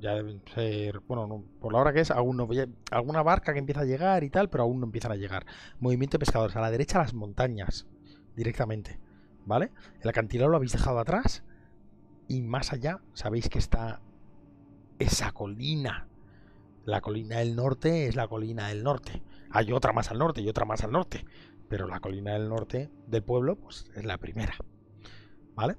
ya 0.00 0.14
deben 0.14 0.42
ser, 0.54 1.00
bueno, 1.00 1.26
no, 1.26 1.44
por 1.60 1.72
la 1.72 1.80
hora 1.80 1.92
que 1.92 2.00
es, 2.00 2.10
aún 2.10 2.36
no 2.36 2.48
alguna 2.90 3.22
barca 3.22 3.52
que 3.52 3.58
empieza 3.58 3.82
a 3.82 3.84
llegar 3.84 4.24
y 4.24 4.30
tal, 4.30 4.48
pero 4.48 4.64
aún 4.64 4.80
no 4.80 4.86
empiezan 4.86 5.12
a 5.12 5.16
llegar. 5.16 5.46
Movimiento 5.80 6.16
de 6.16 6.20
pescadores, 6.20 6.56
a 6.56 6.60
la 6.60 6.70
derecha 6.70 6.98
las 6.98 7.14
montañas, 7.14 7.86
directamente, 8.36 9.00
¿vale? 9.44 9.72
El 10.00 10.08
acantilado 10.08 10.50
lo 10.50 10.56
habéis 10.56 10.72
dejado 10.72 10.98
atrás 10.98 11.42
y 12.28 12.42
más 12.42 12.72
allá 12.72 13.00
sabéis 13.14 13.48
que 13.48 13.58
está 13.58 14.00
esa 14.98 15.32
colina. 15.32 16.08
La 16.84 17.00
colina 17.00 17.38
del 17.38 17.54
norte 17.54 18.06
es 18.06 18.16
la 18.16 18.28
colina 18.28 18.68
del 18.68 18.82
norte. 18.82 19.22
Hay 19.50 19.72
otra 19.72 19.92
más 19.92 20.10
al 20.10 20.18
norte 20.18 20.40
y 20.40 20.48
otra 20.48 20.64
más 20.64 20.84
al 20.84 20.92
norte, 20.92 21.24
pero 21.68 21.86
la 21.86 22.00
colina 22.00 22.32
del 22.32 22.48
norte 22.48 22.90
del 23.06 23.22
pueblo, 23.22 23.56
pues 23.56 23.90
es 23.94 24.04
la 24.04 24.18
primera, 24.18 24.54
¿vale? 25.54 25.76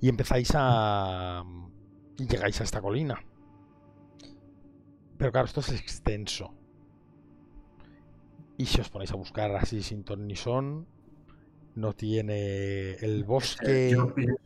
Y 0.00 0.08
empezáis 0.08 0.50
a 0.54 1.44
y 2.18 2.26
llegáis 2.26 2.60
a 2.60 2.64
esta 2.64 2.80
colina. 2.80 3.22
Pero 5.18 5.32
claro, 5.32 5.46
esto 5.46 5.60
es 5.60 5.72
extenso. 5.72 6.54
Y 8.58 8.66
si 8.66 8.80
os 8.80 8.88
ponéis 8.88 9.12
a 9.12 9.16
buscar 9.16 9.54
así 9.54 9.82
sin 9.82 10.04
ton 10.04 10.26
ni 10.26 10.36
son, 10.36 10.86
no 11.74 11.92
tiene 11.92 12.94
el 12.94 13.24
bosque. 13.24 13.90
Yo 13.90 14.14
pienso, 14.14 14.36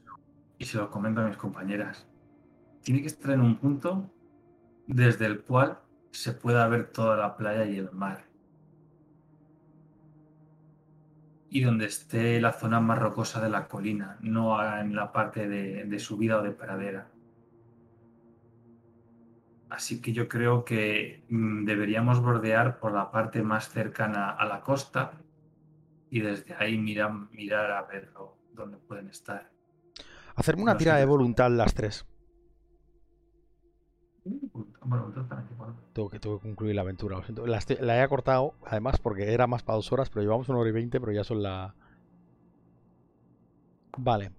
y 0.58 0.64
se 0.64 0.78
lo 0.78 0.90
comento 0.90 1.20
a 1.20 1.28
mis 1.28 1.36
compañeras, 1.36 2.06
tiene 2.82 3.00
que 3.00 3.06
estar 3.06 3.32
en 3.32 3.40
un 3.40 3.56
punto 3.58 4.10
desde 4.86 5.26
el 5.26 5.42
cual 5.42 5.80
se 6.10 6.32
pueda 6.32 6.66
ver 6.66 6.90
toda 6.90 7.16
la 7.16 7.36
playa 7.36 7.64
y 7.66 7.78
el 7.78 7.90
mar. 7.92 8.24
Y 11.48 11.62
donde 11.62 11.86
esté 11.86 12.40
la 12.40 12.52
zona 12.52 12.80
más 12.80 12.98
rocosa 12.98 13.40
de 13.40 13.50
la 13.50 13.68
colina, 13.68 14.18
no 14.20 14.60
en 14.78 14.94
la 14.94 15.12
parte 15.12 15.48
de, 15.48 15.84
de 15.84 15.98
subida 15.98 16.38
o 16.38 16.42
de 16.42 16.52
pradera. 16.52 17.10
Así 19.70 20.02
que 20.02 20.12
yo 20.12 20.28
creo 20.28 20.64
que 20.64 21.24
mm, 21.30 21.64
deberíamos 21.64 22.20
bordear 22.20 22.78
por 22.80 22.92
la 22.92 23.10
parte 23.10 23.42
más 23.42 23.70
cercana 23.70 24.30
a 24.30 24.44
la 24.46 24.60
costa 24.60 25.12
y 26.10 26.20
desde 26.20 26.54
ahí 26.54 26.78
mirar, 26.78 27.12
mirar 27.32 27.70
a 27.72 27.82
ver 27.82 28.12
dónde 28.54 28.78
pueden 28.78 29.08
estar. 29.08 29.50
Hacerme 30.34 30.62
una 30.64 30.72
no 30.72 30.78
tira 30.78 30.96
sé 30.96 31.00
de 31.00 31.04
voluntad 31.04 31.50
las 31.52 31.72
tres. 31.74 32.04
Bueno. 34.82 35.74
Tengo 35.92 36.08
que, 36.10 36.18
tengo 36.20 36.38
que 36.38 36.42
concluir 36.48 36.74
la 36.74 36.82
aventura. 36.82 37.16
lo 37.16 37.22
siento. 37.22 37.46
La, 37.46 37.58
estoy- 37.58 37.78
la 37.80 37.96
he 37.96 38.02
acortado, 38.02 38.54
además, 38.66 38.98
porque 38.98 39.32
era 39.32 39.46
más 39.46 39.62
para 39.62 39.76
dos 39.76 39.92
horas, 39.92 40.08
pero 40.10 40.22
llevamos 40.22 40.48
una 40.48 40.58
hora 40.58 40.70
y 40.70 40.72
veinte, 40.72 41.00
pero 41.00 41.12
ya 41.12 41.24
son 41.24 41.42
la. 41.42 41.74
Vale. 43.98 44.32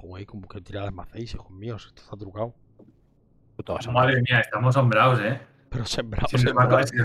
Joder, 0.00 0.26
como 0.26 0.48
que 0.48 0.60
tiradas 0.60 0.92
me 0.92 1.02
hacéis, 1.02 1.34
hijos 1.34 1.50
míos. 1.50 1.86
Esto 1.88 2.02
está 2.02 2.16
trucado. 2.16 2.54
Madre 3.92 4.22
mía, 4.22 4.40
estamos 4.40 4.74
sombrados, 4.74 5.20
¿eh? 5.20 5.38
Pero 5.68 5.84
sembrado, 5.84 6.26
Se 6.28 6.38
sembrado. 6.38 6.70
luego 6.70 6.86
se 6.86 6.96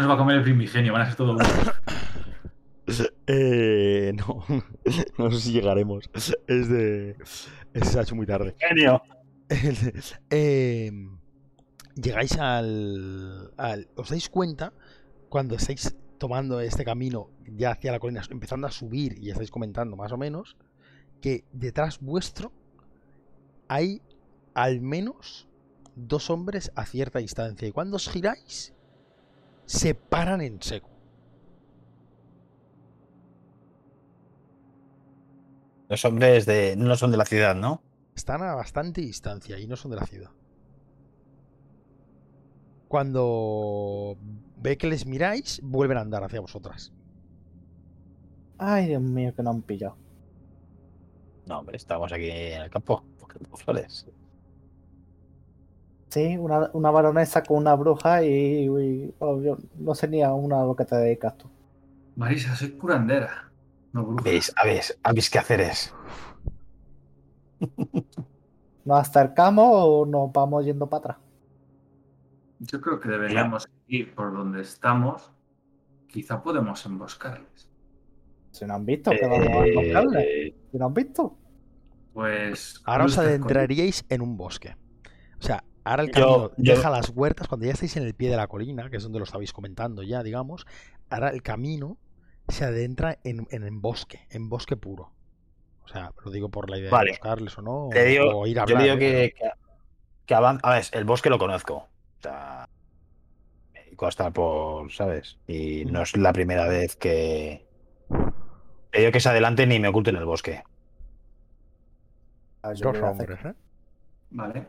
nos 0.00 0.10
va 0.10 0.14
a 0.14 0.16
comer 0.18 0.36
el 0.36 0.42
primigenio, 0.42 0.92
van 0.92 1.02
a 1.02 1.06
ser 1.06 1.14
todo 1.16 1.32
uno. 1.32 1.44
Eh, 3.26 4.14
no, 4.16 4.42
no 5.18 5.30
sé 5.30 5.40
si 5.40 5.52
llegaremos. 5.52 6.08
Es 6.14 6.68
de. 6.70 7.16
Es, 7.74 7.88
se 7.88 7.98
ha 7.98 8.02
hecho 8.02 8.14
muy 8.14 8.24
tarde. 8.26 8.56
Genio. 8.58 9.02
Eh, 10.30 10.90
llegáis 11.94 12.38
al, 12.38 13.52
al- 13.58 13.88
¿Os 13.94 14.08
dais 14.08 14.30
cuenta 14.30 14.72
cuando 15.28 15.54
estáis 15.56 15.94
tomando 16.16 16.60
este 16.60 16.82
camino 16.84 17.28
ya 17.46 17.72
hacia 17.72 17.92
la 17.92 17.98
colina, 18.00 18.22
empezando 18.30 18.66
a 18.66 18.70
subir 18.70 19.18
y 19.22 19.30
estáis 19.30 19.50
comentando 19.50 19.94
más 19.94 20.10
o 20.12 20.16
menos, 20.16 20.56
que 21.20 21.44
detrás 21.52 22.00
vuestro 22.00 22.52
hay 23.68 24.02
al 24.54 24.80
menos 24.80 25.48
dos 25.94 26.30
hombres 26.30 26.72
a 26.74 26.86
cierta 26.86 27.18
distancia 27.18 27.68
y 27.68 27.72
cuando 27.72 27.96
os 27.96 28.08
giráis 28.08 28.72
se 29.66 29.94
paran 29.94 30.40
en 30.40 30.62
seco. 30.62 30.88
Los 35.88 36.04
hombres 36.04 36.46
de, 36.46 36.76
no 36.76 36.94
son 36.96 37.10
de 37.10 37.16
la 37.16 37.24
ciudad, 37.24 37.54
¿no? 37.54 37.82
Están 38.14 38.42
a 38.42 38.54
bastante 38.54 39.00
distancia 39.00 39.58
y 39.58 39.66
no 39.66 39.76
son 39.76 39.90
de 39.90 39.96
la 39.96 40.06
ciudad. 40.06 40.30
Cuando 42.88 44.16
ve 44.56 44.76
que 44.76 44.86
les 44.86 45.06
miráis, 45.06 45.60
vuelven 45.62 45.98
a 45.98 46.02
andar 46.02 46.24
hacia 46.24 46.40
vosotras. 46.40 46.92
Ay, 48.58 48.88
Dios 48.88 49.02
mío, 49.02 49.34
que 49.34 49.42
no 49.42 49.50
han 49.50 49.62
pillado. 49.62 49.96
No, 51.48 51.58
hombre, 51.60 51.76
estamos 51.76 52.12
aquí 52.12 52.30
en 52.30 52.62
el 52.62 52.70
campo. 52.70 53.04
buscando 53.18 53.56
flores. 53.56 54.06
Sí, 56.10 56.36
una, 56.36 56.70
una 56.74 56.90
baronesa 56.90 57.42
con 57.42 57.58
una 57.58 57.74
bruja 57.74 58.22
y, 58.24 58.28
y- 58.66 59.14
bueno, 59.18 59.42
yo 59.42 59.58
no 59.78 59.94
sé 59.94 60.08
ni 60.08 60.22
a 60.22 60.32
una 60.34 60.60
a 60.62 60.64
lo 60.64 60.74
que 60.76 60.84
te 60.84 60.96
dedicas 60.96 61.36
tú. 61.38 61.48
Marisa, 62.16 62.54
soy 62.54 62.72
curandera. 62.76 63.50
No 63.92 64.04
bruja. 64.04 64.24
¿Veis? 64.24 64.52
¿Habéis, 64.56 64.98
¿Habéis 65.02 65.30
qué 65.30 65.38
hacer 65.38 65.60
es? 65.62 65.94
¿Nos 68.84 68.98
acercamos 68.98 69.68
o 69.72 70.04
nos 70.04 70.32
vamos 70.32 70.64
yendo 70.64 70.88
para 70.88 70.98
atrás? 70.98 71.16
Yo 72.60 72.80
creo 72.80 73.00
que 73.00 73.08
deberíamos 73.08 73.68
ir 73.88 74.14
por 74.14 74.32
donde 74.32 74.62
estamos. 74.62 75.32
Quizá 76.08 76.42
podemos 76.42 76.84
emboscarles. 76.86 77.67
Si 78.58 78.64
no 78.66 78.74
han 78.74 78.84
visto, 78.86 79.10
que 79.10 79.26
vamos 79.26 79.46
a 79.46 79.66
emboscarle. 79.66 80.46
Eh, 80.48 80.54
Si 80.70 80.78
no 80.78 80.86
han 80.86 80.94
visto. 80.94 81.36
Pues. 82.12 82.80
Ahora 82.84 83.04
os 83.04 83.16
adentraríais 83.18 84.04
en 84.08 84.22
un 84.22 84.36
bosque. 84.36 84.74
O 85.38 85.42
sea, 85.42 85.62
ahora 85.84 86.02
el 86.02 86.08
Yo- 86.08 86.12
camino 86.14 86.50
yo- 86.56 86.74
deja 86.74 86.90
las 86.90 87.10
huertas. 87.10 87.46
Cuando 87.48 87.66
ya 87.66 87.72
estáis 87.72 87.96
en 87.96 88.02
el 88.02 88.14
pie 88.14 88.30
de 88.30 88.36
la 88.36 88.48
colina, 88.48 88.90
que 88.90 88.96
es 88.96 89.02
donde 89.02 89.18
lo 89.20 89.24
estabais 89.24 89.52
comentando 89.52 90.02
ya, 90.02 90.22
digamos, 90.22 90.66
ahora 91.10 91.28
el 91.30 91.42
camino 91.42 91.96
se 92.48 92.64
adentra 92.64 93.18
en, 93.24 93.46
en, 93.50 93.62
en 93.64 93.80
bosque, 93.80 94.26
en 94.30 94.48
bosque 94.48 94.76
puro. 94.76 95.12
O 95.84 95.88
sea, 95.88 96.12
lo 96.24 96.30
digo 96.30 96.50
por 96.50 96.68
la 96.70 96.78
idea 96.78 96.90
Vale. 96.90 97.12
de 97.12 97.16
buscarles 97.18 97.56
o 97.58 97.62
no, 97.62 97.88
Te 97.92 98.04
digo- 98.04 98.36
o 98.40 98.46
ir 98.46 98.58
a 98.58 98.66
yo 98.66 98.76
hablar. 98.76 98.82
digo 98.82 98.96
¿eh? 98.96 98.98
que, 98.98 99.34
que, 99.38 99.50
que 100.26 100.34
avan- 100.34 100.60
A 100.62 100.74
ver, 100.74 100.84
el 100.92 101.04
bosque 101.04 101.30
lo 101.30 101.38
conozco. 101.38 101.74
O 101.76 102.22
sea, 102.22 102.68
me 103.72 103.84
dedico 103.84 104.06
a 104.06 104.08
estar 104.08 104.32
por, 104.32 104.90
¿sabes? 104.92 105.38
Y 105.46 105.84
no 105.86 106.02
es 106.02 106.16
la 106.16 106.32
primera 106.32 106.66
vez 106.66 106.96
que. 106.96 107.67
Digo 108.92 109.12
que 109.12 109.20
se 109.20 109.28
adelante 109.28 109.66
ni 109.66 109.78
me 109.78 109.88
oculto 109.88 110.10
en 110.10 110.16
el 110.16 110.24
bosque. 110.24 110.62
Ah, 112.62 112.72
yo 112.72 112.92
Dos 112.92 113.02
hombres, 113.02 113.44
¿eh? 113.44 113.54
Vale. 114.30 114.68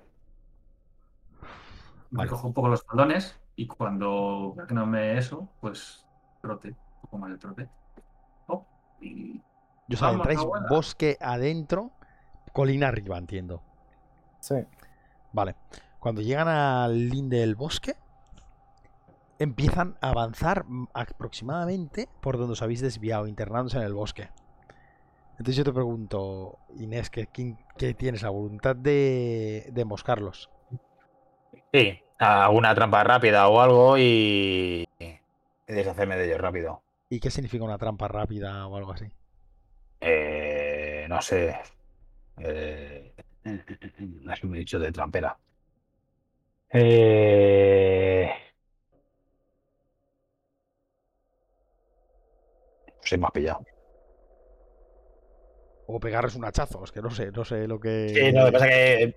Me 2.12 2.18
Vale. 2.18 2.30
cojo 2.30 2.48
un 2.48 2.54
poco 2.54 2.68
los 2.70 2.86
talones 2.86 3.40
y 3.56 3.68
cuando 3.68 4.56
que 4.68 4.74
no 4.74 4.86
me 4.86 5.18
eso, 5.18 5.50
pues 5.62 6.06
trote. 6.41 6.70
Un 6.70 7.02
poco 7.02 7.18
más 7.18 7.32
de 7.32 7.38
trote. 7.38 7.70
Oh, 8.48 8.66
y 9.02 9.41
Y 9.88 9.94
os 9.94 10.02
Vamos, 10.02 10.16
adentráis 10.28 10.40
abuela. 10.40 10.68
bosque 10.70 11.18
adentro, 11.20 11.91
colina 12.54 12.88
arriba, 12.90 13.18
entiendo. 13.18 13.62
Sí. 14.40 14.56
Vale. 15.34 15.56
Cuando 16.00 16.22
llegan 16.22 16.48
al 16.48 17.10
linde 17.10 17.38
del 17.40 17.56
bosque, 17.56 17.96
empiezan 19.40 19.98
a 20.02 20.10
avanzar 20.10 20.66
aproximadamente 20.94 22.07
por 22.22 22.38
donde 22.38 22.53
os 22.53 22.61
habéis 22.61 22.82
desviado, 22.82 23.28
internándose 23.28 23.78
en 23.78 23.84
el 23.84 23.94
bosque. 23.94 24.30
Entonces 25.32 25.56
yo 25.56 25.64
te 25.64 25.72
pregunto, 25.72 26.60
Inés, 26.76 27.10
¿qué, 27.10 27.28
tienes? 27.94 28.22
¿La 28.22 28.30
voluntad 28.30 28.76
de, 28.76 29.70
de 29.72 29.82
emboscarlos? 29.82 30.49
Sí, 31.74 31.99
alguna 32.20 32.76
trampa 32.76 33.03
rápida 33.03 33.48
o 33.48 33.61
algo 33.61 33.98
y. 33.98 34.86
y 34.99 35.20
deshacerme 35.66 36.18
de 36.18 36.26
ellos 36.26 36.41
rápido. 36.41 36.84
¿Y 37.10 37.20
qué 37.20 37.32
significa 37.32 37.64
una 37.64 37.78
trampa 37.78 38.07
rápida 38.07 38.68
o 38.68 38.76
algo 38.76 38.91
así? 38.91 39.06
Eh, 40.02 41.06
no 41.10 41.22
sé. 41.22 41.57
Eh, 42.38 43.14
no 43.99 44.36
sé, 44.36 44.48
me 44.48 44.57
he 44.57 44.60
dicho 44.60 44.78
de 44.78 44.91
trampera. 44.91 45.38
Eh, 46.72 48.32
me 53.18 53.26
has 53.26 53.31
pillado. 53.31 53.61
O 55.88 55.99
pegarles 55.99 56.36
un 56.36 56.45
hachazo, 56.45 56.84
es 56.84 56.91
que 56.91 57.02
no 57.02 57.10
sé, 57.10 57.31
no 57.31 57.44
sé 57.44 57.68
lo 57.68 57.80
que... 57.80 58.10
Sí, 58.10 58.31
no, 58.31 58.41
lo 58.41 58.45
que 58.48 58.52
pasa 58.52 58.68
es 58.68 58.72
que 58.73 59.15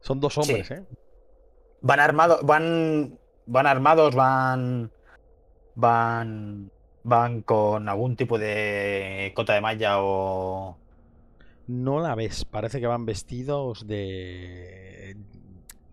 Son 0.00 0.20
dos 0.20 0.36
hombres, 0.36 0.70
¿eh? 0.70 0.82
van 1.80 2.00
armados, 2.00 2.42
van, 2.42 3.18
van 3.46 3.66
armados, 3.66 4.14
van, 4.14 4.90
van, 5.74 6.70
van 7.02 7.42
con 7.42 7.88
algún 7.88 8.16
tipo 8.16 8.38
de 8.38 9.32
cota 9.34 9.54
de 9.54 9.60
malla 9.62 9.96
o 10.02 10.76
No 11.66 12.00
la 12.00 12.14
ves, 12.14 12.44
parece 12.44 12.80
que 12.80 12.86
van 12.86 13.06
vestidos 13.06 13.86
de 13.86 15.16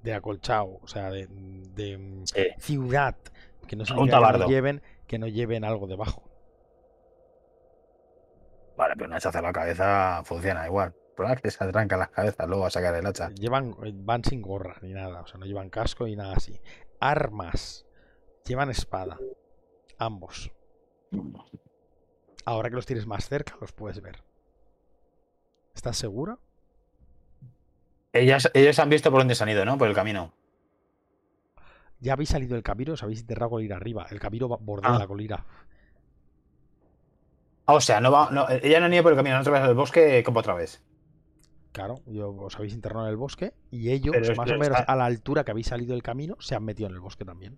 de 0.04 0.14
acolchado, 0.14 0.80
o 0.82 0.88
sea, 0.88 1.12
de, 1.12 1.28
de 1.30 2.22
Sí. 2.26 2.48
ciudad, 2.58 3.16
que 3.68 3.76
no 3.76 3.86
que 3.86 4.10
tabardo. 4.10 4.48
lleven 4.48 4.82
que 5.08 5.20
no 5.20 5.28
lleven 5.28 5.64
algo 5.64 5.88
debajo. 5.88 6.24
Vale, 8.82 8.96
pero 8.96 9.10
un 9.10 9.14
hachazo 9.14 9.38
a 9.38 9.42
la 9.44 9.54
cabeza 9.54 10.24
funciona 10.26 10.66
igual. 10.66 10.96
Es 11.36 11.40
que 11.42 11.52
se 11.52 11.64
atrancan 11.64 12.00
las 12.00 12.10
cabezas 12.10 12.48
luego 12.48 12.66
a 12.66 12.72
sacar 12.72 12.96
el 12.96 13.06
hacha. 13.06 13.30
Llevan 13.30 13.76
van 14.04 14.24
sin 14.24 14.42
gorra 14.42 14.78
ni 14.82 14.92
nada, 14.92 15.22
o 15.22 15.28
sea, 15.28 15.40
no 15.40 15.46
llevan 15.46 15.70
casco 15.70 16.06
ni 16.08 16.16
nada 16.16 16.34
así. 16.36 16.60
Armas, 17.00 17.86
llevan 18.44 18.72
espada, 18.72 19.20
ambos. 20.00 20.52
Ahora 22.44 22.70
que 22.72 22.76
los 22.76 22.88
tienes 22.88 23.06
más 23.06 23.30
cerca, 23.30 23.56
los 23.62 23.72
puedes 23.72 24.02
ver. 24.02 24.24
¿Estás 25.76 25.96
segura? 25.98 26.40
Ellas, 28.14 28.50
ellos 28.56 28.80
han 28.80 28.90
visto 28.90 29.12
por 29.12 29.20
dónde 29.20 29.36
se 29.36 29.44
han 29.44 29.50
ido, 29.50 29.64
¿no? 29.64 29.78
Por 29.78 29.90
el 29.90 29.94
camino. 29.94 30.34
Ya 32.00 32.14
habéis 32.14 32.30
salido 32.30 32.56
del 32.56 32.64
camino, 32.64 32.94
os 32.94 33.04
habéis 33.04 33.20
enterrado 33.22 33.52
colina 33.52 33.76
arriba. 33.76 34.08
El 34.10 34.20
camino 34.20 34.50
va- 34.50 34.58
bordea 34.60 34.96
Ah. 34.96 34.98
la 34.98 35.06
colina. 35.06 35.46
Ah, 37.72 37.76
o 37.76 37.82
sea, 37.82 38.02
no 38.02 38.12
va, 38.12 38.30
no, 38.32 38.48
ella 38.50 38.80
no 38.80 38.88
han 38.88 38.94
ido 38.94 39.04
por 39.04 39.14
el 39.14 39.18
camino, 39.18 39.36
han 39.36 39.42
atravesado 39.42 39.72
el 39.72 39.78
bosque 39.78 40.24
como 40.24 40.40
otra 40.40 40.54
vez. 40.54 40.82
Claro, 41.72 42.02
yo, 42.06 42.32
os 42.36 42.56
habéis 42.58 42.74
internado 42.74 43.06
en 43.06 43.12
el 43.12 43.18
bosque 43.18 43.54
y 43.72 43.92
ellos, 43.92 44.14
Pero 44.14 44.36
más 44.36 44.46
pero 44.46 44.58
o 44.58 44.60
menos 44.60 44.78
está- 44.80 44.92
a 44.92 44.96
la 44.98 45.06
altura 45.06 45.44
que 45.46 45.52
habéis 45.52 45.68
salido 45.68 45.94
del 45.94 46.04
camino, 46.04 46.36
se 46.40 46.54
han 46.56 46.64
metido 46.66 46.90
en 46.90 46.96
el 46.96 47.00
bosque 47.00 47.24
también. 47.24 47.58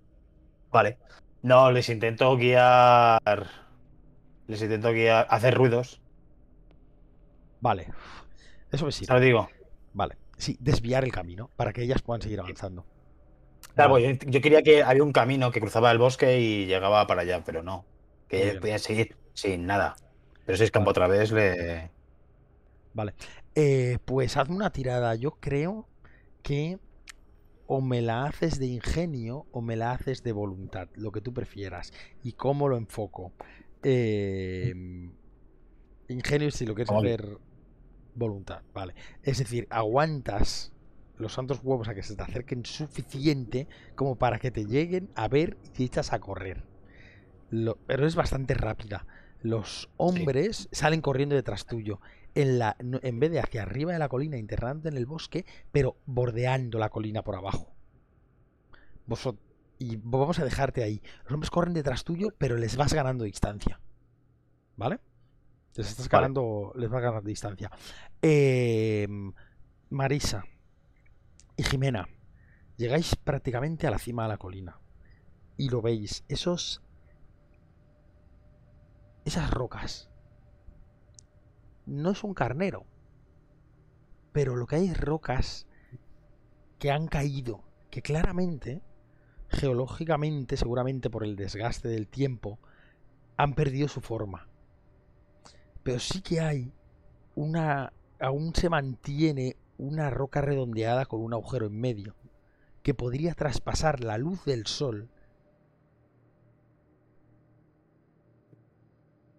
Vale. 0.72 1.00
No, 1.42 1.72
les 1.72 1.90
intento 1.90 2.36
guiar. 2.38 3.48
Les 4.48 4.62
intento 4.62 4.92
guiar, 4.92 5.26
hacer 5.30 5.56
ruidos. 5.56 6.00
Vale. 7.60 7.88
Eso 8.72 8.86
me 8.86 8.92
sirve. 8.92 9.08
¿Sabes? 9.08 9.24
Digo. 9.24 9.50
Vale. 9.94 10.18
Sí, 10.38 10.58
desviar 10.60 11.04
el 11.04 11.12
camino 11.12 11.50
para 11.56 11.74
que 11.74 11.82
ellas 11.84 12.02
puedan 12.02 12.22
seguir 12.22 12.40
avanzando. 12.40 12.86
Claro, 13.76 13.94
Vale. 13.94 14.16
pues 14.16 14.20
yo, 14.26 14.30
yo 14.32 14.42
quería 14.42 14.62
que 14.62 14.84
había 14.84 15.04
un 15.04 15.12
camino 15.14 15.52
que 15.52 15.60
cruzaba 15.60 15.92
el 15.92 15.98
bosque 15.98 16.40
y 16.40 16.66
llegaba 16.66 17.08
para 17.08 17.22
allá, 17.22 17.44
pero 17.44 17.64
no. 17.64 17.86
Que 18.28 18.44
ellos 18.50 18.62
podían 18.62 18.80
seguir 18.80 19.16
sin 19.34 19.66
nada. 19.66 19.96
Pero 20.46 20.58
si 20.58 20.64
es 20.64 20.72
campo 20.72 20.92
otra 20.92 21.08
vez, 21.08 21.32
le. 21.32 21.92
Eh, 23.56 24.00
pues 24.06 24.38
hazme 24.38 24.56
una 24.56 24.72
tirada. 24.72 25.16
Yo 25.16 25.32
creo 25.40 25.88
que 26.42 26.80
o 27.68 27.82
me 27.82 28.02
la 28.02 28.26
haces 28.26 28.60
de 28.60 28.68
ingenio 28.68 29.48
o 29.52 29.62
me 29.62 29.76
la 29.78 29.92
haces 29.94 30.24
de 30.24 30.34
voluntad, 30.34 30.90
lo 30.96 31.12
que 31.12 31.22
tú 31.22 31.34
prefieras. 31.34 31.94
¿Y 32.24 32.34
cómo 32.34 32.70
lo 32.70 32.78
enfoco? 32.78 33.34
Eh, 33.84 34.74
ingenio 36.08 36.52
si 36.52 36.66
lo 36.66 36.76
quieres 36.76 36.90
¿Cómo? 36.90 37.00
hacer 37.00 37.38
voluntad, 38.16 38.64
vale. 38.74 38.96
Es 39.24 39.40
decir, 39.40 39.68
aguantas 39.70 40.74
los 41.18 41.34
santos 41.34 41.62
huevos 41.64 41.88
a 41.88 41.96
que 41.96 42.04
se 42.04 42.16
te 42.16 42.24
acerquen 42.24 42.66
suficiente 42.66 43.68
como 43.96 44.18
para 44.18 44.40
que 44.40 44.52
te 44.52 44.66
lleguen 44.66 45.12
a 45.16 45.28
ver 45.28 45.58
y 45.64 45.70
te 45.70 45.84
echas 45.84 46.14
a 46.14 46.20
correr. 46.20 46.64
Lo- 47.50 47.78
pero 47.88 48.08
es 48.08 48.16
bastante 48.16 48.54
rápida. 48.54 49.08
Los 49.44 49.90
hombres 49.98 50.70
salen 50.72 51.02
corriendo 51.02 51.36
detrás 51.36 51.66
tuyo 51.66 52.00
en, 52.34 52.60
la, 52.60 52.76
en 52.80 53.20
vez 53.20 53.30
de 53.30 53.40
hacia 53.40 53.62
arriba 53.62 53.94
de 53.94 54.00
la 54.00 54.10
colina, 54.10 54.38
internando 54.38 54.90
en 54.90 54.98
el 54.98 55.06
bosque, 55.06 55.46
pero 55.72 55.98
bordeando 56.06 56.80
la 56.80 56.90
colina 56.90 57.24
por 57.24 57.36
abajo. 57.36 57.74
Y 59.80 59.98
vamos 59.98 60.40
a 60.40 60.46
dejarte 60.46 60.82
ahí. 60.82 61.02
Los 61.24 61.34
hombres 61.34 61.50
corren 61.50 61.74
detrás 61.74 62.04
tuyo, 62.04 62.30
pero 62.38 62.58
les 62.58 62.78
vas 62.78 62.94
ganando 62.94 63.26
distancia. 63.26 63.80
¿Vale? 64.78 65.00
Les 65.76 65.90
estás 65.90 66.08
Vale. 66.08 66.22
ganando, 66.22 66.72
les 66.76 66.90
vas 66.90 67.02
ganando 67.02 67.28
distancia. 67.28 67.70
Eh, 68.22 69.08
Marisa 69.90 70.46
y 71.58 71.64
Jimena, 71.64 72.08
llegáis 72.78 73.16
prácticamente 73.16 73.88
a 73.88 73.92
la 73.92 74.00
cima 74.00 74.24
de 74.24 74.30
la 74.30 74.38
colina. 74.38 74.80
Y 75.58 75.70
lo 75.70 75.82
veis, 75.82 76.24
esos. 76.30 76.82
Esas 79.26 79.52
rocas 79.52 80.10
no 81.86 82.12
es 82.12 82.24
un 82.24 82.34
carnero. 82.34 82.86
Pero 84.32 84.56
lo 84.56 84.66
que 84.68 84.78
hay 84.78 84.88
es 84.88 85.00
rocas 85.00 85.68
que 86.80 86.92
han 86.92 87.08
caído, 87.08 87.64
que 87.90 88.02
claramente, 88.02 88.82
geológicamente, 89.48 90.58
seguramente 90.58 91.10
por 91.10 91.24
el 91.24 91.36
desgaste 91.36 91.88
del 91.88 92.08
tiempo, 92.08 92.60
han 93.38 93.54
perdido 93.54 93.88
su 93.88 94.02
forma. 94.02 94.48
Pero 95.84 96.00
sí 96.00 96.22
que 96.22 96.42
hay 96.42 96.74
una. 97.36 97.94
aún 98.20 98.54
se 98.56 98.70
mantiene 98.70 99.58
una 99.78 100.10
roca 100.10 100.42
redondeada 100.42 101.06
con 101.06 101.22
un 101.22 101.34
agujero 101.34 101.68
en 101.68 101.80
medio, 101.80 102.16
que 102.82 102.94
podría 102.94 103.34
traspasar 103.34 104.04
la 104.04 104.18
luz 104.18 104.44
del 104.46 104.66
sol. 104.66 105.10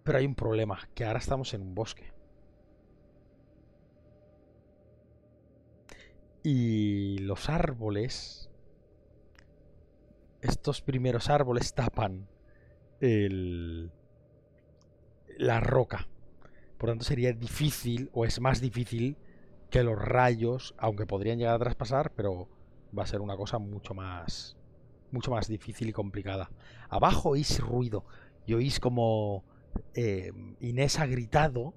Pero 0.05 0.19
hay 0.19 0.27
un 0.27 0.35
problema, 0.35 0.79
que 0.95 1.05
ahora 1.05 1.19
estamos 1.19 1.55
en 1.55 1.63
un 1.63 1.75
bosque. 1.75 2.13
Y 6.43 7.19
los 7.19 7.49
árboles, 7.49 8.51
estos 10.43 10.83
primeros 10.83 11.31
árboles 11.31 11.73
tapan 11.73 12.29
el, 13.01 13.91
la 15.39 15.61
roca. 15.61 16.07
Por 16.77 16.91
tanto, 16.91 17.05
sería 17.05 17.33
difícil, 17.33 18.11
o 18.13 18.27
es 18.27 18.41
más 18.41 18.61
difícil, 18.61 19.17
que 19.71 19.83
los 19.83 19.99
rayos, 19.99 20.75
aunque 20.77 21.07
podrían 21.07 21.39
llegar 21.39 21.55
a 21.55 21.59
traspasar, 21.59 22.13
pero 22.13 22.49
va 22.97 23.05
a 23.05 23.07
ser 23.07 23.23
una 23.23 23.39
cosa 23.39 23.59
mucho 23.59 23.95
más, 23.95 24.59
mucho 25.11 25.31
más 25.31 25.49
difícil 25.49 25.89
y 25.89 25.93
complicada. 25.93 26.51
Abajo 26.91 27.31
oís 27.31 27.59
ruido 27.59 28.05
y 28.47 28.53
oís 28.53 28.81
como 28.81 29.45
eh, 29.95 30.33
Inés 30.61 30.99
ha 30.99 31.07
gritado 31.07 31.75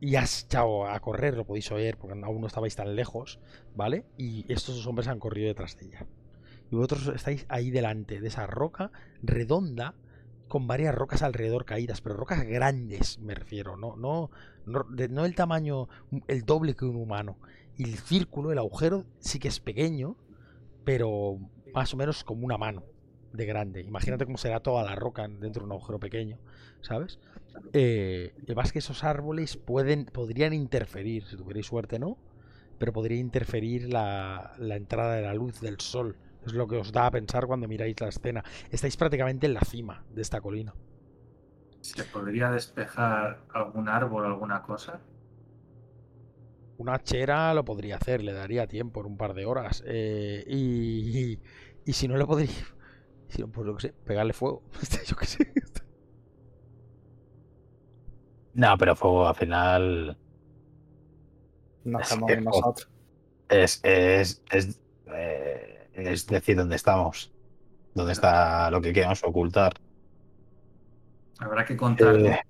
y 0.00 0.16
has 0.16 0.44
echado 0.44 0.86
a 0.86 1.00
correr, 1.00 1.34
lo 1.34 1.46
podéis 1.46 1.70
oír 1.72 1.96
porque 1.96 2.20
aún 2.22 2.40
no 2.40 2.46
estabais 2.46 2.76
tan 2.76 2.94
lejos, 2.94 3.40
¿vale? 3.74 4.04
Y 4.18 4.44
estos 4.52 4.76
dos 4.76 4.86
hombres 4.86 5.08
han 5.08 5.18
corrido 5.18 5.48
detrás 5.48 5.76
de 5.76 5.86
ella. 5.86 6.06
Y 6.70 6.76
vosotros 6.76 7.12
estáis 7.14 7.46
ahí 7.48 7.70
delante 7.70 8.20
de 8.20 8.28
esa 8.28 8.46
roca 8.46 8.90
redonda 9.22 9.94
con 10.48 10.66
varias 10.66 10.94
rocas 10.94 11.22
alrededor 11.22 11.64
caídas, 11.64 12.00
pero 12.00 12.16
rocas 12.16 12.44
grandes, 12.44 13.18
me 13.18 13.34
refiero, 13.34 13.76
no, 13.76 13.96
no, 13.96 14.30
no 14.66 15.24
el 15.24 15.34
tamaño, 15.34 15.88
el 16.28 16.42
doble 16.42 16.74
que 16.74 16.84
un 16.84 16.96
humano. 16.96 17.38
Y 17.76 17.84
el 17.84 17.98
círculo, 17.98 18.52
el 18.52 18.58
agujero, 18.58 19.06
sí 19.18 19.38
que 19.38 19.48
es 19.48 19.58
pequeño, 19.58 20.16
pero 20.84 21.38
más 21.72 21.94
o 21.94 21.96
menos 21.96 22.24
como 22.24 22.44
una 22.44 22.58
mano 22.58 22.84
de 23.34 23.46
grande. 23.46 23.80
Imagínate 23.82 24.24
cómo 24.24 24.38
será 24.38 24.60
toda 24.60 24.84
la 24.84 24.94
roca 24.94 25.26
dentro 25.28 25.60
de 25.62 25.66
un 25.66 25.72
agujero 25.72 25.98
pequeño, 26.00 26.38
¿sabes? 26.80 27.18
Eh, 27.72 28.34
y 28.46 28.54
más 28.54 28.72
que 28.72 28.78
esos 28.78 29.04
árboles 29.04 29.56
pueden, 29.56 30.06
podrían 30.06 30.52
interferir, 30.52 31.24
si 31.24 31.36
tuvierais 31.36 31.66
suerte, 31.66 31.98
¿no? 31.98 32.18
Pero 32.78 32.92
podría 32.92 33.18
interferir 33.18 33.92
la, 33.92 34.54
la 34.58 34.76
entrada 34.76 35.16
de 35.16 35.22
la 35.22 35.34
luz 35.34 35.60
del 35.60 35.80
sol. 35.80 36.16
Es 36.46 36.52
lo 36.52 36.66
que 36.68 36.76
os 36.76 36.92
da 36.92 37.06
a 37.06 37.10
pensar 37.10 37.46
cuando 37.46 37.68
miráis 37.68 38.00
la 38.00 38.08
escena. 38.08 38.44
Estáis 38.70 38.96
prácticamente 38.96 39.46
en 39.46 39.54
la 39.54 39.62
cima 39.62 40.04
de 40.10 40.22
esta 40.22 40.40
colina. 40.40 40.74
¿Se 41.82 42.02
podría 42.04 42.50
despejar 42.50 43.46
algún 43.54 43.88
árbol 43.88 44.24
o 44.24 44.26
alguna 44.26 44.60
cosa? 44.62 45.00
Una 46.76 46.98
chera 47.02 47.54
lo 47.54 47.64
podría 47.64 47.96
hacer, 47.96 48.22
le 48.22 48.32
daría 48.32 48.66
tiempo 48.66 49.00
en 49.00 49.06
un 49.06 49.16
par 49.16 49.34
de 49.34 49.44
horas. 49.46 49.82
eh, 49.86 50.44
y, 50.46 51.32
y, 51.34 51.42
y 51.84 51.92
si 51.92 52.08
no 52.08 52.16
le 52.16 52.26
podría. 52.26 52.50
Si 53.28 53.40
no, 53.42 53.48
pues 53.48 53.66
lo 53.66 53.74
que 53.76 53.82
sé, 53.88 53.92
pegarle 54.04 54.32
fuego. 54.32 54.62
Yo 55.06 55.16
qué 55.16 55.26
sé. 55.26 55.52
No, 58.54 58.76
pero 58.78 58.94
fuego 58.94 59.26
al 59.26 59.34
final 59.34 60.16
Nos 61.84 62.10
Es 62.12 62.18
que- 62.26 62.40
nosotros. 62.40 62.88
es, 63.48 63.80
es, 63.82 64.42
es, 64.50 64.80
eh, 65.08 65.88
es 65.92 66.26
decir 66.26 66.56
dónde 66.56 66.76
estamos. 66.76 67.32
Dónde 67.94 68.12
está 68.12 68.70
lo 68.70 68.80
que 68.80 68.92
queremos 68.92 69.22
ocultar. 69.24 69.74
Habrá 71.38 71.64
que 71.64 71.76
contar 71.76 72.16
Eh. 72.16 72.40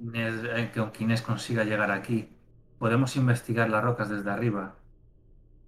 Inés- 0.00 0.44
eh, 0.54 0.70
que 0.92 1.04
Inés 1.04 1.22
consiga 1.22 1.64
llegar 1.64 1.90
aquí. 1.90 2.28
Podemos 2.78 3.16
investigar 3.16 3.68
las 3.70 3.82
rocas 3.82 4.08
desde 4.10 4.30
arriba. 4.30 4.76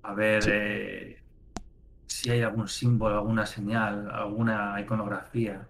A 0.02 0.14
ver 0.14 0.42
Sí. 0.42 0.50
eh, 0.52 1.22
si 2.06 2.30
hay 2.30 2.42
algún 2.42 2.68
símbolo, 2.68 3.16
alguna 3.18 3.46
señal, 3.46 4.10
alguna 4.10 4.80
iconografía 4.80 5.68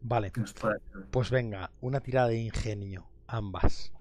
Vale, 0.00 0.32
que 0.32 0.40
nos 0.40 0.54
pueda 0.54 0.76
pues 1.10 1.30
venga, 1.30 1.70
una 1.80 2.00
tirada 2.00 2.28
de 2.28 2.38
ingenio, 2.38 3.10
ambas. 3.26 3.92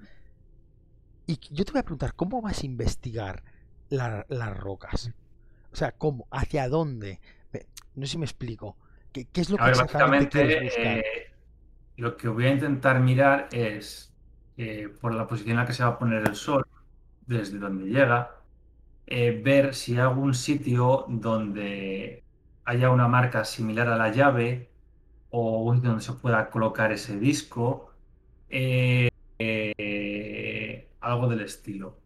Y 1.26 1.40
yo 1.52 1.66
te 1.66 1.72
voy 1.72 1.80
a 1.80 1.84
preguntar, 1.84 2.16
¿cómo 2.16 2.42
vas 2.42 2.64
a 2.64 2.66
investigar 2.66 3.44
la- 3.90 4.26
las 4.30 4.56
rocas? 4.58 5.12
O 5.74 5.78
sea, 5.78 5.94
¿cómo? 5.94 6.28
¿Hacia 6.32 6.70
dónde? 6.70 7.22
No 7.96 8.06
sé 8.06 8.14
si 8.14 8.18
me 8.20 8.26
explico. 8.26 8.78
¿Qué, 9.14 9.28
qué 9.32 9.42
es 9.42 9.50
lo 9.50 9.60
que 9.60 9.64
A 9.64 9.68
ver, 9.68 9.76
exactamente 9.76 10.30
quieres 10.30 10.78
básicamente, 10.78 11.02
eh, 11.02 11.04
lo 11.98 12.18
que 12.18 12.28
voy 12.30 12.46
a 12.48 12.52
intentar 12.54 13.00
mirar 13.02 13.50
es 13.52 14.14
eh, 14.58 14.90
por 15.02 15.14
la 15.16 15.28
posición 15.28 15.52
en 15.54 15.58
la 15.58 15.66
que 15.68 15.74
se 15.74 15.84
va 15.84 15.90
a 15.92 16.00
poner 16.00 16.24
el 16.28 16.36
sol, 16.36 16.66
desde 17.26 17.60
donde 17.60 17.86
llega, 17.88 18.32
eh, 19.08 19.42
ver 19.44 19.74
si 19.76 19.94
hay 19.94 20.00
algún 20.00 20.34
sitio 20.36 21.06
donde 21.10 22.26
haya 22.66 22.92
una 22.92 23.08
marca 23.08 23.46
similar 23.46 23.88
a 23.90 23.98
la 23.98 24.12
llave 24.12 24.74
o 25.30 25.74
donde 25.76 26.02
se 26.02 26.14
pueda 26.14 26.50
colocar 26.50 26.92
ese 26.92 27.18
disco, 27.20 27.92
eh, 28.50 29.10
eh, 29.40 30.90
algo 31.02 31.28
del 31.30 31.42
estilo. 31.42 32.04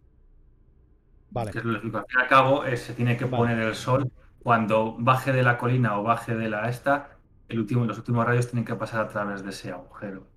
Vale, 1.30 1.52
Que 1.52 1.60
es 1.60 1.65
lo 1.65 1.73
lógico. 1.73 1.98
Al 1.99 2.06
fin 2.07 2.19
y 2.19 2.22
al 2.23 2.28
cabo, 2.30 2.64
se 2.76 2.94
tiene 2.94 3.18
que 3.18 3.26
Vale. 3.26 3.38
poner 3.38 3.60
el 3.60 3.76
sol. 3.76 4.11
Cuando 4.44 4.95
baje 4.99 5.32
de 5.34 5.44
la 5.44 5.57
colina 5.57 5.98
o 5.99 6.03
baje 6.03 6.36
de 6.36 6.49
la 6.49 6.69
esta, 6.69 7.18
el 7.48 7.60
último, 7.60 7.86
los 7.86 7.98
últimos 7.98 8.26
rayos 8.26 8.48
tienen 8.49 8.65
que 8.65 8.76
pasar 8.76 9.02
a 9.06 9.07
través 9.10 9.44
de 9.44 9.49
ese 9.52 9.72
agujero. 9.72 10.28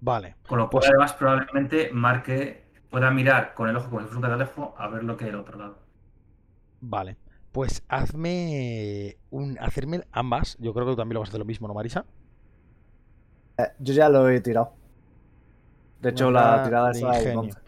vale. 0.00 0.36
Con 0.46 0.58
lo 0.58 0.68
cual, 0.70 0.80
Pues- 0.82 0.90
además, 0.90 1.12
probablemente 1.14 1.90
marque, 1.92 2.64
pueda 2.90 3.10
mirar 3.10 3.54
con 3.54 3.68
el 3.68 3.76
ojo 3.76 3.88
como 3.88 4.00
si 4.00 4.06
fuese 4.06 4.16
un 4.16 4.22
catalejo 4.22 4.74
a 4.78 4.88
ver 4.88 5.04
lo 5.04 5.16
que 5.16 5.24
hay 5.26 5.30
al 5.30 5.36
otro 5.36 5.58
lado. 5.58 5.78
Vale, 6.82 7.16
pues 7.52 7.84
hazme 7.88 9.16
un, 9.30 9.56
hacerme 9.60 10.02
ambas. 10.10 10.56
Yo 10.58 10.74
creo 10.74 10.84
que 10.84 10.92
tú 10.92 10.96
también 10.96 11.14
lo 11.14 11.20
vas 11.20 11.28
a 11.28 11.30
hacer 11.30 11.38
lo 11.38 11.44
mismo, 11.44 11.68
¿no, 11.68 11.74
Marisa? 11.74 12.04
Eh, 13.56 13.68
yo 13.78 13.94
ya 13.94 14.08
lo 14.08 14.28
he 14.28 14.40
tirado. 14.40 14.74
De 16.00 16.10
hecho, 16.10 16.28
Una 16.28 16.56
la 16.56 16.64
tirada 16.64 16.90
es 16.90 17.00
ingenio. 17.00 17.40
11. 17.40 17.58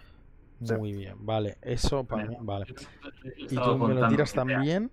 Sí. 0.64 0.74
Muy 0.74 0.92
bien, 0.94 1.24
vale. 1.24 1.58
Eso 1.62 2.02
para 2.04 2.26
mí, 2.26 2.36
vale. 2.40 2.66
Y 3.38 3.54
tú 3.54 3.78
me 3.78 3.94
lo 3.94 4.08
tiras 4.08 4.32
también. 4.32 4.90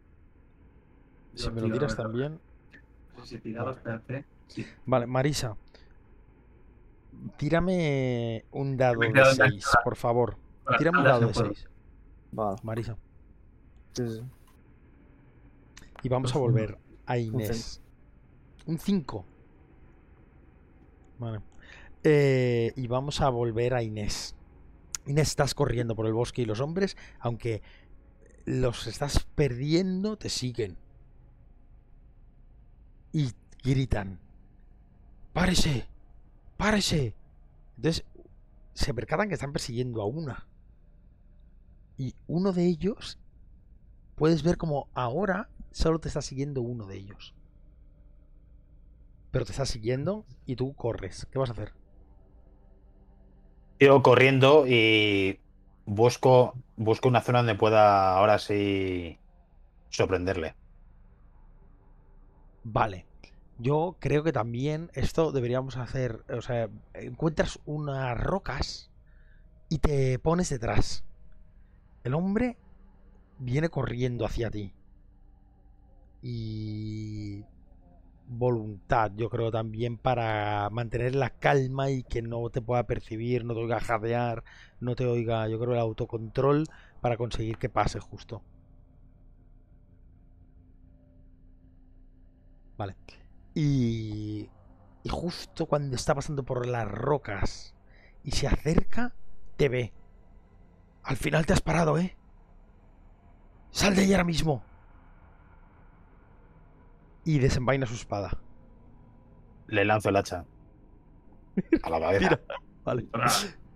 Si 1.34 1.50
me 1.50 1.62
lo 1.62 1.72
tiras 1.72 1.96
también. 1.96 2.40
Sé 3.22 3.26
si 3.26 3.36
he 3.36 3.40
tirado, 3.40 3.72
espérate. 3.72 4.26
Vale, 4.86 5.08
Marisa. 5.08 5.56
Tírame 7.38 8.46
un 8.52 8.78
dado 8.78 9.00
de 9.00 9.12
quedado 9.14 9.34
6, 9.34 9.40
enganchada. 9.40 9.84
por 9.84 9.96
favor. 9.96 10.38
Tírame 10.78 11.00
un 11.00 11.04
dado 11.06 11.20
de 11.22 11.28
puedo. 11.28 11.54
6, 11.54 11.70
Vale. 12.32 12.58
Marisa. 12.62 12.98
Sí, 13.94 14.04
sí. 14.08 14.22
Y 16.04 16.10
vamos 16.10 16.32
a 16.32 16.34
Pues 16.34 16.46
un- 16.46 16.52
volver 16.54 16.78
a 17.06 17.18
Inés. 17.18 17.82
Un 18.66 18.78
5. 18.80 19.26
Vale. 21.20 21.42
Eh, 22.04 22.74
y 22.76 22.88
vamos 22.88 23.22
a 23.22 23.30
volver 23.30 23.74
a 23.74 23.84
Inés. 23.84 24.36
Inés, 25.06 25.30
estás 25.30 25.54
corriendo 25.54 25.96
por 25.96 26.06
el 26.08 26.14
bosque 26.14 26.42
y 26.42 26.46
los 26.46 26.60
hombres, 26.60 26.96
aunque 27.20 27.62
los 28.46 28.88
estás 28.88 29.28
perdiendo, 29.36 30.18
te 30.18 30.30
siguen. 30.30 30.78
Y 33.14 33.32
gritan. 33.64 34.20
¡Párese! 35.34 35.88
¡Párese! 36.58 37.16
Entonces, 37.78 38.06
se 38.74 38.94
percatan 38.94 39.28
que 39.28 39.36
están 39.36 39.52
persiguiendo 39.54 40.02
a 40.02 40.06
una. 40.06 40.48
Y 41.98 42.16
uno 42.28 42.52
de 42.52 42.66
ellos, 42.66 43.20
puedes 44.22 44.44
ver 44.44 44.58
como 44.58 44.88
ahora 44.94 45.50
solo 45.72 45.98
te 45.98 46.08
está 46.08 46.22
siguiendo 46.22 46.62
uno 46.62 46.86
de 46.86 46.96
ellos. 46.96 47.34
Pero 49.32 49.46
te 49.46 49.52
está 49.52 49.66
siguiendo 49.66 50.26
y 50.46 50.56
tú 50.58 50.76
corres. 50.76 51.26
¿Qué 51.32 51.40
vas 51.40 51.50
a 51.50 51.54
hacer? 51.54 51.74
Sigo 53.80 54.04
corriendo 54.04 54.68
y 54.68 55.40
busco, 55.88 56.54
busco 56.78 57.10
una 57.10 57.22
zona 57.22 57.40
donde 57.40 57.56
pueda 57.56 58.16
ahora 58.16 58.38
sí 58.38 59.18
sorprenderle. 59.90 60.54
Vale. 62.64 63.08
Yo 63.58 63.96
creo 63.98 64.22
que 64.22 64.34
también 64.34 64.92
esto 64.94 65.32
deberíamos 65.32 65.78
hacer. 65.78 66.24
O 66.30 66.44
sea, 66.44 66.70
encuentras 66.94 67.60
unas 67.66 68.16
rocas 68.20 68.92
y 69.68 69.80
te 69.80 70.20
pones 70.20 70.50
detrás. 70.50 71.06
El 72.04 72.14
hombre 72.14 72.60
viene 73.42 73.70
corriendo 73.70 74.26
hacia 74.26 74.52
ti. 74.52 74.74
Y 76.22 77.44
voluntad, 78.28 79.12
yo 79.16 79.30
creo 79.30 79.52
también 79.52 79.98
para 79.98 80.70
mantener 80.70 81.16
la 81.16 81.32
calma 81.32 81.90
y 81.90 82.04
que 82.04 82.22
no 82.22 82.50
te 82.50 82.62
pueda 82.62 82.86
percibir, 82.86 83.44
no 83.44 83.54
te 83.54 83.62
oiga 83.62 83.80
jadear, 83.82 84.44
no 84.80 84.96
te 84.96 85.06
oiga, 85.06 85.48
yo 85.50 85.60
creo 85.60 85.74
el 85.74 85.80
autocontrol 85.80 86.66
para 87.02 87.18
conseguir 87.18 87.58
que 87.58 87.70
pase 87.70 88.00
justo. 88.00 88.44
Vale. 92.78 92.96
Y, 93.54 94.50
y 95.04 95.10
justo 95.10 95.66
cuando 95.66 95.96
está 95.96 96.16
pasando 96.16 96.44
por 96.44 96.68
las 96.68 96.88
rocas 96.88 97.76
y 98.24 98.32
se 98.32 98.48
acerca, 98.48 99.14
te 99.58 99.68
ve. 99.70 99.94
Al 101.04 101.18
final 101.18 101.46
te 101.46 101.54
has 101.54 101.62
parado, 101.62 101.98
¿eh? 101.98 102.16
Sal 103.72 103.96
de 103.96 104.02
ahí 104.02 104.12
ahora 104.12 104.24
mismo. 104.24 104.64
Y 107.24 107.40
desenvaina 107.40 107.86
su 107.86 107.96
espada. 107.96 108.38
Le 109.68 109.86
lanzo 109.86 110.10
el 110.10 110.18
hacha. 110.18 110.46
A 111.84 111.90
la 111.90 112.00
cabeza. 112.00 112.20
Tira. 112.20 112.42
Vale. 112.84 113.08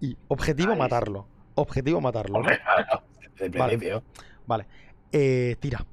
Y 0.01 0.17
objetivo 0.27 0.75
matarlo. 0.75 1.27
Objetivo 1.55 2.01
matarlo. 2.01 2.33
¿no? 2.33 2.39
Hombre, 2.39 2.59
desde 3.33 3.45
el 3.45 3.51
principio. 3.51 4.03
Vale. 4.45 4.67
Eh, 5.11 5.55
tira. 5.59 5.85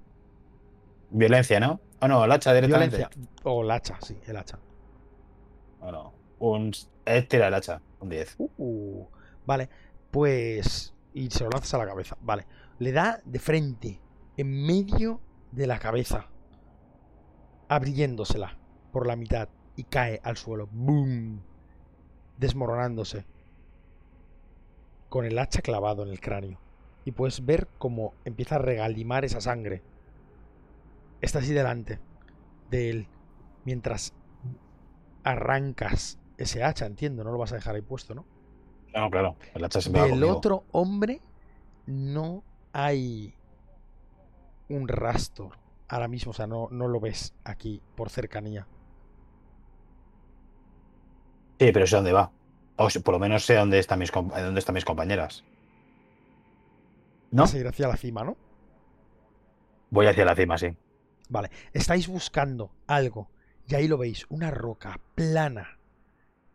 Violencia, 1.11 1.61
¿no? 1.61 1.81
O 2.01 2.09
no, 2.09 2.25
el 2.25 2.33
hacha 2.33 2.53
directamente. 2.53 2.97
Violencia. 2.97 3.23
O 3.45 3.63
el 3.63 3.71
hacha, 3.71 3.99
sí, 4.01 4.19
el 4.27 4.37
hacha. 4.37 4.59
O 5.81 5.93
no. 5.93 6.13
Un... 6.41 6.73
Tira 7.29 7.49
el 7.49 7.55
hacha. 7.55 7.81
Un 8.01 8.09
10. 8.09 8.37
Uh, 8.39 9.07
vale, 9.47 9.69
pues. 10.11 10.95
Y 11.15 11.31
se 11.31 11.45
lo 11.45 11.51
lanzas 11.51 11.75
a 11.75 11.79
la 11.79 11.87
cabeza. 11.87 12.17
Vale. 12.23 12.47
Le 12.79 12.93
da 12.93 13.21
de 13.25 13.39
frente, 13.39 14.01
en 14.37 14.67
medio 14.67 15.21
de 15.53 15.67
la 15.67 15.79
cabeza, 15.79 16.27
abriéndosela 17.69 18.59
por 18.93 19.07
la 19.07 19.17
mitad 19.17 19.49
y 19.77 19.85
cae 19.85 20.21
al 20.25 20.37
suelo. 20.37 20.69
¡Boom! 20.73 21.43
Desmoronándose. 22.39 23.25
Con 25.09 25.25
el 25.25 25.39
hacha 25.39 25.61
clavado 25.63 26.03
en 26.03 26.09
el 26.09 26.21
cráneo. 26.21 26.59
Y 27.05 27.13
puedes 27.13 27.45
ver 27.45 27.69
cómo 27.79 28.15
empieza 28.25 28.57
a 28.57 28.59
regalimar 28.59 29.25
esa 29.25 29.41
sangre. 29.41 29.83
Está 31.21 31.41
así 31.41 31.53
delante 31.53 32.01
de 32.71 32.91
él. 32.91 33.09
Mientras 33.65 34.15
arrancas 35.25 36.19
ese 36.37 36.65
hacha, 36.65 36.87
entiendo, 36.87 37.23
no 37.25 37.31
lo 37.33 37.39
vas 37.39 37.53
a 37.53 37.57
dejar 37.57 37.75
ahí 37.75 37.83
puesto, 37.83 38.15
¿no? 38.15 38.25
No, 38.95 39.11
claro. 39.11 39.37
El 39.55 39.65
hacha 39.65 39.79
va 39.91 40.03
Del 40.03 40.11
conmigo. 40.13 40.37
otro 40.37 40.65
hombre 40.73 41.21
no 41.87 42.43
hay 42.73 43.35
un 44.69 44.89
rastro 44.89 45.53
ahora 45.89 46.09
mismo, 46.09 46.31
o 46.31 46.35
sea, 46.35 46.47
no, 46.47 46.69
no 46.71 46.89
lo 46.89 46.99
ves 47.01 47.35
aquí 47.45 47.81
por 47.95 48.11
cercanía. 48.11 48.67
Sí, 51.59 51.71
pero 51.73 51.87
sé 51.87 51.97
dónde 51.97 52.13
va. 52.13 52.31
O 52.77 52.89
por 53.05 53.15
lo 53.15 53.19
menos 53.21 53.45
sé 53.45 53.55
dónde 53.55 53.79
están 53.79 53.99
mis, 53.99 54.11
com- 54.11 54.29
dónde 54.31 54.59
están 54.61 54.75
mis 54.75 54.85
compañeras. 54.85 55.45
¿No? 57.31 57.45
Vas 57.45 57.55
a 57.55 57.59
ir 57.59 57.67
hacia 57.67 57.89
la 57.89 57.97
cima, 57.97 58.25
¿no? 58.25 58.37
Voy 59.91 60.07
hacia 60.07 60.25
la 60.25 60.35
cima, 60.35 60.59
sí. 60.59 60.77
Vale, 61.29 61.51
estáis 61.73 62.09
buscando 62.09 62.71
algo 62.87 63.31
y 63.67 63.75
ahí 63.75 63.89
lo 63.89 63.99
veis, 63.99 64.27
una 64.29 64.51
roca 64.51 65.01
plana. 65.15 65.79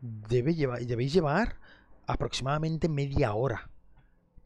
Debe 0.01 0.55
llevar, 0.55 0.81
debéis 0.85 1.13
llevar 1.13 1.57
aproximadamente 2.07 2.89
media 2.89 3.33
hora 3.33 3.69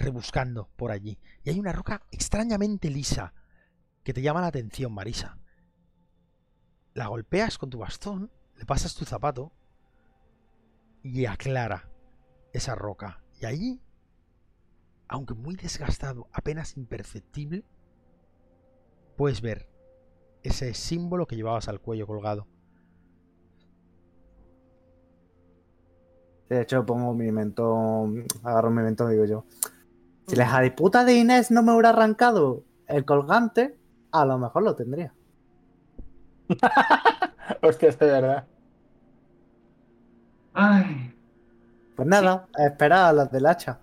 rebuscando 0.01 0.69
por 0.75 0.91
allí. 0.91 1.19
Y 1.43 1.49
hay 1.49 1.59
una 1.59 1.71
roca 1.71 2.03
extrañamente 2.11 2.89
lisa 2.89 3.33
que 4.03 4.13
te 4.13 4.21
llama 4.21 4.41
la 4.41 4.47
atención, 4.47 4.93
Marisa. 4.93 5.37
La 6.93 7.07
golpeas 7.07 7.57
con 7.57 7.69
tu 7.69 7.79
bastón, 7.79 8.31
le 8.57 8.65
pasas 8.65 8.95
tu 8.95 9.05
zapato 9.05 9.51
y 11.03 11.25
aclara 11.25 11.89
esa 12.53 12.75
roca. 12.75 13.23
Y 13.39 13.45
allí, 13.45 13.81
aunque 15.07 15.33
muy 15.33 15.55
desgastado, 15.55 16.27
apenas 16.33 16.77
imperceptible, 16.77 17.63
puedes 19.15 19.41
ver 19.41 19.69
ese 20.43 20.73
símbolo 20.73 21.27
que 21.27 21.35
llevabas 21.35 21.67
al 21.67 21.79
cuello 21.79 22.07
colgado. 22.07 22.47
De 26.49 26.61
hecho, 26.61 26.85
pongo 26.85 27.13
mi 27.13 27.31
mentón, 27.31 28.25
agarro 28.43 28.69
mi 28.71 28.83
mentón 28.83 29.09
digo 29.09 29.23
yo. 29.23 29.45
Si 30.31 30.37
la 30.37 30.45
hija 30.45 30.61
de 30.61 30.71
puta 30.71 31.03
de 31.03 31.13
Inés 31.13 31.51
no 31.51 31.61
me 31.61 31.73
hubiera 31.73 31.89
arrancado 31.89 32.63
el 32.87 33.03
colgante, 33.03 33.77
a 34.13 34.23
lo 34.23 34.37
mejor 34.37 34.63
lo 34.63 34.77
tendría. 34.77 35.13
Hostia, 37.61 37.89
es 37.89 37.99
verdad. 37.99 38.47
Ay, 40.53 41.13
Pues 41.97 42.07
nada, 42.07 42.47
a 42.57 42.65
esperar 42.65 43.07
a 43.07 43.11
las 43.11 43.29
del 43.29 43.45
hacha. 43.45 43.81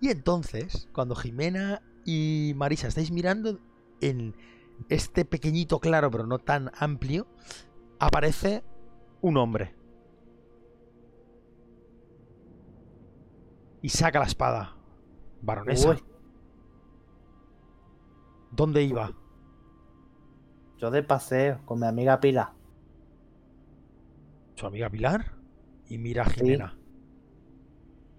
Y 0.00 0.10
entonces, 0.10 0.88
cuando 0.92 1.16
Jimena 1.16 1.82
y 2.04 2.52
Marisa 2.54 2.86
estáis 2.86 3.10
mirando 3.10 3.58
en 4.00 4.36
este 4.88 5.24
pequeñito 5.24 5.80
claro, 5.80 6.12
pero 6.12 6.28
no 6.28 6.38
tan 6.38 6.70
amplio, 6.78 7.26
aparece 7.98 8.62
un 9.20 9.36
hombre. 9.36 9.74
Y 13.82 13.88
saca 13.88 14.20
la 14.20 14.26
espada. 14.26 14.77
Baronesa. 15.42 15.90
Uy. 15.90 16.02
¿Dónde 18.50 18.82
iba? 18.82 19.12
Yo 20.78 20.90
de 20.90 21.02
paseo 21.02 21.60
con 21.64 21.80
mi 21.80 21.86
amiga 21.86 22.20
Pila. 22.20 22.52
Su 24.54 24.66
amiga 24.66 24.88
Pilar. 24.90 25.32
Y 25.88 25.98
mira 25.98 26.22
a 26.22 26.26
Jimena. 26.26 26.76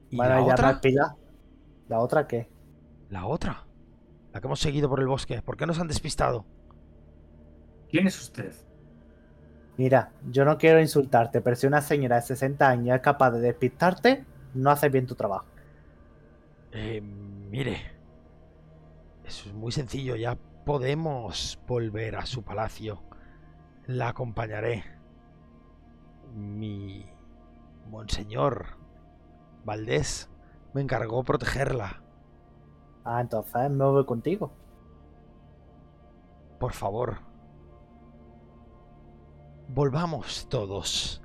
¿Y 0.09 0.17
Bueno, 0.17 0.35
la 0.35 0.53
otra? 0.53 0.71
es 0.71 0.77
Pila. 0.79 1.15
¿La 1.87 1.99
otra 1.99 2.27
qué? 2.27 2.49
La 3.09 3.25
otra. 3.25 3.65
La 4.33 4.39
que 4.41 4.47
hemos 4.47 4.59
seguido 4.59 4.89
por 4.89 4.99
el 4.99 5.07
bosque. 5.07 5.41
¿Por 5.41 5.57
qué 5.57 5.65
nos 5.65 5.79
han 5.79 5.87
despistado? 5.87 6.45
¿quién 7.89 8.05
es 8.05 8.21
usted? 8.21 8.53
Mira, 9.77 10.11
yo 10.29 10.45
no 10.45 10.59
quiero 10.59 10.79
insultarte, 10.79 11.41
pero 11.41 11.55
si 11.55 11.65
una 11.65 11.81
señora 11.81 12.17
de 12.17 12.21
60 12.21 12.69
años 12.69 12.95
es 12.95 13.01
capaz 13.01 13.31
de 13.31 13.39
despistarte, 13.39 14.25
no 14.53 14.69
haces 14.69 14.91
bien 14.91 15.07
tu 15.07 15.15
trabajo. 15.15 15.45
Eh, 16.71 17.01
mire, 17.01 17.99
eso 19.23 19.49
es 19.49 19.55
muy 19.55 19.71
sencillo, 19.71 20.15
ya 20.15 20.37
podemos 20.65 21.59
volver 21.67 22.15
a 22.15 22.25
su 22.25 22.43
palacio. 22.43 23.03
La 23.85 24.09
acompañaré. 24.09 24.83
Mi 26.35 27.05
monseñor 27.89 28.77
Valdés 29.65 30.29
me 30.73 30.81
encargó 30.81 31.23
protegerla. 31.23 32.03
Ah, 33.03 33.21
entonces 33.21 33.69
me 33.71 33.85
voy 33.85 34.05
contigo. 34.05 34.51
Por 36.59 36.73
favor. 36.73 37.17
Volvamos 39.67 40.47
todos. 40.49 41.21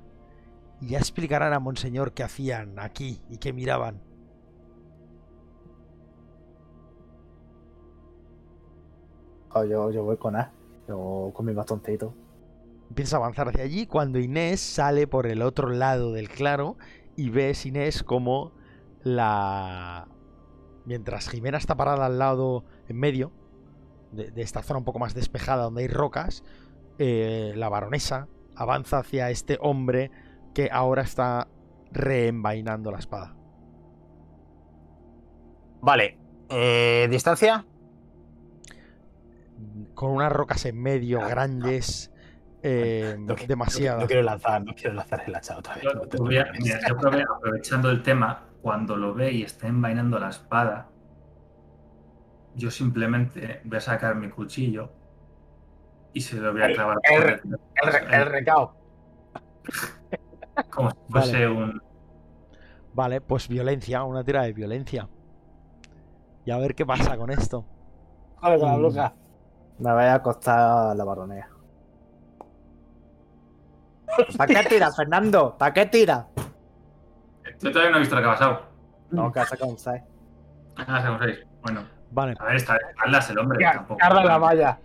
Y 0.81 0.89
ya 0.89 0.99
explicarán 0.99 1.53
a 1.53 1.59
monseñor 1.59 2.13
qué 2.13 2.23
hacían 2.23 2.79
aquí 2.79 3.21
y 3.29 3.37
qué 3.37 3.53
miraban. 3.53 4.04
O 9.55 9.63
yo, 9.63 9.89
yo 9.89 10.03
voy 10.03 10.17
con 10.17 10.35
él. 10.35 10.45
Yo 10.87 11.31
con 11.33 11.45
mi 11.45 11.53
bastoncito. 11.53 12.13
Empieza 12.89 13.15
a 13.15 13.19
avanzar 13.19 13.47
hacia 13.47 13.63
allí 13.63 13.87
cuando 13.87 14.19
Inés 14.19 14.59
sale 14.59 15.07
por 15.07 15.27
el 15.27 15.41
otro 15.41 15.69
lado 15.69 16.11
del 16.11 16.29
claro 16.29 16.77
y 17.15 17.29
ves 17.29 17.65
Inés 17.65 18.03
como 18.03 18.51
la... 19.01 20.07
Mientras 20.85 21.29
Jimena 21.29 21.57
está 21.57 21.75
parada 21.75 22.05
al 22.05 22.19
lado, 22.19 22.65
en 22.87 22.97
medio, 22.97 23.31
de, 24.11 24.29
de 24.29 24.41
esta 24.41 24.61
zona 24.61 24.79
un 24.79 24.85
poco 24.85 24.99
más 24.99 25.15
despejada 25.15 25.63
donde 25.63 25.81
hay 25.83 25.87
rocas, 25.87 26.43
eh, 26.99 27.53
la 27.55 27.69
baronesa 27.69 28.27
avanza 28.55 28.99
hacia 28.99 29.29
este 29.31 29.57
hombre 29.61 30.11
que 30.53 30.69
ahora 30.71 31.01
está 31.01 31.47
reenvainando 31.91 32.91
la 32.91 32.99
espada. 32.99 33.35
Vale. 35.81 36.17
Eh, 36.49 37.07
¿Distancia? 37.09 37.65
Con 39.95 40.11
unas 40.11 40.31
rocas 40.31 40.65
en 40.65 40.81
medio, 40.81 41.21
Ah, 41.21 41.27
grandes, 41.29 42.11
eh, 42.61 43.15
No, 43.17 43.35
demasiadas. 43.47 43.97
No, 43.97 44.01
no 44.03 44.07
quiero 44.07 44.21
lanzar, 44.23 44.63
no 44.63 44.73
quiero 44.75 44.93
lanzar 44.93 45.23
el 45.25 45.35
hacha 45.35 45.57
otra 45.57 45.75
vez. 45.75 45.83
Yo, 45.83 45.93
no 45.93 46.25
voy 46.25 46.37
a- 46.37 46.51
mira, 46.59 46.79
yo 46.87 46.97
creo 46.97 47.11
que 47.11 47.23
aprovechando 47.23 47.89
el 47.89 48.03
tema, 48.03 48.43
cuando 48.61 48.95
lo 48.97 49.13
ve 49.13 49.31
y 49.31 49.43
está 49.43 49.67
envainando 49.67 50.19
la 50.19 50.29
espada, 50.29 50.89
yo 52.55 52.71
simplemente 52.71 53.61
voy 53.65 53.77
a 53.77 53.81
sacar 53.81 54.15
mi 54.15 54.29
cuchillo 54.29 54.91
y 56.13 56.21
se 56.21 56.37
lo 56.37 56.51
voy 56.53 56.61
a 56.61 56.65
El- 56.67 56.73
clavar 56.75 56.97
el- 57.03 57.23
El, 57.23 57.91
re- 57.91 58.15
el 58.15 58.25
recao. 58.25 58.75
como 60.71 60.89
si 60.91 60.97
fuese 61.09 61.47
un. 61.47 61.81
Vale, 62.93 63.19
pues 63.21 63.47
violencia, 63.47 64.03
una 64.03 64.23
tira 64.23 64.43
de 64.43 64.53
violencia. 64.53 65.07
Y 66.45 66.51
a 66.51 66.57
ver 66.57 66.75
qué 66.75 66.85
pasa 66.85 67.17
con 67.17 67.29
esto. 67.29 67.65
Joder, 68.37 68.59
con 68.59 68.69
la 68.69 68.77
Mm. 68.77 68.81
Me 69.79 69.91
voy 69.91 70.03
a 70.03 70.15
acostar 70.15 70.95
la 70.95 71.03
baronea. 71.03 71.49
¿Para 74.37 74.53
qué 74.61 74.69
tira, 74.69 74.91
Fernando? 74.91 75.57
¿Para 75.57 75.73
qué 75.73 75.85
tira? 75.85 76.27
Yo 77.59 77.71
todavía 77.71 77.91
no 77.91 77.97
he 77.97 77.99
visto 77.99 78.15
lo 78.15 78.21
que 78.21 78.27
ha 78.27 78.31
pasado. 78.31 78.61
No, 79.11 79.31
que 79.31 79.41
con 79.59 79.77
6. 79.77 80.01
Ah, 80.77 80.97
hacemos 80.97 81.21
seis. 81.23 81.39
Bueno, 81.61 81.85
Vale, 82.11 82.35
a 82.39 82.45
ver, 82.45 82.55
está 82.55 82.73
de 82.73 83.33
el 83.33 83.39
hombre. 83.39 83.59
tampoco. 83.63 83.97
Carga 83.97 84.23
la 84.23 84.37
valla. 84.37 84.79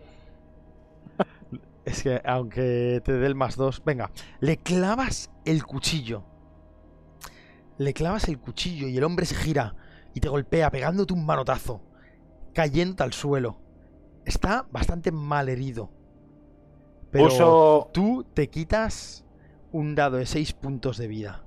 es 1.85 2.03
que 2.03 2.21
aunque 2.25 3.01
te 3.05 3.13
dé 3.13 3.27
el 3.27 3.35
más 3.35 3.57
dos, 3.57 3.83
venga, 3.85 4.11
le 4.41 4.57
clavas 4.59 5.31
el 5.45 5.65
cuchillo. 5.65 6.25
Le 7.79 7.93
clavas 7.95 8.29
el 8.29 8.39
cuchillo 8.39 8.89
y 8.89 8.97
el 8.97 9.05
hombre 9.05 9.27
se 9.27 9.35
gira 9.35 9.75
y 10.13 10.21
te 10.21 10.29
golpea 10.29 10.71
pegándote 10.71 11.15
un 11.15 11.25
manotazo, 11.25 11.81
cayendo 12.53 13.05
al 13.05 13.13
suelo. 13.13 13.60
Está 14.31 14.65
bastante 14.71 15.11
mal 15.11 15.49
herido. 15.49 15.91
Pero 17.11 17.27
Uso. 17.27 17.91
tú 17.93 18.25
te 18.33 18.49
quitas 18.49 19.25
un 19.73 19.97
dado 19.97 20.19
de 20.19 20.27
6 20.27 20.53
puntos 20.53 20.99
de 20.99 21.09
vida. 21.09 21.43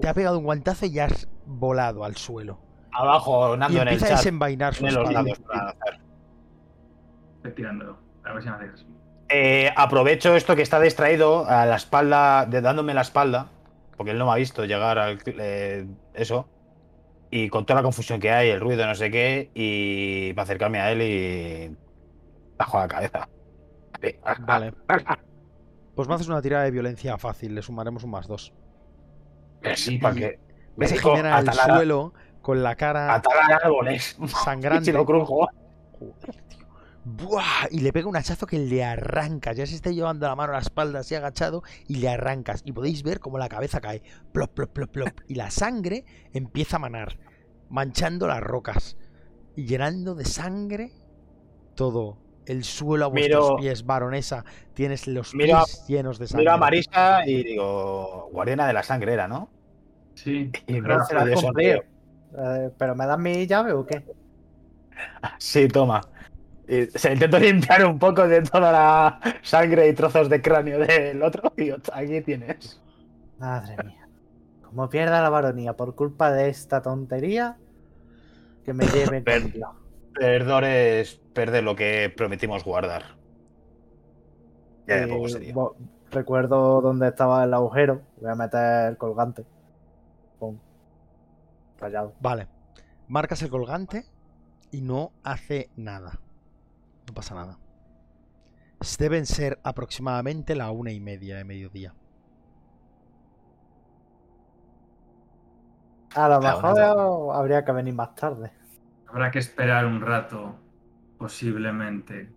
Te 0.00 0.08
ha 0.08 0.14
pegado 0.14 0.38
un 0.38 0.44
guantazo 0.44 0.86
y 0.86 0.98
has 0.98 1.28
volado 1.44 2.06
al 2.06 2.16
suelo. 2.16 2.58
Abajo, 2.90 3.54
Y 3.54 3.58
Nando 3.58 3.82
en 3.82 3.88
el 3.88 3.94
empieza 3.94 4.06
a 4.06 4.08
chat. 4.16 4.18
desenvainar 4.20 4.72
su 4.74 4.80
Tiene 4.84 4.94
los 4.94 5.12
dados 5.12 5.38
para. 5.40 5.74
Estoy 7.36 7.52
tirándolo. 7.52 7.98
A 8.24 8.32
ver 8.32 8.42
si 8.42 8.48
me. 8.48 8.94
Eh, 9.28 9.70
aprovecho 9.76 10.34
esto 10.36 10.56
que 10.56 10.62
está 10.62 10.80
distraído 10.80 11.44
a 11.46 11.66
la 11.66 11.76
espalda, 11.76 12.46
de, 12.46 12.62
dándome 12.62 12.94
la 12.94 13.02
espalda, 13.02 13.48
porque 13.98 14.12
él 14.12 14.18
no 14.18 14.24
me 14.24 14.32
ha 14.32 14.36
visto 14.36 14.64
llegar 14.64 14.98
al 14.98 15.18
eh, 15.26 15.86
eso. 16.14 16.48
Y 17.36 17.48
con 17.48 17.66
toda 17.66 17.80
la 17.80 17.82
confusión 17.82 18.20
que 18.20 18.30
hay, 18.30 18.50
el 18.50 18.60
ruido, 18.60 18.86
no 18.86 18.94
sé 18.94 19.10
qué, 19.10 19.50
y 19.54 20.32
para 20.34 20.44
acercarme 20.44 20.78
a 20.78 20.92
él 20.92 21.02
y. 21.02 21.76
bajo 22.56 22.78
la 22.78 22.86
cabeza. 22.86 23.28
Vale. 24.46 24.72
Pues 25.96 26.06
me 26.06 26.14
haces 26.14 26.28
una 26.28 26.40
tirada 26.40 26.62
de 26.62 26.70
violencia 26.70 27.18
fácil, 27.18 27.56
le 27.56 27.62
sumaremos 27.62 28.04
un 28.04 28.10
más 28.12 28.28
2. 28.28 28.52
Sí, 29.74 29.98
para 29.98 30.14
que. 30.14 30.38
Me 30.76 30.84
Ves 30.84 30.92
a 30.92 30.94
dijo 30.94 31.10
Jimena 31.10 31.36
al 31.38 31.52
suelo 31.52 32.14
con 32.40 32.62
la 32.62 32.76
cara 32.76 33.12
atalar 33.12 33.64
árboles. 33.64 34.16
sangrante. 34.28 34.84
Si 34.84 34.92
lo 34.92 35.04
crujo. 35.04 35.48
Joder. 35.98 36.43
¡Buah! 37.04 37.68
Y 37.70 37.80
le 37.80 37.92
pega 37.92 38.08
un 38.08 38.16
hachazo 38.16 38.46
que 38.46 38.58
le 38.58 38.82
arranca. 38.82 39.52
Ya 39.52 39.66
se 39.66 39.74
está 39.74 39.90
llevando 39.90 40.26
la 40.26 40.34
mano 40.36 40.52
a 40.52 40.56
la 40.56 40.62
espalda 40.62 41.00
así 41.00 41.14
agachado 41.14 41.62
y 41.86 41.96
le 41.96 42.08
arrancas. 42.08 42.62
Y 42.64 42.72
podéis 42.72 43.02
ver 43.02 43.20
cómo 43.20 43.38
la 43.38 43.48
cabeza 43.48 43.80
cae. 43.80 44.02
Plop, 44.32 44.52
plop, 44.54 44.70
plop, 44.72 44.90
plop. 44.90 45.20
Y 45.28 45.34
la 45.34 45.50
sangre 45.50 46.04
empieza 46.32 46.76
a 46.76 46.80
manar, 46.80 47.18
manchando 47.68 48.26
las 48.26 48.40
rocas 48.40 48.96
y 49.54 49.66
llenando 49.66 50.14
de 50.14 50.24
sangre 50.24 50.92
todo 51.74 52.18
el 52.46 52.64
suelo 52.64 53.06
a 53.06 53.08
vuestros 53.08 53.44
Miro- 53.50 53.56
pies, 53.56 53.84
baronesa. 53.84 54.44
Tienes 54.72 55.06
los 55.06 55.34
Miro 55.34 55.62
pies 55.64 55.84
llenos 55.86 56.18
de 56.18 56.26
sangre. 56.26 56.42
Miro 56.42 56.52
a 56.52 56.56
Marisa 56.56 57.26
y 57.26 57.42
digo, 57.44 58.30
guardiana 58.32 58.66
de 58.66 58.72
la 58.72 58.82
sangre 58.82 59.12
era, 59.12 59.28
¿no? 59.28 59.50
Sí. 60.14 60.50
Y 60.66 60.80
me 60.80 60.88
Pero 61.08 61.52
de. 61.54 61.82
Eh, 62.36 62.70
¿Pero 62.76 62.94
me 62.96 63.06
das 63.06 63.18
mi 63.18 63.46
llave 63.46 63.72
o 63.72 63.84
qué? 63.84 64.04
Sí, 65.38 65.68
toma. 65.68 66.00
Y 66.66 66.86
se 66.86 67.12
intento 67.12 67.38
limpiar 67.38 67.84
un 67.84 67.98
poco 67.98 68.26
de 68.26 68.42
toda 68.42 68.72
la 68.72 69.20
sangre 69.42 69.88
y 69.88 69.92
trozos 69.92 70.28
de 70.28 70.40
cráneo 70.40 70.78
del 70.78 71.22
otro. 71.22 71.52
Y 71.56 71.70
aquí 71.70 72.20
tienes. 72.22 72.80
Madre 73.38 73.76
mía. 73.84 74.08
Como 74.62 74.88
pierda 74.88 75.20
la 75.20 75.28
baronía 75.28 75.74
por 75.74 75.94
culpa 75.94 76.32
de 76.32 76.48
esta 76.48 76.80
tontería, 76.80 77.58
que 78.64 78.72
me 78.72 78.86
lleve 78.86 79.20
Per-. 79.20 79.52
Perdón 80.14 80.64
es 80.64 81.20
perder 81.32 81.64
lo 81.64 81.76
que 81.76 82.12
prometimos 82.16 82.64
guardar. 82.64 83.02
Ya 84.86 85.00
de 85.00 85.08
poco 85.08 85.26
Y, 85.26 85.30
sería. 85.30 85.54
Recuerdo 86.10 86.80
dónde 86.80 87.08
estaba 87.08 87.44
el 87.44 87.52
agujero. 87.52 88.02
Voy 88.20 88.30
a 88.30 88.34
meter 88.36 88.88
el 88.90 88.96
colgante. 88.96 89.44
Pum. 90.38 90.58
Rayado. 91.78 92.14
Vale. 92.20 92.46
Marcas 93.08 93.42
el 93.42 93.50
colgante 93.50 94.04
y 94.70 94.80
no 94.80 95.12
hace 95.24 95.70
nada. 95.76 96.20
No 97.06 97.14
pasa 97.14 97.34
nada. 97.34 97.58
Deben 98.98 99.26
ser 99.26 99.58
aproximadamente 99.62 100.54
la 100.54 100.70
una 100.70 100.92
y 100.92 101.00
media 101.00 101.36
de 101.36 101.44
mediodía. 101.44 101.94
A 106.14 106.28
lo 106.28 106.40
mejor 106.40 107.34
habría 107.34 107.64
que 107.64 107.72
venir 107.72 107.94
más 107.94 108.14
tarde. 108.14 108.52
Habrá 109.08 109.30
que 109.30 109.38
esperar 109.38 109.86
un 109.86 110.00
rato, 110.00 110.54
posiblemente, 111.18 112.30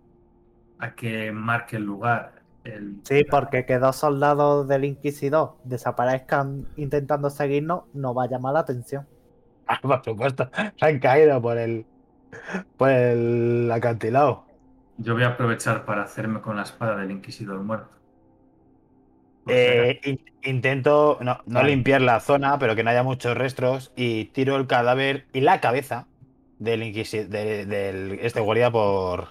a 0.78 0.94
que 0.94 1.30
marque 1.32 1.76
el 1.76 1.84
lugar. 1.84 2.42
El... 2.64 3.00
Sí, 3.04 3.24
porque 3.24 3.64
que 3.66 3.78
dos 3.78 3.96
soldados 3.96 4.66
del 4.68 4.84
Inquisidor 4.84 5.56
desaparezcan 5.64 6.66
intentando 6.76 7.30
seguirnos 7.30 7.84
no 7.94 8.14
va 8.14 8.24
a 8.24 8.28
llamar 8.28 8.54
la 8.54 8.60
atención. 8.60 9.06
Ah, 9.66 9.78
por 9.82 10.04
supuesto. 10.04 10.50
Se 10.76 10.86
han 10.86 10.98
caído 10.98 11.40
por 11.40 11.56
el. 11.58 11.86
por 12.76 12.90
el 12.90 13.70
acantilado. 13.72 14.47
Yo 14.98 15.14
voy 15.14 15.22
a 15.22 15.28
aprovechar 15.28 15.84
para 15.84 16.02
hacerme 16.02 16.40
con 16.40 16.56
la 16.56 16.62
espada 16.62 16.96
del 16.96 17.10
Inquisidor 17.10 17.60
muerto. 17.62 17.88
Eh, 19.46 20.00
in- 20.04 20.20
intento 20.42 21.18
no, 21.22 21.38
no 21.46 21.54
Vale. 21.60 21.70
limpiar 21.70 22.02
la 22.02 22.20
zona, 22.20 22.58
pero 22.58 22.74
que 22.76 22.82
no 22.84 22.90
haya 22.90 23.02
muchos 23.02 23.36
restos. 23.36 23.92
Y 23.96 24.26
tiro 24.26 24.56
el 24.56 24.66
cadáver 24.66 25.26
y 25.32 25.40
la 25.40 25.60
cabeza 25.60 26.06
del 26.58 26.82
inquisi- 26.82 27.26
de- 27.26 27.64
del 27.66 28.18
este 28.20 28.40
guardia 28.40 28.70
por. 28.70 29.28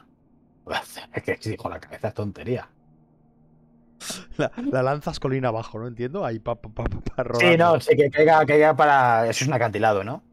Es 1.13 1.23
que 1.23 1.37
si 1.39 1.51
dijo 1.51 1.69
la 1.69 1.79
cabeza 1.79 2.07
es 2.09 2.13
tontería. 2.13 2.69
La, 4.37 4.51
la 4.71 4.83
lanzas 4.83 5.19
colina 5.19 5.49
abajo, 5.49 5.79
¿no? 5.79 5.87
Entiendo. 5.87 6.25
Ahí 6.25 6.39
pa, 6.39 6.55
pa, 6.55 6.69
pa, 6.69 6.83
pa- 6.85 7.23
pa 7.23 7.39
Sí, 7.39 7.57
no, 7.57 7.79
sí, 7.79 7.95
que 7.95 8.09
caiga, 8.09 8.45
caiga 8.45 8.75
para. 8.75 9.27
Eso 9.27 9.43
es 9.43 9.47
un 9.47 9.53
acantilado, 9.53 10.03
¿no? 10.03 10.23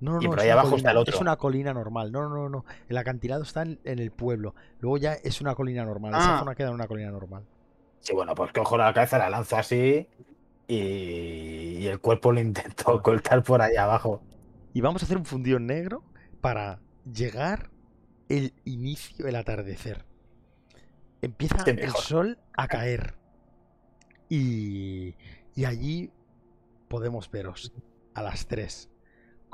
No, 0.00 0.12
no, 0.16 0.20
y 0.20 0.24
no, 0.24 0.30
por 0.30 0.40
ahí 0.40 0.50
abajo 0.50 0.76
está 0.76 0.90
el 0.90 0.98
otro. 0.98 1.14
Es 1.14 1.20
una 1.20 1.36
colina 1.36 1.72
normal. 1.72 2.12
No, 2.12 2.28
no, 2.28 2.34
no, 2.34 2.48
no. 2.48 2.64
El 2.88 2.96
acantilado 2.98 3.42
está 3.42 3.62
en, 3.62 3.80
en 3.84 3.98
el 3.98 4.10
pueblo. 4.10 4.54
Luego 4.80 4.98
ya 4.98 5.14
es 5.14 5.40
una 5.40 5.54
colina 5.54 5.84
normal. 5.84 6.12
Esa 6.12 6.36
Ah. 6.36 6.38
zona 6.40 6.54
queda 6.54 6.68
en 6.68 6.74
una 6.74 6.86
colina 6.86 7.10
normal. 7.10 7.44
Sí, 8.00 8.12
bueno, 8.14 8.34
pues 8.34 8.52
cojo 8.52 8.76
la 8.76 8.92
cabeza, 8.92 9.18
la 9.18 9.30
lanzo 9.30 9.56
así. 9.56 10.06
Y, 10.68 10.74
y 11.78 11.86
el 11.86 12.00
cuerpo 12.00 12.32
lo 12.32 12.40
intento 12.40 12.84
ocultar 12.94 13.42
por 13.42 13.62
ahí 13.62 13.76
abajo. 13.76 14.20
Y 14.74 14.80
vamos 14.82 15.02
a 15.02 15.06
hacer 15.06 15.16
un 15.16 15.24
fundido 15.24 15.56
en 15.56 15.66
negro 15.66 16.02
para 16.40 16.80
llegar 17.10 17.70
el 18.28 18.52
inicio, 18.64 19.26
el 19.26 19.36
atardecer. 19.36 20.04
Empieza 21.22 21.64
el 21.70 21.90
sol 21.92 22.38
a 22.56 22.68
caer. 22.68 23.14
Y, 24.28 25.14
y 25.54 25.64
allí 25.64 26.10
podemos 26.88 27.30
veros 27.30 27.72
a 28.14 28.22
las 28.22 28.46
3. 28.46 28.90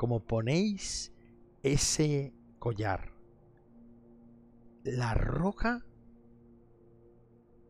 Como 0.03 0.19
ponéis 0.19 1.13
ese 1.61 2.33
collar, 2.59 3.13
la 4.83 5.13
roca 5.13 5.85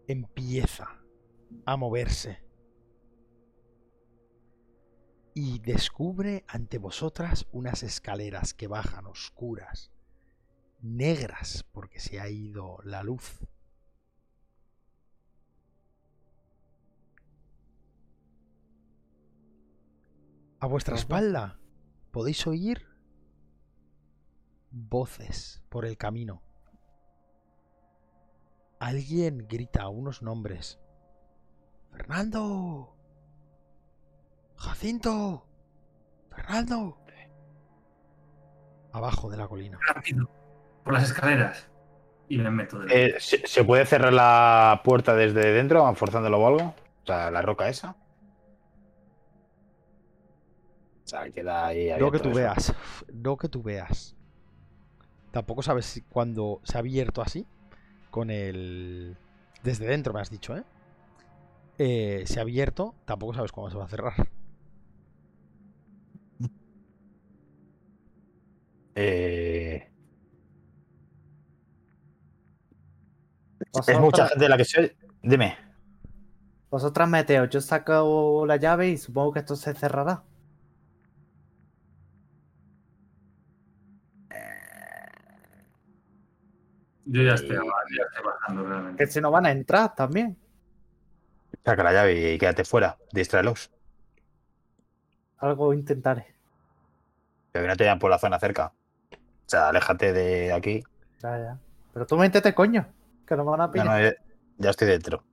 empieza 0.07 0.99
a 1.63 1.77
moverse. 1.77 2.43
Y 5.35 5.59
descubre 5.59 6.43
ante 6.47 6.79
vosotras 6.79 7.45
unas 7.51 7.83
escaleras 7.83 8.55
que 8.55 8.65
bajan 8.65 9.05
oscuras, 9.05 9.91
negras, 10.81 11.67
porque 11.71 11.99
se 11.99 12.19
ha 12.19 12.29
ido 12.29 12.79
la 12.83 13.03
luz. 13.03 13.45
A 20.59 20.65
vuestra 20.65 20.95
espalda 20.95 21.59
podéis 22.13 22.45
oír 22.45 22.87
voces 24.69 25.63
por 25.69 25.83
el 25.83 25.97
camino. 25.97 26.43
Alguien 28.79 29.47
grita 29.49 29.87
unos 29.89 30.21
nombres. 30.21 30.79
Fernando. 31.91 32.95
Jacinto. 34.57 35.47
Fernando. 36.29 36.99
Abajo 38.91 39.31
de 39.31 39.37
la 39.37 39.47
colina. 39.47 39.79
rápido, 39.87 40.29
por 40.83 40.93
las 40.93 41.05
escaleras. 41.05 41.67
Y 42.29 42.37
me 42.37 42.51
meto 42.51 42.77
de 42.77 43.07
Eh, 43.07 43.15
¿se, 43.19 43.45
se 43.47 43.63
puede 43.63 43.87
cerrar 43.87 44.13
la 44.13 44.81
puerta 44.83 45.15
desde 45.15 45.51
dentro, 45.51 45.91
forzándolo 45.95 46.37
o 46.39 46.47
algo? 46.47 46.75
O 47.03 47.05
sea, 47.07 47.31
la 47.31 47.41
roca 47.41 47.69
esa. 47.69 47.95
O 51.05 51.07
sea, 51.07 51.29
queda 51.31 51.67
ahí 51.67 51.89
No 51.99 52.11
que 52.11 52.19
tú 52.19 52.29
eso. 52.29 52.37
veas. 52.37 52.73
No 53.13 53.37
que 53.37 53.49
tú 53.49 53.61
veas. 53.61 54.15
Tampoco 55.31 55.61
sabes 55.63 55.85
si 55.85 56.01
cuando 56.01 56.61
se 56.63 56.77
ha 56.77 56.79
abierto 56.79 57.21
así. 57.21 57.45
Con 58.11 58.29
el. 58.29 59.17
Desde 59.63 59.85
dentro 59.87 60.13
me 60.13 60.21
has 60.21 60.29
dicho, 60.29 60.55
¿eh? 60.55 60.63
Eh, 61.77 62.23
se 62.25 62.39
ha 62.39 62.43
abierto. 62.43 62.95
Tampoco 63.05 63.33
sabes 63.33 63.51
cuándo 63.51 63.71
se 63.71 63.77
va 63.77 63.85
a 63.85 63.89
cerrar. 63.89 64.13
Eh, 68.95 69.89
es 73.87 73.99
mucha 73.99 74.27
gente 74.27 74.49
la 74.49 74.57
que 74.57 74.65
se. 74.65 74.95
Dime. 75.21 75.57
Vosotras 76.69 77.07
meteo, 77.07 77.45
yo 77.45 77.61
saco 77.61 78.45
la 78.47 78.57
llave 78.57 78.89
y 78.89 78.97
supongo 78.97 79.33
que 79.33 79.39
esto 79.39 79.55
se 79.55 79.73
cerrará. 79.73 80.23
Yo 87.05 87.21
ya 87.21 87.33
estoy, 87.33 87.55
Y- 87.55 87.59
abajo, 87.59 87.71
ya 87.97 88.03
estoy 88.05 88.23
bajando 88.25 88.67
realmente. 88.67 89.05
Que 89.05 89.11
si 89.11 89.19
no 89.21 89.31
van 89.31 89.45
a 89.45 89.51
entrar 89.51 89.93
también. 89.95 90.37
Saca 91.65 91.83
la 91.83 91.93
llave 91.93 92.33
y 92.33 92.37
quédate 92.37 92.63
fuera. 92.65 92.97
Distráelos. 93.11 93.71
Algo 95.37 95.73
intentaré. 95.73 96.27
Pero 97.51 97.63
que 97.63 97.67
no 97.69 97.75
te 97.75 97.83
vayan 97.83 97.99
por 97.99 98.09
la 98.09 98.17
zona 98.19 98.39
cerca. 98.39 98.73
O 99.13 99.17
sea, 99.47 99.69
aléjate 99.69 100.13
de 100.13 100.53
aquí. 100.53 100.83
Ya, 101.21 101.37
ya. 101.37 101.59
Pero 101.93 102.05
tú 102.07 102.17
métete, 102.17 102.53
coño. 102.55 102.87
Que 103.27 103.35
nos 103.35 103.45
van 103.45 103.61
a 103.61 103.71
pillar. 103.71 103.85
no, 103.87 103.97
eh, 103.97 104.17
ya 104.57 104.69
estoy 104.71 104.87
dentro. 104.87 105.23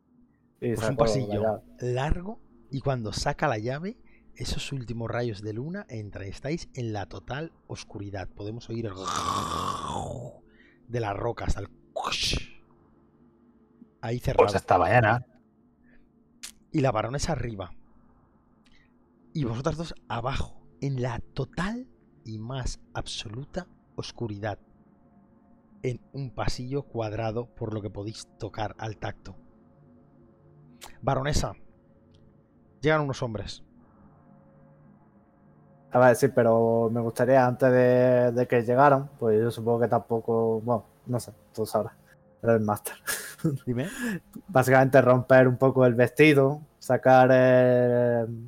Y 0.60 0.74
Pues 0.74 0.88
un 0.88 0.96
pasillo 0.96 1.62
largo 1.80 2.38
y 2.70 2.80
cuando 2.80 3.12
saca 3.12 3.48
la 3.48 3.58
llave, 3.58 3.96
esos 4.34 4.72
últimos 4.72 5.10
rayos 5.10 5.42
de 5.42 5.52
luna 5.54 5.86
entran. 5.88 6.26
Estáis 6.26 6.68
en 6.74 6.92
la 6.92 7.06
total 7.06 7.52
oscuridad. 7.66 8.28
Podemos 8.28 8.68
oír 8.68 8.86
el 8.86 8.92
de 10.90 11.00
las 11.00 11.16
rocas 11.16 11.56
al 11.56 11.68
ahí 14.00 14.18
cerrado. 14.18 14.44
Pues 14.44 14.54
hasta 14.54 14.78
mañana. 14.78 15.26
Y 16.72 16.80
la 16.80 16.92
baronesa 16.92 17.32
arriba. 17.32 17.72
Y 19.32 19.44
vosotras 19.44 19.76
dos 19.76 19.94
abajo, 20.08 20.66
en 20.80 21.02
la 21.02 21.20
total 21.34 21.88
y 22.24 22.38
más 22.38 22.80
absoluta 22.94 23.66
oscuridad. 23.96 24.58
En 25.82 26.00
un 26.12 26.30
pasillo 26.30 26.82
cuadrado 26.82 27.54
por 27.54 27.72
lo 27.74 27.80
que 27.80 27.90
podéis 27.90 28.28
tocar 28.38 28.74
al 28.78 28.98
tacto. 28.98 29.36
Baronesa. 31.00 31.54
Llegan 32.80 33.02
unos 33.02 33.22
hombres. 33.22 33.62
A 35.92 35.98
ver, 35.98 36.14
sí, 36.16 36.28
pero 36.28 36.88
me 36.92 37.00
gustaría 37.00 37.44
antes 37.46 37.70
de, 37.72 38.30
de 38.32 38.46
que 38.46 38.62
llegaran, 38.62 39.08
pues 39.18 39.40
yo 39.40 39.50
supongo 39.50 39.80
que 39.80 39.88
tampoco, 39.88 40.60
bueno, 40.60 40.84
no 41.06 41.18
sé, 41.18 41.32
tú 41.52 41.66
sabrás, 41.66 41.94
eres 42.42 42.56
el 42.56 42.62
máster. 42.64 42.94
Dime. 43.66 43.88
Básicamente 44.46 45.00
romper 45.02 45.48
un 45.48 45.56
poco 45.56 45.84
el 45.84 45.94
vestido, 45.94 46.60
sacar 46.78 47.32
el, 47.32 48.46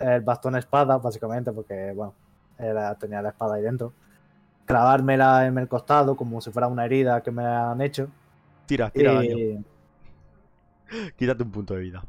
el 0.00 0.20
bastón 0.22 0.56
espada, 0.56 0.98
básicamente, 0.98 1.52
porque, 1.52 1.92
bueno, 1.94 2.14
era, 2.58 2.92
tenía 2.96 3.22
la 3.22 3.28
espada 3.28 3.54
ahí 3.54 3.62
dentro. 3.62 3.92
Clavármela 4.66 5.46
en 5.46 5.58
el 5.58 5.68
costado 5.68 6.16
como 6.16 6.40
si 6.40 6.50
fuera 6.50 6.66
una 6.66 6.84
herida 6.84 7.22
que 7.22 7.30
me 7.30 7.44
han 7.46 7.80
hecho. 7.80 8.08
Tira, 8.66 8.90
Y, 8.94 9.64
Quítate 11.16 11.42
un 11.42 11.50
punto 11.52 11.74
de 11.74 11.80
vida. 11.80 12.02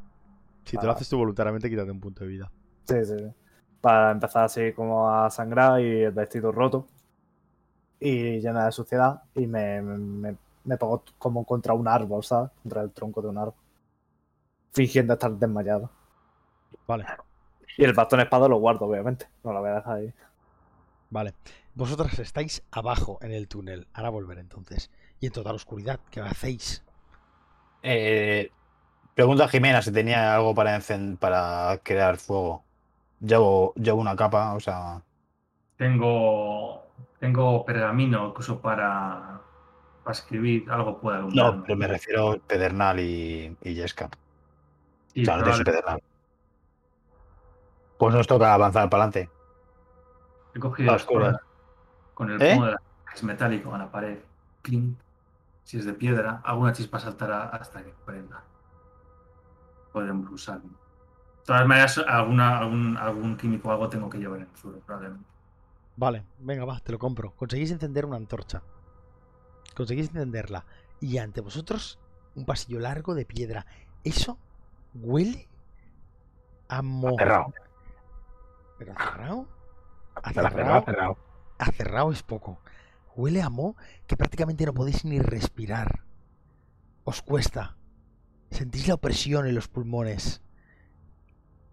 Si 0.66 0.78
te 0.78 0.86
lo 0.86 0.92
Ah. 0.92 0.96
haces 0.96 1.08
tú 1.08 1.18
voluntariamente, 1.18 1.70
quítate 1.70 1.92
un 1.92 2.00
punto 2.00 2.24
de 2.24 2.30
vida. 2.30 2.52
Sí, 2.88 3.06
sí. 3.06 3.18
sí. 3.18 3.26
Para 3.82 4.12
empezar 4.12 4.46
así 4.46 4.74
como 4.74 5.10
a 5.12 5.30
sangrar 5.30 5.82
y 5.82 6.04
el 6.04 6.12
vestido 6.12 6.52
roto 6.52 6.88
y 8.00 8.40
llena 8.42 8.66
de 8.66 8.72
suciedad 8.72 9.24
y 9.36 9.48
me, 9.48 9.82
me, 9.82 10.38
me 10.64 10.78
pongo 10.78 11.04
como 11.18 11.46
contra 11.46 11.74
un 11.74 11.88
árbol, 11.88 12.24
¿sabes? 12.24 12.52
Contra 12.64 12.82
el 12.84 12.92
tronco 12.94 13.22
de 13.22 13.30
un 13.30 13.38
árbol. 13.38 13.56
Fingiendo 14.74 15.14
estar 15.14 15.32
desmayado. 15.38 15.92
Vale, 16.88 17.06
Y 17.78 17.84
el 17.84 17.94
bastón 17.94 18.20
espada 18.20 18.48
lo 18.48 18.58
guardo, 18.58 18.86
obviamente. 18.86 19.28
No 19.44 19.54
lo 19.54 19.62
voy 19.62 19.70
a 19.72 19.76
dejar 19.76 19.96
ahí. 19.98 20.14
vale. 21.10 21.36
Vosotras 21.76 22.18
estáis 22.20 22.64
abajo 22.72 23.20
en 23.22 23.32
el 23.32 23.48
túnel. 23.48 23.88
Ahora 23.94 24.10
volver 24.10 24.40
entonces. 24.40 24.92
Y 25.20 25.28
en 25.28 25.32
total 25.34 25.56
oscuridad. 25.56 26.00
¿Qué 26.10 26.20
hacéis? 26.22 26.84
Eh, 27.82 28.52
pregunta 29.16 29.46
a 29.46 29.50
Jimena 29.50 29.82
si 29.82 29.92
tenía 29.92 30.36
algo 30.36 30.56
para, 30.56 30.80
para 31.20 31.80
crear 31.84 32.18
fuego. 32.18 32.66
Llevo, 33.22 33.74
llevo 33.76 34.02
una 34.02 34.16
capa, 34.16 34.54
o 34.54 34.60
sea. 34.60 35.02
Tengo, 35.78 36.84
tengo 37.20 37.66
pergamino 37.66 38.34
que 38.34 38.40
uso 38.40 38.62
para, 38.62 39.42
para 40.04 40.12
escribir, 40.12 40.70
algo 40.72 41.00
puede 41.00 41.22
No, 41.34 41.64
pero 41.64 41.76
me 41.78 41.88
refiero 41.88 42.32
a 42.34 42.38
Pedernal 42.38 43.00
y, 43.00 43.56
y 43.62 43.74
Yesca. 43.74 44.10
Sí, 45.14 45.24
o 45.24 45.26
sea, 45.26 45.38
no 45.38 45.44
tienes 45.44 45.64
Pedernal. 45.64 46.02
Pues 47.98 48.16
nos 48.16 48.28
toca 48.28 48.54
avanzar 48.54 48.90
para 48.90 49.04
adelante. 49.04 49.30
He 50.56 50.60
cogido 50.60 50.90
a 50.90 50.94
la 50.94 50.98
espada 50.98 51.20
oscuras. 51.20 51.42
con 52.14 52.32
el 52.32 52.42
¿Eh? 52.42 52.54
pomo 52.54 52.66
de 52.66 52.72
la 52.72 52.82
es 53.14 53.24
metálico 53.24 53.74
en 53.74 53.80
la 53.80 53.92
pared. 53.92 54.20
Clink. 54.62 54.98
Si 55.64 55.78
es 55.78 55.86
de 55.86 55.94
piedra, 55.94 56.42
alguna 56.44 56.74
chispa 56.74 57.00
saltará 57.00 57.50
hasta 57.50 57.84
que 57.84 57.94
prenda. 58.06 58.44
Podremos 59.92 60.32
usarlo. 60.32 60.79
De 61.50 61.56
todas 61.56 61.68
maneras, 61.68 61.98
alguna, 62.08 62.60
algún, 62.60 62.96
algún 62.96 63.36
químico 63.36 63.70
o 63.70 63.72
algo 63.72 63.90
tengo 63.90 64.08
que 64.08 64.20
llevar 64.20 64.40
en 64.40 64.48
el 64.48 64.56
suelo, 64.56 64.78
probablemente. 64.82 65.26
Vale, 65.96 66.24
venga, 66.38 66.64
va, 66.64 66.80
te 66.80 66.92
lo 66.92 67.00
compro. 67.00 67.32
Conseguís 67.36 67.72
encender 67.72 68.06
una 68.06 68.18
antorcha. 68.18 68.62
Conseguís 69.76 70.10
encenderla. 70.10 70.68
Y 71.02 71.18
ante 71.18 71.42
vosotros, 71.42 71.98
un 72.36 72.46
pasillo 72.46 72.80
largo 72.80 73.16
de 73.16 73.26
piedra. 73.26 73.66
Eso 74.04 74.38
huele 74.94 75.50
a 76.68 76.84
moho. 76.84 77.18
Cerrado. 77.18 77.54
¿Pero 78.78 78.94
cerrado? 78.94 79.48
Cerrado, 80.24 80.50
cerrado, 80.52 80.86
cerrado. 80.86 81.18
Acerrado 81.58 82.12
es 82.12 82.22
poco. 82.22 82.62
Huele 83.16 83.42
a 83.42 83.50
moho 83.50 83.76
que 84.06 84.16
prácticamente 84.16 84.68
no 84.68 84.76
podéis 84.76 85.04
ni 85.04 85.18
respirar. 85.18 86.04
Os 87.06 87.24
cuesta. 87.24 87.76
Sentís 88.52 88.88
la 88.88 88.94
opresión 88.94 89.48
en 89.48 89.56
los 89.56 89.68
pulmones. 89.68 90.44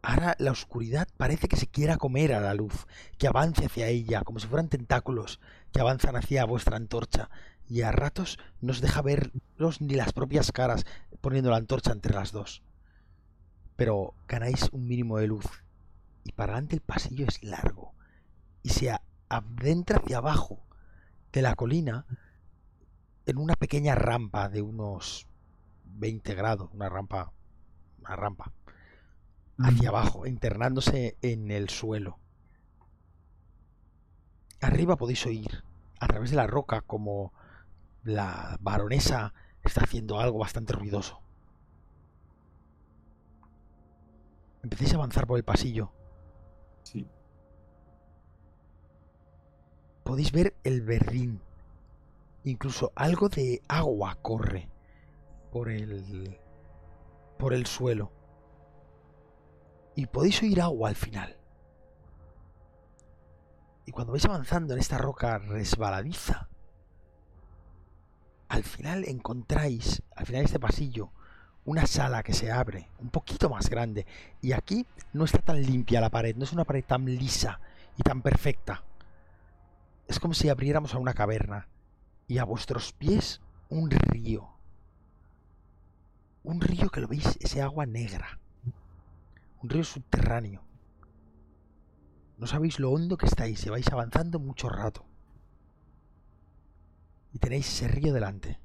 Ahora 0.08 0.36
la 0.38 0.52
oscuridad 0.52 1.08
parece 1.16 1.48
que 1.48 1.56
se 1.56 1.66
quiera 1.66 1.96
comer 1.96 2.32
a 2.32 2.38
la 2.38 2.54
luz, 2.54 2.86
que 3.18 3.26
avance 3.26 3.66
hacia 3.66 3.88
ella, 3.88 4.22
como 4.22 4.38
si 4.38 4.46
fueran 4.46 4.68
tentáculos 4.68 5.40
que 5.72 5.80
avanzan 5.80 6.14
hacia 6.14 6.44
vuestra 6.44 6.76
antorcha, 6.76 7.28
y 7.68 7.82
a 7.82 7.90
ratos 7.90 8.38
no 8.60 8.70
os 8.70 8.80
deja 8.80 9.02
veros 9.02 9.80
ni 9.80 9.94
las 9.94 10.12
propias 10.12 10.52
caras 10.52 10.86
poniendo 11.20 11.50
la 11.50 11.56
antorcha 11.56 11.90
entre 11.90 12.14
las 12.14 12.30
dos. 12.30 12.62
Pero 13.74 14.14
ganáis 14.28 14.68
un 14.70 14.86
mínimo 14.86 15.18
de 15.18 15.26
luz, 15.26 15.64
y 16.22 16.30
para 16.30 16.52
adelante 16.52 16.76
el 16.76 16.82
pasillo 16.82 17.26
es 17.26 17.42
largo, 17.42 17.92
y 18.62 18.68
se 18.68 18.96
adentra 19.28 19.98
hacia 19.98 20.18
abajo 20.18 20.68
de 21.32 21.42
la 21.42 21.56
colina 21.56 22.06
en 23.26 23.38
una 23.38 23.54
pequeña 23.54 23.96
rampa 23.96 24.48
de 24.50 24.62
unos 24.62 25.26
20 25.82 26.32
grados, 26.36 26.70
una 26.72 26.88
rampa, 26.88 27.32
una 27.98 28.14
rampa 28.14 28.52
hacia 29.58 29.88
abajo, 29.88 30.26
internándose 30.26 31.16
en 31.22 31.50
el 31.50 31.68
suelo. 31.68 32.18
Arriba 34.60 34.96
podéis 34.96 35.24
oír, 35.26 35.64
a 36.00 36.06
través 36.06 36.30
de 36.30 36.36
la 36.36 36.46
roca, 36.46 36.80
como 36.80 37.32
la 38.02 38.56
baronesa 38.60 39.34
está 39.64 39.84
haciendo 39.84 40.20
algo 40.20 40.38
bastante 40.38 40.72
ruidoso. 40.72 41.20
Empecéis 44.62 44.92
a 44.94 44.96
avanzar 44.96 45.26
por 45.26 45.38
el 45.38 45.44
pasillo. 45.44 45.92
Sí. 46.82 47.08
Podéis 50.02 50.32
ver 50.32 50.56
el 50.64 50.82
verdín. 50.82 51.40
Incluso 52.44 52.92
algo 52.94 53.28
de 53.28 53.60
agua 53.68 54.18
corre 54.22 54.68
por 55.50 55.68
el 55.68 56.38
por 57.38 57.54
el 57.54 57.66
suelo. 57.66 58.12
Y 59.96 60.06
podéis 60.06 60.40
oír 60.42 60.60
agua 60.60 60.90
al 60.90 60.94
final. 60.94 61.36
Y 63.86 63.92
cuando 63.92 64.12
vais 64.12 64.24
avanzando 64.24 64.74
en 64.74 64.80
esta 64.80 64.98
roca 64.98 65.38
resbaladiza, 65.38 66.48
al 68.48 68.62
final 68.62 69.04
encontráis, 69.08 70.02
al 70.14 70.26
final 70.26 70.42
de 70.42 70.46
este 70.46 70.60
pasillo, 70.60 71.10
una 71.64 71.86
sala 71.86 72.22
que 72.22 72.32
se 72.32 72.52
abre, 72.52 72.88
un 72.98 73.10
poquito 73.10 73.48
más 73.48 73.68
grande. 73.70 74.06
Y 74.40 74.52
aquí 74.52 74.86
no 75.12 75.24
está 75.24 75.38
tan 75.38 75.60
limpia 75.62 76.00
la 76.00 76.10
pared, 76.10 76.36
no 76.36 76.44
es 76.44 76.52
una 76.52 76.64
pared 76.64 76.84
tan 76.84 77.04
lisa 77.04 77.60
y 77.96 78.02
tan 78.02 78.22
perfecta. 78.22 78.84
Es 80.08 80.20
como 80.20 80.34
si 80.34 80.48
abriéramos 80.48 80.94
a 80.94 80.98
una 80.98 81.14
caverna 81.14 81.68
y 82.28 82.38
a 82.38 82.44
vuestros 82.44 82.92
pies 82.92 83.40
un 83.68 83.90
río. 83.90 84.48
Un 86.44 86.60
río 86.60 86.90
que 86.90 87.00
lo 87.00 87.08
veis, 87.08 87.36
ese 87.40 87.62
agua 87.62 87.86
negra. 87.86 88.38
Un 89.66 89.70
río 89.70 89.82
subterráneo. 89.82 90.62
No 92.38 92.46
sabéis 92.46 92.78
lo 92.78 92.92
hondo 92.92 93.16
que 93.16 93.26
estáis, 93.26 93.66
y 93.66 93.68
vais 93.68 93.92
avanzando 93.92 94.38
mucho 94.38 94.68
rato. 94.68 95.04
Y 97.32 97.40
tenéis 97.40 97.66
ese 97.66 97.88
río 97.88 98.12
delante. 98.12 98.60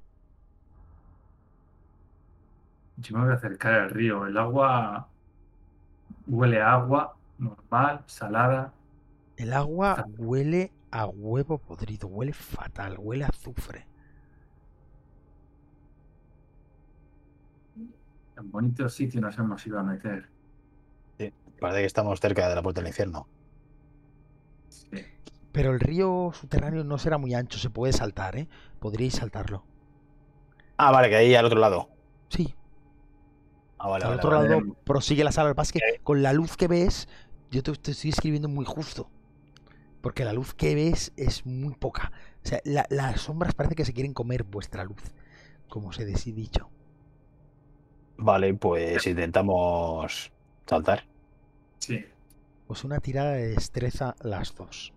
Yo 2.97 3.17
me 3.17 3.23
voy 3.23 3.31
a 3.31 3.37
acercar 3.37 3.73
al 3.73 3.89
río. 3.89 4.27
El 4.27 4.37
agua 4.37 5.09
huele 6.27 6.61
a 6.61 6.73
agua 6.73 7.17
normal, 7.39 8.03
salada. 8.05 8.71
El 9.37 9.53
agua 9.53 10.05
huele 10.19 10.71
a 10.91 11.07
huevo 11.07 11.57
podrido, 11.57 12.09
huele 12.09 12.33
fatal, 12.33 12.97
huele 12.99 13.23
a 13.23 13.29
azufre. 13.29 13.87
En 18.37 18.51
bonito 18.51 18.87
sitio 18.87 19.19
nos 19.19 19.35
hemos 19.39 19.65
ido 19.65 19.79
a 19.79 19.83
meter. 19.83 20.30
Parece 21.61 21.79
que 21.81 21.85
estamos 21.87 22.19
cerca 22.19 22.49
de 22.49 22.55
la 22.55 22.61
puerta 22.61 22.81
del 22.81 22.89
infierno. 22.89 23.29
Pero 25.53 25.71
el 25.71 25.79
río 25.79 26.31
subterráneo 26.33 26.83
no 26.83 26.97
será 26.97 27.17
muy 27.17 27.33
ancho, 27.33 27.57
se 27.57 27.69
puede 27.69 27.93
saltar, 27.93 28.35
¿eh? 28.37 28.49
Podríais 28.79 29.13
saltarlo. 29.15 29.63
Ah, 30.77 30.91
vale, 30.91 31.09
que 31.09 31.15
ahí 31.15 31.35
al 31.35 31.45
otro 31.45 31.59
lado. 31.59 31.89
Sí, 32.29 32.55
Ah, 33.77 33.89
vale, 33.89 34.05
al 34.05 34.13
vale, 34.13 34.15
otro 34.15 34.29
vale. 34.29 34.49
lado 34.49 34.75
prosigue 34.83 35.23
la 35.23 35.31
sala. 35.31 35.49
Lo 35.49 35.55
que 35.55 35.57
pasa 35.57 35.69
es 35.69 35.73
que 35.73 35.99
con 36.03 36.21
la 36.23 36.33
luz 36.33 36.57
que 36.57 36.67
ves, 36.67 37.07
yo 37.51 37.63
te, 37.63 37.71
te 37.73 37.91
estoy 37.91 38.09
escribiendo 38.11 38.49
muy 38.49 38.65
justo. 38.65 39.09
Porque 40.01 40.25
la 40.25 40.33
luz 40.33 40.53
que 40.55 40.75
ves 40.75 41.13
es 41.17 41.45
muy 41.45 41.75
poca. 41.75 42.11
O 42.45 42.47
sea, 42.47 42.61
la- 42.65 42.87
las 42.89 43.21
sombras 43.21 43.55
parece 43.55 43.75
que 43.75 43.85
se 43.85 43.93
quieren 43.93 44.13
comer 44.13 44.43
vuestra 44.45 44.85
luz, 44.85 45.01
como 45.69 45.89
os 45.89 45.99
he 45.99 46.05
dicho. 46.05 46.71
Vale, 48.17 48.53
pues 48.53 49.05
intentamos 49.07 50.31
saltar. 50.65 51.05
Sí. 51.81 52.05
Pues 52.67 52.83
una 52.83 52.99
tirada 52.99 53.31
de 53.33 53.49
destreza 53.49 54.15
las 54.21 54.55
dos. 54.55 54.93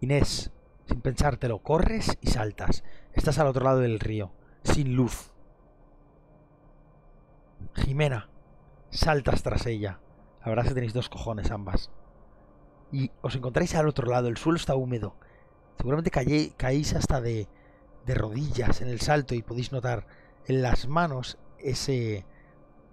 Inés, 0.00 0.50
sin 0.86 1.00
pensártelo, 1.00 1.60
corres 1.60 2.18
y 2.20 2.26
saltas. 2.26 2.84
Estás 3.14 3.38
al 3.38 3.46
otro 3.46 3.64
lado 3.64 3.78
del 3.80 3.98
río, 3.98 4.32
sin 4.62 4.94
luz. 4.96 5.32
Jimena, 7.74 8.28
saltas 8.90 9.42
tras 9.42 9.64
ella. 9.64 10.00
La 10.42 10.50
verdad 10.50 10.66
es 10.66 10.70
que 10.72 10.74
tenéis 10.74 10.92
dos 10.92 11.08
cojones 11.08 11.50
ambas. 11.50 11.90
Y 12.92 13.12
os 13.22 13.34
encontráis 13.34 13.74
al 13.76 13.88
otro 13.88 14.06
lado, 14.06 14.28
el 14.28 14.36
suelo 14.36 14.58
está 14.58 14.74
húmedo. 14.74 15.16
Seguramente 15.76 16.10
calle- 16.10 16.52
caéis 16.56 16.94
hasta 16.94 17.20
de, 17.20 17.48
de 18.06 18.14
rodillas 18.14 18.80
en 18.80 18.88
el 18.88 19.00
salto 19.00 19.34
y 19.34 19.42
podéis 19.42 19.72
notar 19.72 20.06
en 20.46 20.62
las 20.62 20.88
manos 20.88 21.38
ese, 21.58 22.24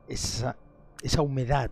esa, 0.08 0.56
esa 1.02 1.22
humedad. 1.22 1.72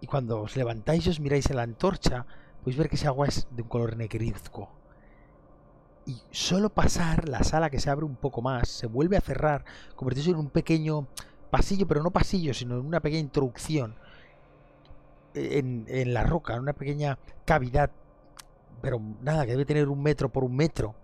Y 0.00 0.06
cuando 0.06 0.40
os 0.40 0.56
levantáis 0.56 1.06
y 1.06 1.10
os 1.10 1.20
miráis 1.20 1.48
en 1.50 1.56
la 1.56 1.62
antorcha, 1.62 2.26
podéis 2.60 2.76
ver 2.78 2.88
que 2.88 2.96
ese 2.96 3.06
agua 3.06 3.26
es 3.26 3.46
de 3.50 3.62
un 3.62 3.68
color 3.68 3.96
negruzco. 3.96 4.68
Y 6.06 6.20
solo 6.30 6.68
pasar 6.68 7.28
la 7.28 7.42
sala 7.44 7.70
que 7.70 7.80
se 7.80 7.88
abre 7.88 8.04
un 8.04 8.16
poco 8.16 8.42
más, 8.42 8.68
se 8.68 8.86
vuelve 8.86 9.16
a 9.16 9.22
cerrar, 9.22 9.64
convertirse 9.96 10.30
en 10.30 10.36
un 10.36 10.50
pequeño 10.50 11.06
pasillo, 11.50 11.86
pero 11.86 12.02
no 12.02 12.10
pasillo, 12.10 12.52
sino 12.52 12.74
en 12.78 12.84
una 12.84 13.00
pequeña 13.00 13.20
introducción 13.20 13.94
en, 15.32 15.86
en 15.88 16.12
la 16.12 16.24
roca, 16.24 16.54
en 16.54 16.60
una 16.60 16.74
pequeña 16.74 17.18
cavidad, 17.46 17.90
pero 18.84 19.00
nada, 19.22 19.46
que 19.46 19.52
debe 19.52 19.64
tener 19.64 19.88
un 19.88 20.02
metro 20.02 20.28
por 20.28 20.44
un 20.44 20.54
metro. 20.54 20.94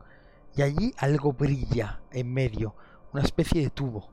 Y 0.54 0.60
allí 0.60 0.92
algo 0.98 1.32
brilla 1.32 2.00
en 2.12 2.30
medio, 2.30 2.74
una 3.14 3.22
especie 3.22 3.62
de 3.62 3.70
tubo. 3.70 4.06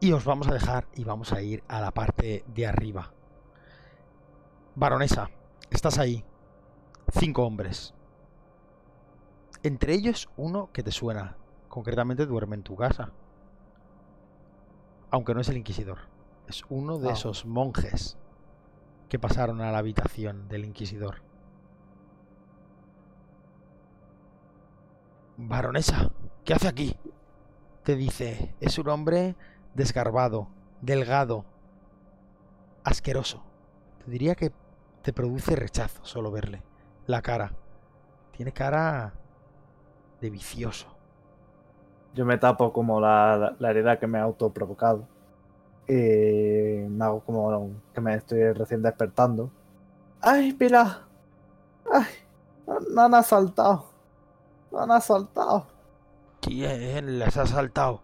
Y 0.00 0.12
os 0.12 0.24
vamos 0.24 0.48
a 0.48 0.54
dejar 0.54 0.86
y 0.94 1.04
vamos 1.04 1.32
a 1.34 1.42
ir 1.42 1.62
a 1.68 1.80
la 1.80 1.90
parte 1.90 2.42
de 2.46 2.66
arriba. 2.66 3.12
Baronesa, 4.74 5.28
estás 5.70 5.98
ahí. 5.98 6.24
Cinco 7.10 7.44
hombres. 7.44 7.92
Entre 9.62 9.92
ellos 9.92 10.30
uno 10.38 10.70
que 10.72 10.82
te 10.82 10.90
suena. 10.90 11.36
Concretamente 11.68 12.24
duerme 12.24 12.56
en 12.56 12.62
tu 12.62 12.76
casa. 12.76 13.10
Aunque 15.10 15.34
no 15.34 15.40
es 15.42 15.48
el 15.50 15.58
inquisidor. 15.58 15.98
Es 16.48 16.64
uno 16.70 16.98
de 16.98 17.10
Ah. 17.10 17.12
esos 17.12 17.44
monjes 17.44 18.16
que 19.10 19.18
pasaron 19.18 19.60
a 19.60 19.70
la 19.70 19.78
habitación 19.78 20.48
del 20.48 20.64
inquisidor. 20.64 21.22
Baronesa, 25.48 26.10
¿qué 26.44 26.54
hace 26.54 26.68
aquí? 26.68 26.96
Te 27.82 27.96
dice, 27.96 28.54
es 28.60 28.78
un 28.78 28.88
hombre 28.88 29.34
desgarbado, 29.74 30.48
delgado, 30.80 31.44
asqueroso. 32.84 33.42
Te 34.04 34.10
diría 34.10 34.34
que 34.34 34.52
te 35.02 35.12
produce 35.12 35.56
rechazo 35.56 36.04
solo 36.04 36.30
verle. 36.30 36.62
La 37.06 37.22
cara. 37.22 37.52
Tiene 38.36 38.52
cara 38.52 39.14
de 40.20 40.30
vicioso. 40.30 40.86
Yo 42.14 42.24
me 42.24 42.38
tapo 42.38 42.72
como 42.72 43.00
la, 43.00 43.56
la- 43.58 43.70
herida 43.70 43.98
que 43.98 44.06
me 44.06 44.18
he 44.18 44.20
autoprovocado. 44.22 45.08
Y 45.88 45.92
me 46.88 47.04
hago 47.04 47.20
como 47.24 47.70
que 47.92 48.00
me 48.00 48.14
estoy 48.14 48.52
recién 48.52 48.82
despertando. 48.82 49.50
¡Ay, 50.20 50.52
Pilar! 50.52 51.08
¡Ay! 51.92 52.06
No 52.94 53.02
han 53.02 53.14
asaltado. 53.14 53.91
No 54.72 54.80
han 54.80 54.90
asaltado. 54.90 55.66
¿Quién 56.42 57.18
les 57.18 57.36
ha 57.38 57.46
saltado? 57.46 58.02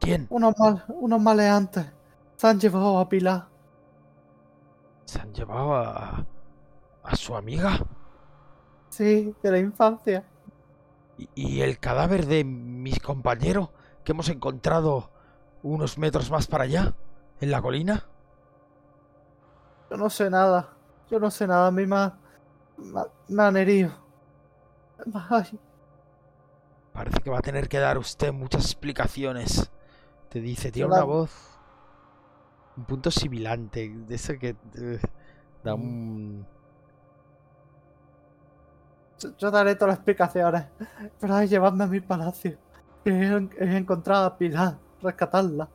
¿Quién? 0.00 0.28
Unos, 0.28 0.54
mal, 0.58 0.84
unos 0.88 1.20
maleantes. 1.22 1.86
Se 2.36 2.46
han 2.46 2.60
llevado 2.60 2.98
a 2.98 3.08
Pilar. 3.08 3.48
¿Se 5.06 5.20
han 5.20 5.32
llevado 5.32 5.74
a, 5.76 6.26
a 7.02 7.16
su 7.16 7.34
amiga? 7.36 7.86
Sí, 8.88 9.36
de 9.42 9.50
la 9.50 9.58
infancia. 9.58 10.24
¿Y, 11.16 11.28
y 11.34 11.62
el 11.62 11.78
cadáver 11.78 12.26
de 12.26 12.44
mis 12.44 13.00
compañeros 13.00 13.70
que 14.04 14.12
hemos 14.12 14.28
encontrado 14.28 15.10
unos 15.62 15.98
metros 15.98 16.30
más 16.30 16.46
para 16.46 16.64
allá? 16.64 16.94
¿En 17.40 17.50
la 17.50 17.62
colina? 17.62 18.06
Yo 19.90 19.96
no 19.96 20.10
sé 20.10 20.30
nada. 20.30 20.76
Yo 21.10 21.18
no 21.20 21.30
sé 21.30 21.46
nada. 21.46 21.68
A 21.68 21.70
mí 21.70 21.86
me, 21.86 22.12
me 23.28 23.42
han 23.42 23.56
herido. 23.56 24.03
Ay, 25.30 25.58
Parece 26.92 27.18
que 27.20 27.30
va 27.30 27.38
a 27.38 27.42
tener 27.42 27.68
que 27.68 27.78
dar 27.78 27.98
usted 27.98 28.32
muchas 28.32 28.64
explicaciones. 28.66 29.70
Te 30.28 30.40
dice, 30.40 30.70
tiene 30.70 30.88
una 30.92 31.04
voz. 31.04 31.32
Un 32.76 32.84
punto 32.84 33.10
sibilante. 33.10 33.88
De 33.94 34.14
ese 34.14 34.38
que 34.38 34.56
eh, 34.76 35.00
da 35.64 35.74
un. 35.74 36.46
yo- 39.18 39.36
yo 39.36 39.50
daré 39.50 39.74
todas 39.74 39.90
las 39.90 39.98
explicaciones. 39.98 40.66
Pero 41.20 41.34
ay, 41.34 41.48
llevadme 41.48 41.84
a 41.84 41.86
mi 41.86 42.00
palacio. 42.00 42.58
He, 43.04 43.10
he 43.58 43.76
encontrado 43.76 44.26
a 44.26 44.36
Pilar. 44.38 44.78
Rescatarla. 45.02 45.68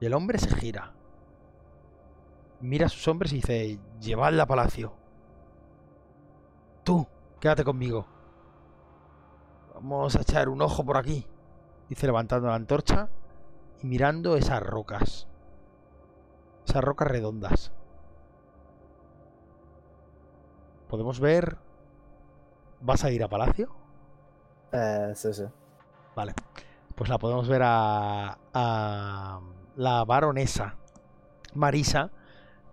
Y 0.00 0.06
el 0.06 0.14
hombre 0.14 0.38
se 0.38 0.54
gira. 0.56 0.92
Mira 2.60 2.86
a 2.86 2.88
sus 2.88 3.06
hombres 3.08 3.32
y 3.32 3.36
dice: 3.36 3.78
Llevadla 4.00 4.44
a 4.44 4.46
palacio. 4.46 4.92
Tú, 6.84 7.06
quédate 7.44 7.62
conmigo. 7.62 8.06
Vamos 9.74 10.16
a 10.16 10.22
echar 10.22 10.48
un 10.48 10.62
ojo 10.62 10.82
por 10.82 10.96
aquí. 10.96 11.26
Dice 11.90 12.06
levantando 12.06 12.48
la 12.48 12.54
antorcha 12.54 13.10
y 13.82 13.86
mirando 13.86 14.38
esas 14.38 14.62
rocas. 14.62 15.28
Esas 16.66 16.82
rocas 16.82 17.06
redondas. 17.06 17.70
Podemos 20.88 21.20
ver. 21.20 21.58
¿Vas 22.80 23.04
a 23.04 23.10
ir 23.10 23.22
a 23.22 23.28
palacio? 23.28 23.68
Eh, 24.72 25.12
sí, 25.14 25.34
sí. 25.34 25.44
Vale. 26.16 26.32
Pues 26.94 27.10
la 27.10 27.18
podemos 27.18 27.46
ver 27.46 27.60
a, 27.62 28.38
a 28.54 29.40
la 29.76 30.04
baronesa 30.06 30.76
Marisa, 31.52 32.10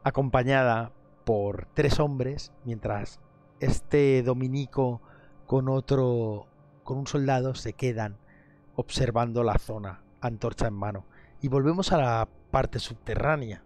acompañada 0.06 0.94
por 1.26 1.68
tres 1.74 2.00
hombres, 2.00 2.54
mientras 2.64 3.20
este 3.62 4.24
dominico 4.24 5.02
con 5.46 5.70
otro, 5.70 6.48
con 6.84 6.98
un 6.98 7.08
soldado, 7.08 7.56
se 7.56 7.74
quedan 7.74 8.18
observando 8.76 9.44
la 9.44 9.58
zona, 9.58 10.02
antorcha 10.20 10.68
en 10.68 10.74
mano. 10.74 11.06
Y 11.42 11.48
volvemos 11.48 11.92
a 11.92 11.98
la 11.98 12.30
parte 12.50 12.80
subterránea. 12.80 13.64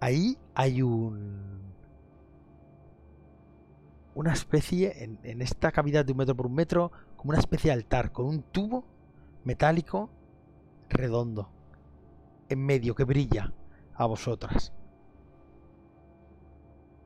Ahí 0.00 0.38
hay 0.54 0.82
un... 0.82 1.62
Una 4.14 4.32
especie, 4.32 5.04
en, 5.04 5.42
esta 5.42 5.72
cavidad 5.72 6.04
de 6.04 6.12
un 6.12 6.18
metro 6.18 6.36
por 6.36 6.46
un 6.46 6.54
metro, 6.54 6.92
como 7.16 7.30
una 7.30 7.40
especie 7.40 7.70
de 7.70 7.74
altar 7.74 8.12
con 8.12 8.26
un 8.26 8.42
tubo 8.42 8.84
metálico 9.42 10.08
redondo 10.88 11.50
en 12.48 12.64
medio 12.64 12.94
que 12.94 13.04
brilla 13.04 13.52
a 13.94 14.06
vosotras. 14.06 14.72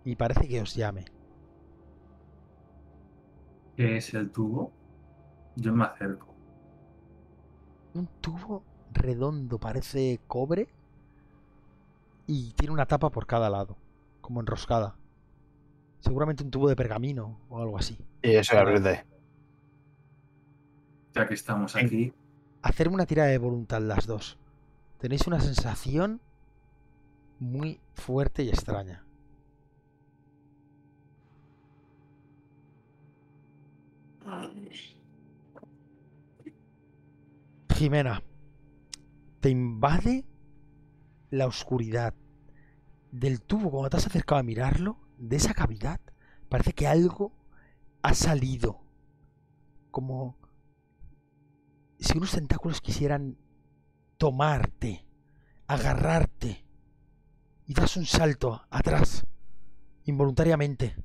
Y 0.04 0.16
parece 0.16 0.46
que 0.48 0.60
os 0.60 0.74
llame. 0.74 1.06
¿Qué 3.78 3.96
es 3.96 4.12
el 4.12 4.32
tubo? 4.32 4.72
Yo 5.54 5.72
me 5.72 5.84
acerco. 5.84 6.34
Un 7.94 8.08
tubo 8.20 8.64
redondo, 8.92 9.60
parece 9.60 10.18
cobre. 10.26 10.68
Y 12.26 12.54
tiene 12.54 12.72
una 12.72 12.86
tapa 12.86 13.08
por 13.10 13.28
cada 13.28 13.48
lado, 13.48 13.76
como 14.20 14.40
enroscada. 14.40 14.96
Seguramente 16.00 16.42
un 16.42 16.50
tubo 16.50 16.68
de 16.68 16.74
pergamino 16.74 17.38
o 17.48 17.62
algo 17.62 17.78
así. 17.78 17.96
Y 18.20 18.32
eso 18.32 18.58
es 18.58 18.64
verde. 18.64 19.06
Ya 21.14 21.28
que 21.28 21.34
estamos 21.34 21.76
aquí, 21.76 22.12
Hacerme 22.62 22.96
una 22.96 23.06
tirada 23.06 23.28
de 23.28 23.38
voluntad 23.38 23.80
las 23.80 24.08
dos. 24.08 24.40
Tenéis 24.98 25.28
una 25.28 25.38
sensación 25.38 26.20
muy 27.38 27.80
fuerte 27.94 28.42
y 28.42 28.48
extraña. 28.48 29.04
Jimena, 37.74 38.22
te 39.40 39.50
invade 39.50 40.24
la 41.30 41.46
oscuridad 41.46 42.14
del 43.12 43.40
tubo 43.40 43.70
cuando 43.70 43.90
te 43.90 43.98
has 43.98 44.06
acercado 44.06 44.40
a 44.40 44.42
mirarlo, 44.42 44.98
de 45.16 45.36
esa 45.36 45.54
cavidad, 45.54 46.00
parece 46.48 46.72
que 46.72 46.86
algo 46.86 47.32
ha 48.02 48.14
salido, 48.14 48.80
como 49.90 50.36
si 51.98 52.16
unos 52.16 52.32
tentáculos 52.32 52.80
quisieran 52.80 53.38
tomarte, 54.16 55.04
agarrarte 55.66 56.64
y 57.66 57.74
das 57.74 57.96
un 57.96 58.06
salto 58.06 58.62
atrás, 58.70 59.26
involuntariamente. 60.04 60.96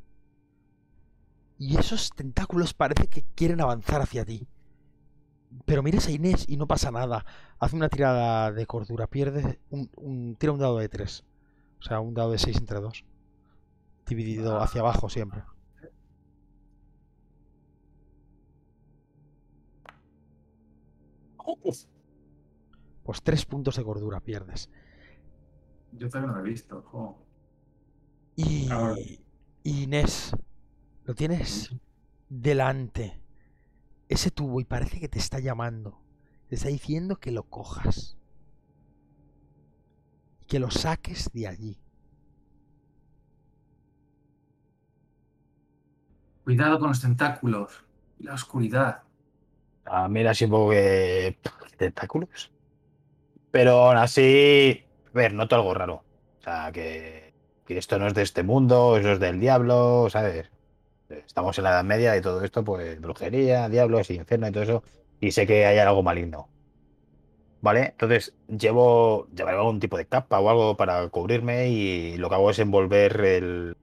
Y 1.66 1.78
esos 1.78 2.10
tentáculos 2.20 2.74
parece 2.74 3.08
que 3.08 3.24
quieren 3.36 3.62
avanzar 3.62 4.02
hacia 4.02 4.26
ti. 4.26 4.40
Pero 5.66 5.84
mires 5.84 6.08
a 6.08 6.12
Inés 6.12 6.46
y 6.48 6.58
no 6.58 6.68
pasa 6.68 6.92
nada. 6.92 7.26
Haz 7.60 7.72
una 7.74 7.88
tirada 7.90 8.52
de 8.52 8.66
cordura. 8.66 9.08
Pierde 9.08 9.60
un, 9.70 9.90
un- 9.96 10.36
tira 10.38 10.52
un 10.52 10.60
dado 10.60 10.78
de 10.80 10.90
3. 10.90 11.24
O 11.80 11.84
sea, 11.84 12.00
un 12.02 12.14
dado 12.14 12.32
de 12.32 12.40
6 12.40 12.58
entre 12.58 12.80
2. 12.82 13.06
Dividido 14.08 14.62
hacia 14.62 14.82
abajo 14.82 15.10
siempre. 15.10 15.44
Pues 23.04 23.22
3 23.22 23.46
puntos 23.46 23.76
de 23.76 23.84
cordura 23.84 24.20
pierdes. 24.22 24.70
Yo 25.92 26.08
todavía 26.10 26.32
no 26.32 26.38
lo 26.40 26.46
he 26.46 26.50
visto. 26.50 26.82
jo. 26.88 27.18
Y. 28.36 28.70
Inés, 29.66 30.32
lo 31.06 31.16
tienes 31.16 31.72
delante. 32.30 33.20
Ese 34.10 34.32
tubo 34.32 34.60
y 34.60 34.66
parece 34.66 35.00
que 35.00 35.08
te 35.08 35.20
está 35.20 35.40
llamando. 35.40 36.00
Te 36.48 36.56
está 36.56 36.70
diciendo 36.70 37.18
que 37.18 37.32
lo 37.32 37.44
cojas. 37.44 38.18
Y 40.42 40.46
que 40.46 40.60
lo 40.60 40.70
saques 40.70 41.32
de 41.34 41.48
allí. 41.48 41.78
Cuidado 46.44 46.80
con 46.80 46.90
los 46.90 47.02
tentáculos. 47.02 47.86
y 48.20 48.24
La 48.24 48.34
oscuridad. 48.34 49.04
Ah, 49.86 50.08
mira, 50.10 50.32
así 50.32 50.46
un 50.46 50.52
poco 50.52 50.72
que. 50.72 51.38
tentáculos. 51.78 52.52
Pero 53.52 53.88
aún 53.88 53.98
así. 53.98 54.84
A 55.08 55.12
ver, 55.14 55.34
noto 55.34 55.56
algo 55.56 55.74
raro. 55.74 56.04
O 56.40 56.44
sea, 56.44 56.72
que, 56.72 57.34
que 57.66 57.78
esto 57.78 57.98
no 58.00 58.08
es 58.08 58.14
de 58.14 58.24
este 58.24 58.44
mundo, 58.44 58.98
eso 58.98 59.14
es 59.14 59.20
del 59.20 59.40
diablo, 59.40 60.08
¿sabes? 60.10 60.53
Estamos 61.10 61.58
en 61.58 61.64
la 61.66 61.72
Edad 61.72 61.84
Media 61.84 62.18
y 62.18 62.22
todo 62.22 62.44
esto, 62.44 62.64
pues 62.64 63.00
brujería, 63.00 63.70
diablos 63.70 64.10
y 64.10 64.16
infierno 64.16 64.48
y 64.48 64.52
todo 64.52 64.64
eso. 64.64 64.84
Y 65.20 65.32
sé 65.32 65.48
que 65.48 65.66
hay 65.66 65.78
algo 65.80 66.04
maligno. 66.04 66.50
¿Vale? 67.62 67.88
Entonces 67.92 68.36
llevo, 68.48 69.28
llevaré 69.34 69.58
algún 69.58 69.80
tipo 69.80 69.98
de 69.98 70.06
capa 70.08 70.40
o 70.40 70.50
algo 70.50 70.76
para 70.78 71.08
cubrirme 71.10 71.70
y 71.70 72.18
lo 72.18 72.28
que 72.30 72.36
hago 72.36 72.50
es 72.52 72.60
envolver 72.60 73.22
el. 73.22 73.78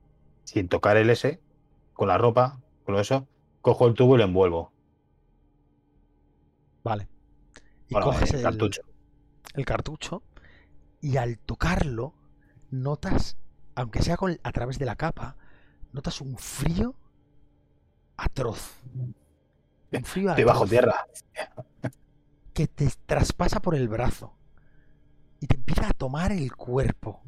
Sin 0.44 0.68
tocar 0.68 0.97
el 0.97 1.10
S, 1.10 1.40
con 1.94 2.09
la 2.09 2.18
ropa, 2.18 2.60
con 2.84 2.97
eso, 2.97 3.28
cojo 3.62 3.86
el 3.86 3.94
tubo 3.94 4.16
y 4.16 4.18
lo 4.18 4.24
envuelvo. 4.24 4.74
Vale. 6.84 7.09
Y 7.88 7.94
Bueno, 7.94 8.06
coges 8.06 8.32
el 8.34 8.42
cartucho. 8.42 8.82
el 9.55 9.64
cartucho 9.64 10.22
y 11.01 11.16
al 11.16 11.38
tocarlo 11.38 12.14
notas, 12.70 13.38
aunque 13.74 14.02
sea 14.02 14.16
con, 14.16 14.38
a 14.42 14.52
través 14.52 14.78
de 14.78 14.86
la 14.86 14.97
capa, 14.97 15.36
notas 15.92 16.20
un 16.20 16.36
frío 16.38 16.97
atroz. 18.24 18.76
Un 19.92 20.05
frío 20.05 20.30
Estoy 20.30 20.44
bajo 20.44 20.64
atroz 20.64 20.70
tierra. 20.70 21.06
que 22.55 22.66
te 22.68 22.88
traspasa 23.06 23.60
por 23.60 23.74
el 23.74 23.88
brazo 23.88 24.34
y 25.40 25.47
te 25.47 25.56
empieza 25.56 25.88
a 25.88 25.92
tomar 25.92 26.32
el 26.32 26.55
cuerpo. 26.55 27.22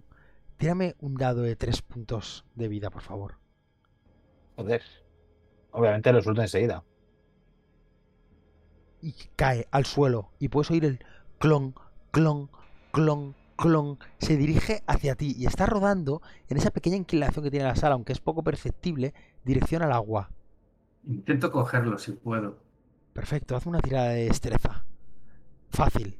Tírame 0.58 0.94
un 1.00 1.14
dado 1.14 1.42
de 1.42 1.56
tres 1.56 1.82
puntos 1.82 2.44
de 2.54 2.68
vida, 2.68 2.90
por 2.90 3.02
favor. 3.02 3.38
Joder. 4.56 4.82
Obviamente 5.72 6.12
lo 6.12 6.22
suelto 6.22 6.42
enseguida. 6.42 6.84
y 9.00 9.12
cae 9.34 9.66
al 9.72 9.84
suelo 9.84 10.30
y 10.38 10.46
puedes 10.48 10.70
oír 10.70 10.84
el 10.84 11.00
clon, 11.38 11.74
clon, 12.12 12.48
clon, 12.92 13.34
clon. 13.56 13.98
Se 14.18 14.36
dirige 14.36 14.84
hacia 14.86 15.16
ti 15.16 15.34
y 15.36 15.46
está 15.46 15.66
rodando 15.66 16.22
en 16.48 16.56
esa 16.58 16.70
pequeña 16.70 16.96
inclinación 16.96 17.42
que 17.44 17.50
tiene 17.50 17.66
la 17.66 17.74
sala, 17.74 17.94
aunque 17.94 18.12
es 18.12 18.20
poco 18.20 18.44
perceptible, 18.44 19.12
dirección 19.44 19.82
al 19.82 19.90
agua. 19.90 20.30
Intento 21.04 21.50
cogerlo 21.50 21.98
si 21.98 22.12
puedo. 22.12 22.58
Perfecto, 23.12 23.56
haz 23.56 23.66
una 23.66 23.80
tirada 23.80 24.10
de 24.10 24.24
destreza. 24.24 24.84
Fácil. 25.70 26.18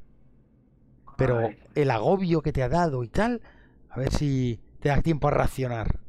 Pero 1.17 1.39
Ay, 1.39 1.59
el 1.75 1.91
agobio 1.91 2.43
que 2.43 2.53
te 2.53 2.63
ha 2.63 2.69
dado 2.69 3.05
y 3.05 3.09
tal, 3.09 3.43
a 3.91 3.99
ver 3.99 4.13
si 4.13 4.61
te 4.81 4.89
da 4.89 5.01
tiempo 5.03 5.29
a 5.29 5.31
reaccionar. 5.31 6.01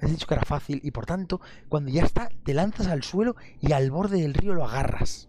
Has 0.00 0.10
dicho 0.10 0.26
que 0.26 0.34
era 0.34 0.44
fácil 0.44 0.80
y 0.82 0.90
por 0.90 1.06
tanto, 1.06 1.40
cuando 1.68 1.90
ya 1.90 2.02
está, 2.02 2.28
te 2.44 2.54
lanzas 2.54 2.88
al 2.88 3.02
suelo 3.02 3.36
y 3.60 3.72
al 3.72 3.90
borde 3.90 4.20
del 4.20 4.34
río 4.34 4.54
lo 4.54 4.64
agarras. 4.64 5.28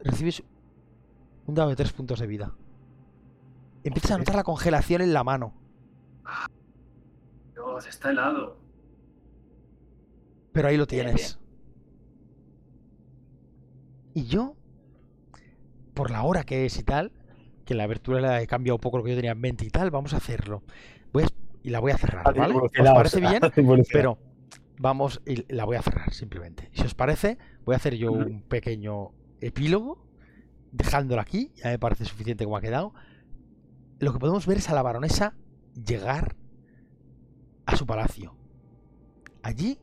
Recibes 0.00 0.44
un 1.46 1.54
dado 1.54 1.70
de 1.70 1.76
tres 1.76 1.92
puntos 1.92 2.20
de 2.20 2.26
vida. 2.28 2.54
Empiezas 3.82 4.12
a 4.12 4.18
notar 4.18 4.36
la 4.36 4.44
congelación 4.44 5.02
en 5.02 5.12
la 5.12 5.24
mano, 5.24 5.54
Dios, 7.54 7.86
está 7.86 8.10
helado. 8.10 8.59
Pero 10.52 10.68
ahí 10.68 10.76
lo 10.76 10.86
tienes. 10.86 11.38
Y 14.14 14.24
yo, 14.24 14.56
por 15.94 16.10
la 16.10 16.22
hora 16.24 16.44
que 16.44 16.66
es 16.66 16.78
y 16.78 16.82
tal, 16.82 17.12
que 17.64 17.74
la 17.74 17.84
abertura 17.84 18.20
la 18.20 18.42
he 18.42 18.46
cambiado 18.46 18.76
un 18.76 18.80
poco 18.80 18.98
lo 18.98 19.04
que 19.04 19.10
yo 19.10 19.16
tenía 19.16 19.32
en 19.32 19.40
mente 19.40 19.64
y 19.64 19.70
tal, 19.70 19.90
vamos 19.90 20.14
a 20.14 20.16
hacerlo. 20.16 20.62
Voy 21.12 21.24
a- 21.24 21.28
y 21.62 21.70
la 21.70 21.78
voy 21.80 21.92
a 21.92 21.98
cerrar, 21.98 22.24
¿vale? 22.40 22.54
¿Os 22.66 22.72
parece 22.94 23.20
bien? 23.30 23.40
Pero 23.92 24.18
vamos, 24.78 25.20
y 25.26 25.52
la 25.52 25.64
voy 25.64 25.76
a 25.76 25.82
cerrar 25.82 26.12
simplemente. 26.12 26.70
Si 26.72 26.82
os 26.82 26.94
parece, 26.94 27.38
voy 27.64 27.74
a 27.74 27.76
hacer 27.76 27.94
yo 27.96 28.10
un 28.12 28.42
pequeño 28.42 29.12
epílogo, 29.40 30.04
dejándolo 30.72 31.20
aquí, 31.20 31.52
ya 31.56 31.68
me 31.70 31.78
parece 31.78 32.04
suficiente 32.04 32.44
como 32.44 32.56
ha 32.56 32.60
quedado. 32.60 32.94
Lo 34.00 34.12
que 34.12 34.18
podemos 34.18 34.46
ver 34.46 34.58
es 34.58 34.70
a 34.70 34.74
la 34.74 34.82
baronesa 34.82 35.36
llegar 35.74 36.34
a 37.66 37.76
su 37.76 37.86
palacio. 37.86 38.34
Allí, 39.42 39.78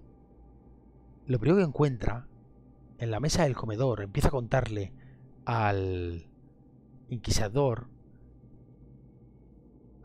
lo 1.27 1.39
primero 1.39 1.57
que 1.57 1.67
encuentra 1.67 2.27
en 2.99 3.11
la 3.11 3.19
mesa 3.19 3.43
del 3.43 3.55
comedor, 3.55 4.01
empieza 4.01 4.29
a 4.29 4.31
contarle 4.31 4.93
al 5.45 6.29
inquisidor 7.09 7.89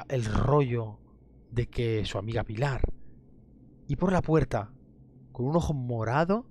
el 0.08 0.24
rollo 0.24 0.98
de 1.50 1.68
que 1.68 2.04
su 2.04 2.18
amiga 2.18 2.42
Pilar 2.42 2.82
y 3.86 3.96
por 3.96 4.12
la 4.12 4.20
puerta, 4.20 4.72
con 5.30 5.46
un 5.46 5.56
ojo 5.56 5.74
morado, 5.74 6.46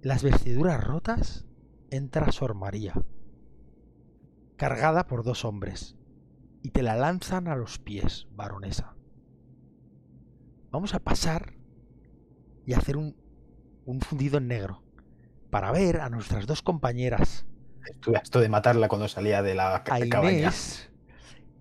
las 0.00 0.22
vestiduras 0.22 0.82
rotas, 0.82 1.46
entra 1.90 2.30
Sor 2.30 2.54
María, 2.54 2.94
cargada 4.56 5.06
por 5.06 5.24
dos 5.24 5.44
hombres, 5.44 5.96
y 6.62 6.70
te 6.70 6.82
la 6.82 6.94
lanzan 6.96 7.48
a 7.48 7.56
los 7.56 7.78
pies, 7.78 8.28
baronesa. 8.30 8.96
Vamos 10.70 10.94
a 10.94 11.00
pasar 11.00 11.57
y 12.68 12.74
hacer 12.74 12.98
un, 12.98 13.16
un 13.86 14.02
fundido 14.02 14.36
en 14.36 14.46
negro, 14.46 14.82
para 15.48 15.72
ver 15.72 16.02
a 16.02 16.10
nuestras 16.10 16.46
dos 16.46 16.60
compañeras, 16.60 17.46
Estuve 17.86 18.18
esto 18.22 18.40
de 18.40 18.50
matarla 18.50 18.88
cuando 18.88 19.08
salía 19.08 19.42
de 19.42 19.54
la 19.54 19.76
a 19.76 19.82
cabaña. 19.82 20.38
Inés 20.38 20.90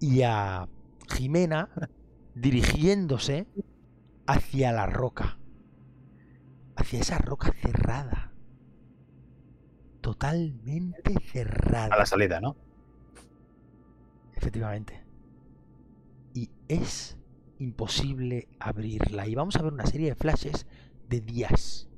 y 0.02 0.24
a 0.24 0.68
Jimena 1.10 1.70
dirigiéndose 2.36 3.48
hacia 4.26 4.74
la 4.74 4.86
roca. 4.86 5.40
Hacia 6.76 7.00
esa 7.00 7.20
roca 7.20 7.54
cerrada. 7.62 8.34
Totalmente 10.02 11.14
cerrada. 11.32 11.96
A 11.96 11.98
la 12.00 12.06
salida, 12.06 12.42
¿no? 12.42 12.58
Efectivamente. 14.36 15.06
Y 16.34 16.50
es 16.68 17.18
imposible 17.60 18.50
abrirla. 18.60 19.26
Y 19.26 19.36
vamos 19.36 19.56
a 19.56 19.62
ver 19.62 19.72
una 19.72 19.86
serie 19.86 20.10
de 20.10 20.16
flashes 20.16 20.68
de 21.08 21.22
días. 21.22 21.90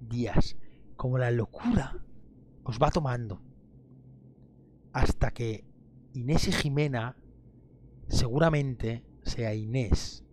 Días. 0.00 0.56
Como 0.96 1.18
la 1.18 1.30
locura 1.30 2.02
os 2.64 2.78
va 2.80 2.90
tomando. 2.90 3.40
Hasta 4.92 5.30
que 5.30 5.64
Inés 6.14 6.48
y 6.48 6.52
Jimena, 6.52 7.16
seguramente 8.08 9.04
sea 9.22 9.54
Inés, 9.54 10.24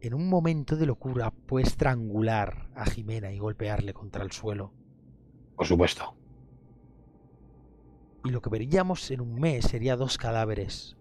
en 0.00 0.14
un 0.14 0.28
momento 0.28 0.76
de 0.76 0.86
locura 0.86 1.30
puede 1.30 1.66
estrangular 1.66 2.70
a 2.74 2.86
Jimena 2.86 3.32
y 3.32 3.38
golpearle 3.38 3.92
contra 3.92 4.24
el 4.24 4.32
suelo. 4.32 4.72
Por 5.56 5.66
supuesto. 5.66 6.14
Y 8.24 8.30
lo 8.30 8.40
que 8.40 8.50
veríamos 8.50 9.10
en 9.10 9.20
un 9.20 9.34
mes 9.34 9.66
sería 9.66 9.96
dos 9.96 10.16
cadáveres. 10.16 10.96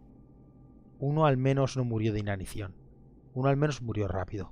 Uno 0.99 1.25
al 1.25 1.37
menos 1.37 1.77
no 1.77 1.85
murió 1.85 2.11
de 2.11 2.19
inanición. 2.19 2.75
Uno 3.33 3.47
al 3.47 3.55
menos 3.55 3.81
murió 3.81 4.07
rápido. 4.09 4.51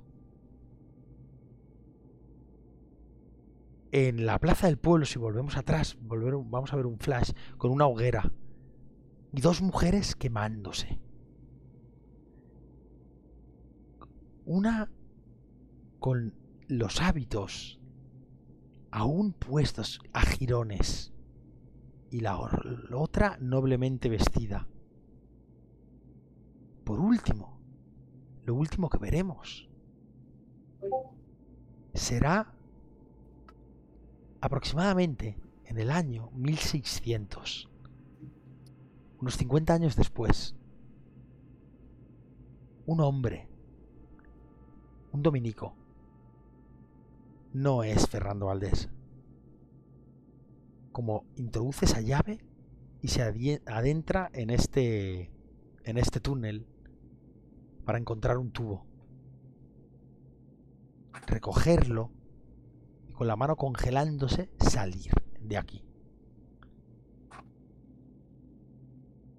En 3.90 4.26
la 4.26 4.38
plaza 4.38 4.66
del 4.66 4.76
pueblo, 4.78 5.06
si 5.06 5.18
volvemos 5.18 5.56
atrás, 5.56 5.96
volver- 6.00 6.42
vamos 6.50 6.72
a 6.72 6.76
ver 6.76 6.86
un 6.86 6.98
flash 6.98 7.32
con 7.56 7.70
una 7.70 7.86
hoguera 7.86 8.32
y 9.32 9.40
dos 9.40 9.62
mujeres 9.62 10.14
quemándose. 10.14 10.98
Una 14.44 14.90
con 15.98 16.34
los 16.68 17.00
hábitos 17.00 17.80
aún 18.90 19.32
puestos 19.32 20.00
a 20.12 20.20
jirones, 20.22 21.12
y 22.10 22.20
la 22.20 22.38
or- 22.38 22.88
otra 22.94 23.36
noblemente 23.40 24.08
vestida. 24.08 24.66
Por 26.84 27.00
último, 27.00 27.58
lo 28.44 28.54
último 28.54 28.88
que 28.88 28.98
veremos 28.98 29.68
será 31.92 32.54
aproximadamente 34.40 35.38
en 35.64 35.78
el 35.78 35.90
año 35.90 36.30
1600, 36.32 37.68
unos 39.20 39.36
50 39.36 39.74
años 39.74 39.96
después, 39.96 40.54
un 42.86 43.00
hombre, 43.00 43.48
un 45.12 45.22
dominico, 45.22 45.74
no 47.52 47.82
es 47.82 48.06
Fernando 48.08 48.46
Valdés. 48.46 48.88
Como 50.92 51.24
introduce 51.36 51.84
esa 51.84 52.00
llave 52.00 52.38
y 53.02 53.08
se 53.08 53.22
adentra 53.66 54.30
en 54.32 54.50
este 54.50 55.30
en 55.84 55.96
este 55.96 56.20
túnel 56.20 56.66
para 57.84 57.98
encontrar 57.98 58.38
un 58.38 58.50
tubo. 58.50 58.84
Recogerlo 61.26 62.10
con 63.18 63.26
la 63.26 63.34
mano 63.34 63.56
congelándose 63.56 64.48
salir 64.60 65.10
de 65.40 65.56
aquí. 65.56 65.82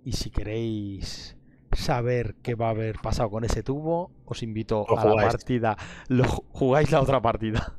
Y 0.03 0.11
si 0.11 0.31
queréis 0.31 1.37
saber 1.71 2.35
qué 2.41 2.55
va 2.55 2.67
a 2.67 2.71
haber 2.71 2.97
pasado 2.99 3.29
con 3.29 3.45
ese 3.45 3.63
tubo, 3.63 4.11
os 4.25 4.43
invito 4.43 4.85
Lo 4.89 4.99
a 4.99 5.05
la 5.05 5.15
partida. 5.31 5.77
Lo 6.09 6.25
ju- 6.25 6.43
jugáis 6.51 6.91
la 6.91 6.99
otra 7.01 7.21
partida. 7.21 7.77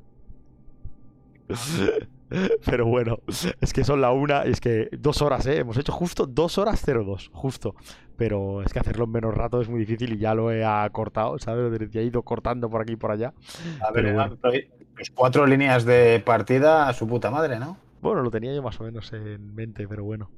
Pero 2.64 2.86
bueno, 2.86 3.18
es 3.60 3.72
que 3.74 3.85
son 3.85 4.01
la 4.01 4.12
una, 4.12 4.47
y 4.47 4.52
es 4.52 4.60
que 4.60 4.89
dos 4.97 5.20
horas, 5.20 5.44
¿eh? 5.47 5.59
Hemos 5.59 5.77
hecho 5.77 5.93
justo 5.93 6.27
dos 6.27 6.56
horas 6.59 6.82
02, 6.86 7.31
justo. 7.35 7.74
Pero 8.16 8.62
es 8.62 8.72
que 8.72 8.78
hacerlo 8.78 9.05
en 9.05 9.10
menos 9.10 9.35
rato 9.35 9.60
es 9.60 9.68
muy 9.68 9.81
difícil 9.81 10.12
y 10.14 10.18
ya 10.18 10.35
lo 10.35 10.52
he 10.52 10.64
acortado, 10.64 11.39
¿sabes? 11.40 11.70
Lo 11.93 12.01
he 12.01 12.05
ido 12.05 12.22
cortando 12.22 12.70
por 12.70 12.81
aquí 12.82 12.93
y 12.93 12.97
por 12.97 13.10
allá. 13.10 13.35
A 13.82 13.90
ver, 13.90 14.14
bueno. 14.14 14.39
Pues 14.94 15.10
cuatro 15.10 15.46
líneas 15.46 15.84
de 15.84 16.20
partida 16.24 16.88
a 16.88 16.92
su 16.92 17.06
puta 17.08 17.30
madre, 17.30 17.58
¿no? 17.58 17.78
Bueno, 18.00 18.22
lo 18.22 18.30
tenía 18.30 18.54
yo 18.54 18.62
más 18.62 18.80
o 18.80 18.84
menos 18.84 19.12
en 19.12 19.54
mente, 19.54 19.86
pero 19.88 20.04
bueno. 20.04 20.30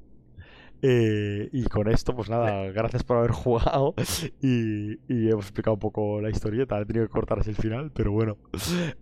Eh, 0.82 1.48
y 1.52 1.64
con 1.66 1.88
esto, 1.88 2.14
pues 2.14 2.28
nada, 2.28 2.64
gracias 2.72 3.04
por 3.04 3.18
haber 3.18 3.30
jugado 3.32 3.94
y, 4.40 4.94
y 5.12 5.30
hemos 5.30 5.46
explicado 5.46 5.74
un 5.74 5.80
poco 5.80 6.20
la 6.20 6.30
historieta. 6.30 6.80
He 6.80 6.86
tenido 6.86 7.06
que 7.06 7.12
cortar 7.12 7.38
así 7.40 7.50
el 7.50 7.56
final, 7.56 7.92
pero 7.92 8.12
bueno. 8.12 8.38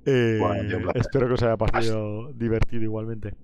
Eh, 0.04 0.38
Bueno, 0.38 0.90
espero 0.94 1.26
que 1.28 1.34
os 1.34 1.42
haya 1.42 1.56
parecido 1.56 2.32
divertido 2.34 2.82
igualmente. 2.84 3.36